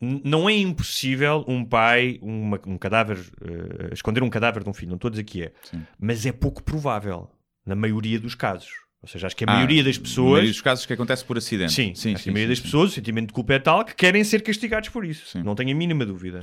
não 0.00 0.48
é 0.48 0.54
impossível 0.54 1.44
um 1.48 1.64
pai, 1.64 2.18
uma- 2.20 2.60
um 2.66 2.76
cadáver, 2.76 3.18
eh, 3.40 3.94
esconder 3.94 4.22
um 4.22 4.28
cadáver 4.30 4.62
de 4.62 4.68
um 4.68 4.74
filho, 4.74 4.90
não 4.90 4.96
estou 4.96 5.08
a 5.08 5.10
dizer 5.10 5.24
que 5.24 5.42
é, 5.42 5.52
Sim. 5.62 5.82
mas 5.98 6.26
é 6.26 6.32
pouco 6.32 6.62
provável, 6.62 7.30
na 7.64 7.74
maioria 7.74 8.20
dos 8.20 8.34
casos. 8.34 8.70
Ou 9.02 9.08
seja, 9.08 9.26
acho 9.28 9.36
que 9.36 9.44
a 9.44 9.46
maioria 9.46 9.84
das 9.84 9.96
pessoas. 9.98 10.30
maioria 10.32 10.50
dos 10.50 10.60
casos 10.60 10.84
que 10.84 10.92
acontece 10.92 11.24
por 11.24 11.38
acidente. 11.38 11.72
Sim, 11.72 11.94
sim, 11.94 12.14
acho 12.14 12.24
que 12.24 12.30
a 12.30 12.32
maioria 12.32 12.52
das 12.56 12.60
pessoas, 12.60 12.90
o 12.90 12.94
sentimento 12.94 13.28
de 13.28 13.34
culpa 13.34 13.54
é 13.54 13.58
tal 13.60 13.84
que 13.84 13.94
querem 13.94 14.24
ser 14.24 14.42
castigados 14.42 14.88
por 14.88 15.04
isso. 15.04 15.26
Sim. 15.28 15.42
Não 15.44 15.54
tenho 15.54 15.70
a 15.70 15.74
mínima 15.74 16.04
dúvida. 16.04 16.40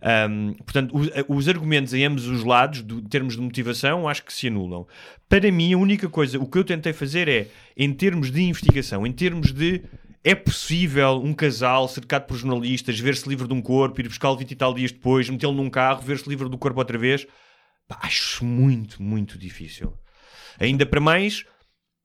Ahm, 0.00 0.54
portanto, 0.64 0.96
os, 0.96 1.10
os 1.28 1.48
argumentos 1.48 1.92
em 1.92 2.04
ambos 2.04 2.26
os 2.26 2.44
lados, 2.44 2.82
do, 2.82 2.98
em 3.00 3.04
termos 3.08 3.34
de 3.34 3.42
motivação, 3.42 4.08
acho 4.08 4.24
que 4.24 4.32
se 4.32 4.46
anulam. 4.46 4.86
Para 5.28 5.50
mim, 5.52 5.72
a 5.74 5.76
única 5.78 6.08
coisa, 6.08 6.38
o 6.38 6.46
que 6.46 6.56
eu 6.58 6.64
tentei 6.64 6.92
fazer 6.94 7.28
é, 7.28 7.48
em 7.76 7.92
termos 7.92 8.30
de 8.30 8.40
investigação, 8.42 9.06
em 9.06 9.12
termos 9.12 9.52
de. 9.52 9.82
É 10.28 10.34
possível 10.34 11.22
um 11.24 11.32
casal 11.32 11.88
cercado 11.88 12.26
por 12.26 12.36
jornalistas 12.36 13.00
ver-se 13.00 13.26
livre 13.26 13.48
de 13.48 13.54
um 13.54 13.62
corpo, 13.62 13.98
ir 13.98 14.08
buscá-lo 14.08 14.36
20 14.36 14.50
e 14.50 14.54
tal 14.56 14.74
dias 14.74 14.92
depois, 14.92 15.26
metê-lo 15.30 15.54
num 15.54 15.70
carro, 15.70 16.02
ver-se 16.02 16.28
livre 16.28 16.50
do 16.50 16.58
corpo 16.58 16.78
outra 16.78 16.98
vez? 16.98 17.26
Pá, 17.88 17.98
acho 18.02 18.44
muito, 18.44 19.02
muito 19.02 19.38
difícil. 19.38 19.94
Ainda 20.60 20.84
para 20.84 21.00
mais, 21.00 21.46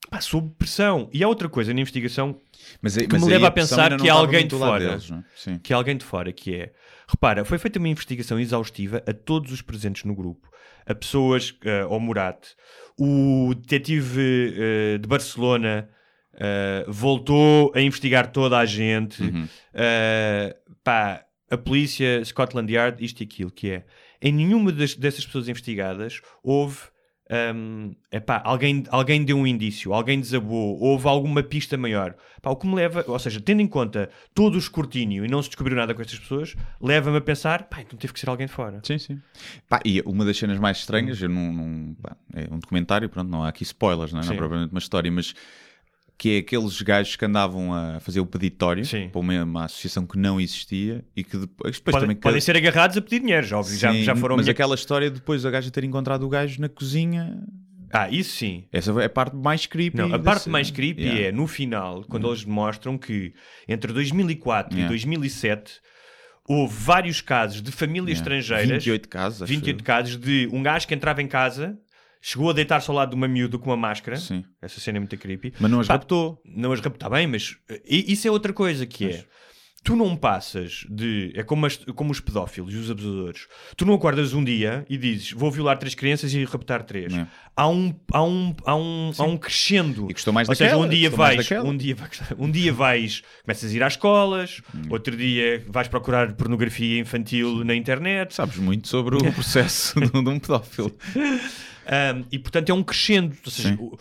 pá, 0.09 0.21
sob 0.21 0.55
pressão. 0.57 1.09
E 1.11 1.21
há 1.21 1.27
outra 1.27 1.49
coisa 1.49 1.73
na 1.73 1.81
investigação 1.81 2.39
Mas, 2.81 2.97
aí- 2.97 3.07
que 3.07 3.11
mas 3.13 3.23
me 3.23 3.29
leva 3.29 3.47
a 3.47 3.51
pensar 3.51 3.89
que 3.89 4.03
há 4.03 4.13
estava 4.13 4.19
alguém 4.19 4.47
de 4.47 4.55
fora. 4.57 4.87
deles, 4.87 5.11
é? 5.45 5.59
Que 5.61 5.73
é 5.73 5.75
alguém 5.75 5.97
de 5.97 6.05
fora, 6.05 6.31
que 6.31 6.55
é... 6.55 6.71
Repara, 7.09 7.43
foi 7.43 7.57
feita 7.57 7.77
uma 7.77 7.89
investigação 7.89 8.39
exaustiva 8.39 9.03
a 9.05 9.11
todos 9.11 9.51
os 9.51 9.61
presentes 9.61 10.05
no 10.05 10.15
grupo. 10.15 10.47
A 10.85 10.95
pessoas, 10.95 11.53
eh, 11.65 11.81
ao 11.81 11.99
Murat, 11.99 12.47
o 12.97 13.53
detetive 13.53 14.55
eh, 14.57 14.97
de 14.97 15.07
Barcelona 15.09 15.89
eh, 16.35 16.85
voltou 16.87 17.71
a 17.75 17.81
investigar 17.81 18.31
toda 18.31 18.57
a 18.57 18.65
gente. 18.65 19.21
Uhum. 19.23 19.47
Eh, 19.73 20.55
pá, 20.83 21.23
a 21.49 21.57
polícia, 21.57 22.23
Scotland 22.25 22.71
Yard, 22.71 23.03
isto 23.03 23.21
e 23.21 23.23
aquilo, 23.23 23.51
que 23.51 23.69
é... 23.69 23.85
Em 24.21 24.31
nenhuma 24.31 24.71
das- 24.71 24.95
dessas 24.95 25.25
pessoas 25.25 25.47
investigadas 25.49 26.21
houve... 26.41 26.77
hum, 27.55 27.93
epá, 28.11 28.41
alguém, 28.45 28.83
alguém 28.89 29.23
deu 29.23 29.37
um 29.37 29.45
indício, 29.45 29.93
alguém 29.93 30.19
desabou, 30.19 30.79
houve 30.79 31.07
alguma 31.07 31.43
pista 31.43 31.77
maior. 31.77 32.15
Pá, 32.41 32.49
o 32.51 32.55
que 32.55 32.65
me 32.67 32.73
leva, 32.75 33.03
ou 33.07 33.19
seja, 33.19 33.39
tendo 33.41 33.61
em 33.61 33.67
conta 33.67 34.09
todo 34.33 34.55
o 34.55 34.57
escrutínio 34.57 35.25
e 35.25 35.27
não 35.27 35.41
se 35.43 35.49
descobriu 35.49 35.75
nada 35.75 35.93
com 35.93 36.01
estas 36.01 36.19
pessoas, 36.19 36.55
leva-me 36.81 37.17
a 37.17 37.21
pensar, 37.21 37.63
pá, 37.63 37.81
então 37.81 37.97
teve 37.99 38.13
que 38.13 38.19
ser 38.19 38.29
alguém 38.29 38.47
de 38.47 38.53
fora. 38.53 38.79
Sim, 38.83 38.97
sim. 38.97 39.19
Pá, 39.69 39.79
e 39.85 40.01
uma 40.05 40.23
das 40.25 40.37
cenas 40.37 40.57
mais 40.59 40.77
estranhas, 40.77 41.21
eu 41.21 41.29
não, 41.29 41.51
não- 41.53 41.93
pá, 41.95 42.15
é 42.33 42.47
um 42.53 42.59
documentário, 42.59 43.09
pronto, 43.09 43.29
não 43.29 43.43
há 43.43 43.49
aqui 43.49 43.63
spoilers, 43.63 44.11
não 44.13 44.21
é, 44.21 44.25
não 44.25 44.33
é 44.33 44.37
propriamente 44.37 44.71
uma 44.71 44.79
história, 44.79 45.11
mas 45.11 45.33
que 46.17 46.35
é 46.35 46.37
aqueles 46.39 46.81
gajos 46.81 47.15
que 47.15 47.25
andavam 47.25 47.73
a 47.73 47.99
fazer 47.99 48.19
o 48.19 48.25
peditório 48.25 48.85
Sim. 48.85 49.09
para 49.09 49.19
uma, 49.19 49.43
uma 49.43 49.65
associação 49.65 50.05
que 50.05 50.17
não 50.17 50.39
existia 50.39 51.03
e 51.15 51.23
que 51.23 51.35
depois, 51.37 51.75
depois 51.77 51.81
Podem, 51.93 51.99
também 52.01 52.15
podem 52.17 52.39
ser 52.41 52.55
agarrados 52.55 52.95
a 52.95 53.01
pedir 53.01 53.19
dinheiro, 53.19 53.45
já, 53.45 53.61
já, 53.63 53.91
Sim, 53.91 54.03
já 54.03 54.15
foram. 54.15 54.35
mas 54.37 54.45
minha- 54.45 54.51
aquela 54.53 54.75
história 54.75 55.09
depois 55.09 55.45
a 55.45 55.51
gaja 55.51 55.69
ter 55.71 55.83
encontrado 55.83 56.23
o 56.23 56.29
gajo 56.29 56.61
na 56.61 56.69
cozinha, 56.69 57.43
Ah, 57.91 58.09
isso 58.09 58.37
sim. 58.37 58.63
essa 58.71 58.91
é 59.01 59.05
a 59.05 59.09
parte 59.09 59.35
mais 59.35 59.65
creepy. 59.65 59.97
Não, 59.97 60.05
a 60.05 60.09
desse- 60.11 60.23
parte 60.23 60.49
mais 60.49 60.71
creepy 60.71 61.01
Yeah. 61.01 61.21
É 61.27 61.31
no 61.31 61.45
final, 61.47 62.03
quando 62.05 62.27
eles 62.27 62.45
demonstram 62.45 62.97
que 62.97 63.33
entre 63.67 63.91
2004 63.91 64.73
e 64.73 64.77
Yeah. 64.77 64.89
2007 64.89 65.73
houve 66.47 66.73
vários 66.77 67.21
casos 67.21 67.61
de 67.61 67.71
famílias 67.71 68.17
estrangeiras. 68.19 68.69
28 68.69 69.09
casos, 69.09 69.41
acho 69.41 69.49
28 69.51 69.79
eu. 69.79 69.85
casos 69.85 70.17
de 70.17 70.47
um 70.51 70.61
gajo 70.61 70.87
que 70.87 70.93
entrava 70.93 71.21
em 71.21 71.27
casa, 71.27 71.77
chegou 72.25 72.49
a 72.49 72.53
deitar-se 72.53 72.89
ao 72.89 72.95
lado 72.95 73.09
de 73.09 73.15
uma 73.15 73.27
miúda 73.27 73.57
com 73.59 73.69
uma 73.69 73.75
máscara. 73.77 74.15
Sim. 74.15 74.45
Essa 74.61 74.79
cena 74.79 74.97
é 74.97 74.99
muito 75.01 75.17
creepy. 75.17 75.53
Mas 75.59 75.69
não 75.69 75.81
as 75.81 75.87
Pá, 75.87 75.95
raptou. 75.95 76.41
Não 76.45 76.71
as 76.71 76.79
raptou, 76.79 76.95
está 76.95 77.09
bem, 77.09 77.27
mas 77.27 77.57
eh, 77.69 77.81
isso 77.85 78.25
é 78.27 78.31
outra 78.31 78.53
coisa 78.53 78.85
que 78.85 79.05
é. 79.05 79.25
Tu 79.85 79.97
não 79.97 80.15
passas 80.15 80.85
de. 80.89 81.33
É 81.35 81.43
como, 81.43 81.65
as- 81.65 81.75
como 81.75 82.09
os 82.09 82.21
pedófilos 82.21 82.73
e 82.73 82.77
os 82.77 82.89
abusadores. 82.89 83.47
Tu 83.75 83.85
não 83.85 83.95
acordas 83.95 84.33
um 84.33 84.41
dia 84.41 84.85
e 84.89 84.97
dizes 84.97 85.31
vou 85.33 85.51
violar 85.51 85.77
três 85.77 85.93
crianças 85.93 86.33
e 86.33 86.41
raptar 86.45 86.83
três. 86.83 87.13
É. 87.13 87.27
Há 87.53 87.67
um, 87.67 87.93
há 88.13 88.23
um, 88.23 88.55
há 88.65 88.75
um, 88.77 89.11
há 89.17 89.23
um 89.23 89.35
crescendo. 89.37 90.07
E 90.09 90.13
gostou 90.13 90.31
mais 90.31 90.47
Ou 90.47 90.55
seja, 90.55 90.77
um 90.77 90.87
dia 90.87 91.09
vais, 91.09 91.51
um 91.65 91.75
dia, 91.75 91.97
um 92.39 92.49
dia 92.49 92.71
vais, 92.71 93.21
começas 93.43 93.69
a 93.69 93.75
ir 93.75 93.83
às 93.83 93.91
escolas, 93.93 94.61
Hum. 94.73 94.83
outro 94.89 95.17
dia 95.17 95.61
vais 95.67 95.89
procurar 95.89 96.31
pornografia 96.31 97.01
infantil 97.01 97.65
na 97.65 97.75
internet. 97.75 98.33
Sabes 98.33 98.55
muito 98.59 98.87
sobre 98.87 99.17
o 99.17 99.19
processo 99.33 99.99
de 99.99 100.17
um 100.17 100.39
pedófilo. 100.39 100.95
Um, 101.85 102.25
e 102.31 102.39
portanto 102.39 102.69
é 102.69 102.73
um 102.73 102.83
crescendo. 102.83 103.35
Ou 103.45 103.51
seja, 103.51 103.75
o- 103.79 103.97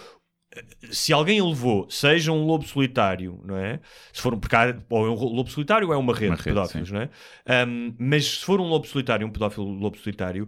se 0.90 1.12
alguém 1.12 1.40
o 1.40 1.48
levou, 1.48 1.88
seja 1.90 2.30
um 2.30 2.44
lobo 2.44 2.66
solitário, 2.66 3.40
não 3.44 3.56
é? 3.56 3.80
Se 4.12 4.20
for 4.20 4.34
um 4.34 4.38
pecado, 4.38 4.84
ou 4.90 5.06
é 5.06 5.10
um 5.10 5.14
lobo 5.14 5.50
solitário 5.50 5.88
ou 5.88 5.94
é 5.94 5.96
uma 5.96 6.12
rede 6.12 6.26
Uma 6.26 6.36
de 6.36 6.42
rede, 6.42 6.54
pedófilos, 6.54 6.88
sim. 6.88 6.94
não 6.94 7.00
é? 7.02 7.10
Um, 7.66 7.94
mas 7.98 8.26
se 8.26 8.44
for 8.44 8.60
um 8.60 8.64
lobo 8.68 8.86
solitário, 8.86 9.26
um 9.26 9.30
pedófilo 9.30 9.66
lobo 9.66 9.96
solitário, 9.96 10.46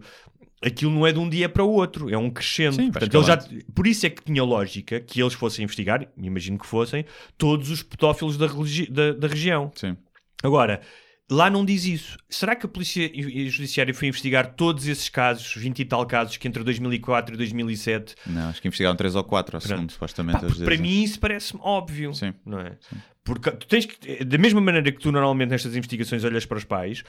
aquilo 0.63 0.91
não 0.91 1.07
é 1.07 1.11
de 1.11 1.17
um 1.17 1.27
dia 1.27 1.49
para 1.49 1.63
o 1.63 1.71
outro, 1.71 2.07
é 2.13 2.17
um 2.17 2.29
crescendo. 2.29 2.75
Sim, 2.75 2.91
Portanto, 2.91 3.15
ele 3.15 3.23
já, 3.23 3.37
por 3.73 3.87
isso 3.87 4.05
é 4.05 4.09
que 4.11 4.23
tinha 4.23 4.43
lógica 4.43 4.99
que 4.99 5.19
eles 5.21 5.33
fossem 5.33 5.63
investigar, 5.63 6.07
imagino 6.17 6.59
que 6.59 6.67
fossem, 6.67 7.03
todos 7.35 7.71
os 7.71 7.81
pedófilos 7.81 8.37
da, 8.37 8.45
da- 8.91 9.13
da 9.13 9.27
região. 9.27 9.71
Sim. 9.75 9.97
Agora, 10.43 10.81
lá 11.29 11.49
não 11.49 11.65
diz 11.65 11.85
isso. 11.85 12.17
Será 12.29 12.55
que 12.55 12.65
a 12.65 12.69
Polícia 12.69 13.09
e 13.13 13.47
o 13.47 13.49
Judiciário 13.49 13.93
foi 13.93 14.07
investigar 14.07 14.53
todos 14.55 14.87
esses 14.87 15.09
casos, 15.09 15.53
20 15.55 15.79
e 15.79 15.85
tal 15.85 16.05
casos, 16.05 16.37
que 16.37 16.47
entre 16.47 16.63
2004 16.63 17.33
e 17.35 17.37
2007... 17.37 18.15
Não, 18.27 18.49
acho 18.49 18.61
que 18.61 18.67
investigaram 18.67 18.95
3 18.95 19.15
ou 19.15 19.23
4, 19.23 19.55
ao 19.57 19.61
Pronto. 19.61 19.67
segundo, 19.75 19.91
supostamente. 19.91 20.39
Pá, 20.39 20.65
para 20.65 20.77
mim 20.77 21.03
isso 21.03 21.19
parece-me 21.19 21.59
óbvio, 21.63 22.13
Sim. 22.13 22.33
não 22.45 22.59
é? 22.59 22.77
Porque 23.23 23.49
tu 23.51 23.67
tens 23.67 23.85
que, 23.85 24.23
da 24.23 24.37
mesma 24.37 24.61
maneira 24.61 24.91
que 24.91 24.99
tu 24.99 25.11
normalmente 25.11 25.49
nestas 25.49 25.75
investigações 25.75 26.23
olhas 26.23 26.45
para 26.45 26.57
os 26.59 26.63
pais, 26.63 27.03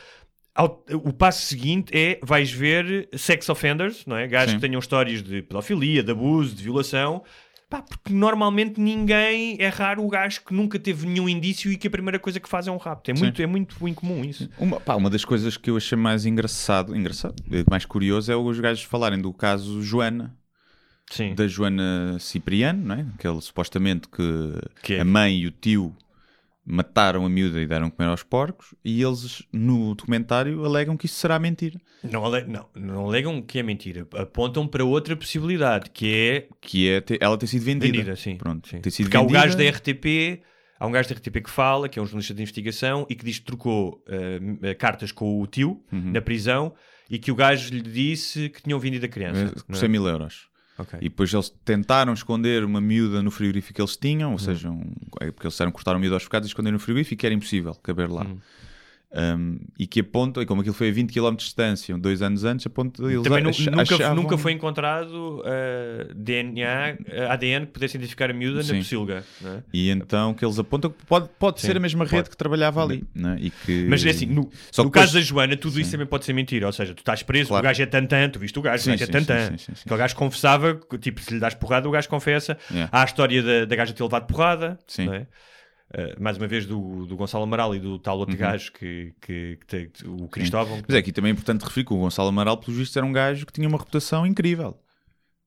ao- 0.54 0.82
o 0.92 1.12
passo 1.12 1.42
seguinte 1.44 1.90
é 1.94 2.18
vais 2.22 2.50
ver 2.50 3.08
sex 3.14 3.48
offenders, 3.50 4.06
não 4.06 4.16
é? 4.16 4.26
Gajos 4.26 4.52
Sim. 4.52 4.56
que 4.56 4.66
tenham 4.66 4.78
histórias 4.78 5.22
de 5.22 5.42
pedofilia, 5.42 6.02
de 6.02 6.10
abuso, 6.10 6.54
de 6.54 6.62
violação. 6.62 7.22
Pá, 7.68 7.82
porque 7.82 8.12
normalmente 8.12 8.80
ninguém 8.80 9.56
é 9.58 9.68
raro 9.68 10.04
o 10.04 10.08
gajo 10.08 10.40
que 10.46 10.54
nunca 10.54 10.78
teve 10.78 11.04
nenhum 11.04 11.28
indício 11.28 11.70
e 11.72 11.76
que 11.76 11.88
a 11.88 11.90
primeira 11.90 12.16
coisa 12.18 12.38
que 12.38 12.48
faz 12.48 12.68
é 12.68 12.70
um 12.70 12.76
rapto. 12.76 13.10
É 13.10 13.14
muito, 13.14 13.42
é 13.42 13.46
muito 13.46 13.88
incomum 13.88 14.24
isso. 14.24 14.48
Uma, 14.56 14.78
pá, 14.80 14.94
uma 14.94 15.10
das 15.10 15.24
coisas 15.24 15.56
que 15.56 15.68
eu 15.68 15.76
achei 15.76 15.98
mais 15.98 16.24
engraçado, 16.24 16.94
engraçado, 16.94 17.34
eh, 17.50 17.64
mais 17.68 17.84
curioso 17.84 18.30
é 18.30 18.36
os 18.36 18.60
gajos 18.60 18.84
falarem 18.84 19.20
do 19.20 19.32
caso 19.32 19.82
Joana, 19.82 20.32
Sim. 21.10 21.34
da 21.34 21.48
Joana 21.48 22.16
Cipriano, 22.20 22.84
não 22.84 22.94
é? 22.94 23.06
Aquele 23.18 23.40
supostamente 23.40 24.08
que, 24.08 24.52
Que 24.82 24.94
é- 24.94 25.00
a 25.00 25.04
mãe 25.04 25.36
e 25.40 25.46
o 25.48 25.50
tio 25.50 25.92
mataram 26.66 27.24
a 27.24 27.28
miúda 27.28 27.60
e 27.60 27.66
deram 27.66 27.88
comer 27.88 28.08
aos 28.08 28.22
porcos, 28.24 28.74
e 28.84 29.00
eles 29.02 29.42
no 29.52 29.94
documentário 29.94 30.64
alegam 30.64 30.96
que 30.96 31.06
isso 31.06 31.14
será 31.14 31.38
mentira. 31.38 31.78
Não, 32.02 32.24
ale- 32.24 32.44
não, 32.44 32.66
não 32.74 33.06
alegam 33.06 33.40
que 33.40 33.58
é 33.58 33.62
mentira. 33.62 34.06
Apontam 34.14 34.66
para 34.66 34.84
outra 34.84 35.14
possibilidade, 35.16 35.90
que 35.90 36.12
é 36.12 36.48
Que 36.60 36.90
é 36.90 37.02
ela 37.20 37.38
ter 37.38 37.46
sido 37.46 37.62
vendida. 37.64 37.92
vendida, 37.92 38.16
sim. 38.16 38.36
Pronto, 38.36 38.68
sim. 38.68 38.80
ter 38.80 38.90
sido 38.90 39.06
Porque 39.06 39.16
há 39.16 39.20
o 39.20 39.24
vendida. 39.28 39.40
gajo 39.46 39.56
da 39.58 39.64
RTP, 39.70 40.42
há 40.80 40.86
um 40.86 40.90
gajo 40.90 41.08
da 41.08 41.14
RTP 41.14 41.40
que 41.44 41.50
fala, 41.50 41.88
que 41.88 41.98
é 41.98 42.02
um 42.02 42.06
jornalista 42.06 42.34
de 42.34 42.42
investigação, 42.42 43.06
e 43.08 43.14
que 43.14 43.24
diz 43.24 43.38
que 43.38 43.44
trocou 43.46 44.02
eh, 44.08 44.74
cartas 44.74 45.12
com 45.12 45.40
o 45.40 45.46
tio 45.46 45.80
Uhum. 45.92 46.10
na 46.12 46.20
prisão 46.20 46.74
e 47.08 47.18
que 47.18 47.30
o 47.30 47.36
gajo 47.36 47.72
lhe 47.72 47.80
disse 47.80 48.48
que 48.48 48.60
tinham 48.62 48.80
vendido 48.80 49.06
a 49.06 49.08
criança. 49.08 49.52
Eh, 49.56 49.62
não 49.68 49.76
é? 49.76 49.80
100 49.80 49.88
mil 49.88 50.06
euros. 50.08 50.48
Ok. 50.78 50.98
E 51.00 51.08
depois 51.08 51.32
eles 51.32 51.52
tentaram 51.64 52.12
esconder 52.12 52.64
uma 52.64 52.80
miúda 52.80 53.22
no 53.22 53.30
frigorífico 53.30 53.74
que 53.74 53.80
eles 53.80 53.96
tinham, 53.96 54.32
ou 54.32 54.38
seja, 54.38 54.70
um, 54.70 54.82
é 55.20 55.30
porque 55.30 55.46
eles 55.46 55.54
disseram 55.54 55.70
que 55.70 55.76
cortaram 55.76 55.96
a 55.96 56.00
miúda 56.00 56.16
aos 56.16 56.24
bocados 56.24 56.46
e 56.46 56.50
esconderam 56.50 56.74
no 56.74 56.78
frigorífico 56.78 57.24
e 57.24 57.26
era 57.26 57.34
impossível 57.34 57.74
caber 57.82 58.10
lá. 58.10 58.24
Hum. 58.24 58.38
Um, 59.18 59.58
e 59.78 59.86
que 59.86 60.00
apontam, 60.00 60.42
e 60.42 60.46
como 60.46 60.60
aquilo 60.60 60.74
foi 60.74 60.90
a 60.90 60.92
20 60.92 61.10
km 61.12 61.30
de 61.30 61.36
distância, 61.36 61.96
dois 61.96 62.20
anos 62.20 62.44
antes, 62.44 62.66
apontam 62.66 63.08
eles 63.08 63.22
Também 63.22 63.42
nu- 63.42 63.48
ach- 63.50 63.60
nunca, 63.66 63.82
achavam- 63.82 64.14
nunca 64.16 64.36
foi 64.36 64.52
encontrado 64.52 65.42
eh, 65.46 66.08
DNA, 66.14 66.96
eh, 67.06 67.26
ADN 67.30 67.66
que 67.66 67.72
pudesse 67.72 67.96
identificar 67.96 68.30
a 68.30 68.34
miúda 68.34 68.62
Sim. 68.62 68.72
na 68.72 68.78
pocilga. 68.78 69.24
é? 69.44 69.62
E 69.72 69.90
então 69.90 70.34
que 70.34 70.44
eles 70.44 70.58
apontam 70.58 70.90
que 70.90 71.06
pode, 71.06 71.30
pode 71.38 71.60
Sim, 71.60 71.68
ser 71.68 71.76
a 71.76 71.80
mesma 71.80 72.04
rede 72.04 72.16
pode. 72.16 72.30
que 72.30 72.36
trabalhava 72.36 72.82
ali. 72.82 73.04
Né? 73.14 73.38
E 73.40 73.50
que... 73.50 73.86
Mas 73.88 74.04
é 74.04 74.10
assim, 74.10 74.26
no, 74.26 74.50
Só 74.72 74.82
no 74.84 74.90
caso 74.90 75.14
da 75.14 75.20
Joana, 75.20 75.56
tudo 75.56 75.80
isso 75.80 75.92
também 75.92 76.06
pode 76.06 76.24
ser 76.24 76.32
mentira. 76.32 76.66
Ou 76.66 76.72
seja, 76.72 76.92
tu 76.92 76.98
estás 76.98 77.22
preso, 77.22 77.48
Claro. 77.48 77.64
o 77.64 77.68
gajo 77.68 77.82
é 77.82 77.86
tantã, 77.86 78.28
tu 78.28 78.38
viste 78.40 78.58
o 78.58 78.62
gajo, 78.62 78.82
Sim, 78.82 78.90
o 78.90 78.92
gajo 78.94 79.02
é 79.04 79.06
sim, 79.06 79.12
tantã. 79.12 79.40
sim, 79.46 79.50
sim, 79.52 79.58
sim, 79.58 79.74
sim. 79.76 79.82
Aquele 79.86 79.98
gajo 79.98 80.16
confessava, 80.16 80.78
tipo, 81.00 81.20
se 81.22 81.32
lhe 81.32 81.40
das 81.40 81.54
porrada, 81.54 81.88
o 81.88 81.92
gajo 81.92 82.08
confessa. 82.08 82.58
Yeah. 82.70 82.90
Há 82.92 83.02
a 83.02 83.04
história 83.04 83.42
da, 83.42 83.64
da 83.66 83.76
gaja 83.76 83.94
ter 83.94 84.02
levado 84.02 84.26
porrada, 84.26 84.78
Sim. 84.86 85.06
não 85.06 85.14
é? 85.14 85.26
Uh, 85.94 86.20
mais 86.20 86.36
uma 86.36 86.48
vez 86.48 86.66
do, 86.66 87.06
do 87.06 87.16
Gonçalo 87.16 87.44
Amaral 87.44 87.74
e 87.74 87.78
do 87.78 87.96
tal 87.98 88.18
outro 88.18 88.36
gajo 88.36 88.72
que, 88.72 89.14
que, 89.20 89.56
que 89.68 89.86
te- 89.88 90.06
o 90.08 90.28
Cristóvão. 90.28 90.82
Mas 90.86 90.96
é 90.96 90.98
aqui 90.98 91.12
também 91.12 91.30
é 91.30 91.32
importante 91.32 91.62
referir 91.64 91.84
que 91.86 91.94
o 91.94 91.98
Gonçalo 91.98 92.28
Amaral, 92.28 92.56
pelos 92.58 92.76
vistos, 92.76 92.96
era 92.96 93.06
um 93.06 93.12
gajo 93.12 93.46
que 93.46 93.52
tinha 93.52 93.68
uma 93.68 93.78
reputação 93.78 94.26
incrível. 94.26 94.76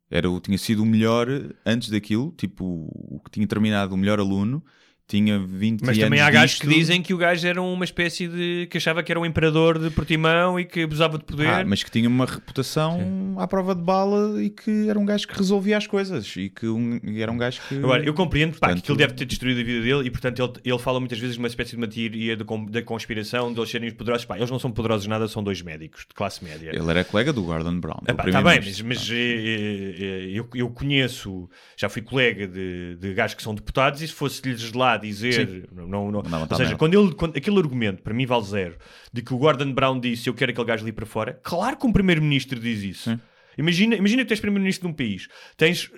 Era, 0.09 0.29
o- 0.31 0.39
tinha 0.39 0.57
sido 0.57 0.81
o 0.81 0.85
melhor 0.85 1.27
antes 1.65 1.89
daquilo, 1.89 2.31
tipo, 2.37 2.63
o 2.65 3.19
que 3.23 3.31
tinha 3.31 3.45
terminado 3.45 3.93
o 3.93 3.97
melhor 3.97 4.17
aluno, 4.19 4.63
tinha 5.09 5.39
20 5.39 5.81
Mas 5.81 5.89
anos 5.89 5.99
também 6.03 6.21
há 6.21 6.29
gajos 6.29 6.51
disto. 6.51 6.67
que 6.67 6.73
dizem 6.73 7.01
que 7.01 7.13
o 7.13 7.17
gajo 7.17 7.45
era 7.47 7.59
uma 7.61 7.83
espécie 7.83 8.27
de. 8.27 8.67
que 8.69 8.77
achava 8.77 9.01
que 9.01 9.11
era 9.11 9.19
um 9.19 9.25
imperador 9.25 9.79
de 9.79 9.89
Portimão 9.89 10.59
e 10.59 10.63
que 10.65 10.83
abusava 10.83 11.17
de 11.17 11.23
poder. 11.25 11.47
Ah, 11.49 11.65
mas 11.65 11.83
que 11.83 11.89
tinha 11.89 12.07
uma 12.07 12.25
reputação 12.25 13.35
à 13.37 13.47
prova 13.47 13.73
de 13.73 13.81
bala 13.81 14.41
e 14.41 14.49
que 14.49 14.87
era 14.87 14.97
um 14.99 15.05
gajo 15.05 15.27
que 15.27 15.35
resolvia 15.35 15.77
as 15.77 15.87
coisas 15.87 16.33
e 16.37 16.49
que 16.49 16.67
um- 16.67 16.99
e 17.03 17.21
era 17.21 17.31
um 17.31 17.37
gajo 17.37 17.59
que. 17.67 17.75
Agora, 17.77 18.03
eu 18.03 18.13
compreendo 18.13 18.51
pá, 18.59 18.67
Portanto- 18.67 18.85
que 18.85 18.91
ele 18.91 18.97
deve 18.99 19.13
ter 19.13 19.25
destruído 19.25 19.59
a 19.59 19.63
vida 19.63 19.81
dele 19.81 20.07
e, 20.07 20.11
portanto, 20.11 20.41
ele, 20.43 20.53
ele 20.73 20.79
fala 20.79 20.99
muitas 20.99 21.17
vezes 21.19 21.35
de 21.35 21.39
uma 21.39 21.47
espécie 21.47 21.75
de 21.75 22.43
con- 22.45 22.65
da 22.65 22.81
conspiração 22.83 23.51
de 23.51 23.59
eles 23.59 23.69
serem 23.69 23.87
os 23.89 23.93
poderosos. 23.95 24.25
Pá, 24.25 24.37
eles 24.37 24.51
não 24.51 24.59
são 24.59 24.71
poderosos 24.71 25.07
nada, 25.07 25.27
são 25.27 25.43
dois 25.43 25.61
médicos 25.61 26.01
de 26.07 26.13
classe 26.13 26.43
média. 26.43 26.69
Ele 26.73 26.89
era 26.89 27.03
colega 27.03 27.33
do 27.33 27.41
Gordon 27.41 27.79
Brown. 27.79 28.01
Está 28.07 28.41
bem, 28.43 28.59
mas, 28.63 28.81
mas, 28.81 29.09
eh, 29.11 29.15
eh, 29.15 30.29
eu, 30.33 30.47
eu 30.53 30.69
conheço, 30.69 31.49
já 31.77 31.89
fui 31.89 32.01
colega 32.01 32.47
de, 32.47 32.95
de 32.99 33.13
gajos 33.13 33.33
que 33.35 33.41
são 33.43 33.55
deputados 33.55 34.01
e 34.01 34.07
se 34.07 34.13
fosse-lhes 34.13 34.71
lá 34.73 34.97
dizer, 34.99 35.67
não, 35.71 35.87
não, 35.87 36.11
não- 36.11 36.41
ou 36.41 36.47
tá 36.47 36.55
seja, 36.55 36.75
quando 36.75 36.93
ele, 36.93 37.13
quando, 37.13 37.35
aquele 37.35 37.57
argumento 37.57 38.01
para 38.01 38.13
mim 38.13 38.25
vale 38.25 38.45
zero, 38.45 38.75
de 39.11 39.21
que 39.21 39.33
o 39.33 39.37
Gordon 39.37 39.73
Brown 39.73 39.99
disse 39.99 40.29
eu 40.29 40.33
quero 40.33 40.51
aquele 40.51 40.67
gajo 40.67 40.83
ali 40.83 40.91
para 40.91 41.05
fora, 41.05 41.39
claro 41.43 41.77
que 41.77 41.87
um 41.87 41.91
primeiro-ministro 41.91 42.59
diz 42.59 42.83
isso. 42.83 43.19
Imagina, 43.57 43.95
imagina 43.95 44.23
que 44.23 44.29
tens 44.29 44.39
primeiro-ministro 44.39 44.87
de 44.87 44.93
um 44.93 44.95
país, 44.95 45.27
tens 45.57 45.91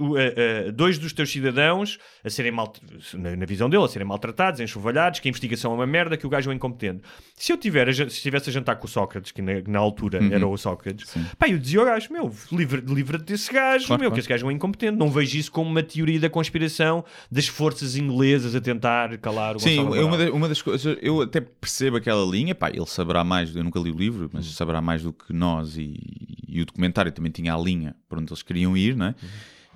o, 0.00 0.18
eh, 0.18 0.34
eh, 0.36 0.72
dois 0.72 0.98
dos 0.98 1.12
teus 1.12 1.30
cidadãos 1.30 1.96
a 2.24 2.28
serem 2.28 2.50
mal, 2.50 2.72
na, 3.14 3.36
na 3.36 3.46
visão 3.46 3.70
dele, 3.70 3.84
a 3.84 3.88
serem 3.88 4.08
maltratados, 4.08 4.58
enxovalhados, 4.58 5.20
que 5.20 5.28
a 5.28 5.30
investigação 5.30 5.70
é 5.70 5.74
uma 5.76 5.86
merda, 5.86 6.16
que 6.16 6.26
o 6.26 6.28
gajo 6.28 6.50
é 6.50 6.54
incompetente. 6.54 7.02
Se 7.36 7.52
eu 7.52 7.56
tiver, 7.58 7.92
se 7.92 8.02
estivesse 8.04 8.48
a 8.48 8.52
jantar 8.52 8.76
com 8.76 8.86
o 8.86 8.88
Sócrates, 8.88 9.32
que 9.32 9.42
na, 9.42 9.54
na 9.66 9.78
altura 9.80 10.20
Uhum. 10.22 10.32
era 10.32 10.46
o 10.46 10.56
Sócrates, 10.56 11.12
pá, 11.36 11.48
eu 11.48 11.58
dizia 11.58 11.80
ao 11.80 11.84
gajo, 11.86 12.12
meu, 12.12 12.32
livra- 12.52 12.80
livra-te 12.86 13.24
desse 13.24 13.52
gajo, 13.52 13.86
Claro, 13.88 14.00
meu, 14.00 14.08
claro. 14.10 14.14
que 14.14 14.20
esse 14.20 14.28
gajo 14.28 14.46
é 14.46 14.48
um 14.48 14.52
incompetente. 14.52 14.96
Não 14.96 15.10
vejo 15.10 15.36
isso 15.36 15.50
como 15.50 15.68
uma 15.68 15.82
teoria 15.82 16.20
da 16.20 16.30
conspiração 16.30 17.04
das 17.28 17.48
forças 17.48 17.96
inglesas 17.96 18.54
a 18.54 18.60
tentar 18.60 19.18
calar 19.18 19.56
o 19.56 19.58
Sim, 19.58 19.76
Gonçalo 19.78 19.96
é 19.96 20.04
uma, 20.04 20.16
da- 20.16 20.30
uma 20.32 20.48
das 20.48 20.62
coisas, 20.62 20.96
eu 21.02 21.22
até 21.22 21.40
percebo 21.40 21.96
aquela 21.96 22.24
linha, 22.24 22.54
pá, 22.54 22.70
ele 22.70 22.86
saberá 22.86 23.24
mais, 23.24 23.54
eu 23.54 23.64
nunca 23.64 23.80
li 23.80 23.90
o 23.90 23.96
livro, 23.96 24.30
mas 24.32 24.46
saberá 24.54 24.80
mais 24.80 25.02
do 25.02 25.12
que 25.12 25.32
nós 25.32 25.76
e, 25.76 25.98
e 26.46 26.62
o 26.62 26.64
documentário 26.64 27.10
também 27.10 27.32
tinha 27.32 27.52
a 27.52 27.58
linha 27.58 27.96
para 28.08 28.20
onde 28.20 28.32
eles 28.32 28.42
queriam 28.44 28.76
ir, 28.76 28.94
não 28.94 29.06
é? 29.06 29.14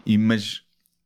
E, 0.07 0.17
mas 0.17 0.63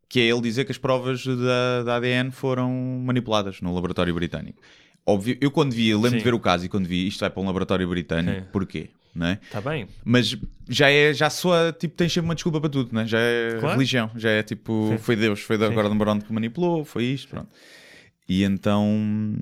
que 0.07 0.21
é 0.21 0.25
ele 0.25 0.43
dizer 0.43 0.67
que 0.67 0.73
as 0.73 0.77
provas 0.77 1.25
da, 1.25 1.83
da 1.83 1.97
ADN 1.97 2.31
foram 2.31 2.71
manipuladas 3.03 3.63
no 3.63 3.75
laboratório 3.75 4.15
britânico. 4.15 4.61
Óbvio, 5.05 5.37
eu 5.41 5.51
quando 5.51 5.73
vi, 5.73 5.93
lembro 5.95 6.11
Sim. 6.11 6.19
de 6.19 6.25
ver 6.25 6.35
o 6.35 6.41
caso 6.41 6.65
e 6.65 6.69
quando 6.69 6.87
vi 6.87 7.07
isto 7.07 7.21
vai 7.21 7.31
para 7.31 7.43
um 7.43 7.47
laboratório 7.47 7.89
britânico, 7.89 8.41
Sim. 8.41 8.49
porquê? 8.53 8.91
Não 9.15 9.27
é? 9.27 9.39
Está 9.43 9.61
bem. 9.61 9.87
Mas 10.05 10.37
já 10.69 10.91
é, 10.91 11.13
já 11.13 11.29
soa, 11.29 11.73
tipo, 11.79 11.95
tens 11.95 12.13
sempre 12.13 12.29
uma 12.29 12.35
desculpa 12.35 12.61
para 12.61 12.71
tudo, 12.71 12.95
né? 12.95 13.07
Já 13.07 13.19
é 13.19 13.59
Claro. 13.59 13.75
religião, 13.75 14.11
já 14.17 14.31
é 14.31 14.43
tipo, 14.43 14.97
foi 15.01 15.17
Deus, 15.17 15.41
foi 15.41 15.57
o 15.57 15.73
Gordon 15.73 15.99
Brown 15.99 16.21
que 16.21 16.33
manipulou, 16.33 16.85
foi 16.85 17.05
isto, 17.05 17.29
pronto. 17.29 17.51
E 18.29 18.45
então, 18.45 19.37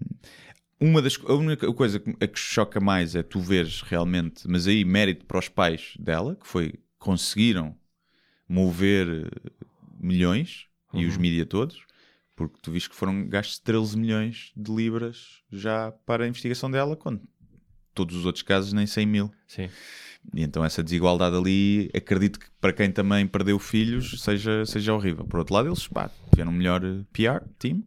uma 0.80 1.00
das, 1.02 1.18
a 1.24 1.34
única 1.34 1.72
coisa 1.72 2.00
que, 2.00 2.10
a 2.20 2.26
que 2.26 2.38
choca 2.38 2.80
mais 2.80 3.14
é 3.14 3.22
tu 3.22 3.38
veres 3.38 3.82
realmente, 3.82 4.48
mas 4.48 4.66
aí 4.66 4.84
mérito 4.84 5.24
para 5.26 5.38
os 5.38 5.48
pais 5.48 5.92
dela, 5.98 6.34
que 6.34 6.46
foi, 6.48 6.74
conseguiram 6.98 7.76
mover 8.48 9.30
milhões, 10.00 10.66
e 10.92 11.06
os 11.06 11.16
mídia 11.16 11.46
todos, 11.46 11.84
porque 12.40 12.58
tu 12.62 12.72
viste 12.72 12.88
que 12.88 12.96
foram 12.96 13.28
gastos 13.28 13.58
13 13.58 13.98
milhões 13.98 14.50
de 14.56 14.72
libras 14.72 15.42
já 15.52 15.92
para 16.06 16.24
a 16.24 16.26
investigação 16.26 16.70
dela, 16.70 16.96
quando 16.96 17.20
todos 17.94 18.16
os 18.16 18.24
outros 18.24 18.42
casos 18.42 18.72
nem 18.72 18.86
100 18.86 19.06
mil. 19.06 19.30
Sim. 19.46 19.68
E 20.34 20.42
então 20.42 20.64
essa 20.64 20.82
desigualdade 20.82 21.36
ali, 21.36 21.90
acredito 21.94 22.40
que 22.40 22.46
para 22.58 22.72
quem 22.72 22.90
também 22.90 23.26
perdeu 23.26 23.58
filhos 23.58 24.22
seja, 24.22 24.64
seja 24.64 24.94
horrível. 24.94 25.26
Por 25.26 25.38
outro 25.38 25.54
lado, 25.54 25.68
eles 25.68 25.86
pá, 25.86 26.10
tiveram 26.30 26.50
um 26.50 26.54
melhor 26.54 26.82
eh, 26.82 27.04
PR, 27.12 27.44
team, 27.58 27.84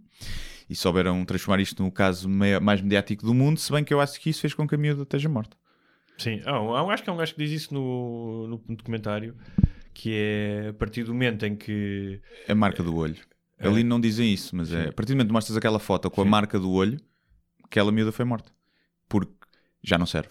e 0.69 0.75
souberam 0.75 1.25
transformar 1.25 1.59
isto 1.59 1.81
no 1.81 1.91
caso 1.91 2.29
mais 2.29 2.79
mediático 2.79 3.25
do 3.25 3.33
mundo, 3.33 3.59
se 3.59 3.71
bem 3.71 3.83
que 3.83 3.91
eu 3.91 3.99
acho 3.99 4.19
que 4.19 4.29
isso 4.29 4.41
fez 4.41 4.53
com 4.53 4.67
que 4.67 4.75
a 4.75 4.77
miúda 4.77 5.01
esteja 5.01 5.27
morta. 5.27 5.57
Sim, 6.15 6.41
ah, 6.45 6.93
acho 6.93 7.03
que 7.03 7.09
é 7.09 7.13
um 7.13 7.17
gajo 7.17 7.33
que 7.33 7.43
diz 7.43 7.63
isso 7.63 7.73
no, 7.73 8.47
no 8.47 8.75
documentário, 8.75 9.35
que 9.95 10.13
é 10.13 10.67
a 10.69 10.73
partir 10.73 11.03
do 11.03 11.11
momento 11.11 11.43
em 11.43 11.55
que 11.55 12.21
A 12.47 12.53
marca 12.53 12.83
do 12.83 12.95
olho. 12.95 13.32
Ali 13.67 13.83
não 13.83 13.99
dizem 13.99 14.33
isso, 14.33 14.55
mas 14.55 14.71
é 14.73 14.89
a 14.89 14.93
partir 14.93 15.13
do 15.13 15.15
momento 15.15 15.27
que 15.27 15.33
mostras 15.33 15.57
aquela 15.57 15.79
foto 15.79 16.09
com 16.09 16.21
a 16.21 16.25
marca 16.25 16.59
do 16.59 16.71
olho, 16.71 16.99
aquela 17.63 17.91
miúda 17.91 18.11
foi 18.11 18.25
morta. 18.25 18.51
Porque 19.07 19.33
já 19.83 19.97
não 19.97 20.05
serve. 20.05 20.29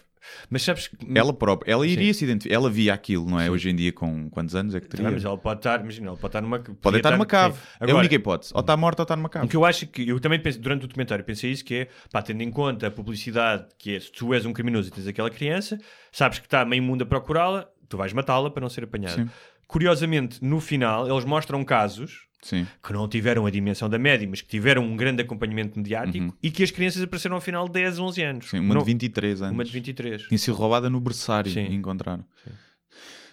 Mas 0.48 0.62
sabes 0.62 0.88
que. 0.88 0.96
Ela 1.14 1.32
própria, 1.32 1.72
ela 1.72 1.86
iria 1.86 2.12
se 2.14 2.24
identificar, 2.24 2.54
ela 2.54 2.70
via 2.70 2.94
aquilo, 2.94 3.28
não 3.28 3.40
é? 3.40 3.50
Hoje 3.50 3.70
em 3.70 3.74
dia, 3.74 3.92
com 3.92 4.30
quantos 4.30 4.54
anos 4.54 4.74
é 4.74 4.80
que 4.80 4.88
teria? 4.88 5.08
Ah, 5.08 5.10
mas 5.10 5.24
ela 5.24 5.36
pode 5.36 5.58
estar, 5.60 5.80
imagina, 5.80 6.08
ela 6.08 6.16
pode 6.16 6.28
estar 6.28 6.40
numa. 6.40 6.58
Pode 6.60 6.96
estar 6.96 7.10
numa 7.10 7.26
cave. 7.26 7.58
É 7.58 7.58
a 7.80 7.84
Agora, 7.84 7.98
única 7.98 8.14
hipótese. 8.14 8.52
Ou 8.54 8.60
está 8.60 8.76
morta 8.76 9.02
ou 9.02 9.04
está 9.04 9.16
numa 9.16 9.26
O 9.26 9.30
cave. 9.30 9.48
que 9.48 9.56
eu 9.56 9.64
acho 9.64 9.86
que 9.86 10.08
eu 10.08 10.20
também 10.20 10.40
penso, 10.40 10.60
durante 10.60 10.84
o 10.84 10.88
documentário, 10.88 11.24
pensei 11.24 11.50
isso: 11.50 11.64
que 11.64 11.74
é 11.74 11.88
pá, 12.10 12.22
tendo 12.22 12.42
em 12.42 12.50
conta 12.50 12.86
a 12.86 12.90
publicidade 12.90 13.66
que 13.78 13.96
é 13.96 14.00
se 14.00 14.12
tu 14.12 14.32
és 14.32 14.46
um 14.46 14.52
criminoso 14.52 14.88
e 14.88 14.92
tens 14.92 15.06
aquela 15.06 15.30
criança, 15.30 15.78
sabes 16.12 16.38
que 16.38 16.46
está 16.46 16.64
meio 16.64 16.82
mundo 16.82 17.02
a 17.02 17.06
procurá-la, 17.06 17.68
tu 17.88 17.96
vais 17.96 18.12
matá-la 18.12 18.50
para 18.50 18.60
não 18.60 18.68
ser 18.68 18.84
apanhado. 18.84 19.14
Sim. 19.16 19.30
Curiosamente, 19.66 20.44
no 20.44 20.60
final, 20.60 21.08
eles 21.10 21.24
mostram 21.24 21.64
casos 21.64 22.26
Sim. 22.42 22.66
que 22.82 22.92
não 22.92 23.08
tiveram 23.08 23.46
a 23.46 23.50
dimensão 23.50 23.88
da 23.88 23.98
média, 23.98 24.26
mas 24.28 24.40
que 24.40 24.48
tiveram 24.48 24.82
um 24.84 24.96
grande 24.96 25.22
acompanhamento 25.22 25.78
mediático 25.78 26.36
e 26.42 26.50
que 26.50 26.62
as 26.64 26.70
crianças 26.72 27.00
apareceram 27.02 27.36
ao 27.36 27.40
final 27.40 27.66
de 27.66 27.72
10, 27.74 27.98
11 28.00 28.22
anos. 28.22 28.44
Uhum. 28.52 28.58
Sim, 28.58 28.64
uma 28.66 28.74
Não- 28.74 28.82
de 28.82 28.86
23 28.86 29.42
anos. 29.42 29.54
Uma 29.54 29.64
de 29.64 29.70
23. 29.72 30.22
Tinha 30.22 30.38
sido 30.38 30.54
roubada 30.54 30.90
no 30.90 31.00
berçário 31.00 31.50
Sim. 31.50 31.66
e 31.66 31.74
encontraram. 31.74 32.24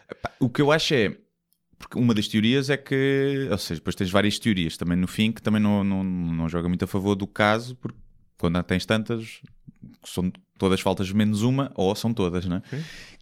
Epá, 0.10 0.32
O 0.40 0.50
que 0.50 0.62
eu 0.62 0.72
acho 0.72 0.94
é. 0.94 1.16
Porque 1.78 1.98
uma 1.98 2.14
das 2.14 2.28
teorias 2.28 2.70
é 2.70 2.76
que. 2.78 3.48
Ou 3.50 3.58
seja, 3.58 3.80
depois 3.80 3.96
tens 3.96 4.10
várias 4.12 4.38
teorias 4.38 4.76
também 4.76 4.98
no 4.98 5.08
fim 5.08 5.32
que 5.32 5.42
também 5.42 5.62
não, 5.62 5.84
não, 5.84 6.04
não 6.04 6.50
joga 6.50 6.68
muito 6.68 6.84
a 6.84 6.88
favor 6.88 7.16
do 7.16 7.26
caso, 7.26 7.76
porque 7.78 7.98
quando 8.38 8.62
tens 8.64 8.86
tantas, 8.86 9.42
são 10.04 10.30
todas 10.58 10.82
faltas 10.82 11.10
menos 11.12 11.42
uma, 11.42 11.72
ou 11.76 11.96
são 11.96 12.14
todas, 12.14 12.46
né? 12.46 12.62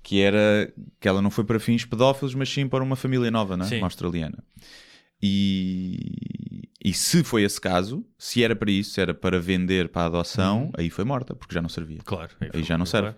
Que 0.01 0.21
era 0.21 0.73
que 0.99 1.07
ela 1.07 1.21
não 1.21 1.29
foi 1.29 1.43
para 1.43 1.59
fins 1.59 1.85
pedófilos, 1.85 2.33
mas 2.33 2.49
sim 2.49 2.67
para 2.67 2.83
uma 2.83 2.95
família 2.95 3.29
nova, 3.29 3.55
né? 3.55 3.65
Sim. 3.65 3.77
Uma 3.77 3.85
australiana. 3.87 4.43
E, 5.21 6.69
e 6.83 6.93
se 6.93 7.23
foi 7.23 7.43
esse 7.43 7.59
caso, 7.59 8.05
se 8.17 8.43
era 8.43 8.55
para 8.55 8.71
isso, 8.71 8.91
se 8.91 9.01
era 9.01 9.13
para 9.13 9.39
vender 9.39 9.89
para 9.89 10.03
a 10.03 10.05
adoção, 10.05 10.65
Uhum. 10.65 10.71
aí 10.77 10.89
foi 10.89 11.03
morta, 11.05 11.35
porque 11.35 11.53
já 11.53 11.61
não 11.61 11.69
servia. 11.69 11.99
Claro. 12.05 12.31
Aí 12.53 12.63
já 12.63 12.77
não 12.77 12.85
serve. 12.85 13.15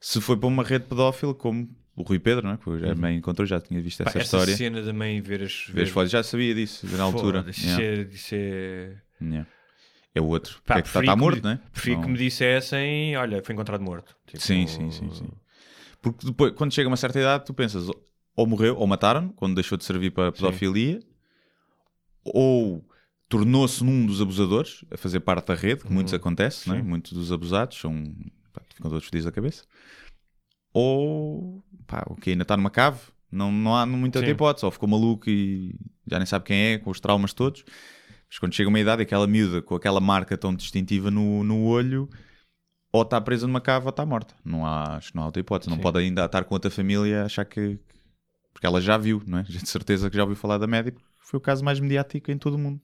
Se 0.00 0.20
foi 0.20 0.36
para 0.36 0.46
uma 0.46 0.62
rede 0.62 0.84
pedófila, 0.84 1.34
como 1.34 1.68
o 1.96 2.02
Rui 2.02 2.18
Pedro, 2.18 2.46
não 2.46 2.52
é? 2.54 2.56
Porque 2.56 2.86
já 2.86 2.94
me 2.94 3.12
encontrou, 3.16 3.46
já 3.46 3.60
tinha 3.60 3.80
visto 3.80 4.00
Uhum. 4.00 4.04
Pá, 4.04 4.10
essa 4.10 4.18
essa 4.20 4.36
história. 4.36 4.56
cena 4.56 4.82
também 4.82 5.20
ver 5.20 5.42
as. 5.42 5.66
Ver 5.68 5.82
as 5.82 5.88
fotos, 5.90 6.10
já 6.10 6.22
sabia 6.22 6.54
disso, 6.54 6.86
na 6.96 7.02
altura. 7.02 7.40
Foda-se, 7.42 7.66
Yeah. 7.66 7.84
Isso 7.84 8.00
é. 8.00 8.14
Isso 8.14 8.34
é... 8.34 8.96
Yeah. 9.20 9.50
É 10.14 10.20
o 10.20 10.24
outro. 10.26 10.60
Pá, 10.64 10.74
que 10.74 10.80
é 10.80 10.82
que 10.82 10.88
está, 10.88 11.00
está 11.00 11.12
que 11.14 11.18
morto, 11.18 11.36
me- 11.36 11.42
não 11.42 11.50
é? 11.50 11.60
Prefiro 11.72 11.96
Não- 11.96 12.02
que 12.04 12.10
me 12.10 12.18
dissessem, 12.18 13.16
olha, 13.16 13.42
foi 13.42 13.52
encontrado 13.54 13.82
morto. 13.82 14.14
Tipo, 14.26 14.42
Sim, 14.42 14.66
sim, 14.66 14.90
sim, 14.90 15.10
sim. 15.12 15.28
Porque 16.00 16.24
depois, 16.26 16.52
quando 16.52 16.72
chega 16.72 16.88
a 16.88 16.90
uma 16.90 16.96
certa 16.96 17.18
idade, 17.18 17.44
tu 17.44 17.52
pensas 17.54 17.88
ou 18.36 18.46
morreu, 18.46 18.76
ou 18.76 18.86
mataram, 18.86 19.30
quando 19.30 19.54
deixou 19.56 19.76
de 19.76 19.84
servir 19.84 20.10
para 20.12 20.28
a 20.28 20.32
pedofilia, 20.32 21.00
ou 22.24 22.84
tornou-se 23.28 23.84
num 23.84 24.06
dos 24.06 24.20
abusadores, 24.20 24.84
a 24.90 24.96
fazer 24.96 25.20
parte 25.20 25.48
da 25.48 25.54
rede, 25.54 25.84
que 25.84 25.92
muitos 25.92 26.14
acontece, 26.14 26.68
não 26.68 26.76
é? 26.76 26.82
muitos 26.82 27.12
dos 27.12 27.30
abusados 27.30 27.78
são, 27.78 28.14
pá, 28.52 28.62
ficam 28.74 28.90
todos 28.90 29.06
felizes 29.06 29.26
da 29.26 29.32
cabeça, 29.32 29.64
ou 30.72 31.62
pá, 31.86 32.04
o 32.08 32.14
que 32.14 32.30
ainda 32.30 32.42
está 32.42 32.56
numa 32.56 32.70
cave, 32.70 33.00
não, 33.30 33.52
não 33.52 33.76
há 33.76 33.84
muita 33.84 34.20
Sim. 34.20 34.26
hipótese, 34.26 34.64
ou 34.64 34.70
ficou 34.70 34.88
maluco 34.88 35.28
e 35.28 35.74
já 36.06 36.18
nem 36.18 36.26
sabe 36.26 36.46
quem 36.46 36.72
é, 36.72 36.78
com 36.78 36.90
os 36.90 37.00
traumas 37.00 37.34
todos. 37.34 37.64
Mas 38.28 38.38
quando 38.38 38.54
chega 38.54 38.68
uma 38.68 38.80
idade, 38.80 39.02
aquela 39.02 39.26
miúda 39.26 39.62
com 39.62 39.74
aquela 39.74 40.00
marca 40.00 40.36
tão 40.36 40.54
distintiva 40.54 41.10
no, 41.10 41.44
no 41.44 41.64
olho, 41.64 42.08
ou 42.92 43.02
está 43.02 43.20
presa 43.20 43.46
numa 43.46 43.60
cave 43.60 43.86
ou 43.86 43.90
está 43.90 44.04
morta. 44.04 44.34
Não 44.44 44.66
há, 44.66 44.96
acho 44.96 45.10
que 45.10 45.16
não 45.16 45.22
há 45.22 45.26
outra 45.26 45.40
hipótese. 45.40 45.70
Não 45.70 45.76
Sim. 45.76 45.82
pode 45.82 45.98
ainda 45.98 46.24
estar 46.24 46.44
com 46.44 46.54
outra 46.54 46.70
família 46.70 47.24
achar 47.24 47.44
que. 47.44 47.78
Porque 48.52 48.66
ela 48.66 48.80
já 48.80 48.96
viu, 48.96 49.22
não 49.26 49.38
é? 49.38 49.42
De 49.48 49.66
certeza 49.68 50.10
que 50.10 50.16
já 50.16 50.22
ouviu 50.22 50.36
falar 50.36 50.58
da 50.58 50.66
porque 50.66 51.07
foi 51.28 51.36
o 51.36 51.42
caso 51.42 51.62
mais 51.62 51.78
mediático 51.78 52.30
em 52.30 52.38
todo 52.38 52.54
o 52.54 52.58
mundo. 52.58 52.80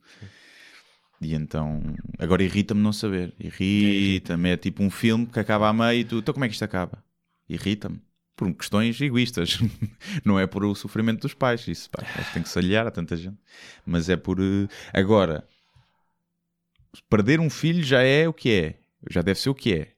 E 1.19 1.35
então. 1.35 1.83
Agora 2.19 2.43
irrita-me 2.43 2.83
não 2.83 2.93
saber. 2.93 3.35
Irrita-me. 3.41 4.51
É 4.51 4.57
tipo 4.59 4.83
um 4.83 4.91
filme 4.91 5.27
que 5.27 5.41
acaba 5.41 5.67
a 5.67 5.73
meio 5.73 6.01
e 6.01 6.05
tu. 6.05 6.19
Então 6.19 6.35
como 6.35 6.45
é 6.45 6.49
que 6.49 6.53
isto 6.53 6.63
acaba? 6.63 7.03
Irrita-me. 7.49 8.03
Por 8.37 8.53
questões 8.53 9.01
egoístas. 9.01 9.59
não 10.27 10.39
é 10.39 10.47
por 10.47 10.63
o 10.63 10.75
sofrimento 10.75 11.23
dos 11.23 11.33
pais. 11.33 11.67
Isso, 11.67 11.89
pá, 11.89 12.03
acho 12.03 12.29
que 12.29 12.35
tem 12.35 12.43
que 12.43 12.49
se 12.51 12.59
aliar 12.59 12.87
a 12.87 12.91
tanta 12.91 13.17
gente. 13.17 13.39
Mas 13.87 14.11
é 14.11 14.17
por. 14.17 14.39
eh, 14.39 14.69
Agora. 14.93 15.49
Perder 17.09 17.41
um 17.41 17.49
filho 17.49 17.83
já 17.83 18.03
é 18.03 18.29
o 18.29 18.33
que 18.35 18.51
é. 18.51 18.79
Já 19.11 19.23
deve 19.23 19.41
ser 19.41 19.49
o 19.49 19.55
que 19.55 19.73
é. 19.73 19.95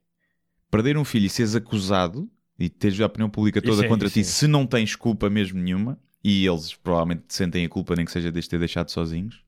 Perder 0.71 0.97
um 0.97 1.05
filho 1.05 1.27
e 1.27 1.29
seres 1.29 1.57
acusado 1.57 2.31
e 2.57 2.69
teres 2.69 3.01
a 3.01 3.07
opinião 3.07 3.29
pública 3.29 3.61
toda 3.61 3.81
Isso 3.81 3.89
contra 3.89 4.09
ti 4.09 4.21
é. 4.21 4.25
se 4.25 4.47
não 4.47 4.65
tens 4.67 4.95
culpa 4.95 5.29
mesmo 5.29 5.61
nenhuma 5.61 5.99
e 6.23 6.47
eles 6.47 6.75
provavelmente 6.75 7.25
sentem 7.29 7.65
a 7.65 7.69
culpa 7.69 7.95
nem 7.95 8.05
que 8.05 8.13
seja 8.13 8.33
de 8.33 8.49
ter 8.49 8.59
deixado 8.59 8.91
sozinhos 8.91 9.45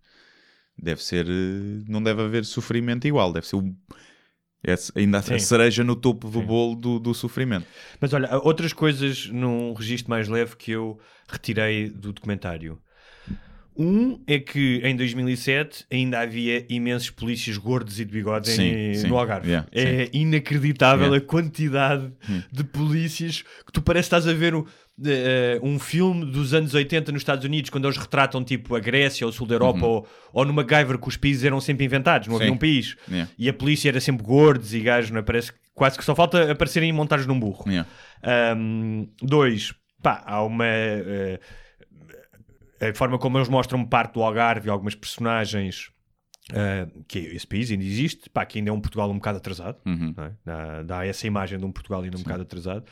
deve 0.76 1.02
ser 1.02 1.26
eh, 1.26 1.84
não 1.88 2.02
deve 2.02 2.22
haver 2.22 2.44
sofrimento 2.44 3.06
igual 3.06 3.32
deve 3.32 3.46
ser 3.46 3.56
o, 3.56 3.74
é 4.64 4.74
ainda 4.96 5.18
a 5.18 5.38
cereja 5.38 5.84
no 5.84 5.94
topo 5.94 6.28
do 6.28 6.40
Sim. 6.40 6.46
bolo 6.46 6.74
do, 6.74 6.98
do 6.98 7.14
sofrimento 7.14 7.66
Mas 8.00 8.12
olha, 8.12 8.38
outras 8.42 8.72
coisas 8.72 9.26
num 9.26 9.72
registro 9.72 10.10
mais 10.10 10.28
leve 10.28 10.56
que 10.56 10.72
eu 10.72 10.98
retirei 11.28 11.88
do 11.88 12.12
documentário. 12.12 12.80
Um 13.78 14.20
é 14.26 14.40
que 14.40 14.80
em 14.82 14.96
2007 14.96 15.84
ainda 15.92 16.18
havia 16.20 16.66
imensos 16.68 17.10
polícias 17.10 17.56
gordos 17.56 18.00
e 18.00 18.04
de 18.04 18.10
bigode 18.12 18.48
Sim, 18.48 18.62
em- 18.64 18.94
sim. 18.94 19.06
no 19.06 19.16
Algarve. 19.16 19.48
Yeah, 19.48 19.68
é 19.72 20.08
inacreditável 20.12 21.06
Yeah. 21.06 21.14
Hum. 21.22 21.24
a 21.24 21.30
quantidade 21.30 22.12
de 22.50 22.64
polícias 22.64 23.42
que 23.64 23.72
tu 23.72 23.80
parece 23.80 24.08
que 24.10 24.16
estás 24.16 24.26
a 24.26 24.36
ver 24.36 24.54
um, 24.54 24.64
eh, 25.06 25.60
um 25.62 25.78
filme 25.78 26.24
dos 26.24 26.52
anos 26.54 26.74
80 26.74 27.12
nos 27.12 27.20
Estados 27.20 27.44
Unidos, 27.44 27.70
quando 27.70 27.84
eles 27.86 27.96
retratam 27.96 28.42
tipo 28.42 28.74
a 28.74 28.80
Grécia 28.80 29.24
ou 29.24 29.30
o 29.30 29.32
sul 29.32 29.46
da 29.46 29.54
Europa 29.54 29.86
ou, 29.86 30.08
ou 30.32 30.44
no 30.44 30.52
MacGyver 30.52 30.98
que 30.98 31.06
os 31.08 31.16
países 31.16 31.44
eram 31.44 31.60
sempre 31.60 31.84
inventados, 31.86 32.26
não 32.26 32.34
havia 32.34 32.48
Uhum. 32.48 32.54
Sim. 32.54 32.56
um 32.56 32.58
país. 32.58 32.96
E 33.38 33.48
a 33.48 33.52
polícia 33.52 33.88
era 33.90 34.00
sempre 34.00 34.24
gordos 34.26 34.74
e 34.74 34.80
gajos, 34.80 35.12
não 35.12 35.20
é? 35.20 35.22
Parece 35.22 35.52
que 35.52 35.58
quase 35.72 35.96
que 35.96 36.04
só 36.04 36.16
falta 36.16 36.50
aparecerem 36.50 36.92
montados 36.92 37.26
num 37.26 37.38
burro. 37.38 37.64
Um, 38.56 39.08
dois, 39.22 39.72
pá, 40.02 40.22
há 40.26 40.42
uma. 40.42 40.64
eh, 40.66 41.38
a 42.80 42.94
forma 42.94 43.18
como 43.18 43.38
eles 43.38 43.48
mostram 43.48 43.84
parte 43.84 44.14
do 44.14 44.22
Algarve 44.22 44.68
e 44.68 44.70
algumas 44.70 44.94
personagens. 44.94 45.90
eh, 46.50 46.86
que 47.06 47.18
esse 47.18 47.46
país 47.46 47.70
ainda 47.70 47.84
existe, 47.84 48.30
pá, 48.30 48.46
que 48.46 48.58
ainda 48.58 48.70
é 48.70 48.72
um 48.72 48.80
Portugal 48.80 49.10
um 49.10 49.16
bocado 49.16 49.36
atrasado, 49.36 49.76
Uhum. 49.84 50.14
é? 50.16 50.30
dá, 50.46 50.82
dá 50.82 51.06
essa 51.06 51.26
imagem 51.26 51.58
de 51.58 51.64
um 51.66 51.70
Portugal 51.70 52.00
ainda 52.02 52.16
um 52.16 52.22
bocado 52.22 52.40
atrasado. 52.42 52.84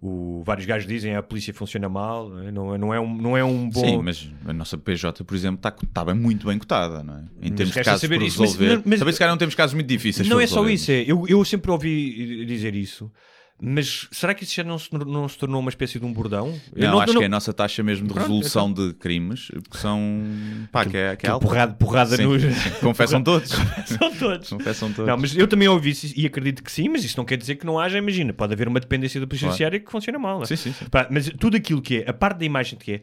O, 0.00 0.42
vários 0.42 0.64
gajos 0.66 0.88
dizem 0.88 1.14
a 1.14 1.22
polícia 1.22 1.52
funciona 1.52 1.86
mal, 1.86 2.30
não 2.30 2.42
é, 2.42 2.50
não 2.50 2.74
é, 2.74 2.78
não 2.78 2.94
é 2.94 3.00
um, 3.00 3.14
não 3.16 3.36
é 3.36 3.44
um 3.44 3.68
bom. 3.68 3.80
Sim, 3.84 3.98
mas 4.02 4.30
a 4.46 4.52
nossa 4.54 4.78
PJ, 4.78 5.22
por 5.22 5.34
exemplo, 5.34 5.56
está 5.56 5.70
tá 5.92 6.02
bem, 6.02 6.14
muito 6.14 6.46
bem 6.46 6.58
cotada, 6.58 7.02
não 7.02 7.18
é? 7.18 7.24
Em 7.42 7.52
termos 7.52 7.74
de 7.74 7.82
casos 7.84 8.00
saber 8.00 8.18
por 8.18 8.24
isso. 8.26 8.40
Mas- 8.40 8.54
resolver. 8.56 8.82
mas- 8.86 8.98
Também 8.98 9.12
se 9.12 9.18
calhar 9.18 9.32
não 9.32 9.38
temos 9.38 9.54
casos 9.54 9.74
muito 9.74 9.86
difíceis 9.86 10.26
não 10.26 10.40
é 10.40 10.46
só 10.46 10.66
isso, 10.68 10.90
é, 10.90 11.02
eu, 11.06 11.26
eu 11.28 11.44
sempre 11.44 11.70
ouvi 11.70 12.44
dizer 12.46 12.74
isso. 12.74 13.12
Mas 13.66 14.06
será 14.12 14.34
que 14.34 14.44
isso 14.44 14.54
já 14.54 14.62
não 14.62 14.78
se, 14.78 14.88
não 14.92 15.26
se 15.28 15.38
tornou 15.38 15.58
uma 15.60 15.70
espécie 15.70 15.98
de 15.98 16.04
um 16.04 16.12
bordão? 16.12 16.54
Eu 16.76 16.90
Não, 16.90 17.00
acho 17.00 17.16
que 17.16 17.22
é 17.22 17.26
a 17.26 17.28
nossa 17.30 17.52
taxa 17.52 17.82
mesmo 17.82 18.06
de 18.06 18.12
Pronto, 18.12 18.26
resolução 18.26 18.70
de 18.72 18.92
crimes, 18.94 19.48
que 19.70 19.76
são. 19.78 20.22
pá, 20.70 20.84
que 20.84 20.96
é, 20.96 21.16
que 21.16 21.26
é 21.26 21.38
porrada, 21.38 21.72
porrada 21.74 22.16
Sim. 22.16 22.24
nos. 22.24 22.42
Confessam 22.80 23.22
todos. 23.24 23.50
São 23.86 24.14
todos. 24.14 24.48
Confessam 24.50 24.92
todos. 24.92 25.08
Não, 25.08 25.16
mas 25.16 25.34
eu 25.36 25.48
também 25.48 25.66
ouvi 25.66 25.90
isso 25.90 26.12
e 26.14 26.26
acredito 26.26 26.62
que 26.62 26.70
sim, 26.70 26.88
mas 26.90 27.04
isso 27.04 27.16
não 27.16 27.24
quer 27.24 27.36
dizer 27.38 27.56
que 27.56 27.64
não 27.64 27.78
haja, 27.78 27.96
imagina, 27.96 28.32
pode 28.32 28.52
haver 28.52 28.68
uma 28.68 28.80
dependência 28.80 29.20
da 29.20 29.26
polícia 29.26 29.46
Claro. 29.46 29.52
judiciária 29.54 29.80
que 29.80 29.90
funciona 29.90 30.18
mal. 30.18 30.36
não 30.36 30.42
é? 30.42 30.46
Sim, 30.46 30.56
sim, 30.56 30.72
sim. 30.72 30.84
Pá, 30.90 31.08
mas 31.10 31.30
tudo 31.38 31.56
aquilo 31.56 31.80
que 31.80 31.98
é, 31.98 32.10
a 32.10 32.12
parte 32.12 32.38
da 32.40 32.44
imagem 32.44 32.78
que 32.78 32.92
é, 32.92 33.02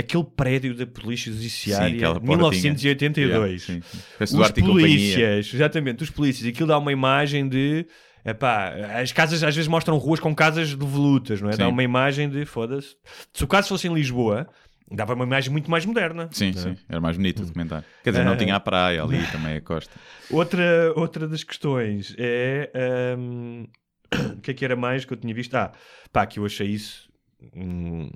aquele 0.00 0.24
prédio 0.24 0.74
da 0.74 0.86
polícia 0.86 1.32
judiciária, 1.32 1.90
de 1.96 2.04
portinha. 2.04 2.36
1982. 2.36 3.28
Yeah, 3.28 3.58
sim, 3.58 3.80
sim. 4.26 4.38
Os 4.40 4.50
polícias, 4.52 5.52
exatamente, 5.54 6.02
os 6.02 6.10
polícias, 6.10 6.48
aquilo 6.48 6.66
dá 6.68 6.78
uma 6.78 6.92
imagem 6.92 7.48
de. 7.48 7.86
Epá, 8.24 8.68
as 9.00 9.12
casas 9.12 9.42
às 9.42 9.54
vezes 9.54 9.68
mostram 9.68 9.96
ruas 9.98 10.20
com 10.20 10.34
casas 10.34 10.74
devolutas, 10.74 11.40
não 11.40 11.48
é? 11.48 11.56
Dá 11.56 11.64
Sim. 11.66 11.70
uma 11.72 11.82
imagem 11.82 12.28
de 12.28 12.44
foda-se. 12.44 12.96
Se 13.32 13.42
o 13.44 13.46
caso 13.46 13.68
fosse 13.68 13.88
em 13.88 13.94
Lisboa, 13.94 14.46
dava 14.90 15.14
uma 15.14 15.24
imagem 15.24 15.50
muito 15.50 15.70
mais 15.70 15.86
moderna. 15.86 16.28
Sim, 16.32 16.50
é? 16.50 16.52
sim. 16.52 16.76
Era 16.88 17.00
mais 17.00 17.16
bonito 17.16 17.42
o 17.42 17.46
documentário. 17.46 17.84
Quer 18.04 18.10
dizer, 18.10 18.24
não 18.24 18.32
Ah. 18.32 18.36
tinha 18.36 18.56
a 18.56 18.60
praia 18.60 19.02
ali, 19.02 19.24
também 19.32 19.56
a 19.56 19.60
costa. 19.60 19.92
Outra, 20.30 20.92
outra 20.96 21.26
das 21.26 21.42
questões 21.42 22.14
é. 22.18 22.70
hum, 23.18 23.66
o 24.36 24.40
que 24.40 24.50
é 24.50 24.54
que 24.54 24.64
era 24.64 24.76
mais 24.76 25.04
que 25.04 25.12
eu 25.12 25.16
tinha 25.16 25.32
visto? 25.34 25.54
Ah, 25.54 25.72
pá, 26.12 26.26
que 26.26 26.38
eu 26.38 26.44
achei 26.44 26.66
isso 26.68 27.08
um, 27.56 28.10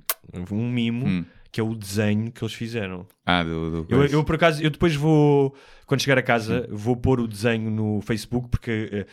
um 0.51 0.69
mimo, 0.69 1.07
Hum. 1.07 1.25
que 1.51 1.59
é 1.59 1.63
o 1.63 1.73
desenho 1.73 2.31
que 2.31 2.43
eles 2.43 2.53
fizeram. 2.53 3.07
Ah, 3.25 3.41
do. 3.43 3.83
do 3.85 3.93
Eu, 3.95 4.05
eu, 4.05 4.23
por 4.23 4.35
acaso, 4.35 4.61
eu 4.61 4.69
depois 4.69 4.93
vou, 4.95 5.55
quando 5.87 6.01
chegar 6.01 6.17
a 6.17 6.21
casa, 6.21 6.67
vou 6.69 6.95
pôr 6.95 7.19
o 7.21 7.27
desenho 7.27 7.71
no 7.71 8.01
Facebook 8.01 8.49
porque 8.49 9.07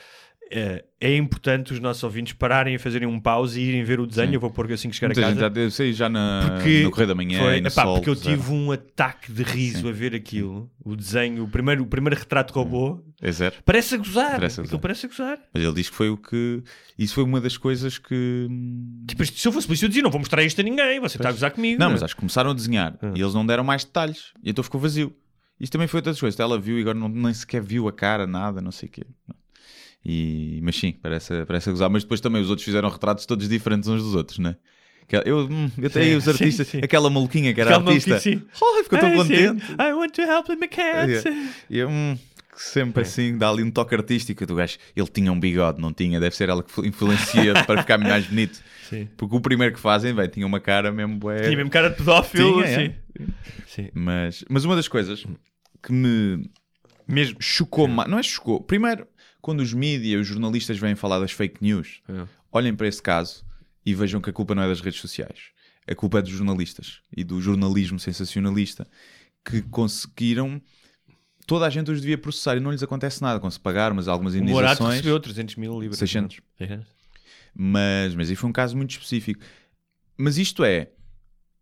eh, 0.53 0.85
é 1.01 1.17
importante 1.17 1.73
os 1.73 1.81
nossos 1.81 2.03
ouvintes 2.05 2.33
pararem 2.35 2.75
a 2.77 2.79
fazerem 2.79 3.09
um 3.09 3.19
pause 3.19 3.61
e 3.61 3.65
irem 3.65 3.83
ver 3.83 3.99
o 3.99 4.07
desenho. 4.07 4.29
Sim. 4.29 4.35
Eu 4.35 4.41
vou 4.41 4.51
pôr 4.51 4.71
assim 4.73 4.89
que 4.91 4.95
chegar 4.95 5.09
Muita 5.09 5.21
a 5.27 5.31
gente 5.31 5.41
casa. 5.41 5.55
já, 5.55 5.61
eu 5.61 5.71
sei 5.71 5.93
já 5.93 6.09
na, 6.09 6.51
Porque 6.55 6.83
no 6.85 6.91
Correio 6.91 7.09
da 7.09 7.15
Manhã 7.15 7.39
foi, 7.41 7.55
e 7.57 7.59
epá, 7.59 7.71
Sol. 7.71 7.95
porque 7.97 8.11
eu 8.11 8.15
puseram. 8.15 8.37
tive 8.39 8.53
um 8.53 8.71
ataque 8.71 9.33
de 9.33 9.43
riso 9.43 9.81
Sim. 9.83 9.89
a 9.89 9.93
ver 9.93 10.15
aquilo. 10.15 10.71
O 10.85 10.95
desenho, 10.95 11.45
o 11.45 11.49
primeiro, 11.49 11.83
o 11.83 11.87
primeiro 11.87 12.19
retrato 12.19 12.53
robô. 12.55 13.03
É 13.21 13.33
zero. 13.33 13.57
Parece 13.65 13.95
a 13.95 13.99
gozar. 13.99 14.33
Parece 14.33 14.61
a 14.61 14.63
gozar. 14.65 14.81
parece 14.81 15.07
a 15.07 15.09
gozar. 15.09 15.39
Mas 15.55 15.63
ele 15.63 15.75
diz 15.75 15.89
que 15.91 15.97
foi 15.97 16.11
o 16.11 16.17
que. 16.17 16.63
Isso 16.99 17.15
foi 17.15 17.25
uma 17.25 17.41
das 17.41 17.57
coisas 17.57 17.99
que. 17.99 18.49
Tipo, 19.09 19.25
se 19.25 19.47
eu 19.49 19.53
fosse 19.53 19.67
polícia, 19.67 19.85
eu 19.87 19.89
dizia: 19.89 20.03
não 20.03 20.11
vou 20.11 20.19
mostrar 20.21 20.43
isto 20.45 20.61
a 20.61 20.65
ninguém, 20.65 21.01
você 21.01 21.17
está 21.17 21.29
a 21.29 21.33
gozar 21.33 21.51
comigo. 21.51 21.79
Não, 21.81 21.89
é? 21.89 21.93
mas 21.93 22.03
acho 22.03 22.15
que 22.15 22.21
começaram 22.21 22.51
a 22.51 22.55
desenhar 22.55 22.97
Hum. 23.03 23.13
e 23.17 23.21
eles 23.21 23.35
não 23.35 23.45
deram 23.47 23.65
mais 23.65 23.85
detalhes. 23.85 24.33
E 24.43 24.51
então 24.51 24.63
ficou 24.63 24.81
vazio. 24.81 25.15
Isto 25.61 25.73
também 25.75 25.87
foi 25.87 25.99
outras 25.99 26.19
coisas. 26.19 26.39
Ela 26.41 26.59
viu 26.59 26.79
e 26.79 26.81
agora 26.83 26.99
não, 26.99 27.09
nem 27.09 27.33
sequer 27.33 27.63
viu 27.63 27.87
a 27.87 27.93
cara, 27.93 28.27
nada, 28.27 28.61
não 28.61 28.73
sei 28.73 28.89
o 28.89 28.93
quê. 28.93 29.05
E, 30.05 30.61
mas 30.63 30.77
sim, 30.77 30.93
parece, 31.01 31.45
parece 31.47 31.69
a 31.69 31.73
gozar. 31.73 31.89
Mas 31.91 32.03
depois 32.03 32.21
também 32.21 32.43
os 32.43 32.51
outros 32.51 32.65
fizeram 32.65 32.89
retratos 32.89 33.25
todos 33.27 33.49
diferentes 33.49 33.89
uns 33.89 34.03
dos 34.03 34.15
outros, 34.15 34.39
né? 34.39 34.57
Eu, 35.27 35.41
hum, 35.41 35.71
eu 35.77 35.89
até 35.89 36.05
Sim, 36.05 36.15
os 36.17 36.25
sim, 36.25 36.31
artistas, 36.31 36.67
sim. 36.69 36.79
aquela 36.83 37.11
maluquinha 37.11 37.53
que 37.53 37.61
era 37.61 37.71
Aquela 37.77 37.91
artista, 37.91 38.11
maluquinha, 38.11 38.39
sim. 38.39 38.47
oh, 38.63 38.83
ficou 38.83 38.99
tão 38.99 39.11
sim. 39.11 39.17
contente. 39.17 39.73
I 39.73 39.93
want 39.93 40.13
to 40.15 40.23
help 40.23 40.47
the 40.47 40.67
cats. 40.69 41.25
E 41.69 41.79
eu, 41.79 41.89
hum, 41.91 42.17
sempre 42.57 43.03
assim, 43.03 43.37
dá 43.37 43.51
ali 43.51 43.63
um 43.63 43.71
toque 43.71 43.95
artístico 43.95 44.47
do 44.47 44.55
gajo. 44.55 44.79
Ele 44.97 45.07
tinha 45.09 45.31
um 45.31 45.39
bigode, 45.39 45.81
não 45.83 45.93
tinha? 45.93 46.19
Deve 46.19 46.35
ser 46.35 46.49
ela 46.49 46.63
que 46.63 46.81
influencia 46.87 47.63
para 47.65 47.83
ficar 47.83 47.99
mais 47.99 48.27
bonito. 48.27 48.63
Sim. 48.89 49.07
Porque 49.17 49.37
o 49.37 49.41
primeiro 49.41 49.75
que 49.75 49.81
fazem, 49.81 50.15
bem, 50.15 50.29
tinha 50.29 50.47
uma 50.47 50.61
cara 50.61 50.91
mesmo. 50.91 51.17
bué- 51.19 51.43
Tinha 51.43 51.57
mesmo 51.57 51.71
cara 51.71 51.91
de 51.91 51.97
pedófilo. 51.97 52.63
Tinha, 52.63 52.65
é. 52.67 52.89
sim. 52.89 52.95
Sim. 53.67 53.89
Mas, 53.93 54.45
mas 54.49 54.65
uma 54.65 54.77
das 54.77 54.89
coisas 54.89 55.27
que 55.83 55.93
me 55.93 56.49
mesmo 57.07 57.37
chocou 57.41 57.87
mais, 57.89 58.09
não 58.09 58.19
é 58.19 58.23
chocou, 58.23 58.61
primeiro, 58.63 59.07
quando 59.43 59.61
os 59.61 59.75
mídias, 59.75 60.23
os 60.23 60.27
jornalistas 60.29 60.79
vêm 60.79 60.95
falar 60.95 61.19
das 61.19 61.33
fake 61.33 61.63
news, 61.63 62.01
É. 62.09 62.27
olhem 62.51 62.75
para 62.75 62.89
esse 62.89 63.03
caso 63.03 63.45
e 63.85 63.93
vejam 63.95 64.21
que 64.21 64.31
a 64.31 64.33
culpa 64.33 64.55
não 64.55 64.63
é 64.63 64.69
das 64.69 64.81
redes 64.81 65.01
sociais. 65.01 65.51
A 65.87 65.95
culpa 65.95 66.21
é 66.21 66.23
dos 66.23 66.31
jornalistas 66.31 67.01
e 67.15 67.25
do 67.25 67.41
jornalismo 67.43 67.99
sensacionalista 67.99 68.87
que 69.45 69.61
conseguiram. 69.63 70.63
Toda 71.45 71.67
a 71.67 71.71
gente 71.71 71.91
os 71.91 72.01
devia 72.01 72.17
processar 72.17 72.57
e 72.57 72.61
não 72.61 72.71
lhes 72.71 72.85
acontece 72.85 73.21
nada 73.21 73.41
com 73.41 73.51
se 73.51 73.59
pagar, 73.59 73.93
mas 73.93 74.07
algumas 74.07 74.33
O 74.35 74.37
Morato 74.39 74.53
indenizações. 74.85 74.95
recebeu 74.95 75.19
300 75.19 75.57
mil 75.57 75.79
libras. 75.81 75.99
600. 75.99 76.41
não 76.61 76.67
é? 76.69 76.81
Mas, 77.55 78.15
mas 78.15 78.31
aí 78.31 78.37
foi 78.37 78.49
um 78.49 78.53
caso 78.53 78.77
muito 78.77 78.93
específico. 78.93 79.45
Mas 80.17 80.39
isto 80.39 80.65
é, 80.65 80.91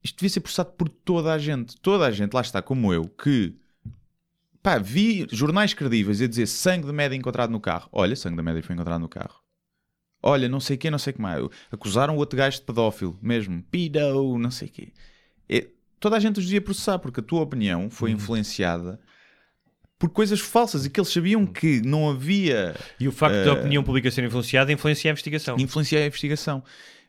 isto 0.05 0.17
devia 0.19 0.29
ser 0.29 0.41
processado 0.41 0.73
por 0.73 0.89
toda 0.89 1.33
a 1.33 1.39
gente. 1.39 1.77
Toda 1.81 2.05
a 2.07 2.11
gente, 2.11 2.35
lá 2.35 2.43
está, 2.43 2.61
como 2.61 2.93
eu, 2.93 3.07
que 3.09 3.55
pá, 4.63 4.79
vi 4.79 5.27
jornais 5.31 5.75
credíveis 5.75 6.21
a 6.21 6.27
dizer 6.27 6.47
sangue 6.47 6.87
de 6.87 6.93
média 6.93 7.17
encontrado 7.17 7.51
no 7.51 7.61
carro. 7.61 7.89
Olha, 7.93 8.15
sangue 8.17 8.37
de 8.37 8.43
média 8.43 8.63
foi 8.63 8.75
encontrado 8.75 9.01
no 9.01 9.09
carro. 9.09 9.41
Olha, 10.23 10.49
não 10.49 10.61
sei 10.61 10.77
o 10.77 10.79
quê, 10.79 10.91
não 10.91 10.99
sei 10.99 11.13
o 11.13 11.15
que 11.17 11.21
mais. 11.23 11.43
Acusaram 11.71 12.15
o 12.15 12.19
outro 12.19 12.37
gajo 12.37 12.59
de 12.59 12.65
pedófilo, 12.65 13.19
mesmo. 13.23 13.63
Pedo, 13.71 14.37
não 14.39 14.51
sei 14.51 14.69
o 14.69 14.71
quê. 14.71 14.93
É, 15.49 15.67
toda 15.99 16.17
a 16.17 16.21
gente 16.21 16.39
os 16.39 16.45
devia 16.45 16.61
processar, 16.61 16.99
porque 16.99 17.21
a 17.21 17.23
tua 17.23 17.41
opinião 17.41 17.89
foi 17.91 18.11
influenciada 18.11 19.01
por 19.99 20.11
coisas 20.11 20.39
falsas 20.41 20.85
e 20.85 20.91
que 20.91 21.01
eles 21.01 21.11
sabiam 21.13 21.47
que 21.47 21.81
não 21.83 22.09
havia 22.11 22.75
E 22.99 23.07
o 23.09 23.13
facto 23.13 23.35
Eh, 23.37 23.45
da 23.45 23.53
opinião 23.55 23.83
pública 23.83 24.11
ser 24.11 24.25
influenciada 24.25 24.73
influencia 24.73 25.11
a 25.11 25.13
investigação. 25.13 25.57
influenciar 25.59 26.01
a 26.01 26.07
investigação. 26.07 26.63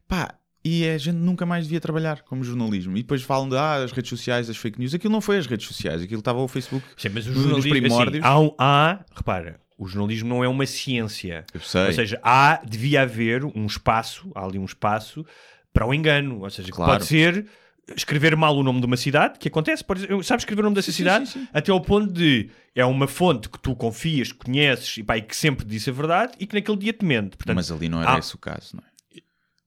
Pá, 0.08 0.36
e 0.64 0.88
a 0.88 0.98
gente 0.98 1.16
nunca 1.16 1.46
mais 1.46 1.66
devia 1.66 1.80
trabalhar 1.82 2.22
como 2.22 2.44
jornalismo. 2.44 2.96
E 2.98 3.02
depois 3.02 3.22
falam 3.24 3.50
de 3.50 3.56
ah, 3.58 3.76
as 3.84 3.92
redes 3.92 4.10
sociais, 4.10 4.50
as 4.50 4.58
fake 4.58 4.80
news. 4.80 4.94
Aquilo 4.94 5.12
não 5.12 5.22
foi 5.22 5.38
as 5.38 5.48
redes 5.48 5.66
sociais, 5.68 6.02
aquilo 6.02 6.20
estava 6.20 6.40
o 6.40 6.48
Facebook. 6.48 6.86
Sim, 6.98 7.10
mas 7.14 7.26
o 7.26 7.32
nos 7.32 7.42
jornalismo, 7.42 7.70
primórdios. 7.72 8.24
assim, 8.24 8.34
há, 8.34 8.40
um- 8.40 8.54
há, 8.58 9.00
repara, 9.16 9.60
o 9.78 9.88
jornalismo 9.88 10.30
não 10.30 10.44
é 10.44 10.48
uma 10.48 10.66
ciência. 10.66 11.46
Eu 11.54 11.60
sei. 11.62 11.88
Ou 11.88 11.94
seja, 11.94 12.20
há, 12.24 12.62
devia 12.64 13.02
haver 13.02 13.44
um 13.44 13.66
espaço, 13.66 14.32
há 14.36 14.46
ali 14.46 14.60
um 14.60 14.66
espaço 14.66 15.26
para 15.74 15.86
o 15.88 15.94
engano. 15.94 16.42
Ou 16.42 16.50
seja, 16.50 16.72
Claro. 16.72 16.92
pode 16.92 17.06
ser 17.06 17.46
escrever 17.96 18.36
mal 18.38 18.56
o 18.56 18.64
nome 18.64 18.80
de 18.80 18.86
uma 18.86 18.96
cidade, 18.96 19.38
que 19.40 19.48
acontece, 19.50 19.84
pode, 19.84 20.02
sabes 20.24 20.44
escrever 20.44 20.62
o 20.62 20.66
nome 20.66 20.76
dessa 20.76 20.92
Sim, 20.92 20.98
cidade, 21.00 21.28
sim, 21.28 21.40
sim. 21.42 21.48
até 21.52 21.72
ao 21.72 21.82
ponto 21.82 22.14
de 22.14 22.50
é 22.74 22.86
uma 22.86 23.06
fonte 23.08 23.50
que 23.50 23.60
tu 23.60 23.76
confias, 23.76 24.32
conheces 24.32 24.98
e, 25.00 25.04
pá, 25.04 25.18
e 25.18 25.22
que 25.22 25.36
sempre 25.36 25.66
disse 25.66 25.90
a 25.90 25.94
verdade 25.94 26.34
e 26.40 26.46
que 26.48 26.54
naquele 26.56 26.78
dia 26.78 26.94
te 26.94 27.04
mente. 27.04 27.36
Portanto, 27.36 27.56
Mas 27.56 27.70
ali 27.72 27.90
não 27.90 28.02
era 28.02 28.14
há- 28.16 28.20
esse 28.20 28.34
o 28.34 28.38
caso, 28.38 28.76
não 28.78 28.84
é? 28.88 28.91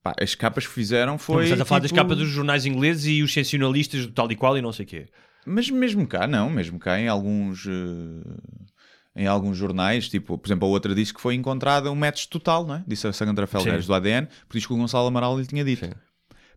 Pá, 0.05 0.15
as 0.21 0.35
capas 0.35 0.67
que 0.67 0.73
fizeram 0.73 1.13
não 1.13 1.19
foi. 1.19 1.45
estás 1.45 1.61
a 1.61 1.65
falar 1.65 1.81
tipo- 1.81 1.95
das 1.95 2.03
capas 2.05 2.19
dos 2.19 2.29
jornais 2.29 2.67
ingleses 2.67 3.07
e 3.07 3.23
os 3.23 3.33
sensacionalistas 3.33 4.07
do 4.07 4.13
tal 4.13 4.31
e 4.31 4.37
qual 4.37 4.57
e 4.57 4.61
não 4.63 4.71
sei 4.73 4.85
o 4.85 4.89
quê. 4.89 5.07
Mas 5.47 5.69
mesmo 5.71 6.07
cá, 6.07 6.27
não, 6.27 6.49
mesmo 6.51 6.79
cá 6.79 7.01
em 7.01 7.09
alguns. 7.09 7.67
eh, 7.67 8.71
Em 9.17 9.29
alguns 9.29 9.57
jornais, 9.57 10.09
tipo, 10.09 10.37
por 10.37 10.47
exemplo, 10.49 10.67
a 10.67 10.71
outra 10.73 10.93
disse 10.93 11.15
que 11.15 11.21
foi 11.21 11.35
encontrada 11.37 11.89
um 11.91 11.95
match 11.95 12.27
total, 12.27 12.67
não 12.67 12.75
é? 12.75 12.85
Disse 12.85 13.07
a 13.07 13.13
Sandra 13.13 13.47
Felgueiros 13.47 13.85
Sim. 13.85 13.87
do 13.89 13.95
ADN, 13.95 14.27
porque 14.27 14.59
diz 14.59 14.67
que 14.67 14.73
o 14.73 14.77
Gonçalo 14.77 15.07
Amaral 15.07 15.39
lhe 15.39 15.47
tinha 15.47 15.65
dito. 15.65 15.89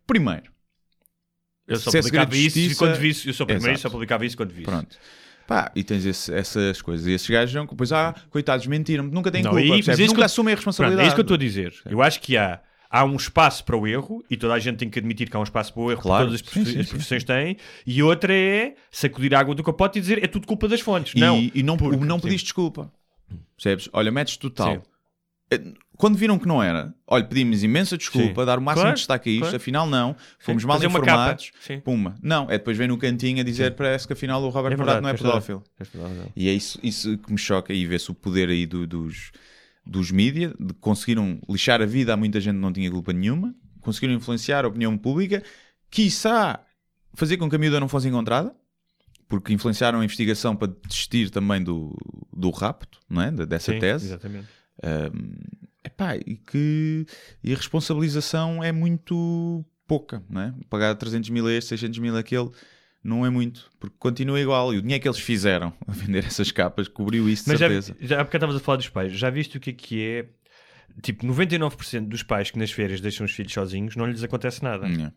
Primeiro, 0.07 0.51
Eu 1.67 1.77
só 1.77 1.91
é 1.91 2.01
publicava 2.01 2.35
isso 2.35 2.43
justiça- 2.59 2.75
quando 2.79 2.95
vi 2.95 3.09
isso. 3.09 3.29
Eu 3.29 3.33
só 3.35 3.45
primeiro 3.45 3.67
Exato. 3.73 3.81
só 3.81 3.89
publicava 3.91 4.25
isso 4.25 4.35
quando 4.35 4.49
vi 4.51 4.61
isso. 4.63 4.71
Pronto. 4.71 4.97
Pá, 5.45 5.71
e 5.75 5.83
tens 5.83 6.03
esse- 6.05 6.33
essas 6.33 6.81
coisas. 6.81 7.05
E 7.05 7.11
esses 7.11 7.29
gajos, 7.29 7.53
não- 7.53 7.67
pois, 7.67 7.91
ah, 7.91 8.15
coitados, 8.31 8.65
mentiram 8.65 9.03
nunca 9.03 9.29
têm 9.31 9.43
Não, 9.43 9.51
culpa, 9.51 9.63
é 9.63 9.77
isso 9.79 9.91
nunca 10.07 10.21
eu- 10.21 10.25
assumem 10.25 10.53
a 10.53 10.55
Pronto, 10.57 10.65
responsabilidade. 10.65 11.03
é 11.03 11.07
isso 11.07 11.15
que 11.15 11.21
eu 11.21 11.23
estou 11.23 11.35
a 11.35 11.37
dizer. 11.37 11.73
Eu 11.85 12.01
acho 12.01 12.19
que 12.21 12.35
há, 12.35 12.59
há 12.89 13.03
um 13.05 13.15
espaço 13.15 13.63
para 13.63 13.75
o 13.77 13.85
erro 13.87 14.23
e 14.29 14.37
toda 14.37 14.53
a 14.53 14.59
gente 14.59 14.77
tem 14.77 14.89
que 14.89 14.97
admitir 14.99 15.29
que 15.29 15.35
há 15.35 15.39
um 15.39 15.43
espaço 15.43 15.73
para 15.73 15.81
o 15.83 15.91
erro 15.91 16.01
Claro. 16.01 16.25
todas 16.27 16.41
as, 16.41 16.47
Sim, 16.47 16.65
sim, 16.65 16.79
as 16.79 16.85
sim, 16.85 16.91
profissões 16.91 17.23
têm. 17.23 17.57
E 17.85 18.01
outra 18.03 18.33
é 18.33 18.75
sacudir 18.91 19.33
a 19.35 19.39
água 19.39 19.53
do 19.55 19.63
capote 19.63 19.97
e 19.99 20.01
dizer 20.01 20.23
é 20.23 20.27
tudo 20.27 20.47
culpa 20.47 20.67
das 20.67 20.81
fontes. 20.81 21.13
E 21.15 21.19
não, 21.19 21.37
e 21.53 21.63
não, 21.63 21.77
porque- 21.77 21.97
não 21.97 22.17
sim. 22.17 22.23
pediste 22.23 22.45
desculpa. 22.45 22.91
Percebes? 23.55 23.89
Olha, 23.93 24.11
metes 24.11 24.37
total. 24.37 24.75
Sim. 24.75 24.81
Eh, 25.49 25.61
quando 25.97 26.17
viram 26.17 26.37
que 26.37 26.45
não 26.47 26.61
era, 26.61 26.93
olha, 27.07 27.23
pedimos 27.23 27.63
imensa 27.63 27.97
desculpa, 27.97 28.41
Sim. 28.41 28.45
dar 28.45 28.59
o 28.59 28.61
máximo 28.61 28.81
Claro, 28.83 28.95
de 28.95 28.99
destaque 28.99 29.29
a 29.29 29.31
isto, 29.31 29.41
claro. 29.43 29.55
afinal 29.55 29.87
não, 29.87 30.15
fomos 30.37 30.61
Sim, 30.61 30.67
mal 30.67 30.77
fazer 30.77 30.87
informados. 30.87 31.51
Sim. 31.61 31.79
puma. 31.79 32.15
Não, 32.21 32.43
é 32.51 32.57
depois 32.57 32.77
vem 32.77 32.87
no 32.89 32.97
cantinho 32.97 33.39
a 33.39 33.43
dizer, 33.43 33.73
parece 33.73 34.05
que 34.05 34.11
afinal 34.13 34.43
o 34.43 34.49
Robert 34.49 34.73
É 34.73 34.77
Morado 34.77 35.01
verdade, 35.01 35.03
não 35.03 35.09
é 35.09 35.13
toda- 35.13 35.29
pedófilo. 35.41 35.63
a 35.79 36.07
razão. 36.09 36.31
E 36.35 36.49
é 36.49 36.53
isso, 36.53 36.77
isso 36.83 37.17
que 37.17 37.31
me 37.31 37.37
choca 37.37 37.73
e 37.73 37.85
vê-se 37.85 38.11
o 38.11 38.13
poder 38.13 38.49
aí 38.49 38.65
do- 38.65 38.85
dos, 38.85 39.31
dos 39.89 40.11
mídia, 40.11 40.53
de 40.59 40.73
conseguiram 40.75 41.39
lixar 41.49 41.81
a 41.81 41.85
vida 41.85 42.13
a 42.13 42.17
muita 42.17 42.39
gente 42.39 42.55
que 42.55 42.61
não 42.61 42.73
tinha 42.73 42.89
culpa 42.91 43.13
nenhuma, 43.13 43.55
conseguiram 43.81 44.13
influenciar 44.13 44.65
a 44.65 44.67
opinião 44.67 44.97
pública, 44.97 45.41
quiçá 45.89 46.63
fazer 47.13 47.37
com 47.37 47.49
que 47.49 47.55
a 47.55 47.59
miúda 47.59 47.79
não 47.79 47.87
fosse 47.87 48.07
encontrada, 48.07 48.53
porque 49.27 49.53
influenciaram 49.53 49.99
a 49.99 50.05
investigação 50.05 50.55
para 50.55 50.71
desistir 50.87 51.29
também 51.29 51.63
do, 51.63 51.95
do 52.35 52.49
rapto, 52.49 52.99
não 53.09 53.21
é? 53.21 53.31
De- 53.31 53.45
Dessa 53.45 53.73
Sim, 53.73 53.79
tese. 53.79 54.05
Exatamente. 54.07 54.47
Um, 54.83 55.33
epá, 55.83 56.15
e 56.17 56.35
que 56.37 57.05
e 57.43 57.51
a 57.53 57.55
responsabilização 57.55 58.63
é 58.63 58.71
muito 58.71 59.65
pouca, 59.87 60.23
não 60.29 60.41
é? 60.41 60.53
Pagar 60.69 60.95
300 60.95 61.29
mil 61.29 61.47
a 61.47 61.51
este, 61.53 61.69
600 61.69 61.99
mil 61.99 62.15
àquele, 62.15 62.49
não 63.07 63.25
é 63.25 63.29
muito, 63.29 63.69
porque 63.79 63.95
continua 63.97 64.39
igual. 64.39 64.73
E 64.73 64.77
o 64.77 64.81
dinheiro 64.81 65.01
que 65.01 65.07
eles 65.07 65.19
fizeram 65.19 65.73
a 65.87 65.91
vender 65.91 66.25
essas 66.25 66.51
capas 66.51 66.87
cobriu 66.87 67.27
isso, 67.29 67.45
de 67.45 67.51
Mas 67.51 67.59
já, 67.59 67.67
certeza. 67.67 67.95
já 67.99 68.19
há 68.19 68.23
bocado 68.23 68.45
estavas 68.45 68.55
a 68.61 68.63
falar 68.65 68.77
dos 68.77 68.89
pais. 68.89 69.13
Já 69.13 69.29
viste 69.29 69.57
o 69.57 69.59
que 69.59 69.69
é 69.69 69.73
que 69.73 70.03
é? 70.05 70.25
Tipo, 71.01 71.25
99% 71.27 72.07
dos 72.07 72.23
pais 72.23 72.49
que 72.51 72.57
nas 72.57 72.71
férias 72.71 72.99
deixam 73.01 73.25
os 73.25 73.31
filhos 73.31 73.53
sozinhos 73.53 73.95
não 73.95 74.05
lhes 74.07 74.23
acontece 74.23 74.63
nada. 74.63 74.87
Não. 74.87 75.11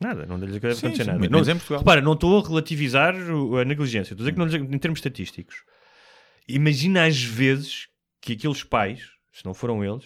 Nada, 0.00 0.24
não 0.26 0.36
lhes 0.38 0.54
acontece 0.56 0.80
Sim, 0.80 0.94
sim, 0.94 1.04
nada. 1.04 1.18
não, 1.28 1.42
Portugal. 1.44 1.78
repara, 1.80 2.00
não 2.00 2.12
estou 2.12 2.38
a 2.42 2.46
relativizar 2.48 3.14
a 3.14 3.64
negligência, 3.64 4.14
estou 4.14 4.24
a 4.26 4.30
dizer 4.30 4.32
que 4.32 4.38
não 4.38 4.46
lhes, 4.46 4.54
em 4.54 4.78
termos 4.78 4.98
estatísticos. 4.98 5.56
Imagina 6.48 7.04
às 7.04 7.22
vezes 7.22 7.88
que 8.20 8.32
aqueles 8.34 8.62
pais, 8.62 9.00
se 9.32 9.44
não 9.44 9.52
foram 9.52 9.84
eles, 9.84 10.04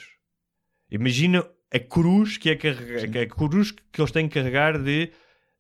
imagina 0.91 1.47
a 1.73 1.79
cruz 1.79 2.37
que 2.37 2.51
é 2.51 2.57
carrega- 2.57 3.23
a 3.23 3.27
cruz 3.27 3.71
que 3.71 4.01
eles 4.01 4.11
têm 4.11 4.29
que 4.29 4.35
carregar 4.35 4.79
de 4.79 5.11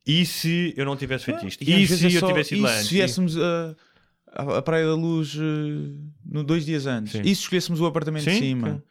e 0.06 0.24
se 0.26 0.74
eu 0.76 0.84
não 0.84 0.96
tivesse 0.96 1.24
feito 1.26 1.46
isto? 1.46 1.62
E 1.62 1.82
E, 1.82 1.86
se 1.86 2.04
é 2.06 2.16
eu 2.16 2.20
só- 2.20 2.26
tivesse 2.28 2.54
ido 2.54 2.60
e 2.60 2.62
lá 2.62 2.70
se 2.70 2.78
antes? 2.78 2.90
viéssemos 2.90 3.36
a, 3.38 3.76
a, 4.58 4.62
Praia 4.62 4.86
da 4.86 4.94
Luz 4.94 5.34
eh, 5.36 6.10
no 6.24 6.42
dois 6.42 6.64
dias 6.64 6.86
antes? 6.86 7.12
Sim. 7.12 7.20
E 7.20 7.34
se 7.34 7.42
escolhêssemos 7.42 7.80
o 7.80 7.86
apartamento 7.86 8.24
de 8.24 8.30
Sim, 8.32 8.38
cima? 8.40 8.74
sim. 8.74 8.82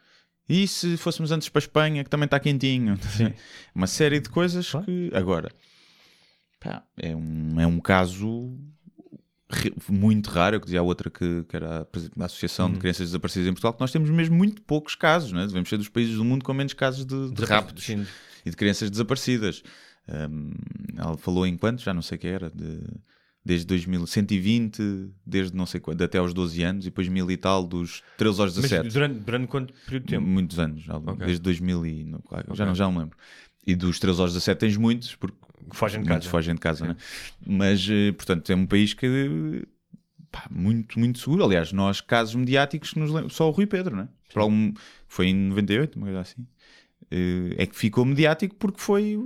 E 0.49 0.67
se 0.67 0.97
fôssemos 0.97 1.31
antes 1.31 1.47
para 1.49 1.59
a 1.59 1.63
Espanha, 1.63 2.03
que 2.03 2.09
também 2.09 2.25
está 2.25 2.39
quentinho? 2.39 2.99
Uma 3.73 3.87
série 3.87 4.19
de 4.19 4.29
coisas 4.29 4.69
Claro. 4.69 4.85
que. 4.85 5.09
Agora, 5.13 5.49
pá, 6.59 6.83
é, 6.97 7.15
um, 7.15 7.59
é 7.59 7.65
um 7.67 7.79
caso 7.79 8.57
muito 9.89 10.29
raro. 10.29 10.55
Eu 10.55 10.59
que 10.59 10.65
dizia 10.65 10.79
a 10.79 10.83
outra 10.83 11.09
que, 11.09 11.43
que 11.47 11.55
era 11.55 11.87
a 12.19 12.25
Associação 12.25 12.67
Uhum. 12.67 12.73
de 12.73 12.79
Crianças 12.79 13.07
Desaparecidas 13.07 13.47
em 13.47 13.51
Portugal, 13.53 13.73
que 13.73 13.79
nós 13.81 13.91
temos 13.91 14.09
mesmo 14.09 14.35
muito 14.35 14.61
poucos 14.61 14.95
casos, 14.95 15.31
né? 15.31 15.45
devemos 15.47 15.69
ser 15.69 15.77
dos 15.77 15.89
países 15.89 16.15
do 16.15 16.23
mundo 16.25 16.43
com 16.43 16.53
menos 16.53 16.73
casos 16.73 17.05
de, 17.05 17.31
de 17.31 17.45
raptos 17.45 17.85
Sim. 17.85 18.05
e 18.45 18.49
de 18.49 18.55
crianças 18.55 18.89
desaparecidas. 18.89 19.63
Um, 20.07 20.51
ela 20.97 21.17
falou 21.17 21.45
em 21.45 21.55
quantos? 21.57 21.83
Já 21.83 21.93
não 21.93 22.01
sei 22.01 22.17
o 22.17 22.19
que 22.21 22.27
era, 22.27 22.49
de, 22.49 22.81
desde 23.45 23.65
2000, 23.67 24.05
120, 24.07 24.81
desde 25.25 25.55
não 25.55 25.65
sei 25.65 25.79
quando, 25.79 26.01
até 26.01 26.17
aos 26.17 26.33
12 26.33 26.61
anos, 26.63 26.85
e 26.85 26.89
depois 26.89 27.07
mil 27.07 27.29
e 27.31 27.37
tal, 27.37 27.65
dos 27.65 28.03
13 28.17 28.41
aos 28.41 28.55
Mas 28.55 28.63
17. 28.69 28.89
durante, 28.93 29.19
durante 29.19 29.47
quanto 29.47 29.73
período 29.85 30.03
de 30.03 30.09
tempo? 30.09 30.27
Muitos 30.27 30.59
anos, 30.59 30.81
já- 30.83 30.97
Ok. 30.97 31.25
desde 31.25 31.41
2000 31.41 31.85
e 31.85 32.03
não, 32.03 32.21
já, 32.29 32.65
não, 32.65 32.71
Ok. 32.71 32.75
já 32.75 32.85
não 32.91 32.97
lembro. 32.97 33.17
E 33.65 33.75
dos 33.75 33.99
13 33.99 34.19
aos 34.21 34.31
17 34.33 34.59
tens 34.59 34.75
muitos, 34.77 35.15
porque 35.15 35.37
Fogem 35.71 36.01
de 36.01 36.07
casa. 36.09 36.27
fogem 36.29 36.55
de 36.55 36.59
casa, 36.59 36.87
né? 36.87 36.97
Mas, 37.45 37.87
eh, 37.89 38.11
portanto, 38.11 38.49
é 38.51 38.55
um 38.55 38.65
país 38.65 38.93
que 38.95 39.65
pá, 40.31 40.47
muito, 40.49 40.99
muito 40.99 41.19
seguro. 41.19 41.45
Aliás, 41.45 41.71
nós, 41.71 42.01
casos 42.01 42.33
mediáticos, 42.35 42.95
nos 42.95 43.11
lem- 43.11 43.29
só 43.29 43.47
o 43.47 43.51
Rui 43.51 43.67
Pedro, 43.67 43.95
né? 43.95 44.09
Por 44.33 44.39
algum, 44.41 44.73
foi 45.07 45.27
em 45.27 45.35
98, 45.35 45.95
uma 45.97 46.07
coisa 46.07 46.21
assim. 46.21 46.45
Eh, 47.11 47.55
É 47.57 47.65
que 47.67 47.75
ficou 47.75 48.03
mediático 48.03 48.55
porque 48.55 48.79
foi. 48.81 49.17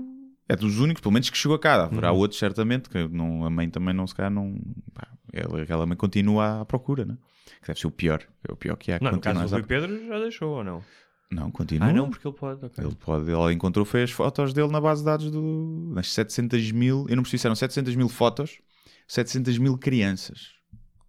É 0.48 0.56
dos 0.56 0.80
únicos, 0.80 1.02
pelo 1.02 1.12
menos, 1.14 1.30
que 1.30 1.38
chegou 1.38 1.56
a 1.56 1.60
cá. 1.60 1.84
Haverá 1.86 2.12
Uhum. 2.12 2.20
outros, 2.20 2.40
certamente, 2.40 2.88
que 2.90 3.08
não, 3.08 3.46
a 3.46 3.50
mãe 3.50 3.70
também 3.70 3.94
não 3.94 4.06
se 4.06 4.14
calhar 4.14 4.32
não. 4.32 4.60
Pá, 4.94 5.08
ela, 5.34 5.62
aquela 5.64 5.86
mãe 5.86 5.98
continua 5.98 6.62
à 6.62 6.66
procura, 6.66 7.04
né? 7.04 7.18
Que 7.62 7.68
deve 7.68 7.80
ser 7.80 7.88
o 7.88 7.92
pior. 7.92 8.22
É 8.48 8.52
o 8.52 8.56
pior 8.56 8.76
que 8.78 8.92
há. 8.92 9.00
Não, 9.02 9.12
no 9.14 9.20
caso 9.20 9.40
do 9.40 9.56
à- 9.56 9.58
Rui 9.58 9.64
Pedro 9.68 10.08
já 10.08 10.20
deixou 10.20 10.58
ou 10.58 10.64
não? 10.64 10.84
Não, 11.32 11.50
continua. 11.50 11.88
Ah, 11.88 11.94
não, 11.94 12.10
porque 12.12 12.28
ele 12.28 12.36
pode. 12.36 12.64
ok. 12.64 12.84
Ele 12.86 12.96
pode, 12.96 13.32
ela 13.32 13.52
encontrou 13.52 13.84
foi 13.84 14.04
as 14.04 14.12
fotos 14.12 14.54
dele 14.54 14.68
na 14.72 14.80
base 14.80 15.02
de 15.02 15.06
dados 15.06 15.32
do, 15.32 15.90
nas 15.94 16.12
700 16.14 16.72
mil, 16.72 17.06
eu 17.10 17.16
não 17.16 17.24
percebi 17.24 17.40
se 17.40 17.48
eram 17.48 17.56
700 17.56 17.96
mil 17.96 18.08
fotos, 18.08 18.60
700 19.08 19.58
mil 19.58 19.76
crianças 19.80 20.52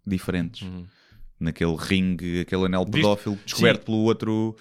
diferentes 0.05 0.63
Uhum. 0.67 0.85
naquele 1.39 1.75
ringue, 1.77 2.39
aquele 2.41 2.65
anel 2.65 2.83
Viste? 2.85 2.95
pedófilo 2.95 3.37
descoberto 3.45 3.81
Sim. 3.81 3.85
pelo 3.85 3.97
outro. 3.99 4.55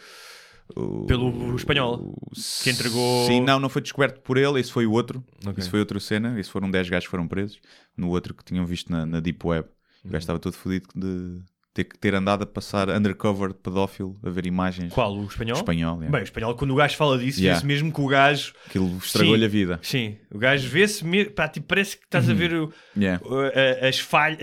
O- 0.75 1.07
Pelo 1.07 1.55
espanhol, 1.55 2.15
o- 2.17 2.31
que 2.63 2.71
entregou- 2.71 3.27
Sim, 3.27 3.41
não, 3.41 3.59
não 3.61 3.69
foi 3.69 3.83
descoberto 3.83 4.21
por 4.21 4.37
ele, 4.37 4.59
esse 4.61 4.73
foi 4.73 4.87
o 4.87 4.93
outro. 4.93 5.23
Ok. 5.47 5.55
Isso 5.59 5.71
foi 5.71 5.81
outra 5.81 6.01
cena. 6.01 6.39
Esse 6.41 6.51
foram 6.51 6.71
10 6.71 6.89
gajos 6.89 7.07
que 7.07 7.11
foram 7.11 7.29
presos. 7.29 7.59
No 7.97 8.09
outro 8.09 8.35
que 8.35 8.45
tinham 8.45 8.65
visto 8.67 8.91
na, 8.91 9.05
na 9.07 9.21
Deep 9.21 9.47
Web. 9.47 9.69
O 9.69 10.07
Uhum. 10.07 10.13
gajo 10.13 10.23
estava 10.23 10.39
todo 10.39 10.53
fodido 10.55 10.87
de 10.95 11.41
ter 11.75 11.85
que 11.85 11.99
ter 11.99 12.15
andado 12.15 12.43
a 12.43 12.47
passar 12.47 12.89
undercover 12.89 13.49
de 13.49 13.59
pedófilo, 13.59 14.19
a 14.25 14.31
ver 14.31 14.47
imagens. 14.47 14.91
Qual? 14.95 15.15
O 15.15 15.27
espanhol? 15.27 15.57
Espanhol, 15.59 15.97
yeah. 15.97 16.11
Bem, 16.11 16.23
o 16.23 16.25
espanhol, 16.25 16.55
quando 16.55 16.71
o 16.71 16.75
gajo 16.75 16.97
fala 16.97 17.19
disso, 17.19 17.39
Yeah. 17.39 17.57
vê-se 17.59 17.67
mesmo 17.67 17.93
que 17.93 18.01
o 18.01 18.07
gajo. 18.07 18.55
Aquilo 18.67 18.97
estragou-lhe 18.97 19.45
a 19.45 19.49
vida. 19.49 19.79
Sim, 19.83 20.17
o 20.33 20.39
gajo 20.39 20.67
vê-se 20.71 21.05
mesmo. 21.05 21.33
Pá, 21.33 21.47
tipo, 21.49 21.67
parece 21.67 21.99
que 21.99 22.05
estás 22.05 22.31
a 22.31 22.33
ver 22.35 22.55
o- 22.55 22.73
Yeah. 22.97 23.23
o- 23.27 23.41
a- 23.41 23.89
as, 23.89 23.99
falhas, 23.99 24.39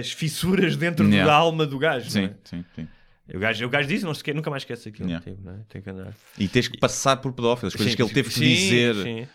as 0.00 0.12
fissuras 0.12 0.76
dentro 0.76 1.10
da 1.10 1.34
alma 1.34 1.66
do 1.66 1.76
gajo. 1.76 2.08
Sim, 2.08 2.26
é? 2.26 2.34
sim, 2.44 2.64
sim. 2.76 2.86
O 3.34 3.38
gajo, 3.38 3.66
o 3.66 3.68
gajo 3.68 3.88
disse, 3.88 4.04
não 4.04 4.14
se 4.14 4.32
nunca 4.32 4.50
mais 4.50 4.62
esquece 4.62 4.88
aquilo. 4.88 5.08
Yeah. 5.08 5.24
tipo, 5.24 5.42
não 5.44 5.52
é? 5.54 5.60
Tem 5.68 5.82
que 5.82 5.90
andar. 5.90 6.14
E 6.38 6.46
tens 6.48 6.68
que 6.68 6.78
passar 6.78 7.16
por 7.16 7.32
pedófilos, 7.32 7.74
coisas 7.74 7.92
Sim, 7.92 7.96
que 7.96 8.02
ele 8.02 8.12
teve 8.12 8.28
que 8.28 8.34
sim, 8.34 8.40
dizer, 8.44 8.94
sim. 8.94 9.26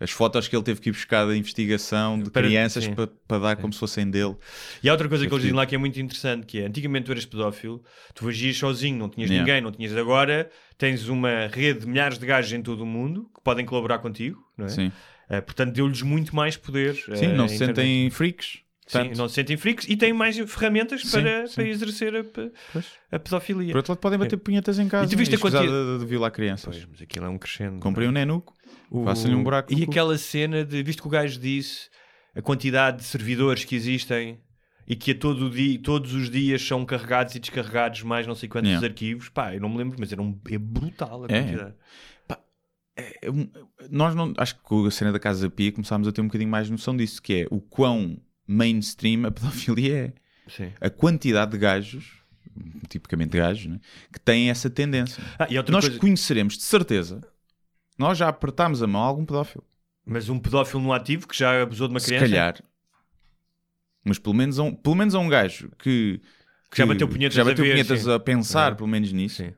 as 0.00 0.10
fotos 0.10 0.48
que 0.48 0.56
ele 0.56 0.62
teve 0.62 0.80
que 0.80 0.88
ir 0.88 0.92
buscar 0.92 1.26
da 1.26 1.36
investigação 1.36 2.18
de 2.18 2.30
Para- 2.30 2.46
crianças 2.46 2.88
para, 2.88 3.06
para 3.06 3.38
dar 3.38 3.56
como 3.56 3.72
se 3.72 3.78
fossem 3.78 4.10
dele. 4.10 4.34
E 4.82 4.88
há 4.88 4.92
outra 4.92 5.08
coisa 5.08 5.26
que 5.26 5.32
eles 5.32 5.42
Sim. 5.42 5.48
dizem 5.48 5.56
lá 5.56 5.66
que 5.66 5.74
é 5.74 5.78
muito 5.78 6.00
interessante, 6.00 6.46
que 6.46 6.58
é, 6.60 6.66
antigamente 6.66 7.04
tu 7.06 7.12
eras 7.12 7.26
pedófilo, 7.26 7.82
tu 8.14 8.28
agias 8.28 8.56
sozinho, 8.56 8.98
não 8.98 9.08
tinhas 9.10 9.28
Yeah. 9.30 9.46
ninguém, 9.46 9.62
não 9.62 9.70
tinhas 9.70 9.94
agora, 9.96 10.50
tens 10.78 11.06
uma 11.08 11.46
rede 11.48 11.80
de 11.80 11.86
milhares 11.86 12.18
de 12.18 12.24
gajos 12.26 12.52
em 12.52 12.62
todo 12.62 12.80
o 12.82 12.86
mundo 12.86 13.30
que 13.34 13.42
podem 13.42 13.66
colaborar 13.66 13.98
contigo, 13.98 14.38
não 14.56 14.66
é? 14.66 14.68
Sim, 14.70 14.92
Eh, 15.28 15.40
portanto, 15.40 15.72
deu-lhes 15.72 16.02
muito 16.02 16.36
mais 16.36 16.54
poder. 16.56 16.94
sim 16.94 17.26
eh, 17.26 17.32
não 17.34 17.48
se 17.48 17.54
internet. 17.56 17.76
sentem 17.76 18.10
freaks. 18.10 18.58
Sim, 18.86 18.98
tanto. 18.98 19.16
não 19.18 19.28
se 19.28 19.34
sentem 19.36 19.56
freaks 19.56 19.86
e 19.88 19.96
têm 19.96 20.12
mais 20.12 20.36
ferramentas 20.38 21.00
Sim, 21.02 21.10
para, 21.22 21.46
sim. 21.46 21.54
para 21.54 21.68
exercer 21.68 22.14
a, 22.16 22.20
a 23.16 23.18
pedofilia. 23.18 23.70
Por 23.72 23.78
outro 23.78 23.92
lado, 23.92 24.00
podem 24.00 24.18
bater 24.18 24.36
punhetas 24.36 24.78
em 24.78 24.88
casa 24.88 25.06
E 25.06 25.08
tu 25.08 25.18
viste 25.18 25.32
a 25.32 25.36
escusar 25.36 25.62
quantia- 25.64 25.94
de, 25.94 25.98
de 26.00 26.06
violar 26.06 26.30
crianças. 26.30 26.74
Pois, 26.76 26.86
mas 26.90 27.00
aquilo 27.02 27.24
é 27.24 27.28
um 27.28 27.38
crescendo. 27.38 27.80
Comprei 27.80 28.06
um 28.06 28.12
nenuco, 28.12 28.52
O- 28.90 29.04
faça-lhe 29.04 29.34
um 29.34 29.42
buraco 29.42 29.72
E 29.72 29.82
aquela 29.84 30.18
cena 30.18 30.64
de, 30.64 30.82
visto 30.82 31.00
que 31.00 31.08
o 31.08 31.10
gajo 31.10 31.40
disse, 31.40 31.88
a 32.34 32.42
quantidade 32.42 32.98
de 32.98 33.04
servidores 33.04 33.64
que 33.64 33.74
existem 33.74 34.38
e 34.86 34.94
que 34.94 35.12
a 35.12 35.14
todo 35.14 35.48
dia, 35.48 35.78
todos 35.82 36.12
os 36.12 36.28
dias 36.28 36.60
são 36.60 36.84
carregados 36.84 37.34
e 37.34 37.38
descarregados 37.38 38.02
mais 38.02 38.26
não 38.26 38.34
sei 38.34 38.50
quantos 38.50 38.68
Yeah. 38.68 38.86
arquivos, 38.86 39.30
pá, 39.30 39.54
eu 39.54 39.60
não 39.62 39.70
me 39.70 39.78
lembro, 39.78 39.96
mas 39.98 40.12
era 40.12 40.20
um, 40.20 40.38
é 40.50 40.58
brutal 40.58 41.22
a 41.24 41.26
É. 41.34 41.42
quantidade. 41.42 41.74
É 42.96 43.28
um- 43.30 43.48
nós 43.90 44.14
não, 44.14 44.32
acho 44.36 44.54
que 44.56 44.62
com 44.62 44.84
a 44.86 44.90
cena 44.90 45.10
da 45.10 45.18
Casa 45.18 45.50
Pia 45.50 45.72
começámos 45.72 46.06
a 46.06 46.12
ter 46.12 46.20
um 46.20 46.26
bocadinho 46.26 46.50
mais 46.50 46.70
noção 46.70 46.96
disso, 46.96 47.20
que 47.20 47.40
é 47.42 47.46
o 47.50 47.60
quão 47.60 48.16
mainstream 48.46 49.26
a 49.26 49.30
pedofilia 49.30 49.96
é. 49.96 50.12
Sim. 50.50 50.72
A 50.80 50.90
quantidade 50.90 51.52
de 51.52 51.58
gajos, 51.58 52.12
tipicamente 52.88 53.36
gajos, 53.36 53.66
né, 53.66 53.80
que 54.12 54.20
têm 54.20 54.50
essa 54.50 54.68
tendência. 54.68 55.22
Ah, 55.38 55.46
e 55.50 55.54
nós 55.70 55.84
coisa, 55.86 55.98
conheceremos 55.98 56.56
de 56.58 56.62
certeza, 56.64 57.20
nós 57.98 58.18
já 58.18 58.28
apertámos 58.28 58.82
a 58.82 58.86
mão 58.86 59.02
a 59.02 59.06
algum 59.06 59.24
pedófilo. 59.24 59.64
mas 60.04 60.28
um 60.28 60.38
pedófilo 60.38 60.82
no 60.82 60.92
ativo 60.92 61.26
que 61.26 61.36
já 61.36 61.62
abusou 61.62 61.88
de 61.88 61.94
uma 61.94 62.00
Se 62.00 62.06
criança, 62.08 62.26
calhar. 62.26 62.62
Mas 64.04 64.18
pelo 64.18 64.34
menos, 64.34 64.58
a 64.58 64.62
um, 64.64 64.74
pelo 64.74 64.94
menos 64.94 65.14
a 65.14 65.18
um 65.18 65.28
gajo 65.28 65.70
que, 65.78 66.20
Que 66.70 66.76
já 66.78 66.84
bateu 66.86 67.08
punhetas 67.08 67.34
já 67.34 67.40
a 67.42 67.44
bateu 67.46 67.64
ver, 67.64 67.70
punhetas 67.72 68.06
a 68.06 68.20
pensar, 68.20 68.72
É. 68.72 68.74
pelo 68.74 68.88
menos 68.88 69.10
nisso. 69.12 69.36
Sim. 69.42 69.54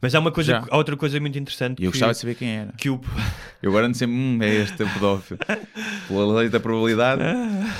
Mas 0.00 0.14
há 0.14 0.18
uma 0.20 0.32
coisa, 0.32 0.52
Já. 0.52 0.66
há 0.70 0.76
outra 0.76 0.96
coisa 0.96 1.18
muito 1.20 1.38
interessante 1.38 1.80
E 1.80 1.84
eu 1.84 1.90
que, 1.92 1.96
gostava 1.98 2.12
de 2.12 2.18
saber 2.18 2.34
quem 2.34 2.50
era. 2.50 2.72
que 2.72 2.88
o 2.90 3.00
Eu 3.62 3.70
agora 3.70 3.86
ando 3.86 3.96
sempre, 3.96 4.14
hum, 4.16 4.38
é 4.42 4.48
este 4.54 4.82
o 4.82 4.88
pedófilo. 4.94 5.40
Pela 6.08 6.38
lei 6.40 6.48
da 6.48 6.60
probabilidade, 6.60 7.22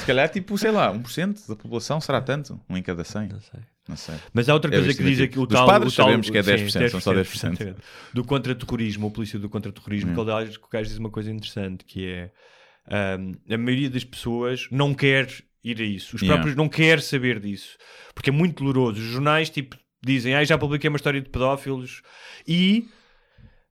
se 0.01 0.06
calhar, 0.06 0.28
tipo, 0.28 0.56
sei 0.59 0.70
lá, 0.70 0.93
1% 0.93 1.48
da 1.48 1.56
população 1.56 2.01
será 2.01 2.20
tanto? 2.20 2.60
Um 2.69 2.77
em 2.77 2.82
cada 2.82 3.05
100? 3.05 3.28
não 3.28 3.40
sei. 3.40 3.60
Não 3.89 3.97
sei. 3.97 4.16
Mas 4.35 4.48
há 4.51 4.55
outra 4.55 4.70
É 4.70 4.78
coisa 4.78 4.93
que 4.94 5.02
diz 5.02 5.19
aqui 5.20 5.39
o 5.39 5.47
Dos 5.47 5.56
tal. 5.59 5.66
padres 5.66 5.94
o 5.94 5.97
tal 5.97 6.06
sabemos 6.06 6.28
que 6.28 6.36
é 6.36 6.43
sim, 6.43 6.51
10%, 6.66 6.89
são 6.90 7.01
só 7.01 7.15
10%. 7.15 7.24
exatamente. 7.35 7.77
Do 8.12 8.23
contra-terrorismo, 8.23 9.06
o 9.06 9.10
polícia 9.10 9.39
do 9.39 9.48
contra-terrorismo, 9.48 10.12
que, 10.15 10.20
aliás, 10.20 10.56
que 10.59 10.65
o 10.65 10.69
gajo 10.70 10.89
diz 10.90 10.98
uma 10.98 11.09
coisa 11.10 11.31
interessante, 11.31 11.86
que 11.86 12.06
é 12.06 12.31
ahm, 12.90 13.32
a 13.51 13.56
maioria 13.56 13.89
das 13.89 14.05
pessoas 14.05 14.66
não 14.70 14.93
quer 14.93 15.27
ir 15.65 15.81
a 15.81 15.85
isso. 15.85 16.16
Os 16.16 16.23
Yeah. 16.23 16.35
próprios 16.36 16.55
não 16.56 16.69
quer 16.69 17.01
saber 17.01 17.40
disso. 17.40 17.78
Porque 18.15 18.28
é 18.28 18.32
muito 18.32 18.62
doloroso. 18.62 19.01
Os 19.01 19.06
jornais, 19.06 19.48
tipo, 19.48 19.77
dizem, 20.03 20.35
ah, 20.35 20.45
já 20.45 20.57
publiquei 20.57 20.89
uma 20.89 20.97
história 20.97 21.20
de 21.20 21.29
pedófilos 21.29 22.03
e 22.47 22.87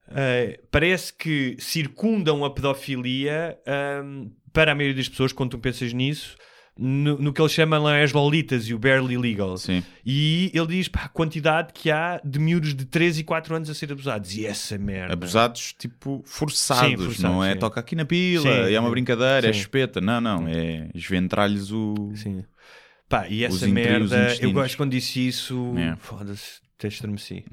eh, 0.09 0.59
parece 0.71 1.13
que 1.13 1.57
circundam 1.59 2.45
a 2.45 2.49
pedofilia 2.49 3.57
ahm, 3.67 4.29
para 4.53 4.71
a 4.71 4.75
maioria 4.75 4.95
das 4.95 5.09
pessoas, 5.09 5.33
quando 5.33 5.51
tu 5.51 5.59
pensas 5.59 5.91
nisso, 5.93 6.37
no, 6.79 7.17
no 7.17 7.33
que 7.33 7.41
ele 7.41 7.49
chama 7.49 7.77
lá 7.77 8.01
as 8.01 8.13
Lolitas 8.13 8.67
e 8.67 8.73
o 8.73 8.79
Barely 8.79 9.17
Legal. 9.17 9.57
Sim. 9.57 9.83
E 10.05 10.51
ele 10.53 10.67
diz 10.67 10.87
pá, 10.87 11.01
a 11.05 11.09
quantidade 11.09 11.73
que 11.73 11.89
há 11.89 12.21
de 12.23 12.39
miúdos 12.39 12.73
de 12.75 12.85
3 12.85 13.19
e 13.19 13.23
4 13.23 13.55
anos 13.55 13.69
a 13.69 13.73
ser 13.73 13.91
abusados. 13.91 14.35
E 14.35 14.45
essa 14.45 14.77
merda. 14.77 15.13
Abusados, 15.13 15.73
tipo, 15.77 16.21
forçados, 16.25 16.89
Sim, 16.89 16.97
forçados, 16.97 17.19
não 17.19 17.43
é? 17.43 17.53
sim. 17.53 17.59
Toca 17.59 17.79
aqui 17.79 17.95
na 17.95 18.05
pila, 18.05 18.43
Sim, 18.43 18.73
é 18.73 18.79
uma 18.79 18.89
brincadeira, 18.89 19.47
é 19.47 19.51
espeta. 19.51 19.99
Não, 19.99 20.21
não, 20.21 20.47
é 20.47 20.89
esventrar-lhes 20.93 21.71
o. 21.71 22.11
Sim. 22.15 22.43
Pá, 23.09 23.27
e 23.29 23.43
essa 23.43 23.67
merda, 23.67 24.35
eu 24.41 24.51
gosto 24.51 24.75
quando 24.77 24.91
disse 24.91 25.27
isso. 25.27 25.73
Foda-se, 25.99 26.59
até 26.77 26.87
estremeci. 26.89 27.45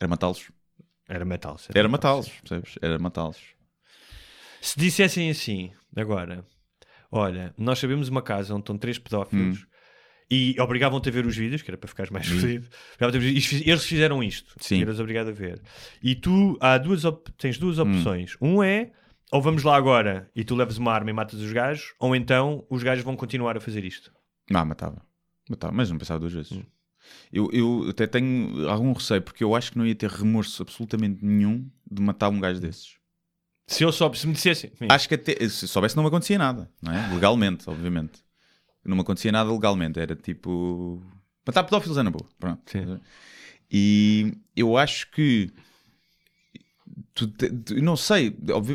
Era 0.00 0.08
matá-los. 0.08 0.50
Era 1.08 1.24
metal. 1.24 1.58
Era 1.74 1.88
matá-los, 1.88 2.28
percebes? 2.28 2.74
Era 2.82 2.98
matá-los. 2.98 3.38
Se 4.60 4.78
dissessem 4.78 5.30
assim, 5.30 5.72
agora, 5.96 6.44
olha, 7.10 7.54
nós 7.56 7.78
sabemos 7.78 8.08
uma 8.08 8.20
casa 8.20 8.52
onde 8.52 8.62
estão 8.62 8.76
três 8.76 8.98
pedófilos 8.98 9.60
Hum. 9.62 9.66
e 10.30 10.60
obrigavam-te 10.60 11.08
a 11.08 11.12
ver 11.12 11.24
os 11.24 11.34
vídeos, 11.36 11.62
que 11.62 11.70
era 11.70 11.78
para 11.78 11.88
ficares 11.88 12.10
mais 12.10 12.26
fodido. 12.26 12.68
E 13.32 13.40
fiz- 13.40 13.66
Eles 13.66 13.84
fizeram 13.84 14.22
isto. 14.22 14.54
Sim. 14.60 14.82
Eras 14.82 15.00
obrigado 15.00 15.28
a 15.28 15.32
ver. 15.32 15.62
E 16.02 16.14
tu 16.14 16.58
há 16.60 16.76
duas 16.76 17.02
tens 17.38 17.56
duas 17.56 17.78
Hum. 17.78 17.82
opções. 17.90 18.36
Um 18.40 18.62
é, 18.62 18.92
ou 19.30 19.42
vamos 19.42 19.62
lá 19.62 19.76
agora 19.76 20.30
e 20.34 20.44
tu 20.44 20.54
levas 20.54 20.78
uma 20.78 20.92
arma 20.92 21.10
e 21.10 21.12
matas 21.12 21.40
os 21.40 21.52
gajos, 21.52 21.94
ou 21.98 22.14
então 22.16 22.64
os 22.70 22.82
gajos 22.82 23.04
vão 23.04 23.16
continuar 23.16 23.56
a 23.56 23.60
fazer 23.60 23.84
isto. 23.84 24.12
Não, 24.50 24.64
matava. 24.64 25.02
Matava, 25.48 25.72
mas 25.72 25.90
não 25.90 25.98
pensava 25.98 26.20
duas 26.20 26.32
Hum. 26.32 26.36
vezes. 26.36 26.62
Eu, 27.32 27.48
eu 27.52 27.86
até 27.88 28.06
tenho 28.06 28.68
algum 28.68 28.92
receio, 28.92 29.22
porque 29.22 29.42
eu 29.42 29.54
acho 29.54 29.72
que 29.72 29.78
não 29.78 29.86
ia 29.86 29.94
ter 29.94 30.10
remorso 30.10 30.62
absolutamente 30.62 31.24
nenhum 31.24 31.66
de 31.90 32.02
matar 32.02 32.28
um 32.28 32.38
gajo 32.40 32.60
desses. 32.60 32.96
Se 33.66 33.82
eu 33.82 33.92
só 33.92 34.12
se 34.12 34.26
me 34.26 34.32
dissessem. 34.34 34.72
Acho 34.90 35.08
que 35.08 35.14
até, 35.14 35.48
se 35.48 35.68
soubesse 35.68 35.94
não 35.96 36.02
me 36.02 36.08
acontecia 36.08 36.38
nada, 36.38 36.70
não 36.82 36.92
é? 36.92 37.14
Legalmente, 37.14 37.68
obviamente. 37.68 38.22
Não 38.84 38.96
me 38.96 39.02
acontecia 39.02 39.30
nada 39.32 39.50
legalmente, 39.52 40.00
era 40.00 40.14
tipo... 40.16 41.02
Matar 41.46 41.64
pedófilos 41.64 41.98
é 41.98 42.02
na 42.02 42.10
boa, 42.10 42.26
pronto. 42.38 42.62
Sim. 42.70 42.98
E 43.70 44.32
eu 44.56 44.76
acho 44.76 45.10
que... 45.10 45.50
Tu, 47.26 47.26
tu- 47.62 47.82
não 47.82 47.96
sei, 47.96 48.30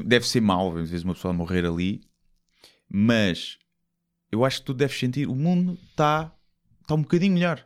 deve 0.05 0.27
ser 0.27 0.41
mau, 0.41 0.69
às 0.77 0.89
vezes 0.89 1.03
uma 1.05 1.13
pessoa 1.13 1.33
morrer 1.33 1.65
ali, 1.65 2.01
mas 2.89 3.57
eu 4.31 4.43
acho 4.43 4.59
que 4.59 4.65
tu 4.65 4.73
deves 4.73 4.97
sentir, 4.99 5.27
o 5.27 5.35
mundo 5.35 5.77
está 5.91 6.35
tá 6.87 6.95
um 6.95 7.01
bocadinho 7.01 7.33
melhor, 7.33 7.65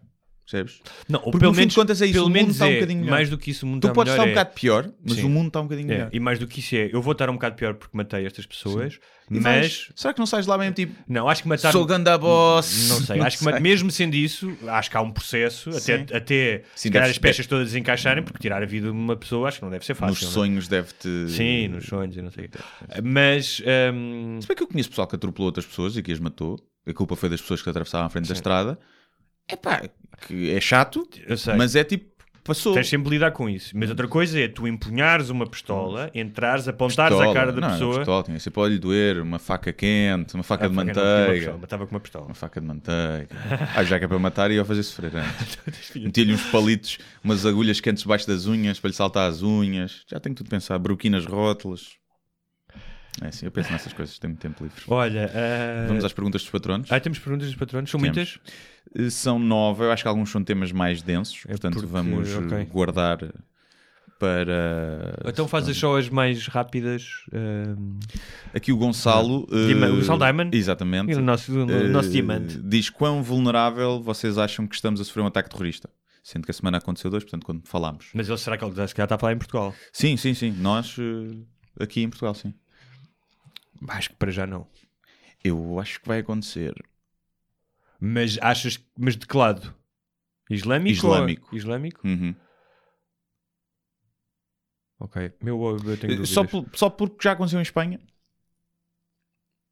percebes? 0.50 0.80
Não, 1.10 1.20
ou 1.20 1.26
Porque 1.32 1.40
pelo 1.40 1.52
no 1.52 1.56
fim 1.56 1.60
de 1.62 1.66
menos, 1.66 1.76
contas 1.76 2.02
é 2.02 2.06
isso, 2.06 2.14
pelo 2.14 2.26
o 2.26 2.30
mundo 2.30 2.36
menos 2.38 2.52
está 2.54 2.66
um 2.66 2.70
é, 2.70 2.74
bocadinho 2.76 3.00
melhor. 3.02 3.12
mais 3.12 3.30
do 3.30 3.38
que 3.38 3.52
isso, 3.52 3.66
o 3.66 3.70
mundo 3.70 3.82
Tu 3.82 3.88
está 3.88 3.94
podes 3.94 4.14
estar 4.14 4.24
um 4.24 4.26
melhor 4.28 4.40
é- 4.40 4.44
bocado 4.46 4.60
pior, 4.60 4.92
mas 5.04 5.14
Sim. 5.18 5.24
o 5.24 5.30
mundo 5.30 5.48
está 5.48 5.60
um 5.60 5.64
bocadinho 5.64 5.92
É, 5.92 5.96
melhor. 5.96 6.10
e 6.14 6.20
mais 6.20 6.40
do 6.40 6.48
que 6.48 6.60
isso 6.60 6.76
é, 6.76 6.90
eu 6.94 7.02
vou 7.02 7.12
estar 7.12 7.30
um 7.30 7.34
bocado 7.34 7.56
pior 7.56 7.74
porque 7.74 7.96
matei 7.98 8.26
estas 8.26 8.46
pessoas, 8.46 9.00
E 9.30 9.34
mas 9.34 9.44
vais- 9.44 9.92
será 9.96 10.14
que 10.14 10.20
não 10.20 10.26
sais 10.26 10.48
lá 10.48 10.58
mesmo 10.58 10.74
tipo, 10.74 10.96
não, 11.08 11.28
acho 11.28 11.42
que 11.44 11.50
matar 11.50 11.72
sou 11.74 11.86
ganda 11.86 12.18
boss? 12.18 12.88
não 12.90 13.02
sei, 13.02 13.20
acho 13.22 13.38
que 13.40 13.44
ma- 13.46 13.60
mesmo 13.60 13.92
sendo 13.92 14.16
isso, 14.16 14.52
acho 14.68 14.90
que 14.90 14.96
há 14.98 15.02
um 15.02 15.12
processo 15.12 15.70
até, 15.72 15.80
Sim. 15.80 16.06
até 16.14 16.58
Sim, 16.60 16.64
se 16.76 16.90
calhar 16.92 17.04
deve- 17.08 17.12
as 17.12 17.18
peças 17.18 17.46
todas 17.48 17.76
encaixarem, 17.76 18.24
porque 18.24 18.40
tirar 18.40 18.64
a 18.64 18.66
vida 18.66 18.88
de 18.88 18.94
uma 18.94 19.18
pessoa 19.18 19.50
acho 19.50 19.60
que 19.60 19.64
não 19.66 19.72
deve 19.72 19.86
ser 19.86 19.96
fácil. 19.96 20.14
Nos 20.14 20.22
não 20.24 20.30
é? 20.30 20.34
sonhos 20.34 20.68
deve-te... 20.70 21.30
Sim, 21.30 21.68
nos 21.68 21.86
sonhos 21.86 22.16
e 22.16 22.22
não 22.22 22.32
sei 22.32 22.46
o 22.46 22.50
quê. 22.50 22.58
Mas 23.04 23.62
hum, 23.94 24.40
Se 24.42 24.48
bem 24.48 24.56
que 24.56 24.64
eu 24.64 24.68
conheço 24.68 24.90
pessoal 24.90 25.08
que 25.08 25.16
atropelou 25.16 25.48
outras 25.48 25.66
pessoas 25.66 25.98
e 25.98 26.02
que 26.02 26.12
as 26.12 26.20
matou, 26.20 26.58
a 26.88 26.94
culpa 26.94 27.16
foi 27.18 27.28
das 27.30 27.42
pessoas 27.42 27.62
que 27.62 27.70
atravessavam 27.70 28.08
à 28.08 28.10
frente 28.10 28.28
da 28.30 28.34
estrada. 28.34 28.80
É 29.48 29.56
pá, 29.56 29.82
que 30.28 30.52
é 30.52 30.60
chato, 30.62 31.08
eu 31.26 31.38
sei. 31.38 31.56
mas 31.56 31.76
é 31.76 31.84
tipo, 31.84 32.06
passou. 32.44 32.74
Tens 32.74 32.88
sempre 32.90 33.06
de 33.10 33.16
lidar 33.16 33.32
com 33.32 33.50
isso. 33.50 33.72
Mas 33.78 33.90
outra 33.90 34.08
coisa 34.08 34.40
é 34.40 34.48
tu 34.48 34.68
empunhares 34.68 35.30
uma 35.30 35.46
pistola, 35.48 36.10
entrares, 36.14 36.68
apontares 36.68 37.16
Pistola. 37.16 37.32
a 37.32 37.34
cara 37.34 37.52
da 37.54 37.62
não, 37.62 37.70
pessoa. 37.72 37.92
Não, 37.92 37.98
pistola, 38.00 38.24
tinha 38.24 38.40
sempre 38.40 38.60
olho 38.62 38.80
doer, 38.80 39.22
uma 39.22 39.40
faca 39.40 39.72
quente, 39.72 40.34
uma 40.36 40.44
faca 40.44 40.66
Ah, 40.66 40.68
de 40.70 40.76
não 40.76 40.84
manteiga. 40.86 41.34
pistola, 41.34 41.58
Matava 41.60 41.86
com 41.88 41.94
uma 41.96 42.00
pistola. 42.00 42.26
Uma 42.26 42.34
faca 42.36 42.60
de 42.62 42.68
manteiga. 42.68 43.28
ah, 43.76 43.84
já 43.84 44.00
que 44.00 44.06
é 44.06 44.08
para 44.08 44.20
matar, 44.20 44.50
ia 44.52 44.66
fazer 44.66 44.84
sofrer 44.84 45.12
antes. 45.16 45.58
Metia-lhe 45.96 46.34
uns 46.34 46.44
palitos, 46.50 46.98
umas 47.24 47.46
agulhas 47.46 47.80
quentes 47.80 48.04
debaixo 48.04 48.28
das 48.28 48.46
unhas 48.48 48.80
para 48.80 48.90
lhe 48.90 48.96
saltar 48.96 49.30
as 49.30 49.42
unhas. 49.44 50.04
Já 50.10 50.20
tenho 50.20 50.36
tudo 50.36 50.48
a 50.48 50.50
pensar. 50.52 50.78
Broquinas 50.80 51.26
rótulas. 51.26 51.96
É 53.22 53.28
assim, 53.28 53.46
eu 53.46 53.52
penso 53.52 53.72
nessas 53.72 53.92
coisas, 53.94 54.18
tenho 54.20 54.32
muito 54.32 54.42
tempo 54.42 54.64
livre. 54.64 54.82
Olha, 54.88 55.32
ah, 55.34 55.88
Vamos 55.88 56.06
às 56.06 56.14
perguntas 56.14 56.42
dos 56.44 56.50
patronos. 56.52 56.92
ah, 56.92 57.00
temos 57.00 57.18
perguntas 57.20 57.48
dos 57.48 57.56
patronos? 57.56 57.90
São 57.90 58.00
Temos. 58.00 58.16
muitas? 58.16 58.40
Eh, 58.96 59.10
São 59.10 59.40
nove, 59.40 59.84
eu 59.84 59.92
acho 59.92 60.04
que 60.04 60.08
alguns 60.08 60.30
são 60.30 60.44
temas 60.44 60.72
mais 60.72 61.02
densos, 61.02 61.44
portanto 61.46 61.74
porque- 61.74 61.88
vamos 61.88 62.30
eh, 62.30 62.38
ok. 62.38 62.66
guardar 62.66 63.18
para. 64.20 65.18
Então 65.26 65.48
fazes 65.48 65.78
só 65.78 65.98
as 65.98 66.10
mais 66.10 66.48
rápidas. 66.48 67.08
ah, 67.34 67.76
Aqui 68.54 68.72
o 68.72 68.78
Gonçalo. 68.78 69.48
eh, 69.52 69.68
Dima- 69.68 69.88
o 69.88 69.96
Gonçalo 69.98 70.20
Diamond? 70.20 70.58
Exatamente. 70.58 71.14
o 71.16 71.22
nosso, 71.22 71.52
o 71.66 71.72
eh, 71.72 71.88
nosso 71.88 72.10
diamante. 72.10 72.58
Diz 72.62 72.90
quão 72.90 73.22
vulnerável 73.24 74.02
vocês 74.02 74.38
acham 74.38 74.66
que 74.68 74.76
estamos 74.76 75.00
a 75.02 75.04
sofrer 75.04 75.22
um 75.24 75.28
ataque 75.28 75.50
terrorista. 75.50 75.90
Sendo 76.24 76.44
que 76.44 76.52
a 76.52 76.54
semana 76.54 76.78
aconteceu 76.78 77.10
dois, 77.10 77.24
portanto, 77.24 77.46
quando 77.46 77.62
falámos. 77.66 78.10
Mas 78.14 78.28
ele 78.28 78.38
será 78.38 78.58
que 78.58 78.66
ele 78.66 78.74
calhar 78.74 78.86
está 78.90 79.16
a 79.16 79.18
falar 79.18 79.32
em 79.34 79.38
Portugal? 79.38 79.74
Sim, 79.94 80.18
sim, 80.18 80.34
sim. 80.34 80.52
Nós 80.52 80.98
eh, 81.00 81.84
aqui 81.84 82.02
em 82.04 82.10
Portugal, 82.10 82.34
sim. 82.36 82.54
Acho 83.90 84.10
que 84.10 84.16
para 84.16 84.32
já 84.32 84.46
não. 84.48 84.68
Eu 85.44 85.80
acho 85.80 86.00
que 86.02 86.08
vai 86.08 86.20
acontecer. 86.20 86.74
Mas 88.00 88.38
achas. 88.42 88.80
Mas 88.98 89.16
de 89.18 89.26
que 89.28 89.38
lado? 89.38 89.74
Islâmico? 90.50 90.96
Islâmico. 90.98 91.48
ou- 91.52 91.58
Islâmico? 91.58 92.08
Uhum. 92.08 92.36
Ok. 95.00 95.32
Meu, 95.42 95.62
eu 95.64 95.78
tenho 95.80 96.14
Eh, 96.14 96.16
dúvidas. 96.16 96.30
Só, 96.30 96.44
por- 96.44 96.66
só 96.74 96.90
porque 96.90 97.18
já 97.22 97.34
aconteceu 97.34 97.60
em 97.60 97.64
Espanha 97.64 98.00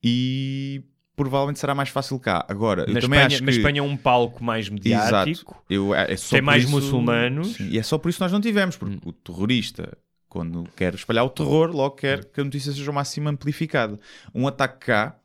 e 0.03 0.83
provavelmente 1.15 1.59
será 1.59 1.73
mais 1.73 1.89
fácil 1.89 2.19
cá. 2.19 2.45
Agora, 2.47 2.81
Na 2.85 2.99
também 2.99 3.19
Espanha, 3.19 3.25
acho 3.27 3.37
que. 3.37 3.43
na 3.43 3.51
Espanha 3.51 3.79
é 3.79 3.83
um 3.83 3.97
palco 3.97 4.43
mais 4.43 4.69
mediático. 4.69 5.51
Exato. 5.53 5.65
Eu, 5.69 5.95
é 5.95 6.13
é 6.13 6.17
só 6.17 6.35
Tem 6.35 6.41
mais 6.41 6.63
isso- 6.63 6.71
muçulmanos. 6.71 7.55
Sim, 7.55 7.69
e 7.69 7.79
é 7.79 7.83
só 7.83 7.97
por 7.97 8.09
isso 8.09 8.17
que 8.17 8.23
nós 8.23 8.31
não 8.31 8.41
tivemos, 8.41 8.77
porque 8.77 8.99
o 9.07 9.11
terrorista, 9.13 9.97
quando 10.35 10.65
quer 10.75 10.93
espalhar 10.93 11.23
o 11.23 11.29
terror, 11.29 11.71
logo 11.71 11.95
quer 11.95 12.25
que 12.25 12.41
a 12.41 12.43
notícia 12.43 12.73
seja 12.73 12.91
o 12.91 12.93
máximo 12.93 13.29
amplificada. 13.29 13.97
Um 14.33 14.45
ataque 14.45 14.87
cá, 14.87 15.17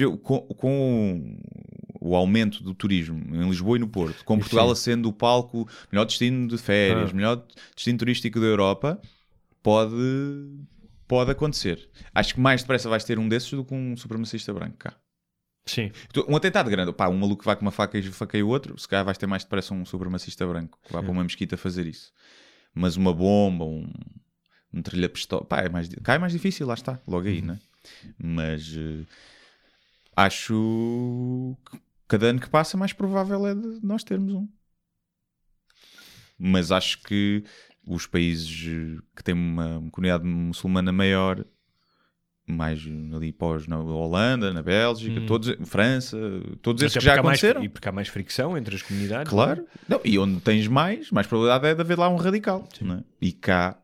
eu, 0.00 0.18
com, 0.18 0.40
com 0.40 1.40
o 2.00 2.16
aumento 2.16 2.60
do 2.64 2.74
turismo 2.74 3.16
em 3.32 3.48
Lisboa 3.48 3.76
e 3.76 3.80
no 3.80 3.86
Porto, 3.86 4.24
com 4.24 4.36
Portugal 4.36 4.72
a 4.72 4.74
sendo 4.74 5.08
o 5.08 5.12
palco, 5.12 5.68
melhor 5.92 6.04
destino 6.04 6.48
de 6.48 6.58
férias, 6.58 7.12
Ah. 7.12 7.14
melhor 7.14 7.46
destino 7.76 7.96
turístico 7.96 8.40
da 8.40 8.46
Europa, 8.46 9.00
pode, 9.62 9.94
pode 11.06 11.30
acontecer. 11.30 11.88
Acho 12.12 12.34
que 12.34 12.40
mais 12.40 12.62
depressa 12.62 12.88
vais 12.88 13.04
ter 13.04 13.20
um 13.20 13.28
desses 13.28 13.52
do 13.52 13.64
que 13.64 13.72
um 13.72 13.96
supremacista 13.96 14.52
branco 14.52 14.78
cá. 14.78 14.96
Sim. 15.64 15.92
Um 16.26 16.34
atentado 16.34 16.68
grande, 16.68 16.92
pá, 16.92 17.08
um 17.08 17.16
maluco 17.16 17.42
que 17.42 17.46
vai 17.46 17.54
com 17.54 17.62
uma 17.62 17.70
faca 17.70 17.96
e 17.96 18.02
faqueia 18.02 18.44
o 18.44 18.48
outro, 18.48 18.76
se 18.76 18.88
calhar 18.88 19.04
vais 19.04 19.16
ter 19.16 19.28
mais 19.28 19.44
depressa 19.44 19.72
um 19.74 19.84
supremacista 19.84 20.44
branco 20.44 20.76
que 20.84 20.92
vai 20.92 21.02
para 21.02 21.12
uma 21.12 21.22
mesquita 21.22 21.56
fazer 21.56 21.86
isso. 21.86 22.10
Mas 22.78 22.96
uma 22.96 23.12
bomba, 23.12 23.64
um, 23.64 23.90
um 24.72 24.80
trilha 24.80 25.08
pistola, 25.08 25.44
pá, 25.44 25.62
é 25.62 25.68
mais, 25.68 25.88
cá 25.88 26.14
é 26.14 26.18
mais 26.18 26.32
difícil, 26.32 26.64
lá 26.64 26.74
está, 26.74 27.00
logo 27.08 27.26
aí, 27.26 27.42
né? 27.42 27.58
Mas 28.16 28.72
eh, 28.76 29.04
acho 30.14 31.56
que 31.68 31.76
cada 32.06 32.26
ano 32.26 32.40
que 32.40 32.48
passa, 32.48 32.76
mais 32.76 32.92
provável 32.92 33.44
é 33.48 33.54
de 33.54 33.80
nós 33.84 34.04
termos 34.04 34.32
um. 34.32 34.48
Mas 36.38 36.70
acho 36.70 37.02
que 37.02 37.42
os 37.84 38.06
países 38.06 38.48
que 39.16 39.24
têm 39.24 39.34
uma 39.34 39.90
comunidade 39.90 40.24
muçulmana 40.24 40.92
maior, 40.92 41.44
mais 42.52 42.80
ali 43.14 43.32
pós 43.32 43.66
na 43.66 43.78
Holanda, 43.78 44.52
na 44.52 44.62
Bélgica, 44.62 45.20
todos, 45.26 45.54
França, 45.64 46.16
todos 46.62 46.82
esses 46.82 46.96
Até 46.96 47.00
que 47.00 47.04
já 47.06 47.12
há 47.12 47.22
mais- 47.22 47.38
aconteceram. 47.38 47.64
e 47.64 47.68
porque 47.68 47.88
há 47.88 47.92
mais 47.92 48.08
fricção 48.08 48.56
entre 48.56 48.74
as 48.76 48.82
comunidades. 48.82 49.30
Claro. 49.30 49.64
Não, 49.88 50.00
e 50.04 50.18
onde 50.18 50.40
tens 50.40 50.66
mais, 50.66 51.10
mais 51.10 51.26
probabilidade 51.26 51.66
é 51.66 51.74
de 51.74 51.80
haver 51.80 51.98
lá 51.98 52.08
um 52.08 52.16
radical. 52.16 52.68
é? 52.82 53.02
E 53.20 53.32
cá, 53.32 53.76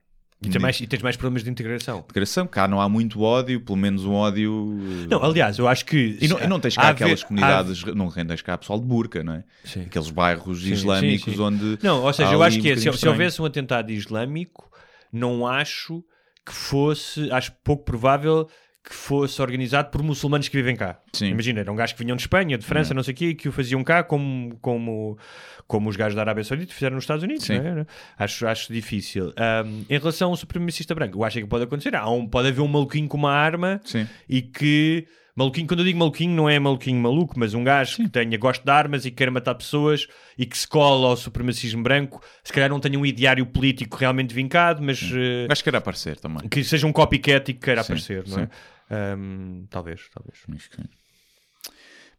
E, 0.42 0.48
tem 0.50 0.60
mais, 0.60 0.78
e 0.80 0.86
tens 0.86 1.00
mais 1.02 1.16
problemas 1.16 1.42
de 1.42 1.50
integração. 1.50 2.00
integração, 2.00 2.46
cá 2.46 2.68
não 2.68 2.78
há 2.80 2.88
muito 2.88 3.20
ódio, 3.22 3.60
pelo 3.60 3.78
menos 3.78 4.04
um 4.04 4.12
ódio. 4.12 4.76
eh, 5.04 5.06
Não, 5.10 5.22
aliás, 5.24 5.58
eu 5.58 5.66
acho 5.66 5.84
que. 5.86 6.18
E 6.20 6.28
não, 6.28 6.38
e 6.42 6.46
não 6.46 6.60
tens 6.60 6.76
há 6.76 6.82
cá 6.82 6.88
aquelas 6.90 7.20
ver- 7.20 7.26
comunidades, 7.26 7.84
não 7.94 8.10
tens 8.10 8.42
cá 8.42 8.58
pessoal 8.58 8.78
de 8.78 8.84
burca, 8.86 9.22
não 9.24 9.34
é? 9.34 9.44
Sim. 9.64 9.82
Aqueles 9.82 10.10
bairros 10.10 10.62
Sim, 10.62 10.72
islâmicos 10.72 11.32
sim, 11.34 11.40
onde. 11.40 11.78
Não, 11.82 12.02
ou 12.02 12.12
seja, 12.12 12.28
há 12.28 12.32
eu 12.34 12.42
acho 12.42 12.58
um 12.58 12.62
que 12.62 12.70
é, 12.70 12.76
se, 12.76 12.92
se 12.92 13.08
houvesse 13.08 13.40
um 13.40 13.44
atentado 13.46 13.90
islâmico, 13.90 14.70
não 15.10 15.46
acho 15.46 16.04
que 16.44 16.52
fosse, 16.52 17.30
acho 17.30 17.52
pouco 17.62 17.84
provável 17.84 18.48
que 18.84 18.94
fosse 18.94 19.40
organizado 19.40 19.90
por 19.90 20.02
muçulmanos 20.02 20.46
que 20.46 20.56
vivem 20.56 20.76
cá. 20.76 21.00
Sim. 21.14 21.28
Imagina, 21.28 21.60
eram 21.60 21.74
gajos 21.74 21.94
que 21.94 22.04
vinham 22.04 22.14
de 22.16 22.22
Espanha, 22.22 22.58
de 22.58 22.66
França, 22.66 22.92
não 22.92 23.02
sei 23.02 23.14
o 23.14 23.16
quê, 23.16 23.34
que 23.34 23.48
o 23.48 23.52
faziam 23.52 23.82
cá 23.82 24.04
como, 24.04 24.58
como, 24.60 25.18
como 25.66 25.88
os 25.88 25.96
gajos 25.96 26.14
da 26.14 26.20
Arábia 26.20 26.44
Saudita 26.44 26.74
fizeram 26.74 26.94
nos 26.94 27.04
Estados 27.04 27.24
Unidos. 27.24 27.48
É? 27.48 27.86
acho, 28.18 28.46
acho 28.46 28.70
difícil. 28.70 29.32
Ahm, 29.38 29.84
em 29.88 29.98
relação 29.98 30.30
ao 30.30 30.36
supremacista 30.36 30.94
branco, 30.94 31.18
eu 31.18 31.24
acho 31.24 31.38
que 31.38 31.46
pode 31.46 31.64
acontecer. 31.64 31.94
Há 31.96 32.10
um, 32.10 32.26
pode 32.26 32.48
haver 32.48 32.60
um 32.60 32.68
maluquinho 32.68 33.08
com 33.08 33.16
uma 33.16 33.32
arma 33.32 33.80
Sim. 33.84 34.06
e 34.28 34.42
que. 34.42 35.06
Maluquinho, 35.36 35.66
quando 35.66 35.80
eu 35.80 35.84
digo 35.86 35.98
maluquinho, 35.98 36.32
não 36.32 36.48
é 36.48 36.58
maluquinho 36.60 37.00
maluco, 37.00 37.34
mas 37.36 37.54
um 37.54 37.64
gajo 37.64 37.96
que 37.96 38.08
tenha 38.08 38.38
gosto 38.38 38.62
de 38.64 38.70
armas 38.70 39.04
e 39.04 39.10
que 39.10 39.16
queira 39.16 39.32
matar 39.32 39.56
pessoas 39.56 40.06
e 40.38 40.46
que 40.46 40.56
se 40.56 40.66
cola 40.68 41.08
ao 41.08 41.16
supremacismo 41.16 41.82
branco, 41.82 42.22
se 42.44 42.52
calhar 42.52 42.70
não 42.70 42.78
tenha 42.78 42.96
um 42.96 43.04
ideário 43.04 43.44
político 43.44 43.96
realmente 43.96 44.32
vincado, 44.32 44.80
mas 44.80 45.00
eh, 45.12 45.48
Acho 45.50 45.62
que 45.64 45.68
era 45.70 45.78
aparecer 45.78 46.20
também. 46.20 46.48
que 46.48 46.62
seja 46.62 46.86
um 46.86 46.92
copycat 46.92 47.50
e 47.50 47.54
que 47.54 47.58
queira 47.60 47.82
Sim, 47.82 47.86
aparecer, 47.86 48.28
não 48.28 48.38
é? 48.38 48.44
sim. 48.44 48.50
Ahm, 48.90 49.66
talvez, 49.70 50.02
talvez. 50.14 50.38
Sim. 50.70 50.84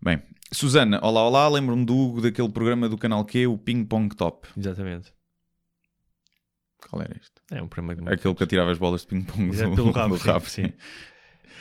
Bem, 0.01 0.21
Susana, 0.51 0.99
olá, 1.01 1.23
olá. 1.25 1.47
Lembro-me 1.47 1.85
do 1.85 1.95
Hugo 1.95 2.21
daquele 2.21 2.49
programa 2.49 2.89
do 2.89 2.97
canal 2.97 3.23
Q, 3.23 3.47
o 3.47 3.57
Ping 3.57 3.85
Pong 3.85 4.13
Top. 4.13 4.45
Exatamente. 4.57 5.13
Qual 6.89 7.01
era 7.01 7.15
este? 7.17 7.31
É 7.49 7.61
um 7.61 7.67
programa 7.69 7.95
de 7.95 8.13
Aquele 8.13 8.35
que 8.35 8.43
atirava 8.43 8.71
as 8.71 8.77
bolas 8.77 9.01
de 9.01 9.07
ping-pong 9.07 9.55
do- 9.55 9.75
pelo 9.75 9.91
rabo, 9.93 10.15
do 10.17 10.49
sim, 10.49 10.65
sim. 10.65 10.73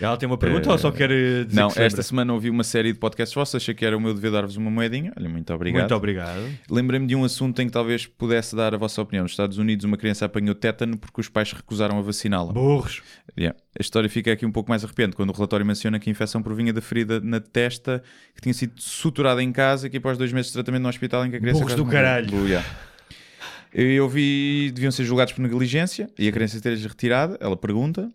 Ela 0.01 0.17
tem 0.17 0.27
uma 0.27 0.37
pergunta 0.37 0.69
Eh, 0.69 0.73
ou 0.73 0.79
só 0.79 0.91
quer 0.91 1.11
eh, 1.11 1.45
dizer 1.45 1.61
Não, 1.61 1.69
que 1.69 1.81
esta 1.81 2.03
semana 2.03 2.33
ouvi 2.33 2.51
uma 2.51 2.65
série 2.65 2.93
de 2.93 2.99
podcasts 2.99 3.35
vossos, 3.35 3.55
achei 3.55 3.73
que 3.75 3.85
era 3.87 3.97
o 3.97 4.01
meu 4.01 4.13
dever 4.13 4.33
dar-vos 4.33 4.57
uma 4.57 4.71
moedinha. 4.71 5.13
Olha, 5.17 5.29
muito 5.29 5.53
obrigado. 5.55 5.81
Muito 5.81 5.95
obrigado. 5.95 6.41
Lembrei-me 6.69 7.07
de 7.07 7.15
um 7.15 7.25
assunto 7.25 7.63
em 7.63 7.67
que 7.67 7.73
talvez 7.73 8.07
pudesse 8.07 8.57
dar 8.57 8.75
a 8.75 8.77
vossa 8.77 9.01
opinião. 9.01 9.23
Nos 9.23 9.33
Estados 9.33 9.57
Unidos, 9.57 9.85
uma 9.85 9.97
criança 9.97 10.25
apanhou 10.25 10.55
tétano 10.55 10.99
porque 10.99 11.21
os 11.21 11.29
pais 11.29 11.53
recusaram 11.53 11.99
a 11.99 12.03
vaciná-la. 12.03 12.53
Burros. 12.53 13.03
Yeah. 13.39 13.57
A 13.79 13.81
história 13.83 14.09
fica 14.09 14.33
aqui 14.33 14.45
um 14.45 14.53
pouco 14.53 14.69
mais 14.71 14.85
arrependente 14.85 15.17
quando 15.17 15.31
o 15.31 15.33
relatório 15.33 15.65
menciona 15.65 15.99
que 15.99 16.09
a 16.09 16.13
infecção 16.13 16.43
provinha 16.43 16.73
da 16.73 16.81
ferida 16.81 17.21
na 17.21 17.41
testa 17.41 18.03
que 18.35 18.43
tinha 18.43 18.53
sido 18.55 18.73
suturada 18.77 19.43
em 19.43 19.53
casa 19.53 19.87
e 19.87 19.91
que 19.91 19.97
após 19.97 20.19
dois 20.19 20.33
meses 20.33 20.49
de 20.49 20.55
tratamento 20.55 20.83
no 20.83 20.89
hospital 20.89 21.25
em 21.27 21.31
que 21.31 21.37
a 21.37 21.41
criança 21.41 21.61
Burros 21.61 21.75
do 21.77 21.85
morreu. 21.85 22.01
caralho. 22.03 22.47
Yeah. 22.47 22.67
Eu 23.73 24.09
vi 24.09 24.71
deviam 24.73 24.93
ser 24.93 25.05
julgados 25.05 25.33
por 25.33 25.43
negligência 25.43 26.09
e 26.17 26.29
a 26.29 26.33
criança 26.33 26.61
ter 26.61 26.77
retirada. 26.79 27.37
Ela 27.41 27.57
pergunta. 27.57 28.09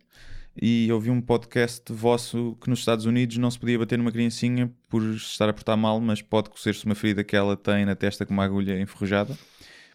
E 0.61 0.89
eu 0.89 0.99
vi 0.99 1.09
um 1.09 1.21
podcast 1.21 1.91
vosso 1.93 2.57
que 2.59 2.69
nos 2.69 2.79
Estados 2.79 3.05
Unidos 3.05 3.37
não 3.37 3.49
se 3.49 3.57
podia 3.57 3.79
bater 3.79 3.97
numa 3.97 4.11
criancinha 4.11 4.69
por 4.89 5.01
estar 5.03 5.47
a 5.47 5.53
portar 5.53 5.77
mal, 5.77 6.01
mas 6.01 6.21
pode 6.21 6.49
cozer-se 6.49 6.85
uma 6.85 6.95
ferida 6.95 7.23
que 7.23 7.35
ela 7.35 7.55
tem 7.55 7.85
na 7.85 7.95
testa 7.95 8.25
com 8.25 8.33
uma 8.33 8.43
agulha 8.43 8.79
enferrujada. 8.79 9.37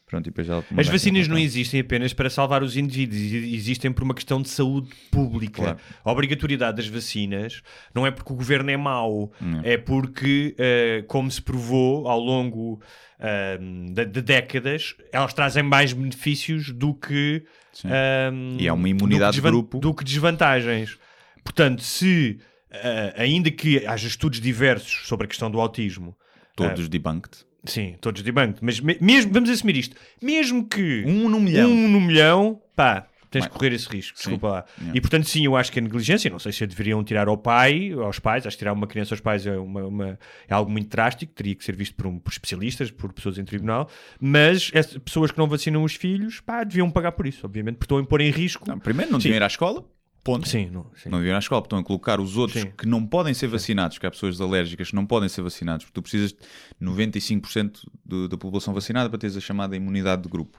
Pronto, 0.06 0.30
As 0.76 0.86
vacinas 0.86 1.26
não 1.26 1.38
existem 1.38 1.80
apenas 1.80 2.12
para 2.12 2.28
salvar 2.28 2.62
os 2.62 2.76
indivíduos, 2.76 3.20
existem 3.54 3.90
por 3.90 4.04
uma 4.04 4.14
questão 4.14 4.40
de 4.40 4.48
saúde 4.48 4.90
pública. 5.10 5.62
Claro. 5.62 5.78
A 6.04 6.12
obrigatoriedade 6.12 6.76
das 6.76 6.86
vacinas 6.86 7.62
não 7.94 8.06
é 8.06 8.10
porque 8.10 8.32
o 8.32 8.36
governo 8.36 8.70
é 8.70 8.76
mau, 8.76 9.32
Não. 9.40 9.62
é 9.64 9.78
porque, 9.78 10.54
eh, 10.58 11.04
como 11.08 11.30
se 11.30 11.40
provou 11.40 12.06
ao 12.06 12.20
longo 12.20 12.80
ah, 13.18 13.58
de, 13.92 14.04
de 14.04 14.20
décadas, 14.22 14.94
elas 15.10 15.32
trazem 15.32 15.62
mais 15.62 15.92
benefícios 15.94 16.70
do 16.70 16.94
que. 16.94 17.42
Sim. 17.72 17.88
ah, 17.90 18.30
E 18.58 18.68
há 18.68 18.74
uma 18.74 18.88
imunidade 18.88 19.36
de 19.36 19.40
grupo. 19.40 19.78
Do 19.78 19.94
que 19.94 20.04
desvantagens. 20.04 20.98
Portanto, 21.42 21.82
se, 21.82 22.38
ah, 22.70 23.14
ainda 23.16 23.50
que 23.50 23.86
haja 23.86 24.06
estudos 24.06 24.40
diversos 24.40 25.08
sobre 25.08 25.24
a 25.24 25.28
questão 25.28 25.50
do 25.50 25.58
autismo, 25.60 26.14
Todos 26.56 26.88
debunked. 26.88 27.44
Sim, 27.64 27.96
todos 28.00 28.22
de 28.22 28.32
banco, 28.32 28.58
mas 28.62 28.80
me- 28.80 28.98
mesmo, 29.00 29.32
vamos 29.32 29.50
assumir 29.50 29.76
isto, 29.76 29.96
mesmo 30.22 30.66
que 30.66 31.04
Um 31.06 31.28
no 31.28 31.40
milhão. 31.40 31.70
um 31.70 31.88
no 31.88 32.00
milhão, 32.00 32.60
pá, 32.76 33.06
tens 33.30 33.44
de 33.44 33.50
correr 33.50 33.72
esse 33.72 33.88
risco, 33.88 34.16
Sim. 34.16 34.30
desculpa 34.30 34.48
lá. 34.48 34.64
Yeah. 34.78 34.96
E 34.96 35.00
portanto, 35.00 35.28
sim, 35.28 35.44
eu 35.44 35.56
acho 35.56 35.72
que 35.72 35.80
a 35.80 35.82
negligência, 35.82 36.30
não 36.30 36.38
sei 36.38 36.52
se 36.52 36.64
deveriam 36.68 37.02
tirar 37.02 37.26
ao 37.26 37.36
pai, 37.36 37.90
aos 37.92 38.20
pais, 38.20 38.46
acho 38.46 38.56
que 38.56 38.60
tirar 38.60 38.72
uma 38.72 38.86
criança 38.86 39.12
aos 39.12 39.20
pais 39.20 39.44
é, 39.44 39.58
uma, 39.58 39.84
uma- 39.84 40.18
é 40.48 40.54
algo 40.54 40.70
muito 40.70 40.88
drástico, 40.88 41.32
teria 41.32 41.54
que 41.56 41.64
ser 41.64 41.74
visto 41.74 41.96
por, 41.96 42.06
um- 42.06 42.18
por 42.20 42.30
especialistas, 42.30 42.92
por 42.92 43.12
pessoas 43.12 43.36
em 43.36 43.44
tribunal, 43.44 43.88
mas 44.20 44.70
essas 44.72 44.98
pessoas 44.98 45.32
que 45.32 45.38
não 45.38 45.48
vacinam 45.48 45.82
os 45.82 45.94
filhos, 45.96 46.40
pá, 46.40 46.62
deviam 46.62 46.88
pagar 46.90 47.10
por 47.12 47.26
isso, 47.26 47.44
obviamente, 47.44 47.74
porque 47.74 47.86
estão 47.86 47.98
a 47.98 48.02
impor 48.02 48.20
em 48.20 48.30
risco. 48.30 48.68
Não, 48.68 48.78
primeiro, 48.78 49.10
não 49.10 49.20
Sim. 49.20 49.30
ir 49.30 49.42
à 49.42 49.46
escola. 49.48 49.84
Ponto. 50.24 50.48
Sim, 50.48 50.70
não, 50.70 50.86
sim. 50.96 51.10
Não 51.10 51.18
deviam 51.18 51.34
ir 51.34 51.36
à 51.36 51.38
escola, 51.38 51.62
estão 51.62 51.78
a 51.78 51.84
colocar 51.84 52.18
os 52.18 52.36
outros 52.38 52.62
Sim. 52.62 52.72
que 52.76 52.86
não 52.86 53.04
podem 53.06 53.34
ser 53.34 53.46
vacinados, 53.46 53.98
que 53.98 54.06
há 54.06 54.10
pessoas 54.10 54.40
alérgicas 54.40 54.88
que 54.88 54.94
não 54.96 55.04
podem 55.04 55.28
ser 55.28 55.42
vacinados, 55.42 55.84
porque 55.84 55.94
tu 55.94 56.02
precisas 56.02 56.32
de 56.32 56.38
95% 56.80 57.80
do- 58.04 58.26
da 58.28 58.36
população 58.38 58.72
vacinada 58.72 59.08
para 59.10 59.18
teres 59.18 59.36
a 59.36 59.40
chamada 59.40 59.76
imunidade 59.76 60.22
de 60.22 60.28
grupo. 60.30 60.58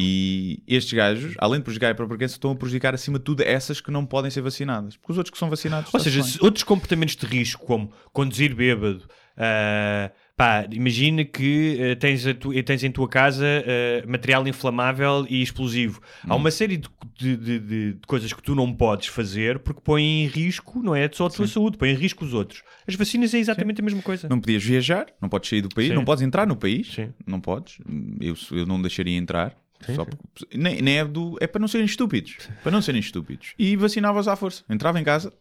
E 0.00 0.62
estes 0.66 0.92
gajos, 0.92 1.34
além 1.38 1.58
de 1.60 1.64
prejudicar 1.64 1.90
a 1.90 1.94
própria 1.94 2.16
criança, 2.16 2.34
estão 2.34 2.52
a 2.52 2.54
prejudicar 2.56 2.94
acima 2.94 3.18
de 3.18 3.24
tudo 3.24 3.42
essas 3.42 3.80
que 3.80 3.90
não 3.90 4.06
podem 4.06 4.30
ser 4.30 4.40
vacinadas. 4.42 4.96
Porque 4.96 5.12
os 5.12 5.18
outros 5.18 5.32
que 5.32 5.38
são 5.38 5.50
vacinados. 5.50 5.92
Ou 5.92 5.98
seja, 6.00 6.22
bem. 6.22 6.32
outros 6.40 6.62
comportamentos 6.62 7.16
de 7.16 7.26
risco, 7.26 7.66
como 7.66 7.92
conduzir 8.12 8.54
bêbado, 8.54 9.08
ah, 9.36 10.12
pá, 10.38 10.64
imagina 10.70 11.24
que 11.24 11.76
ah, 11.92 11.96
tens, 11.96 12.22
tu- 12.38 12.62
tens 12.62 12.84
em 12.84 12.90
tua 12.92 13.08
casa 13.08 13.44
ah, 13.44 14.06
material 14.06 14.46
inflamável 14.48 15.26
e 15.28 15.42
explosivo. 15.42 16.00
Há 16.26 16.32
Hum. 16.34 16.38
uma 16.38 16.50
série 16.50 16.76
de, 16.78 16.88
de- 17.18 17.36
de- 17.36 17.58
de- 17.58 17.96
coisas 18.06 18.32
que 18.32 18.42
tu 18.42 18.54
não 18.54 18.72
podes 18.72 19.08
fazer 19.08 19.58
porque 19.58 19.80
põe 19.84 20.02
em 20.02 20.26
risco, 20.28 20.80
não 20.82 20.94
é 20.94 21.10
só 21.12 21.26
a 21.26 21.30
tua 21.30 21.46
saúde, 21.48 21.76
põe 21.76 21.90
em 21.90 21.94
risco 21.94 22.24
os 22.24 22.32
outros. 22.32 22.62
As 22.86 22.94
vacinas 22.94 23.34
é 23.34 23.38
exatamente 23.38 23.80
a 23.80 23.84
mesma 23.84 24.00
coisa. 24.00 24.28
Não 24.28 24.40
podias 24.40 24.62
viajar, 24.64 25.06
não 25.20 25.28
podes 25.28 25.50
sair 25.50 25.60
do 25.60 25.68
país, 25.68 25.88
Sim. 25.88 25.94
não 25.94 26.04
podes 26.04 26.22
entrar 26.22 26.46
no 26.46 26.56
país, 26.56 26.86
Sim. 26.94 27.12
não 27.26 27.40
podes. 27.40 27.78
Eu, 28.20 28.34
eu 28.52 28.64
não 28.64 28.80
deixaria 28.80 29.16
entrar. 29.16 29.50
Sim, 29.84 29.94
sim. 29.94 30.04
porque- 30.04 30.56
nem, 30.56 30.80
nem 30.80 30.98
é, 30.98 31.04
do, 31.04 31.36
é 31.40 31.46
para 31.46 31.60
não 31.60 31.68
serem 31.68 31.84
estúpidos. 31.86 32.36
Para 32.62 32.72
não 32.72 32.80
serem 32.82 33.00
estúpidos. 33.00 33.54
E 33.58 33.76
vacinava-os 33.76 34.26
à 34.28 34.34
força. 34.36 34.64
Entrava 34.70 34.98
em 35.00 35.04
casa, 35.04 35.32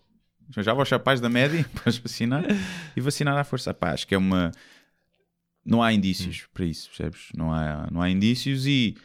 arranjava 0.56 0.82
os 0.82 0.88
chapais 0.88 1.20
da 1.20 1.28
média 1.30 1.66
para 1.74 1.92
vacinar 1.92 2.44
e 2.96 3.02
vacinar 3.02 3.38
à 3.38 3.44
força. 3.44 3.74
Pá, 3.74 3.92
acho 3.94 4.06
que 4.08 4.14
é 4.16 4.18
uma. 4.18 4.52
Não 5.68 5.84
há 5.84 5.92
indícios 5.94 6.44
Hum. 6.46 6.50
para 6.54 6.66
isso, 6.66 6.88
percebes? 6.88 7.28
Não 7.36 7.52
há, 7.52 7.88
não 7.92 8.02
há 8.02 8.10
indícios 8.10 8.66
e, 8.66 8.96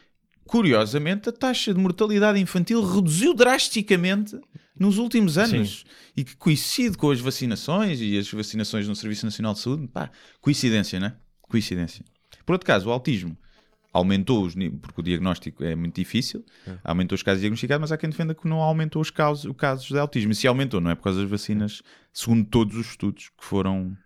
curiosamente, 0.47 1.29
a 1.29 1.33
taxa 1.33 1.75
de 1.75 1.81
mortalidade 1.81 2.39
infantil 2.39 2.83
reduziu 2.85 3.35
drasticamente 3.35 4.39
nos 4.79 4.99
últimos 4.99 5.37
anos 5.39 5.85
e 6.17 6.25
que 6.25 6.37
coincide 6.37 6.97
com 6.97 7.11
as 7.11 7.21
vacinações 7.21 8.01
e 8.01 8.17
as 8.17 8.31
vacinações 8.31 8.87
no 8.89 8.95
Serviço 8.97 9.25
Nacional 9.27 9.55
de 9.55 9.61
Saúde. 9.61 9.89
Pá, 9.89 10.11
coincidência, 10.41 10.99
não 11.01 11.09
é? 11.09 11.17
Coincidência. 11.43 12.05
Por 12.47 12.53
outro 12.55 12.67
caso, 12.67 12.89
o 12.89 12.93
autismo 12.93 13.37
aumentou 13.93 14.45
os 14.45 14.55
porque 14.81 15.01
o 15.01 15.03
diagnóstico 15.03 15.63
é 15.63 15.77
muito 15.77 15.97
difícil, 15.97 16.45
aumentou 16.83 17.15
os 17.15 17.23
casos 17.23 17.41
diagnosticados, 17.41 17.81
mas 17.83 17.93
há 17.93 17.97
quem 17.99 18.09
defenda 18.09 18.35
que 18.35 18.49
não 18.49 18.59
aumentou 18.61 19.03
os 19.03 19.11
casos, 19.11 19.45
os 19.45 19.55
casos 19.57 19.87
de 19.87 19.99
autismo. 19.99 20.33
E 20.33 20.35
se 20.35 20.47
aumentou, 20.49 20.81
não 20.81 20.91
é 20.91 20.95
por 20.95 21.03
causa 21.05 21.21
das 21.21 21.31
vacinas, 21.31 21.83
segundo 22.13 22.45
todos 22.47 22.77
os 22.77 22.87
estudos 22.91 23.29
que 23.29 23.45
foram. 23.45 23.97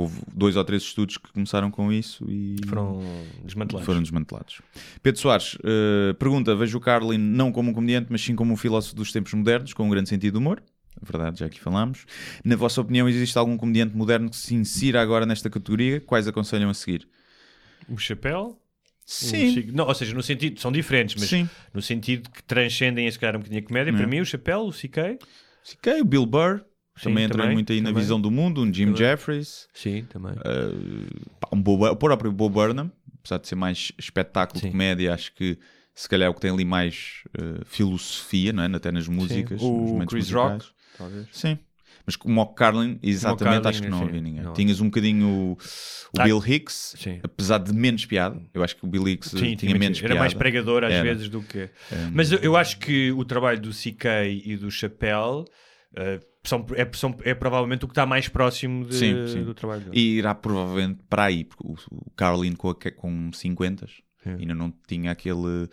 Houve 0.00 0.20
dois 0.32 0.54
ou 0.54 0.62
três 0.64 0.82
estudos 0.84 1.16
que 1.18 1.32
começaram 1.32 1.72
com 1.72 1.92
isso 1.92 2.24
e 2.30 2.54
Foram 2.68 3.00
desmantelados. 3.44 3.84
foram 3.86 4.00
desmantelados. 4.00 4.60
Pedro 5.02 5.20
Soares 5.20 5.58
eh, 5.64 6.12
pergunta: 6.18 6.54
Vejo 6.54 6.78
o 6.78 6.80
Carlin 6.80 7.18
não 7.18 7.50
como 7.50 7.70
um 7.70 7.74
comediante, 7.74 8.06
mas 8.08 8.20
sim 8.22 8.36
como 8.36 8.52
um 8.52 8.56
filósofo 8.56 8.94
dos 8.94 9.10
tempos 9.10 9.34
modernos, 9.34 9.72
com 9.72 9.84
um 9.84 9.90
grande 9.90 10.08
sentido 10.08 10.34
de 10.34 10.38
humor. 10.38 10.62
É 11.02 11.04
Verdade, 11.04 11.40
já 11.40 11.46
aqui 11.46 11.58
falámos. 11.60 12.04
Na 12.44 12.54
vossa 12.54 12.80
opinião, 12.80 13.08
existe 13.08 13.36
algum 13.36 13.56
comediante 13.56 13.96
moderno 13.96 14.30
que 14.30 14.36
se 14.36 14.54
insira 14.54 15.00
agora 15.02 15.26
nesta 15.26 15.50
categoria? 15.50 16.00
Quais 16.00 16.28
aconselham 16.28 16.70
a 16.70 16.74
seguir? 16.74 17.08
O 17.88 17.96
chapéu? 17.98 18.56
Sim. 19.04 19.48
o 19.48 19.52
Chico- 19.54 19.72
Não, 19.72 19.86
ou 19.88 19.94
seja, 19.94 20.14
no 20.14 20.22
sentido, 20.22 20.60
são 20.60 20.70
diferentes, 20.70 21.16
mas 21.18 21.28
Sim. 21.28 21.48
no 21.74 21.80
sentido 21.82 22.28
que 22.30 22.42
transcendem 22.44 23.10
se 23.10 23.18
calhar 23.18 23.34
um 23.34 23.38
bocadinho 23.38 23.62
a 23.64 23.66
comédia. 23.66 23.92
Para 23.92 24.02
Não. 24.02 24.08
mim, 24.08 24.20
o 24.20 24.24
chapéu, 24.24 24.60
o 24.60 24.70
CK. 24.72 25.18
Ok, 25.78 26.00
o 26.00 26.04
Bill 26.04 26.26
Burr. 26.26 26.60
Sim, 26.98 27.04
também 27.10 27.24
entra 27.24 27.38
também, 27.38 27.54
muito 27.54 27.72
aí 27.72 27.80
na 27.80 27.88
também. 27.90 28.02
visão 28.02 28.20
do 28.20 28.30
mundo. 28.30 28.62
Um 28.62 28.72
Jim 28.72 28.86
Também. 28.86 28.96
Jeffries. 28.98 29.68
Sim, 29.72 30.04
também. 30.08 30.34
Pá, 31.40 31.48
um 31.52 31.60
Bo, 31.62 31.86
o 31.86 31.96
próprio 31.96 32.32
Bo 32.32 32.48
Burnham. 32.48 32.90
Apesar 33.20 33.38
de 33.38 33.48
ser 33.48 33.56
mais 33.56 33.92
espetáculo 33.98 34.60
Sim. 34.60 34.66
de 34.66 34.72
comédia, 34.72 35.12
acho 35.12 35.32
que 35.34 35.58
se 35.94 36.08
calhar 36.08 36.26
é 36.28 36.30
o 36.30 36.34
que 36.34 36.40
tem 36.40 36.50
ali 36.50 36.64
mais 36.64 37.24
eh, 37.36 37.60
filosofia, 37.66 38.52
não 38.52 38.62
é? 38.62 38.66
Até 38.66 38.90
nas 38.92 39.08
músicas. 39.08 39.60
O 39.60 39.80
nos 39.80 39.90
momentos 39.90 40.12
Chris 40.14 40.30
musicais. 40.30 40.62
Rock, 40.62 40.72
talvez. 40.96 41.26
Sim. 41.32 41.58
Mas 42.06 42.16
com 42.16 42.28
o 42.28 42.32
Mock 42.32 42.54
Carlin, 42.54 42.98
exatamente, 43.02 43.62
Carlin, 43.64 43.68
acho 43.68 43.82
que 43.82 43.88
não 43.90 43.98
sim, 43.98 44.04
havia 44.04 44.20
ninguém. 44.22 44.42
não. 44.42 44.54
Tinhas 44.54 44.80
um 44.80 44.86
bocadinho 44.86 45.26
o, 45.28 45.52
o 45.52 45.58
Ah, 46.20 46.24
Bill 46.24 46.42
Hicks, 46.46 46.94
sim. 46.96 47.20
apesar 47.22 47.58
de 47.58 47.70
menos 47.74 48.06
piada. 48.06 48.40
Eu 48.54 48.62
acho 48.64 48.76
que 48.76 48.84
o 48.86 48.88
Bill 48.88 49.06
Hicks 49.08 49.34
eh, 49.34 49.38
Sim, 49.38 49.56
tinha 49.56 49.76
menos 49.76 49.98
era 49.98 50.06
piada. 50.08 50.20
mais 50.20 50.32
pregador 50.32 50.84
às 50.84 50.92
Era. 50.92 51.02
vezes 51.02 51.28
do 51.28 51.42
que. 51.42 51.68
Mas 52.14 52.32
eu, 52.32 52.38
eu 52.38 52.56
acho 52.56 52.78
que 52.78 53.12
o 53.12 53.24
trabalho 53.26 53.60
do 53.60 53.70
CK 53.70 54.06
e 54.42 54.56
do 54.56 54.70
Chapéu 54.70 55.44
eh, 55.96 56.20
são, 56.44 56.64
é, 56.74 56.88
são- 56.94 57.16
é 57.24 57.34
provavelmente 57.34 57.84
o 57.84 57.88
que 57.88 57.92
está 57.92 58.06
mais 58.06 58.28
próximo 58.28 58.84
de- 58.86 58.94
Sim, 58.94 59.26
sim. 59.26 59.44
do 59.44 59.54
trabalho 59.54 59.82
dele. 59.82 59.98
E 59.98 60.18
irá 60.18 60.34
provavelmente 60.34 61.00
para 61.08 61.24
aí, 61.24 61.44
porque 61.44 61.66
o, 61.66 61.74
o 61.90 62.10
Carlin 62.16 62.54
com, 62.54 62.70
a- 62.70 62.76
com 62.96 63.30
50 63.32 63.86
Sim. 63.86 64.30
ainda 64.40 64.54
não 64.54 64.72
tinha 64.86 65.10
aquele 65.10 65.68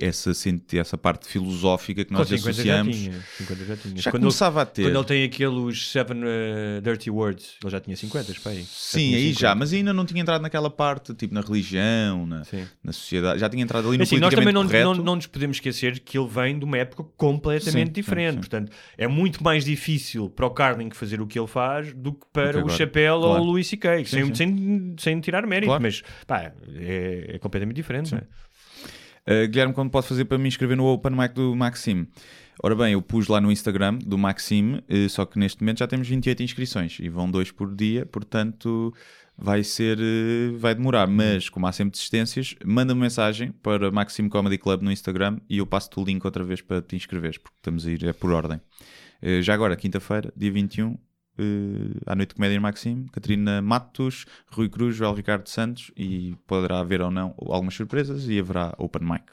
essa, 0.00 0.32
essa 0.74 0.98
parte 0.98 1.26
filosófica 1.28 2.04
que 2.04 2.10
Com 2.10 2.18
nós 2.18 2.28
50 2.28 2.50
associamos. 2.50 2.96
já 2.96 3.02
tinha. 3.10 3.24
50 3.38 3.64
já 3.64 3.76
tinha. 3.76 3.96
Já 3.96 4.10
quando, 4.10 4.22
começava 4.22 4.60
a 4.60 4.62
ele, 4.62 4.70
ter. 4.70 4.82
quando 4.82 4.96
ele 4.96 5.04
tem 5.04 5.24
aqueles 5.24 5.88
Seven 5.90 6.20
eh, 6.24 6.80
Dirty 6.82 7.10
Words, 7.10 7.56
ele 7.62 7.70
já 7.70 7.80
tinha 7.80 7.96
50, 7.96 8.34
para 8.42 8.52
aí. 8.52 8.58
Já 8.60 8.64
Sim, 8.68 9.14
aí 9.14 9.20
50. 9.28 9.40
já, 9.40 9.54
mas 9.54 9.72
ainda 9.72 9.92
não 9.92 10.04
tinha 10.04 10.20
entrado 10.20 10.42
naquela 10.42 10.70
parte, 10.70 11.14
tipo 11.14 11.34
na 11.34 11.40
religião, 11.40 12.26
na, 12.26 12.44
Sim. 12.44 12.66
na 12.82 12.92
sociedade. 12.92 13.40
Já 13.40 13.48
tinha 13.48 13.62
entrado 13.62 13.88
ali 13.88 13.96
no 13.96 14.02
Assim, 14.02 14.18
nós 14.18 14.34
também 14.34 14.52
não, 14.52 14.64
não, 14.64 14.94
não 14.94 15.16
nos 15.16 15.26
podemos 15.26 15.56
esquecer 15.56 16.00
que 16.00 16.18
ele 16.18 16.28
vem 16.28 16.58
de 16.58 16.64
uma 16.64 16.78
época 16.78 17.04
completamente 17.16 17.88
Sim, 17.88 17.92
diferente. 17.92 18.34
sim. 18.34 18.40
Portanto, 18.40 18.72
é 18.96 19.06
muito 19.08 19.42
mais 19.42 19.64
difícil 19.64 20.30
para 20.30 20.46
o 20.46 20.50
Carlin 20.50 20.90
fazer 20.90 21.20
o 21.20 21.26
que 21.26 21.38
ele 21.38 21.46
faz 21.48 21.92
do 21.92 22.12
que 22.12 22.26
para 22.32 22.62
que 22.62 22.68
o. 22.68 22.76
Chapéu 22.76 23.18
Claro. 23.20 23.40
ou 23.40 23.40
o 23.40 23.44
Louis 23.44 23.66
C.K. 23.66 24.04
Sem, 24.04 24.34
sem, 24.34 24.94
sem 24.98 25.20
tirar 25.20 25.46
mérito, 25.46 25.68
Claro. 25.68 25.82
mas 25.82 26.02
pá, 26.26 26.52
é, 26.76 27.32
é 27.34 27.38
completamente 27.38 27.76
diferente. 27.76 28.12
não 28.12 28.18
é? 28.18 28.22
Uh, 29.28 29.48
Guilherme, 29.48 29.74
quando 29.74 29.90
pode 29.90 30.06
fazer 30.06 30.24
para 30.24 30.38
me 30.38 30.46
inscrever 30.46 30.76
no 30.76 30.86
Open 30.86 31.10
Mic 31.10 31.34
do 31.34 31.56
Maxime? 31.56 32.06
Ora 32.62 32.76
bem, 32.76 32.92
eu 32.92 33.02
pus 33.02 33.26
lá 33.26 33.40
no 33.40 33.50
Instagram 33.50 33.98
do 33.98 34.16
Maxime, 34.16 34.76
uh, 34.88 35.08
só 35.08 35.26
que 35.26 35.36
neste 35.36 35.60
momento 35.60 35.80
já 35.80 35.86
temos 35.88 36.08
28 36.08 36.44
inscrições 36.44 36.98
e 37.00 37.08
vão 37.08 37.28
dois 37.28 37.50
por 37.50 37.74
dia, 37.74 38.06
portanto 38.06 38.94
vai 39.36 39.64
ser, 39.64 39.98
uh, 39.98 40.56
vai 40.56 40.76
demorar, 40.76 41.08
mas 41.08 41.48
como 41.48 41.66
há 41.66 41.72
sempre 41.72 41.90
desistências, 41.90 42.54
manda-me 42.64 43.00
mensagem 43.00 43.50
para 43.50 43.90
Maxime 43.90 44.30
Comedy 44.30 44.58
Club 44.58 44.82
no 44.82 44.92
Instagram 44.92 45.38
e 45.50 45.58
eu 45.58 45.66
passo-te 45.66 45.98
o 45.98 46.04
link 46.04 46.24
outra 46.24 46.44
vez 46.44 46.60
para 46.60 46.80
te 46.80 46.94
inscreveres, 46.94 47.36
porque 47.36 47.56
estamos 47.56 47.84
a 47.84 47.90
ir, 47.90 48.04
é 48.04 48.12
por 48.12 48.30
ordem. 48.30 48.60
Já 49.40 49.54
agora, 49.54 49.74
quinta-feira, 49.74 50.32
dia 50.36 50.52
21, 50.52 50.96
eh, 51.38 52.00
à 52.06 52.14
noite 52.14 52.30
de 52.30 52.34
comédia 52.34 52.56
em 52.56 52.60
Maxime, 52.60 53.08
Catarina 53.10 53.60
Matos, 53.62 54.24
Rui 54.50 54.68
Cruz, 54.68 54.96
Joel 54.96 55.14
Ricardo 55.14 55.48
Santos 55.48 55.90
e 55.96 56.34
poderá 56.46 56.80
haver 56.80 57.00
ou 57.00 57.10
não 57.10 57.34
algumas 57.38 57.74
surpresas 57.74 58.28
e 58.28 58.38
haverá 58.38 58.74
open 58.78 59.02
mic. 59.04 59.24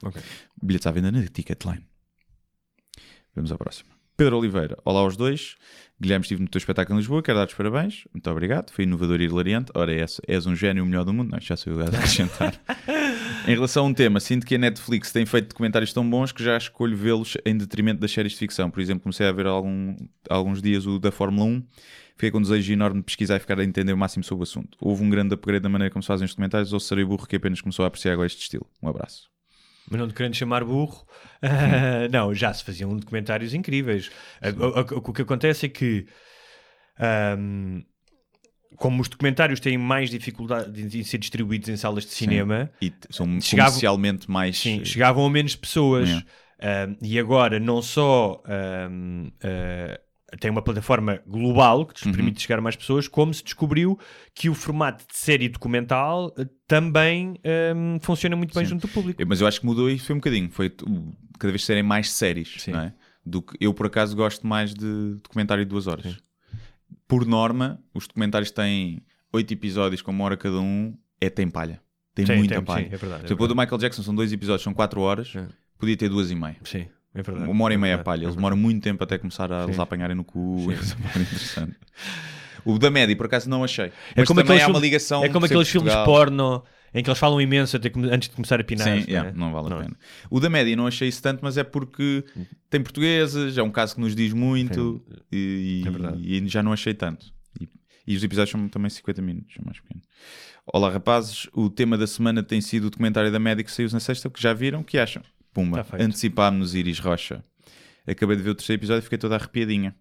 Bilhetes 0.61 0.87
à 0.87 0.91
venda 0.91 1.11
na 1.11 1.23
Ticketline. 1.27 1.85
Vamos 3.35 3.51
ao 3.51 3.57
próximo. 3.57 3.89
Pedro 4.15 4.37
Oliveira, 4.37 4.77
olá 4.85 4.99
aos 4.99 5.17
dois. 5.17 5.55
Guilherme, 5.99 6.23
estive 6.23 6.41
no 6.41 6.47
teu 6.47 6.59
espetáculo 6.59 6.97
em 6.97 6.99
Lisboa, 6.99 7.23
quero 7.23 7.39
dar 7.39 7.47
os 7.47 7.53
parabéns. 7.53 8.05
Muito 8.13 8.29
obrigado, 8.29 8.71
foi 8.71 8.83
inovador 8.83 9.19
e 9.21 9.25
hilariante. 9.25 9.71
Ora, 9.73 9.91
és, 9.91 10.21
és 10.27 10.45
um 10.45 10.55
gênio 10.55 10.83
o 10.83 10.85
melhor 10.85 11.03
do 11.03 11.13
mundo. 11.13 11.31
Não, 11.31 11.39
já 11.39 11.55
sou 11.55 11.73
eu 11.73 11.81
a 11.81 11.85
acrescentar. 11.85 12.53
em 13.47 13.53
relação 13.53 13.85
a 13.85 13.87
um 13.89 13.93
tema, 13.93 14.19
sinto 14.19 14.45
que 14.45 14.55
a 14.55 14.57
Netflix 14.57 15.11
tem 15.11 15.25
feito 15.25 15.49
documentários 15.49 15.91
tão 15.93 16.07
bons 16.09 16.31
que 16.31 16.43
já 16.43 16.57
escolho 16.57 16.95
vê-los 16.95 17.35
em 17.45 17.57
detrimento 17.57 17.99
das 17.99 18.11
séries 18.11 18.31
de 18.33 18.37
ficção. 18.37 18.69
Por 18.71 18.79
exemplo, 18.79 19.03
comecei 19.03 19.27
a 19.27 19.31
ver 19.31 19.47
há 19.47 19.49
algum, 19.49 19.95
há 20.29 20.35
alguns 20.35 20.61
dias 20.61 20.85
o 20.85 20.97
da 20.99 21.11
Fórmula 21.11 21.45
1. 21.45 21.67
Fiquei 22.15 22.31
com 22.31 22.37
um 22.37 22.41
desejo 22.41 22.71
enorme 22.71 22.99
de 22.99 23.05
pesquisar 23.05 23.37
e 23.37 23.39
ficar 23.39 23.59
a 23.59 23.63
entender 23.63 23.91
o 23.91 23.97
máximo 23.97 24.23
sobre 24.23 24.41
o 24.41 24.43
assunto. 24.43 24.77
Houve 24.79 25.03
um 25.03 25.09
grande 25.09 25.33
upgrade 25.33 25.61
da 25.63 25.69
maneira 25.69 25.91
como 25.91 26.01
se 26.03 26.07
fazem 26.07 26.25
os 26.25 26.31
documentários 26.31 26.71
ou 26.71 26.79
serei 26.79 27.03
burro 27.03 27.27
que 27.27 27.35
apenas 27.35 27.59
começou 27.59 27.83
a 27.83 27.87
apreciar 27.87 28.13
agora 28.13 28.27
este 28.27 28.41
estilo. 28.43 28.65
Um 28.81 28.87
abraço. 28.87 29.29
Mas 29.89 29.99
não 29.99 30.07
te 30.07 30.13
querendo 30.13 30.35
chamar 30.35 30.63
burro, 30.63 31.05
ah, 31.41 32.07
não, 32.09 32.33
já 32.33 32.53
se 32.53 32.63
faziam 32.63 32.95
documentários 32.95 33.53
incríveis. 33.53 34.09
Ah, 34.41 34.49
o- 34.49 34.97
o- 34.97 35.09
O 35.09 35.13
que 35.13 35.23
acontece 35.23 35.65
é 35.65 35.69
que, 35.69 36.05
ahm, 36.99 37.81
como 38.77 39.01
os 39.01 39.07
documentários 39.09 39.59
têm 39.59 39.77
mais 39.77 40.09
dificuldade 40.09 40.71
de 40.87 41.03
ser 41.03 41.17
distribuídos 41.17 41.69
em 41.69 41.77
salas 41.77 42.05
de 42.05 42.11
cinema, 42.11 42.69
E 42.81 42.89
t- 42.89 43.07
são 43.11 43.25
Chegavam- 43.41 43.71
comercialmente 43.71 44.29
mais. 44.31 44.57
sim, 44.57 44.83
chegavam 44.85 45.25
a 45.25 45.29
menos 45.29 45.55
pessoas. 45.55 46.09
É. 46.59 46.89
E 47.01 47.19
agora, 47.19 47.59
não 47.59 47.81
só 47.81 48.41
ah, 48.45 49.99
tem 50.39 50.49
uma 50.49 50.61
plataforma 50.61 51.21
global 51.27 51.85
que 51.85 51.93
nos 51.93 52.03
Uhum. 52.05 52.11
permite 52.13 52.41
chegar 52.41 52.57
a 52.57 52.61
mais 52.61 52.75
pessoas, 52.75 53.07
como 53.07 53.33
se 53.33 53.43
descobriu 53.43 53.99
que 54.33 54.49
o 54.49 54.55
formato 54.55 55.05
de 55.09 55.15
série 55.17 55.47
documental 55.49 56.33
ah, 56.37 56.45
também 56.67 57.35
ahm, 57.45 57.99
funciona 58.01 58.35
muito 58.35 58.53
bem 58.53 58.63
Sim. 58.65 58.71
junto 58.71 58.87
do 58.87 58.93
público. 58.93 59.21
Eu- 59.21 59.27
Mas 59.27 59.41
eu 59.41 59.47
acho 59.47 59.59
que 59.59 59.65
mudou 59.65 59.89
e 59.89 59.99
foi 59.99 60.15
um 60.15 60.19
bocadinho. 60.19 60.49
Foi 60.51 60.69
cada 60.69 61.51
vez 61.51 61.63
serem 61.65 61.83
mais 61.83 62.11
séries, 62.11 62.55
Sim. 62.59 62.71
não 62.71 62.79
é? 62.81 62.93
Do 63.25 63.41
que 63.41 63.55
eu, 63.59 63.73
por 63.73 63.85
acaso, 63.85 64.15
gosto 64.15 64.45
mais 64.45 64.73
de 64.73 65.15
documentário 65.23 65.63
de 65.63 65.69
duas 65.69 65.87
horas. 65.87 66.17
Por 67.13 67.25
norma, 67.27 67.79
os 67.93 68.07
documentários 68.07 68.49
têm 68.51 69.03
oito 69.31 69.53
episódios 69.53 70.01
com 70.01 70.09
uma 70.11 70.23
hora 70.23 70.35
cada 70.37 70.59
um, 70.59 70.97
é 71.21 71.29
tem 71.29 71.47
palha. 71.49 71.79
Tem 72.15 72.25
Sim, 72.25 72.37
muita 72.37 72.55
tem, 72.55 72.63
palha. 72.63 72.87
sim, 72.89 72.93
é 72.93 72.97
verdade, 72.97 73.23
é 73.23 73.25
exemplo, 73.25 73.45
o 73.45 73.47
do. 73.47 73.55
Michael 73.55 73.77
Jackson 73.77 74.01
são 74.03 74.15
dois 74.15 74.31
episódios, 74.33 74.63
são 74.63 74.73
quatro 74.73 74.99
horas, 75.01 75.33
É. 75.35 75.47
podia 75.77 75.95
ter 75.97 76.09
duas 76.09 76.31
e 76.31 76.35
meia. 76.35 76.57
Sim, 76.63 76.87
é 77.13 77.21
verdade. 77.21 77.49
Uma 77.49 77.63
hora 77.65 77.73
e 77.73 77.75
é 77.75 77.77
meia 77.77 77.95
verdade, 77.97 78.05
palha. 78.05 78.21
é 78.21 78.25
Eles 78.25 78.35
demoram 78.35 78.57
muito 78.57 78.81
tempo 78.83 79.03
até 79.03 79.17
começar 79.17 79.51
a 79.51 79.63
eles 79.63 79.77
apanharem 79.79 80.15
no 80.15 80.23
cu. 80.23 80.71
Isso 80.71 80.95
é 81.15 81.19
interessante. 81.21 81.75
O 82.65 82.77
da 82.79 82.89
média, 82.89 83.15
por 83.15 83.25
acaso, 83.25 83.49
não 83.49 83.63
achei. 83.63 83.85
É 83.85 83.91
Mas 84.17 84.27
como 84.27 84.39
também 84.41 84.55
aqueles 84.57 84.63
há 84.63 84.67
uma 84.67 84.73
filmes- 84.75 84.81
ligação. 84.83 85.23
É 85.25 85.29
como 85.29 85.45
aqueles 85.45 85.67
filmes 85.69 85.93
porno 86.05 86.63
em 86.93 87.01
que 87.03 87.09
eles 87.09 87.19
falam 87.19 87.41
imenso 87.41 87.75
antes 88.11 88.29
de 88.29 88.35
começar 88.35 88.59
a 88.59 88.63
pinar. 88.63 88.83
Sim, 88.85 88.99
não, 89.01 89.07
yeah, 89.07 89.29
é? 89.29 89.33
não 89.33 89.51
vale 89.51 89.73
a 89.73 89.77
pena. 89.77 89.97
O 90.29 90.39
da 90.39 90.49
média 90.49 90.75
não 90.75 90.85
achei 90.87 91.07
isso 91.07 91.21
tanto, 91.21 91.39
mas 91.41 91.57
é 91.57 91.63
porque 91.63 92.23
tem 92.69 92.81
portugueses, 92.81 93.57
é 93.57 93.63
um 93.63 93.71
caso 93.71 93.95
que 93.95 94.01
nos 94.01 94.15
diz 94.15 94.31
muito 94.31 95.03
e, 95.31 95.83
É 95.85 96.17
e 96.19 96.47
já 96.47 96.61
não 96.61 96.71
achei 96.71 96.93
tanto. 96.93 97.25
E, 97.59 97.67
e 98.07 98.15
os 98.15 98.23
episódios 98.23 98.51
são 98.51 98.67
também 98.69 98.89
50 98.91 99.21
minutos, 99.21 99.55
são 99.55 99.63
mais 99.65 99.79
pequenos. 99.79 100.05
Olá 100.65 100.89
rapazes, 100.89 101.47
o 101.53 101.69
tema 101.69 101.97
da 101.97 102.05
semana 102.07 102.41
tem 102.43 102.61
sido 102.61 102.85
o 102.85 102.89
documentário 102.89 103.31
da 103.31 103.39
média 103.39 103.63
que 103.63 103.71
saiu 103.71 103.89
na 103.91 103.99
sexta, 103.99 104.29
que 104.29 104.41
já 104.41 104.53
viram, 104.53 104.81
o 104.81 104.83
que 104.83 104.97
acham? 104.97 105.21
Pumba, 105.53 105.77
Tá 105.77 105.83
feito. 105.83 106.01
antecipámos 106.03 106.73
Iris 106.75 106.99
Rocha. 106.99 107.43
Acabei 108.07 108.35
de 108.37 108.43
ver 108.43 108.51
o 108.51 108.55
terceiro 108.55 108.79
episódio 108.79 108.99
e 108.99 109.03
fiquei 109.03 109.17
toda 109.17 109.35
arrepiadinha. 109.35 109.95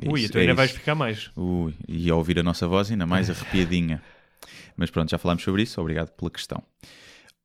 É 0.00 0.08
Ui, 0.08 0.20
isso, 0.20 0.28
então 0.28 0.40
é 0.40 0.42
ainda 0.42 0.52
isso. 0.52 0.56
vais 0.56 0.70
ficar 0.70 0.94
mais. 0.94 1.30
Ui, 1.36 1.74
e 1.88 2.10
a 2.10 2.14
ouvir 2.14 2.38
a 2.38 2.42
nossa 2.42 2.66
voz 2.68 2.90
ainda 2.90 3.06
mais 3.06 3.28
arrepiadinha. 3.30 4.02
Mas 4.76 4.90
pronto, 4.90 5.10
já 5.10 5.18
falámos 5.18 5.42
sobre 5.42 5.62
isso, 5.62 5.80
obrigado 5.80 6.10
pela 6.10 6.30
questão. 6.30 6.62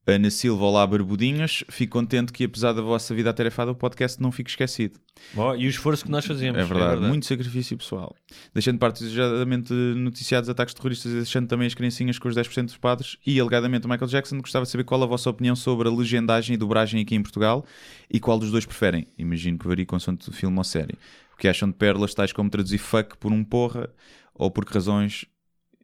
Ana 0.06 0.30
Silva, 0.30 0.66
olá 0.66 0.86
barbudinhos. 0.86 1.64
Fico 1.70 1.98
contente 1.98 2.34
que 2.34 2.44
apesar 2.44 2.74
da 2.74 2.82
vossa 2.82 3.16
vida 3.16 3.30
atarefada 3.30 3.72
o 3.72 3.76
podcast 3.76 4.22
não 4.22 4.34
fique 4.34 4.50
esquecido. 4.50 5.00
Ó, 5.34 5.56
e 5.56 5.66
o 5.66 5.70
esforço 5.70 6.04
que 6.04 6.12
nós 6.12 6.26
fazemos. 6.26 6.60
É 6.60 6.66
verdade, 6.66 7.02
muito 7.02 7.26
sacrifício 7.26 7.78
pessoal. 7.78 8.14
Deixando 8.54 8.76
de 8.76 8.80
parte 8.80 9.02
desejadamente 9.02 9.72
noticiados 9.72 10.50
ataques 10.50 10.74
terroristas 10.74 11.10
e 11.10 11.16
deixando 11.16 11.48
também 11.48 11.68
as 11.68 11.74
criancinhas 11.74 12.20
com 12.20 12.28
os 12.28 12.36
10% 12.36 12.66
dos 12.66 12.78
padres 12.78 13.16
e 13.26 13.40
alegadamente 13.40 13.88
o 13.88 13.90
Michael 13.90 14.10
Jackson, 14.10 14.42
gostava 14.42 14.66
de 14.66 14.72
saber 14.72 14.84
qual 14.84 15.02
a 15.04 15.06
vossa 15.06 15.30
opinião 15.30 15.56
sobre 15.56 15.88
a 15.88 15.92
legendagem 15.92 16.56
e 16.56 16.58
dobragem 16.58 17.02
aqui 17.02 17.16
em 17.16 17.22
Portugal 17.22 17.66
e 18.12 18.20
qual 18.20 18.38
dos 18.38 18.52
dois 18.52 18.66
preferem. 18.66 19.08
Imagino 19.18 19.58
que 19.58 19.66
varie 19.66 19.86
consoante 19.86 20.28
o 20.30 20.34
filme 20.34 20.58
ou 20.58 20.66
série. 20.66 20.98
Que 21.38 21.47
acham 21.47 21.69
de 21.69 21.76
pérolas 21.76 22.14
tais 22.14 22.31
como 22.31 22.49
traduzir 22.49 22.77
fuck 22.77 23.18
por 23.18 23.31
um 23.31 23.43
porra 23.43 23.89
ou 24.34 24.49
por 24.49 24.65
que 24.65 24.73
razões 24.73 25.26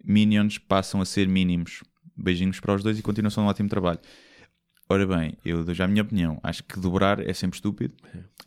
minions 0.04 0.58
passam 0.58 1.02
a 1.02 1.06
ser 1.06 1.28
mínimos. 1.28 1.84
Beijinhos 2.16 2.60
para 2.60 2.76
os 2.76 2.84
dois 2.84 2.98
e 3.00 3.02
continuação 3.02 3.44
de 3.44 3.48
um 3.48 3.50
ótimo 3.50 3.70
trabalho. 3.70 4.00
Ora 4.90 5.06
bem, 5.06 5.38
eu 5.46 5.64
dou 5.64 5.74
já 5.74 5.86
a 5.86 5.88
minha 5.88 6.02
opinião. 6.02 6.40
Acho 6.42 6.64
que 6.64 6.80
dobrar 6.80 7.20
é 7.20 7.34
sempre 7.34 7.58
estúpido, 7.58 7.94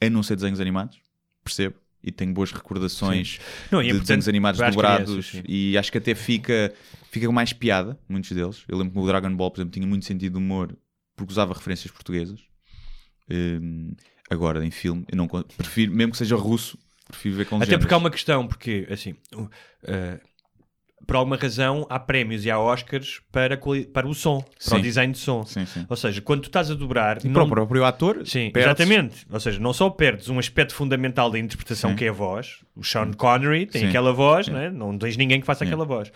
a 0.00 0.10
não 0.10 0.22
ser 0.22 0.34
desenhos 0.34 0.60
animados, 0.60 1.00
percebo. 1.44 1.76
E 2.02 2.10
tenho 2.10 2.34
boas 2.34 2.50
recordações 2.50 3.38
Não, 3.70 3.80
é 3.80 3.84
de 3.84 4.00
desenhos 4.00 4.26
animados 4.26 4.60
dobrados 4.60 5.28
crianças, 5.28 5.42
e 5.48 5.78
acho 5.78 5.92
que 5.92 5.98
até 5.98 6.16
fica, 6.16 6.74
fica 7.12 7.30
mais 7.30 7.52
piada, 7.52 7.96
muitos 8.08 8.32
deles. 8.32 8.64
Eu 8.66 8.76
lembro 8.76 8.92
que 8.92 8.98
o 8.98 9.06
Dragon 9.06 9.32
Ball, 9.36 9.52
por 9.52 9.60
exemplo, 9.60 9.72
tinha 9.72 9.86
muito 9.86 10.04
sentido 10.04 10.32
de 10.32 10.38
humor 10.38 10.76
porque 11.14 11.30
usava 11.30 11.54
referências 11.54 11.92
portuguesas. 11.92 12.40
Hum, 13.30 13.94
agora, 14.28 14.64
em 14.66 14.70
filme, 14.72 15.04
eu 15.08 15.16
não 15.16 15.28
prefiro, 15.28 15.92
mesmo 15.92 16.10
que 16.10 16.18
seja 16.18 16.34
russo, 16.34 16.76
prefiro 17.12 17.36
ver 17.36 17.44
com 17.46 17.56
Até 17.62 17.78
porque 17.78 17.94
há 17.94 17.96
uma 17.96 18.10
questão, 18.10 18.46
porque 18.48 18.86
assim, 18.90 19.12
uh, 19.34 19.48
por 21.06 21.16
alguma 21.16 21.36
razão 21.36 21.84
há 21.90 21.98
prémios 21.98 22.44
e 22.44 22.50
há 22.50 22.58
Oscars 22.58 23.20
para, 23.32 23.58
para 23.92 24.06
o 24.06 24.14
som, 24.14 24.40
para 24.40 24.74
o 24.74 24.76
Sim. 24.76 24.80
design 24.82 25.12
de 25.12 25.18
som. 25.18 25.44
Sim, 25.44 25.66
sim. 25.66 25.84
Ou 25.88 25.96
seja, 25.96 26.20
quando 26.20 26.42
tu 26.42 26.46
estás 26.46 26.70
a 26.70 26.74
dobrar. 26.74 27.18
E 27.24 27.28
não- 27.28 27.34
para 27.34 27.42
o 27.44 27.48
próprio 27.48 27.84
ator, 27.84 28.26
Sim, 28.26 28.50
perdes- 28.50 28.66
exatamente. 28.80 29.26
Ou 29.30 29.40
seja, 29.40 29.58
não 29.58 29.72
só 29.72 29.90
perdes 29.90 30.28
um 30.28 30.38
aspecto 30.38 30.74
fundamental 30.74 31.30
da 31.30 31.38
interpretação 31.38 31.94
que 31.96 32.04
é 32.04 32.08
a 32.08 32.12
voz, 32.12 32.58
o 32.76 32.84
Sean 32.84 33.12
Connery 33.12 33.66
tem 33.66 33.82
Sim. 33.82 33.88
aquela 33.88 34.12
voz, 34.12 34.48
né? 34.48 34.70
não 34.70 34.96
tens 34.96 35.16
ninguém 35.16 35.40
que 35.40 35.46
faça 35.46 35.64
aquela 35.64 35.84
voz, 35.84 36.10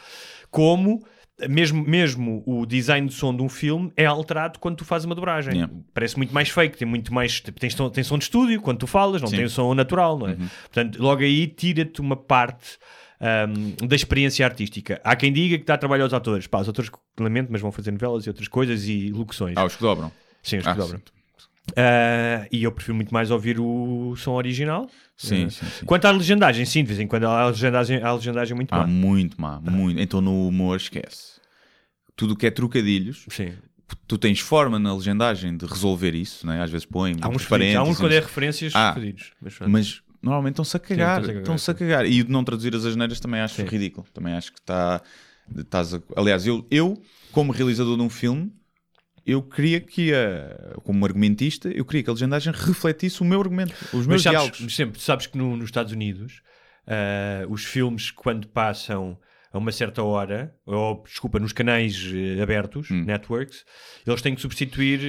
como 0.51 1.05
mesmo, 1.49 1.85
mesmo 1.85 2.43
o 2.47 2.65
design 2.65 3.09
de 3.09 3.15
som 3.15 3.35
de 3.37 3.43
um 3.43 3.49
filme 3.49 3.93
é 3.97 4.07
alterado 4.07 4.59
quando 4.59 4.77
tu 4.77 4.85
fazes 4.85 5.05
uma 5.05 5.15
dobragem. 5.15 5.55
Yeah. 5.55 5.73
Parece 5.93 6.17
muito 6.17 6.33
mais 6.33 6.49
fake, 6.49 6.77
tem 6.79 6.87
muito 6.89 7.13
mais. 7.13 7.41
Tem, 7.41 7.69
som- 7.71 7.91
tem 7.91 8.03
som 8.05 8.17
de 8.19 8.25
estúdio 8.25 8.61
quando 8.63 8.79
tu 8.79 8.87
falas, 8.87 9.21
não 9.21 9.29
Sim. 9.29 9.37
Uhum. 9.37 9.41
tem 9.43 9.49
som 9.49 9.75
natural, 9.75 10.19
não 10.19 10.29
é? 10.29 10.35
Portanto, 10.35 11.01
logo 11.03 11.23
aí 11.23 11.47
tira-te 11.47 12.01
uma 12.01 12.17
parte. 12.17 12.79
ahm, 13.19 13.75
da 13.87 13.97
experiência 13.97 14.45
artística. 14.45 15.01
Há 15.03 15.17
quem 15.17 15.33
diga 15.33 15.57
que 15.57 15.65
dá 15.65 15.79
trabalho 15.79 16.03
aos 16.03 16.13
atores. 16.13 16.47
Pá, 16.47 16.61
os 16.61 16.69
atores, 16.69 16.91
lamento, 17.19 17.49
mas 17.51 17.63
vão 17.63 17.73
fazer 17.73 17.91
novelas 17.91 18.27
e 18.27 18.29
outras 18.29 18.47
coisas 18.47 18.87
e 18.87 19.11
locuções. 19.11 19.55
Ah, 19.57 19.65
os 19.65 19.75
que 19.75 19.81
dobram. 19.83 20.13
Sim, 20.43 20.59
os 20.59 20.65
que 20.65 20.69
Ah, 20.71 20.75
dobram. 20.75 21.01
Ah, 21.77 22.47
e 22.53 22.63
eu 22.63 22.73
prefiro 22.73 22.95
muito 22.95 23.13
mais 23.13 23.31
ouvir 23.31 23.59
o 23.59 24.15
som 24.17 24.33
original. 24.35 24.87
Sim, 25.17 25.47
Ah, 25.47 25.51
sim, 25.51 25.67
sim. 25.67 25.87
Quanto 25.87 26.05
à 26.05 26.11
legendagem, 26.11 26.65
sim, 26.67 26.83
de 26.83 26.89
vez 26.89 27.01
em 27.01 27.07
quando 27.07 27.25
há 27.27 27.41
a 27.43 27.47
legendagem, 27.49 28.03
há 28.03 28.13
legendagem 28.13 28.55
muito 28.55 28.73
Há 28.73 28.79
má. 28.81 28.87
muito 28.87 29.41
má, 29.41 29.61
muito. 29.61 29.99
Então 30.01 30.21
no 30.21 30.47
humor 30.49 30.77
esquece. 30.77 31.41
Tudo 32.15 32.35
o 32.35 32.37
que 32.37 32.47
é 32.47 32.51
trocadilhos, 32.51 33.25
Sim. 33.31 33.53
tu 34.07 34.19
tens 34.19 34.41
forma 34.41 34.79
na 34.79 34.95
legendagem 34.95 35.57
de 35.57 35.65
resolver 35.67 36.15
isso, 36.15 36.47
né? 36.47 36.63
às 36.63 36.71
vezes 36.71 36.85
põe 36.87 37.15
Há 37.21 37.29
uns, 37.29 37.45
parênteses, 37.47 37.77
há 37.77 37.83
uns 37.83 37.97
quando 37.99 38.13
é 38.13 38.21
referências 38.21 38.73
Ah. 38.75 38.95
Mas. 39.41 39.59
Mas 39.69 40.03
normalmente 40.23 40.53
estão-se 40.55 40.77
a 40.77 40.81
cagar. 40.81 41.23
estão-se 41.31 41.71
a 41.71 41.73
a 41.73 41.77
cagar. 41.77 42.07
E 42.07 42.21
o 42.21 42.25
de 42.25 42.31
não 42.31 42.43
traduzir 42.45 42.75
as 42.75 42.85
asneiras 42.85 43.19
também 43.21 43.41
acho 43.41 43.63
ridículo. 43.63 44.07
Também 44.13 44.35
acho 44.35 44.53
que 44.53 44.59
está. 44.59 45.01
Estás 45.57 45.95
a... 45.95 46.01
Aliás, 46.17 46.47
eu, 46.47 46.67
eu, 46.71 47.01
como 47.33 47.53
realizador 47.53 47.97
de 47.97 48.03
um 48.03 48.11
filme, 48.11 48.53
eu 49.27 49.43
queria 49.43 49.81
que, 49.81 50.13
a... 50.15 50.75
como 50.85 51.05
argumentista, 51.05 51.69
eu 51.69 51.85
queria 51.85 52.03
que 52.05 52.11
a 52.11 52.13
legendagem 52.13 52.53
refletisse 52.55 53.21
o 53.21 53.25
meu 53.25 53.41
argumento, 53.41 53.75
os 53.93 54.07
meus 54.07 54.07
Mas 54.07 54.23
sabes, 54.23 54.41
diálogos. 54.41 54.75
sempre, 54.77 55.01
sabes 55.01 55.27
que 55.27 55.37
no- 55.37 55.57
nos 55.57 55.67
Estados 55.67 55.93
Unidos 55.93 56.41
ah, 56.87 57.45
os 57.49 57.65
filmes 57.65 58.11
quando 58.11 58.47
passam 58.49 59.19
a 59.53 59.59
uma 59.59 59.73
certa 59.73 60.03
hora, 60.03 60.55
ou 60.65 61.03
desculpa, 61.05 61.39
nos 61.41 61.53
canais 61.53 62.13
eh, 62.15 62.41
abertos, 62.43 62.91
Hum. 62.91 63.05
networks, 63.05 63.65
eles 64.07 64.21
têm 64.21 64.35
que 64.35 64.41
substituir 64.41 65.01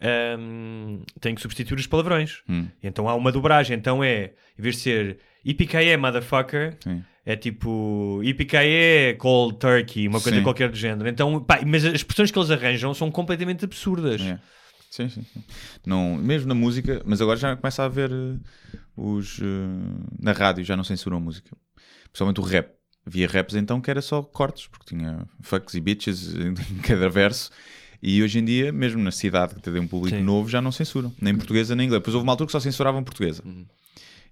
eh, 0.00 0.34
ahm, 0.34 1.02
têm 1.20 1.34
que 1.34 1.40
substituir 1.40 1.78
os 1.78 1.86
palavrões. 1.86 2.42
Hum. 2.48 2.68
Então 2.82 3.08
há 3.08 3.14
uma 3.14 3.32
dobragem, 3.32 3.76
então 3.76 4.02
é, 4.04 4.32
em 4.58 4.62
vez 4.62 4.76
de 4.76 4.82
ser 4.82 5.18
IPKE 5.44 5.96
motherfucker, 5.98 6.76
Sim. 6.82 7.02
É 7.30 7.36
tipo 7.36 8.20
IPKE 8.24 9.16
cold 9.18 9.58
turkey, 9.58 10.08
uma 10.08 10.20
coisa 10.20 10.38
Sim. 10.38 10.42
qualquer 10.42 10.68
do 10.68 10.76
género. 10.76 11.08
Então, 11.08 11.42
pá, 11.42 11.60
mas 11.64 11.84
as 11.84 11.94
expressões 11.94 12.30
que 12.30 12.38
eles 12.38 12.50
arranjam 12.50 12.92
são 12.92 13.10
completamente 13.10 13.64
absurdas. 13.64 14.20
É. 14.20 14.38
Sim, 14.90 15.08
sim, 15.08 15.22
sim. 15.22 15.44
Não, 15.86 16.16
mesmo 16.16 16.48
na 16.48 16.54
música, 16.54 17.00
mas 17.04 17.20
agora 17.20 17.38
já 17.38 17.54
começa 17.54 17.82
a 17.82 17.86
haver 17.86 18.10
eh, 18.10 18.76
os. 18.96 19.38
eh, 19.40 19.44
na 20.18 20.32
rádio 20.32 20.64
já 20.64 20.76
não 20.76 20.82
censuram 20.82 21.18
a 21.18 21.20
música. 21.20 21.56
Principalmente 22.06 22.40
o 22.40 22.42
rap. 22.42 22.70
Havia 23.06 23.28
raps 23.28 23.54
então 23.54 23.80
que 23.80 23.90
era 23.90 24.02
só 24.02 24.20
cortes, 24.22 24.66
porque 24.66 24.94
tinha 24.94 25.24
fucks 25.40 25.74
e 25.74 25.80
bitches 25.80 26.34
em 26.34 26.54
cada 26.82 27.08
verso. 27.08 27.50
E 28.02 28.22
hoje 28.22 28.38
em 28.40 28.44
dia, 28.44 28.72
mesmo 28.72 29.00
na 29.00 29.10
cidade 29.10 29.54
que 29.54 29.60
tem 29.60 29.78
um 29.78 29.86
público 29.86 30.16
Sim. 30.16 30.24
novo, 30.24 30.48
já 30.48 30.60
não 30.60 30.72
censuram. 30.72 31.12
Nem 31.20 31.36
portuguesa 31.36 31.76
nem 31.76 31.86
inglês. 31.86 32.00
Depois 32.00 32.14
houve 32.14 32.24
uma 32.24 32.32
altura 32.32 32.46
que 32.46 32.52
só 32.52 32.60
censuravam 32.60 33.04
portuguesa. 33.04 33.42
Uhum. 33.44 33.64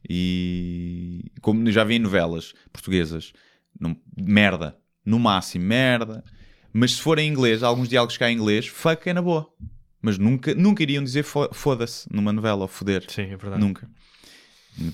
E 0.09 1.31
como 1.41 1.71
já 1.71 1.85
vi 1.85 1.95
em 1.97 1.99
novelas 1.99 2.55
portuguesas, 2.73 3.33
não- 3.79 3.97
merda, 4.17 4.77
no 5.05 5.19
máximo, 5.19 5.65
merda. 5.65 6.25
Mas 6.73 6.95
se 6.95 7.03
for 7.03 7.19
em 7.19 7.29
inglês, 7.29 7.63
alguns 7.63 7.89
diálogos 7.89 8.17
cá 8.17 8.31
em 8.31 8.35
inglês, 8.37 8.67
fuck 8.67 9.09
é 9.09 9.13
na 9.13 9.23
boa. 9.23 9.53
Mas 10.01 10.17
nunca, 10.19 10.55
nunca 10.55 10.83
iriam 10.83 11.03
dizer 11.03 11.23
fo- 11.25 11.49
foda-se 11.53 12.07
numa 12.13 12.33
novela 12.33 12.63
ou 12.63 12.69
foder. 12.69 13.05
Sim, 13.09 13.23
é 13.23 13.37
verdade. 13.37 13.61
Nunca. 13.61 13.89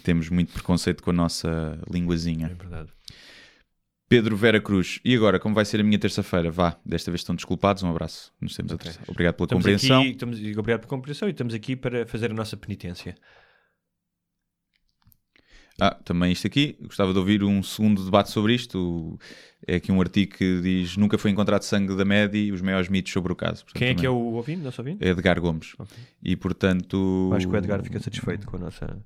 Temos 0.03 0.31
muito 0.31 0.53
preconceito 0.53 1.03
com 1.03 1.11
a 1.11 1.13
nossa 1.13 1.79
linguazinha. 1.91 2.47
É 2.47 2.55
verdade. 2.55 2.89
Pedro 4.09 4.37
Vera 4.37 4.61
Cruz. 4.61 5.01
E 5.05 5.15
agora, 5.15 5.39
como 5.39 5.55
vai 5.55 5.65
ser 5.65 5.81
a 5.81 5.83
minha 5.85 5.99
terça-feira? 5.99 6.51
Vá, 6.51 6.79
desta 6.87 7.11
vez 7.11 7.21
estão 7.21 7.35
desculpados. 7.35 7.83
Um 7.83 7.91
abraço. 7.91 8.33
Nos 8.41 8.55
temos 8.55 8.73
a 8.73 8.79
terça. 8.79 9.01
Obrigado 9.09 9.35
pela 9.35 9.47
Estamos 9.47 9.65
compreensão. 9.65 10.01
aqui, 10.01 10.11
estamos, 10.11 10.39
obrigado 10.39 10.81
pela 10.81 10.89
compreensão 10.89 11.29
e 11.29 11.33
estamos 11.33 11.53
aqui 11.55 11.77
para 11.77 12.07
fazer 12.07 12.31
a 12.31 12.35
nossa 12.35 12.57
penitência. 12.57 13.15
Ah, 15.81 15.95
também 16.05 16.33
isto 16.33 16.47
aqui. 16.47 16.77
Gostava 16.83 17.13
de 17.13 17.19
ouvir 17.19 17.43
um 17.43 17.63
segundo 17.63 18.05
debate 18.05 18.31
sobre 18.31 18.55
isto. 18.55 19.19
É 19.67 19.77
aqui 19.77 19.91
um 19.91 20.01
artigo 20.01 20.37
que 20.37 20.61
diz 20.61 20.97
nunca 20.97 21.19
foi 21.19 21.31
encontrado 21.31 21.63
sangue 21.63 21.97
da 21.97 22.05
Medi 22.05 22.47
e 22.47 22.53
os 22.53 22.61
maiores 22.61 22.89
mitos 22.89 23.13
sobre 23.13 23.33
o 23.33 23.37
caso. 23.37 23.65
Portanto, 23.65 23.79
Quem 23.79 23.89
é 23.89 23.95
que 23.95 24.07
é 24.07 24.11
o 24.11 24.15
ouvinte, 24.15 24.63
nosso 24.63 24.81
ouvinte? 24.81 25.05
Edgar 25.05 25.41
Gomes. 25.41 25.75
Ok. 25.79 25.97
E 26.23 26.37
portanto. 26.37 27.31
Acho 27.35 27.49
que 27.49 27.55
o 27.55 27.57
Edgar 27.57 27.83
fica 27.83 27.99
satisfeito 27.99 28.47
com 28.47 28.57
a 28.57 28.61
nossa. 28.61 29.05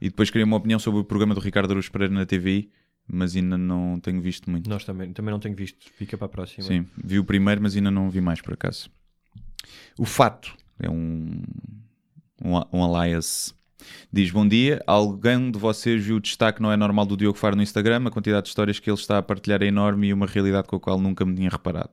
E 0.00 0.08
depois 0.08 0.30
queria 0.30 0.44
uma 0.46 0.56
opinião 0.56 0.78
sobre 0.78 1.00
o 1.00 1.04
programa 1.04 1.34
do 1.34 1.40
Ricardo 1.40 1.70
Aruz 1.72 1.88
Pereira 1.88 2.12
na 2.12 2.26
TVI, 2.26 2.70
mas 3.06 3.36
ainda 3.36 3.58
não 3.58 4.00
tenho 4.00 4.20
visto 4.20 4.50
muito. 4.50 4.68
Nós 4.68 4.84
também, 4.84 5.12
também 5.12 5.30
não 5.30 5.38
tenho 5.38 5.54
visto. 5.54 5.90
Fica 5.96 6.16
para 6.16 6.26
a 6.26 6.30
próxima. 6.30 6.64
Sim, 6.66 6.86
vi 7.04 7.18
o 7.18 7.24
primeiro, 7.24 7.60
mas 7.60 7.76
ainda 7.76 7.90
não 7.90 8.08
vi 8.08 8.20
mais 8.20 8.40
por 8.40 8.54
acaso. 8.54 8.90
O 9.98 10.04
Fato 10.04 10.56
é 10.80 10.88
um, 10.88 11.42
um, 12.42 12.54
um 12.72 12.96
alias. 12.96 13.54
Diz: 14.12 14.30
Bom 14.30 14.46
dia, 14.46 14.82
alguém 14.86 15.50
de 15.50 15.58
vocês 15.58 16.04
viu 16.04 16.16
o 16.16 16.20
destaque 16.20 16.60
não 16.62 16.70
é 16.70 16.76
normal 16.76 17.06
do 17.06 17.16
Diogo 17.16 17.38
Faro 17.38 17.56
no 17.56 17.62
Instagram? 17.62 18.06
A 18.06 18.10
quantidade 18.10 18.44
de 18.44 18.48
histórias 18.48 18.78
que 18.78 18.90
ele 18.90 18.98
está 18.98 19.18
a 19.18 19.22
partilhar 19.22 19.62
é 19.62 19.66
enorme 19.66 20.08
e 20.08 20.12
uma 20.12 20.26
realidade 20.26 20.68
com 20.68 20.76
a 20.76 20.80
qual 20.80 21.00
nunca 21.00 21.24
me 21.24 21.34
tinha 21.34 21.50
reparado. 21.50 21.90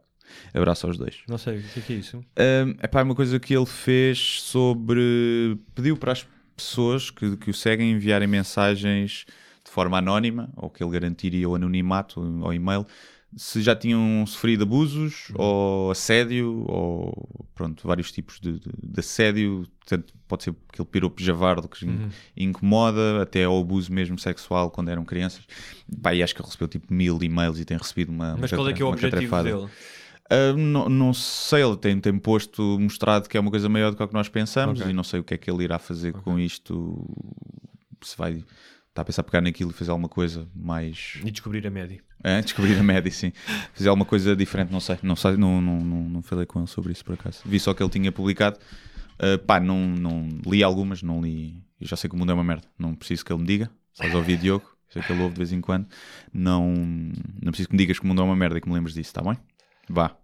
Abraço 0.54 0.88
aos 0.88 0.98
dois. 0.98 1.18
Não 1.28 1.38
sei, 1.38 1.60
o 1.60 1.64
que 1.64 1.80
é, 1.80 1.84
que 1.84 1.94
é 1.94 1.96
isso? 1.96 2.18
Um, 2.18 2.70
epá, 2.84 3.00
é 3.00 3.04
uma 3.04 3.16
coisa 3.16 3.40
que 3.40 3.56
ele 3.56 3.66
fez 3.66 4.42
sobre. 4.42 5.58
pediu 5.74 5.98
para 5.98 6.12
as 6.12 6.26
pessoas 6.56 7.10
que, 7.10 7.38
que 7.38 7.50
o 7.50 7.54
seguem 7.54 7.92
enviarem 7.92 8.28
mensagens 8.28 9.26
de 9.64 9.72
forma 9.72 9.98
anónima, 9.98 10.50
ou 10.56 10.70
que 10.70 10.84
ele 10.84 10.92
garantiria 10.92 11.48
o 11.48 11.56
anonimato 11.56 12.20
ao 12.44 12.54
e-mail, 12.54 12.86
se 13.36 13.62
já 13.62 13.76
tinham 13.76 14.26
sofrido 14.26 14.64
abusos, 14.64 15.28
ou 15.36 15.92
assédio, 15.92 16.66
ou 16.68 17.46
pronto, 17.54 17.88
vários 17.88 18.12
tipos 18.12 18.40
de, 18.40 18.54
de- 18.54 18.72
de 18.84 19.00
assédio. 19.00 19.68
Portanto, 19.80 20.14
pode 20.28 20.44
ser 20.44 20.56
aquele 20.72 20.88
piropo 20.88 21.22
javardo 21.22 21.68
que 21.68 21.86
in- 21.86 22.10
incomoda, 22.36 23.22
até 23.22 23.44
ao 23.44 23.60
abuso 23.60 23.92
mesmo 23.92 24.18
sexual 24.18 24.70
quando 24.72 24.90
eram 24.90 25.06
crianças. 25.06 25.44
Pá, 26.02 26.14
e 26.14 26.24
acho 26.24 26.34
que 26.34 26.42
ele 26.42 26.48
recebeu 26.48 26.68
tipo 26.68 26.94
mil 26.94 27.18
e-mails 27.22 27.60
e 27.60 27.66
tem 27.66 27.78
recebido 27.78 28.10
uma. 28.12 28.36
Mas 28.38 28.52
uma 28.52 28.58
qual 28.58 28.70
é 28.70 28.74
que 28.74 28.82
é 28.82 28.86
o 28.86 28.90
objetivo 28.90 29.12
catrefada. 29.12 29.44
dele? 29.52 29.70
Uh, 30.32 30.56
não, 30.58 30.88
não 30.90 31.14
sei, 31.14 31.64
ele 31.64 31.76
tem, 31.76 32.00
tem 32.00 32.16
posto, 32.20 32.78
mostrado 32.80 33.28
que 33.28 33.36
é 33.36 33.40
uma 33.40 33.50
coisa 33.50 33.68
maior 33.68 33.90
do 33.90 33.98
que 33.98 34.04
o 34.04 34.08
que 34.08 34.14
nós 34.14 34.30
pensamos 34.30 34.80
Ok. 34.80 34.92
e 34.92 34.94
não 34.94 35.04
sei 35.04 35.20
o 35.20 35.24
que 35.24 35.34
é 35.34 35.38
que 35.38 35.50
ele 35.50 35.64
irá 35.64 35.80
fazer 35.80 36.14
com 36.14 36.38
isto. 36.38 37.04
Se 38.04 38.16
vai, 38.16 38.44
está 39.00 39.02
a 39.02 39.06
pensar 39.06 39.24
pegar 39.24 39.42
naquilo 39.42 39.72
e 39.72 39.74
fazer 39.74 39.92
alguma 39.92 40.10
coisa 40.10 40.48
mais. 40.54 41.20
E 41.24 41.32
descobrir 41.32 41.66
a 41.66 41.70
média. 41.70 42.02
É, 42.24 42.42
descobrir 42.42 42.78
a 42.78 42.84
média, 42.84 43.12
sim. 43.12 43.32
Fazer 43.74 43.90
alguma 43.90 44.06
coisa 44.06 44.36
diferente, 44.36 44.72
não 44.72 44.80
sei. 44.80 44.98
Não, 45.02 45.16
sei 45.16 45.38
não, 45.38 45.62
não, 45.62 45.80
não, 45.80 46.10
não 46.10 46.22
falei 46.22 46.46
com 46.46 46.60
ele 46.60 46.68
sobre 46.68 46.92
isso 46.92 47.04
por 47.06 47.14
acaso. 47.14 47.42
Vi 47.46 47.60
só 47.60 47.74
que 47.74 47.82
ele 47.82 47.90
tinha 47.90 48.12
publicado. 48.12 48.58
Uh, 49.22 49.38
pá, 49.40 49.60
não, 49.60 49.88
não 49.88 50.28
li 50.46 50.64
algumas, 50.64 51.02
não 51.02 51.22
li. 51.22 51.64
Eu 51.80 51.88
já 51.88 51.96
sei 51.96 52.10
que 52.10 52.16
o 52.16 52.20
mundo 52.20 52.32
é 52.32 52.36
uma 52.36 52.44
merda. 52.44 52.68
Não 52.78 52.94
preciso 52.94 53.24
que 53.24 53.32
ele 53.32 53.42
me 53.42 53.48
diga. 53.48 53.70
Estás 53.94 54.14
a 54.14 54.18
ouvir 54.18 54.38
Diogo? 54.38 54.66
Sei 54.90 55.02
que 55.02 55.12
ele 55.12 55.22
ouve 55.22 55.34
de 55.34 55.40
vez 55.40 55.54
em 55.54 55.62
quando. 55.62 55.88
Não, 56.34 56.74
não 56.74 57.52
preciso 57.52 57.70
que 57.70 57.76
me 57.76 57.78
digas 57.78 58.00
que 58.00 58.06
o 58.06 58.08
mundo 58.08 58.22
é 58.22 58.26
uma 58.26 58.36
merda 58.36 58.58
e 58.58 58.62
que 58.62 58.68
me 58.68 58.76
lembres 58.76 58.94
disso, 58.94 59.10
está 59.10 59.22
bem? 59.22 59.38
Vá. 59.88 60.16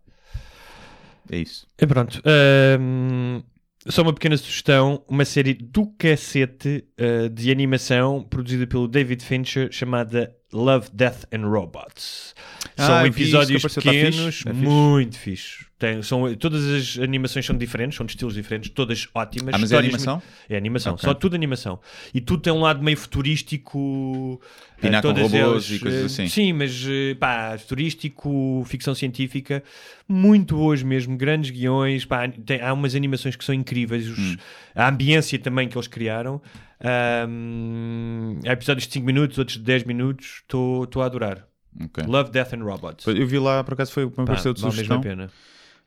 É 1.29 1.37
isso. 1.37 1.67
E 1.79 1.87
pronto. 1.87 2.21
ahm, 2.25 3.41
só 3.87 4.01
uma 4.01 4.13
pequena 4.13 4.37
sugestão: 4.37 5.03
uma 5.07 5.25
série 5.25 5.53
do 5.53 5.87
cacete 5.97 6.87
ah, 6.97 7.29
de 7.29 7.51
animação 7.51 8.23
produzida 8.23 8.65
pelo 8.67 8.87
David 8.87 9.23
Fincher 9.23 9.71
chamada 9.71 10.35
Love, 10.55 10.87
Death 10.93 11.25
and 11.33 11.47
Robots. 11.47 12.33
Ah, 12.77 12.85
São 12.87 13.07
isso 13.07 13.15
episódios 13.17 13.61
tá 13.61 13.69
pequenos, 13.81 14.15
fixe? 14.37 14.49
É 14.49 14.53
fixe? 14.53 14.65
muito 14.65 15.19
fixe. 15.19 15.65
Tem, 15.77 16.01
são, 16.01 16.33
todas 16.35 16.63
as 16.65 16.97
animações 17.03 17.45
são 17.45 17.57
diferentes, 17.57 17.97
são 17.97 18.05
de 18.05 18.13
estilos 18.13 18.33
diferentes, 18.33 18.69
todas 18.69 19.07
ótimas. 19.13 19.53
Ah, 19.53 19.57
mas 19.57 19.71
é 19.73 19.77
animação? 19.77 20.13
muito- 20.15 20.27
É 20.49 20.55
animação, 20.57 20.93
Ok. 20.93 21.03
só 21.05 21.13
tudo 21.13 21.35
animação. 21.35 21.79
E 22.13 22.21
tudo 22.21 22.41
tem 22.41 22.53
um 22.53 22.61
lado 22.61 22.81
meio 22.81 22.95
futurístico. 22.97 24.41
Pinar 24.79 24.99
eh, 24.99 25.01
com 25.01 25.13
todas 25.13 25.31
robôs 25.31 25.69
eles, 25.69 25.69
e 25.71 25.79
coisas 25.83 26.01
eh, 26.01 26.05
assim. 26.05 26.27
Sim, 26.27 26.53
mas 26.53 26.85
eh, 26.87 27.15
pá, 27.15 27.57
futurístico, 27.57 28.63
ficção 28.67 28.95
científica, 28.95 29.63
muito 30.07 30.55
boas 30.55 30.81
mesmo, 30.81 31.17
grandes 31.17 31.49
guiões. 31.51 32.05
Pá, 32.05 32.27
tem- 32.27 32.61
há 32.61 32.73
umas 32.73 32.95
animações 32.95 33.35
que 33.35 33.43
são 33.43 33.53
incríveis, 33.53 34.07
os- 34.09 34.17
Hum. 34.17 34.37
a 34.75 34.87
ambiência 34.89 35.37
também 35.39 35.67
que 35.67 35.77
eles 35.77 35.87
criaram. 35.87 36.41
Há 36.81 38.51
episódios 38.51 38.87
de 38.87 38.93
5 38.93 39.05
minutos, 39.05 39.37
outros 39.37 39.57
de 39.57 39.63
10 39.63 39.83
minutos. 39.85 40.41
Estou 40.41 41.01
a 41.01 41.05
adorar. 41.05 41.47
Ok. 41.83 42.03
Love, 42.05 42.31
Death 42.31 42.53
and 42.53 42.63
Robots. 42.63 43.05
Eu 43.07 43.27
vi 43.27 43.37
lá, 43.37 43.63
por 43.63 43.73
acaso 43.73 43.91
foi 43.91 44.05
o 44.05 44.11
que 44.11 44.17
me 44.17 44.23
apareceu 44.23 44.53
de 44.53 44.61
vale 44.61 44.75
mesmo 44.75 44.85
sugestão. 44.85 44.99
a 44.99 45.01
pena. 45.01 45.31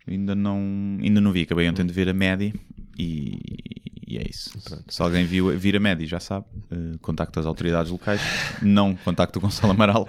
Ainda 0.07 0.35
não, 0.35 0.59
ainda 1.03 1.21
não 1.21 1.33
vi, 1.33 1.43
acabei 1.43 1.69
ontem 1.69 1.85
de 1.85 1.93
ver 1.93 2.09
a 2.09 2.15
Medi 2.15 2.55
e, 2.99 3.39
e 4.07 4.17
é 4.17 4.25
isso. 4.29 4.51
Se 4.89 5.03
alguém 5.03 5.25
viu, 5.27 5.57
vir 5.59 5.77
a 5.77 5.81
Medi, 5.81 6.07
já 6.07 6.19
sabe, 6.19 6.47
eh, 6.71 6.97
contacta 7.03 7.41
as 7.41 7.45
autoridades 7.47 7.93
locais, 7.93 8.21
não 8.63 8.97
contacta 8.97 9.39
o 9.39 9.43
Gonçalo 9.43 9.73
Amaral, 9.73 10.09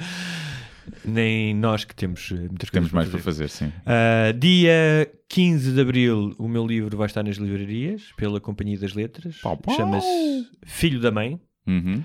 Nem 1.06 1.54
nós 1.56 1.86
que 1.86 1.96
temos 1.96 2.32
eh, 2.32 2.36
muitas 2.36 2.70
temos 2.70 2.92
mais 2.92 3.10
para 3.10 3.20
fazer. 3.20 3.50
sim. 3.50 3.68
Uh, 3.68 4.34
dia 4.38 5.10
15 5.28 5.74
de 5.74 5.82
Abril 5.82 6.36
o 6.38 6.48
meu 6.48 6.66
livro 6.66 6.98
vai 6.98 7.08
estar 7.08 7.24
nas 7.24 7.38
livrarias 7.38 8.14
pela 8.18 8.40
Companhia 8.40 8.78
das 8.78 8.94
Letras. 8.94 9.40
Chama-se 9.76 10.08
Filho 10.66 11.00
da 11.00 11.12
Mãe. 11.12 11.40
Uhum. 11.68 12.04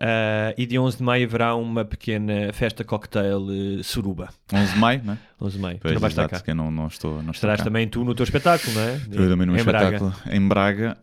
Uh, 0.00 0.54
e 0.56 0.64
dia 0.66 0.80
11 0.80 0.96
de 0.96 1.02
Maio 1.02 1.26
haverá 1.26 1.54
uma 1.54 1.84
pequena 1.84 2.50
festa 2.52 2.82
cocktail 2.82 3.46
eh, 3.78 3.82
suruba. 3.82 4.30
11 4.52 4.72
de 4.72 4.78
maio, 4.78 5.02
não 5.04 5.12
é? 5.14 5.18
11 5.40 5.56
de 5.56 5.62
Maio. 5.62 5.76
tu 5.76 5.82
Pois, 5.82 5.94
não 5.94 6.00
vais 6.00 6.12
estar 6.12 6.28
cá. 6.28 6.40
que 6.40 6.54
não, 6.54 6.70
não 6.70 6.86
estou, 6.86 7.22
não 7.22 7.30
Estarás 7.30 7.58
cá. 7.58 7.64
também 7.64 7.86
tu 7.86 8.02
no 8.02 8.14
teu 8.14 8.24
espetáculo, 8.24 8.72
não 8.74 8.80
é? 8.82 9.00
Eu 9.12 9.28
também 9.28 9.46
num 9.46 9.56
Em 9.56 9.62
Braga. 9.62 9.96
espetáculo 9.96 10.14
em 10.34 10.48
Braga. 10.48 10.96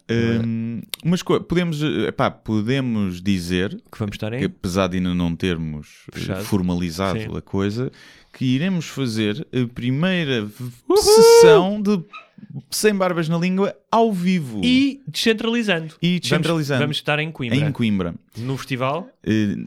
Hum, 0.44 0.82
mas 1.06 1.22
podemos, 1.22 1.82
eh, 1.84 2.08
epá, 2.08 2.32
podemos 2.32 3.22
dizer 3.22 3.70
Que 3.92 4.00
vamos 4.00 4.16
estar 4.16 4.32
que 4.32 4.38
em. 4.38 4.46
apesar 4.46 4.88
de 4.88 4.98
ainda 4.98 5.14
não 5.14 5.36
termos 5.36 6.06
eh, 6.14 6.20
Fechado. 6.20 6.44
formalizado 6.46 7.20
Sim. 7.20 7.38
a 7.38 7.42
coisa, 7.42 7.92
que 8.34 8.44
iremos 8.44 8.88
fazer 8.88 9.46
a 9.54 9.74
primeira 9.74 10.46
v- 10.46 10.72
sessão 10.98 11.82
de 11.82 12.00
Sem 12.72 12.94
Barbas 12.96 13.28
na 13.30 13.38
Língua 13.38 13.76
ao 13.92 14.12
vivo. 14.14 14.62
E 14.64 15.02
descentralizando. 15.08 15.96
E 16.02 16.20
descentralizando. 16.20 16.80
Vamos, 16.80 16.84
vamos 16.86 16.98
estar 16.98 17.20
em 17.20 17.32
Coimbra. 17.32 17.58
em 17.58 17.72
Coimbra. 17.72 18.14
No 18.38 18.58
festival. 18.58 19.08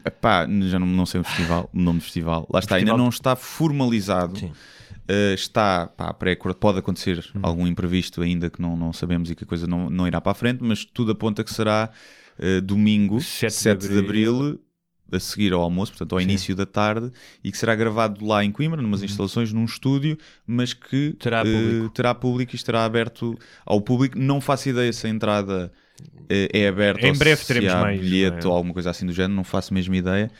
Epá, 0.05 0.47
já 0.63 0.79
não, 0.79 0.87
não 0.87 1.05
sei 1.05 1.21
o 1.21 1.23
festival, 1.23 1.69
o 1.73 1.79
nome 1.79 1.99
do 1.99 2.03
festival. 2.03 2.47
Lá 2.51 2.59
está, 2.59 2.75
festival- 2.75 2.95
ainda 2.95 3.03
não 3.03 3.09
está 3.09 3.35
formalizado. 3.35 4.39
Sim. 4.39 4.51
Eh, 5.07 5.33
está 5.33 5.87
pá, 5.87 6.13
pré-acordo, 6.13 6.57
pode 6.57 6.79
acontecer 6.79 7.23
algum 7.41 7.67
imprevisto 7.67 8.21
ainda 8.21 8.49
que 8.49 8.61
não, 8.61 8.77
não 8.77 8.93
sabemos 8.93 9.29
e 9.29 9.35
que 9.35 9.43
a 9.43 9.47
coisa 9.47 9.67
não, 9.67 9.89
não 9.89 10.07
irá 10.07 10.21
para 10.21 10.31
a 10.31 10.35
frente, 10.35 10.59
mas 10.63 10.85
tudo 10.85 11.11
aponta 11.11 11.43
que 11.43 11.53
será 11.53 11.89
eh, 12.39 12.61
domingo, 12.61 13.19
7, 13.19 13.51
7 13.53 13.81
de 13.81 13.93
de 13.93 13.99
abril, 13.99 14.61
a 15.15 15.19
seguir 15.19 15.53
ao 15.53 15.61
almoço, 15.61 15.91
portanto 15.91 16.13
ao 16.13 16.21
início 16.21 16.55
da 16.55 16.65
tarde, 16.65 17.11
e 17.43 17.51
que 17.51 17.57
será 17.57 17.75
gravado 17.75 18.25
lá 18.25 18.43
em 18.43 18.51
Coimbra, 18.51 18.81
numas 18.81 19.03
instalações, 19.03 19.51
num 19.53 19.65
estúdio, 19.65 20.17
mas 20.45 20.73
que 20.73 21.13
Terá 21.19 21.41
eh, 21.41 21.43
público. 21.43 21.89
terá 21.89 22.13
público 22.15 22.53
e 22.53 22.55
estará 22.55 22.85
aberto 22.85 23.37
ao 23.65 23.81
público. 23.81 24.17
Não 24.17 24.41
faço 24.41 24.69
ideia 24.69 24.91
se 24.91 25.05
a 25.07 25.09
entrada 25.09 25.71
eh, 26.29 26.49
é 26.53 26.67
aberta 26.67 27.05
Em 27.07 27.11
ou 27.11 27.17
breve 27.17 27.41
se 27.41 27.47
teremos 27.47 27.71
há 27.71 27.81
mais, 27.81 27.99
bilhete 27.99 28.37
não 28.37 28.43
é? 28.43 28.47
ou 28.47 28.53
alguma 28.57 28.73
coisa 28.73 28.89
assim 28.89 29.05
do 29.05 29.13
género, 29.13 29.33
não 29.33 29.43
faço 29.43 29.73
mesmo 29.73 29.93
ideia. 29.95 30.31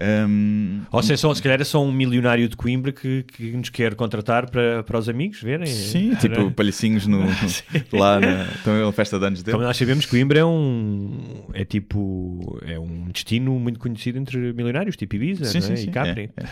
Ahm, 0.00 0.82
Ou 0.90 1.02
seja, 1.02 1.16
só, 1.18 1.34
se 1.34 1.42
calhar 1.42 1.60
é 1.60 1.64
só 1.64 1.82
um 1.84 1.92
milionário 1.92 2.48
de 2.48 2.56
Coimbra 2.56 2.92
que, 2.92 3.22
que 3.24 3.52
nos 3.52 3.68
quer 3.68 3.94
contratar 3.94 4.50
para, 4.50 4.82
para 4.82 4.98
os 4.98 5.08
amigos 5.08 5.40
verem. 5.42 5.66
Sim, 5.66 6.14
tipo 6.16 6.34
Era- 6.34 6.50
palhacinhos 6.50 7.06
no, 7.06 7.20
lá 7.92 8.18
na 8.20 8.46
então, 8.60 8.88
a 8.88 8.92
festa 8.92 9.18
de 9.18 9.26
anos 9.26 9.42
dele. 9.42 9.52
Como 9.56 9.66
nós 9.66 9.76
sabemos, 9.76 10.06
Coimbra 10.06 10.38
é 10.40 10.44
um 10.44 11.44
é 11.52 11.64
tipo 11.64 12.58
é 12.66 12.78
um 12.78 13.08
destino 13.12 13.58
muito 13.58 13.78
conhecido 13.78 14.18
entre 14.18 14.52
milionários, 14.52 14.96
tipo 14.96 15.14
Ibiza 15.16 15.44
Sim, 15.44 15.58
não 15.58 15.66
sim, 15.66 15.72
é? 15.72 15.76
sim, 15.76 15.88
e 15.88 15.92
Capri. 15.92 16.30
é, 16.36 16.42
é. 16.44 16.48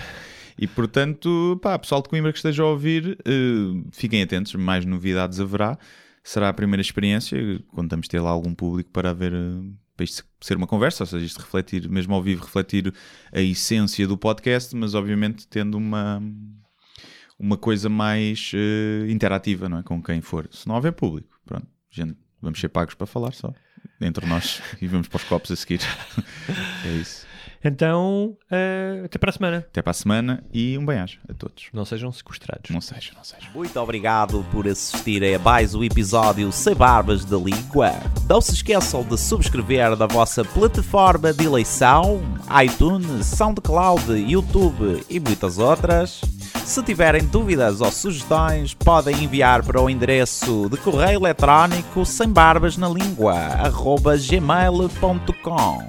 E 0.59 0.67
portanto, 0.67 1.59
pá, 1.63 1.79
pessoal 1.79 2.03
de 2.03 2.09
Coimbra 2.11 2.33
que 2.33 2.39
esteja 2.39 2.63
a 2.63 2.67
ouvir, 2.67 3.17
eh, 3.25 3.83
fiquem 3.93 4.23
atentos, 4.23 4.55
mais 4.57 4.85
novidades 4.85 5.41
haverá. 5.41 5.79
Será 6.23 6.51
a 6.51 6.53
primeira 6.53 6.83
experiência, 6.83 7.39
contamos 7.69 8.07
ter 8.07 8.21
lá 8.21 8.29
algum 8.29 8.55
público 8.55 8.91
para 8.91 9.09
haver, 9.09 9.33
eh, 9.33 9.71
para 10.01 10.05
isto 10.05 10.25
ser 10.41 10.57
uma 10.57 10.67
conversa, 10.67 11.03
ou 11.03 11.07
seja, 11.07 11.27
isto 11.27 11.41
refletir, 11.41 11.87
mesmo 11.87 12.15
ao 12.15 12.23
vivo, 12.23 12.43
refletir 12.43 12.93
a 13.31 13.41
essência 13.41 14.09
do 14.09 14.17
podcast, 14.17 14.75
mas 14.75 14.95
obviamente 14.95 15.47
tendo 15.47 15.77
uma, 15.77 16.23
uma 17.39 17.59
coisa 17.59 17.91
mais 17.91 18.51
eh, 18.55 19.11
interativa, 19.11 19.69
não 19.69 19.79
é? 19.79 19.83
Com 19.83 20.03
quem 20.03 20.23
for. 20.23 20.49
Se 20.51 20.67
não 20.67 20.75
houver 20.77 20.93
público, 20.93 21.39
pronto, 21.45 21.67
gente, 21.91 22.17
vamos 22.41 22.59
ser 22.59 22.71
pagos 22.71 22.95
para 22.95 23.07
falar 23.07 23.33
só. 23.35 23.53
entre 24.01 24.25
nós 24.25 24.63
e 24.81 24.87
vamos 24.87 25.07
para 25.07 25.19
os 25.19 25.25
copos 25.25 25.51
a 25.51 25.57
seguir. 25.57 25.81
é 26.87 26.93
isso. 26.99 27.30
Então, 27.63 28.37
eh, 28.51 29.03
até 29.05 29.19
para 29.19 29.31
a 29.31 29.33
semana. 29.33 29.59
Até 29.59 29.83
para 29.83 29.91
a 29.91 29.95
semana 29.95 30.43
e 30.53 30.79
um 30.79 30.87
bem-aja 30.87 31.19
a 31.29 31.35
todos. 31.35 31.67
Não 31.73 31.85
sejam 31.85 32.11
sequestrados. 32.11 32.71
Não 32.71 32.81
seja, 32.81 33.13
não 33.15 33.23
seja. 33.23 33.47
Muito 33.55 33.79
obrigado 33.79 34.45
por 34.51 34.67
assistirem 34.67 35.35
a 35.35 35.39
mais 35.39 35.75
um 35.75 35.85
episódio 35.85 36.51
Sem 36.53 36.75
Barbas 36.75 37.25
da 37.25 37.37
Língua. 37.37 37.93
Não 38.29 38.41
se 38.41 38.55
esqueçam 38.55 39.05
de 39.05 39.19
subscrever 39.19 39.95
na 39.95 40.07
vossa 40.07 40.43
plataforma 40.43 41.35
de 41.35 41.45
eleição, 41.45 42.23
iTunes, 42.65 43.27
SoundCloud, 43.27 44.11
YouTube 44.11 45.05
e 45.11 45.21
muitas 45.21 45.59
outras. 45.59 46.23
Se 46.65 46.83
tiverem 46.83 47.25
dúvidas 47.27 47.81
ou 47.81 47.91
sugestões, 47.91 48.73
podem 48.73 49.25
enviar 49.25 49.63
para 49.65 49.81
o 49.81 49.91
endereço 49.91 50.69
de 50.71 50.77
correio 50.79 51.21
eletrónico 51.21 52.07
sem 52.07 52.29
barbas 52.29 52.77
na 52.77 52.89
língua, 52.89 53.35
gmail.com. 54.29 55.89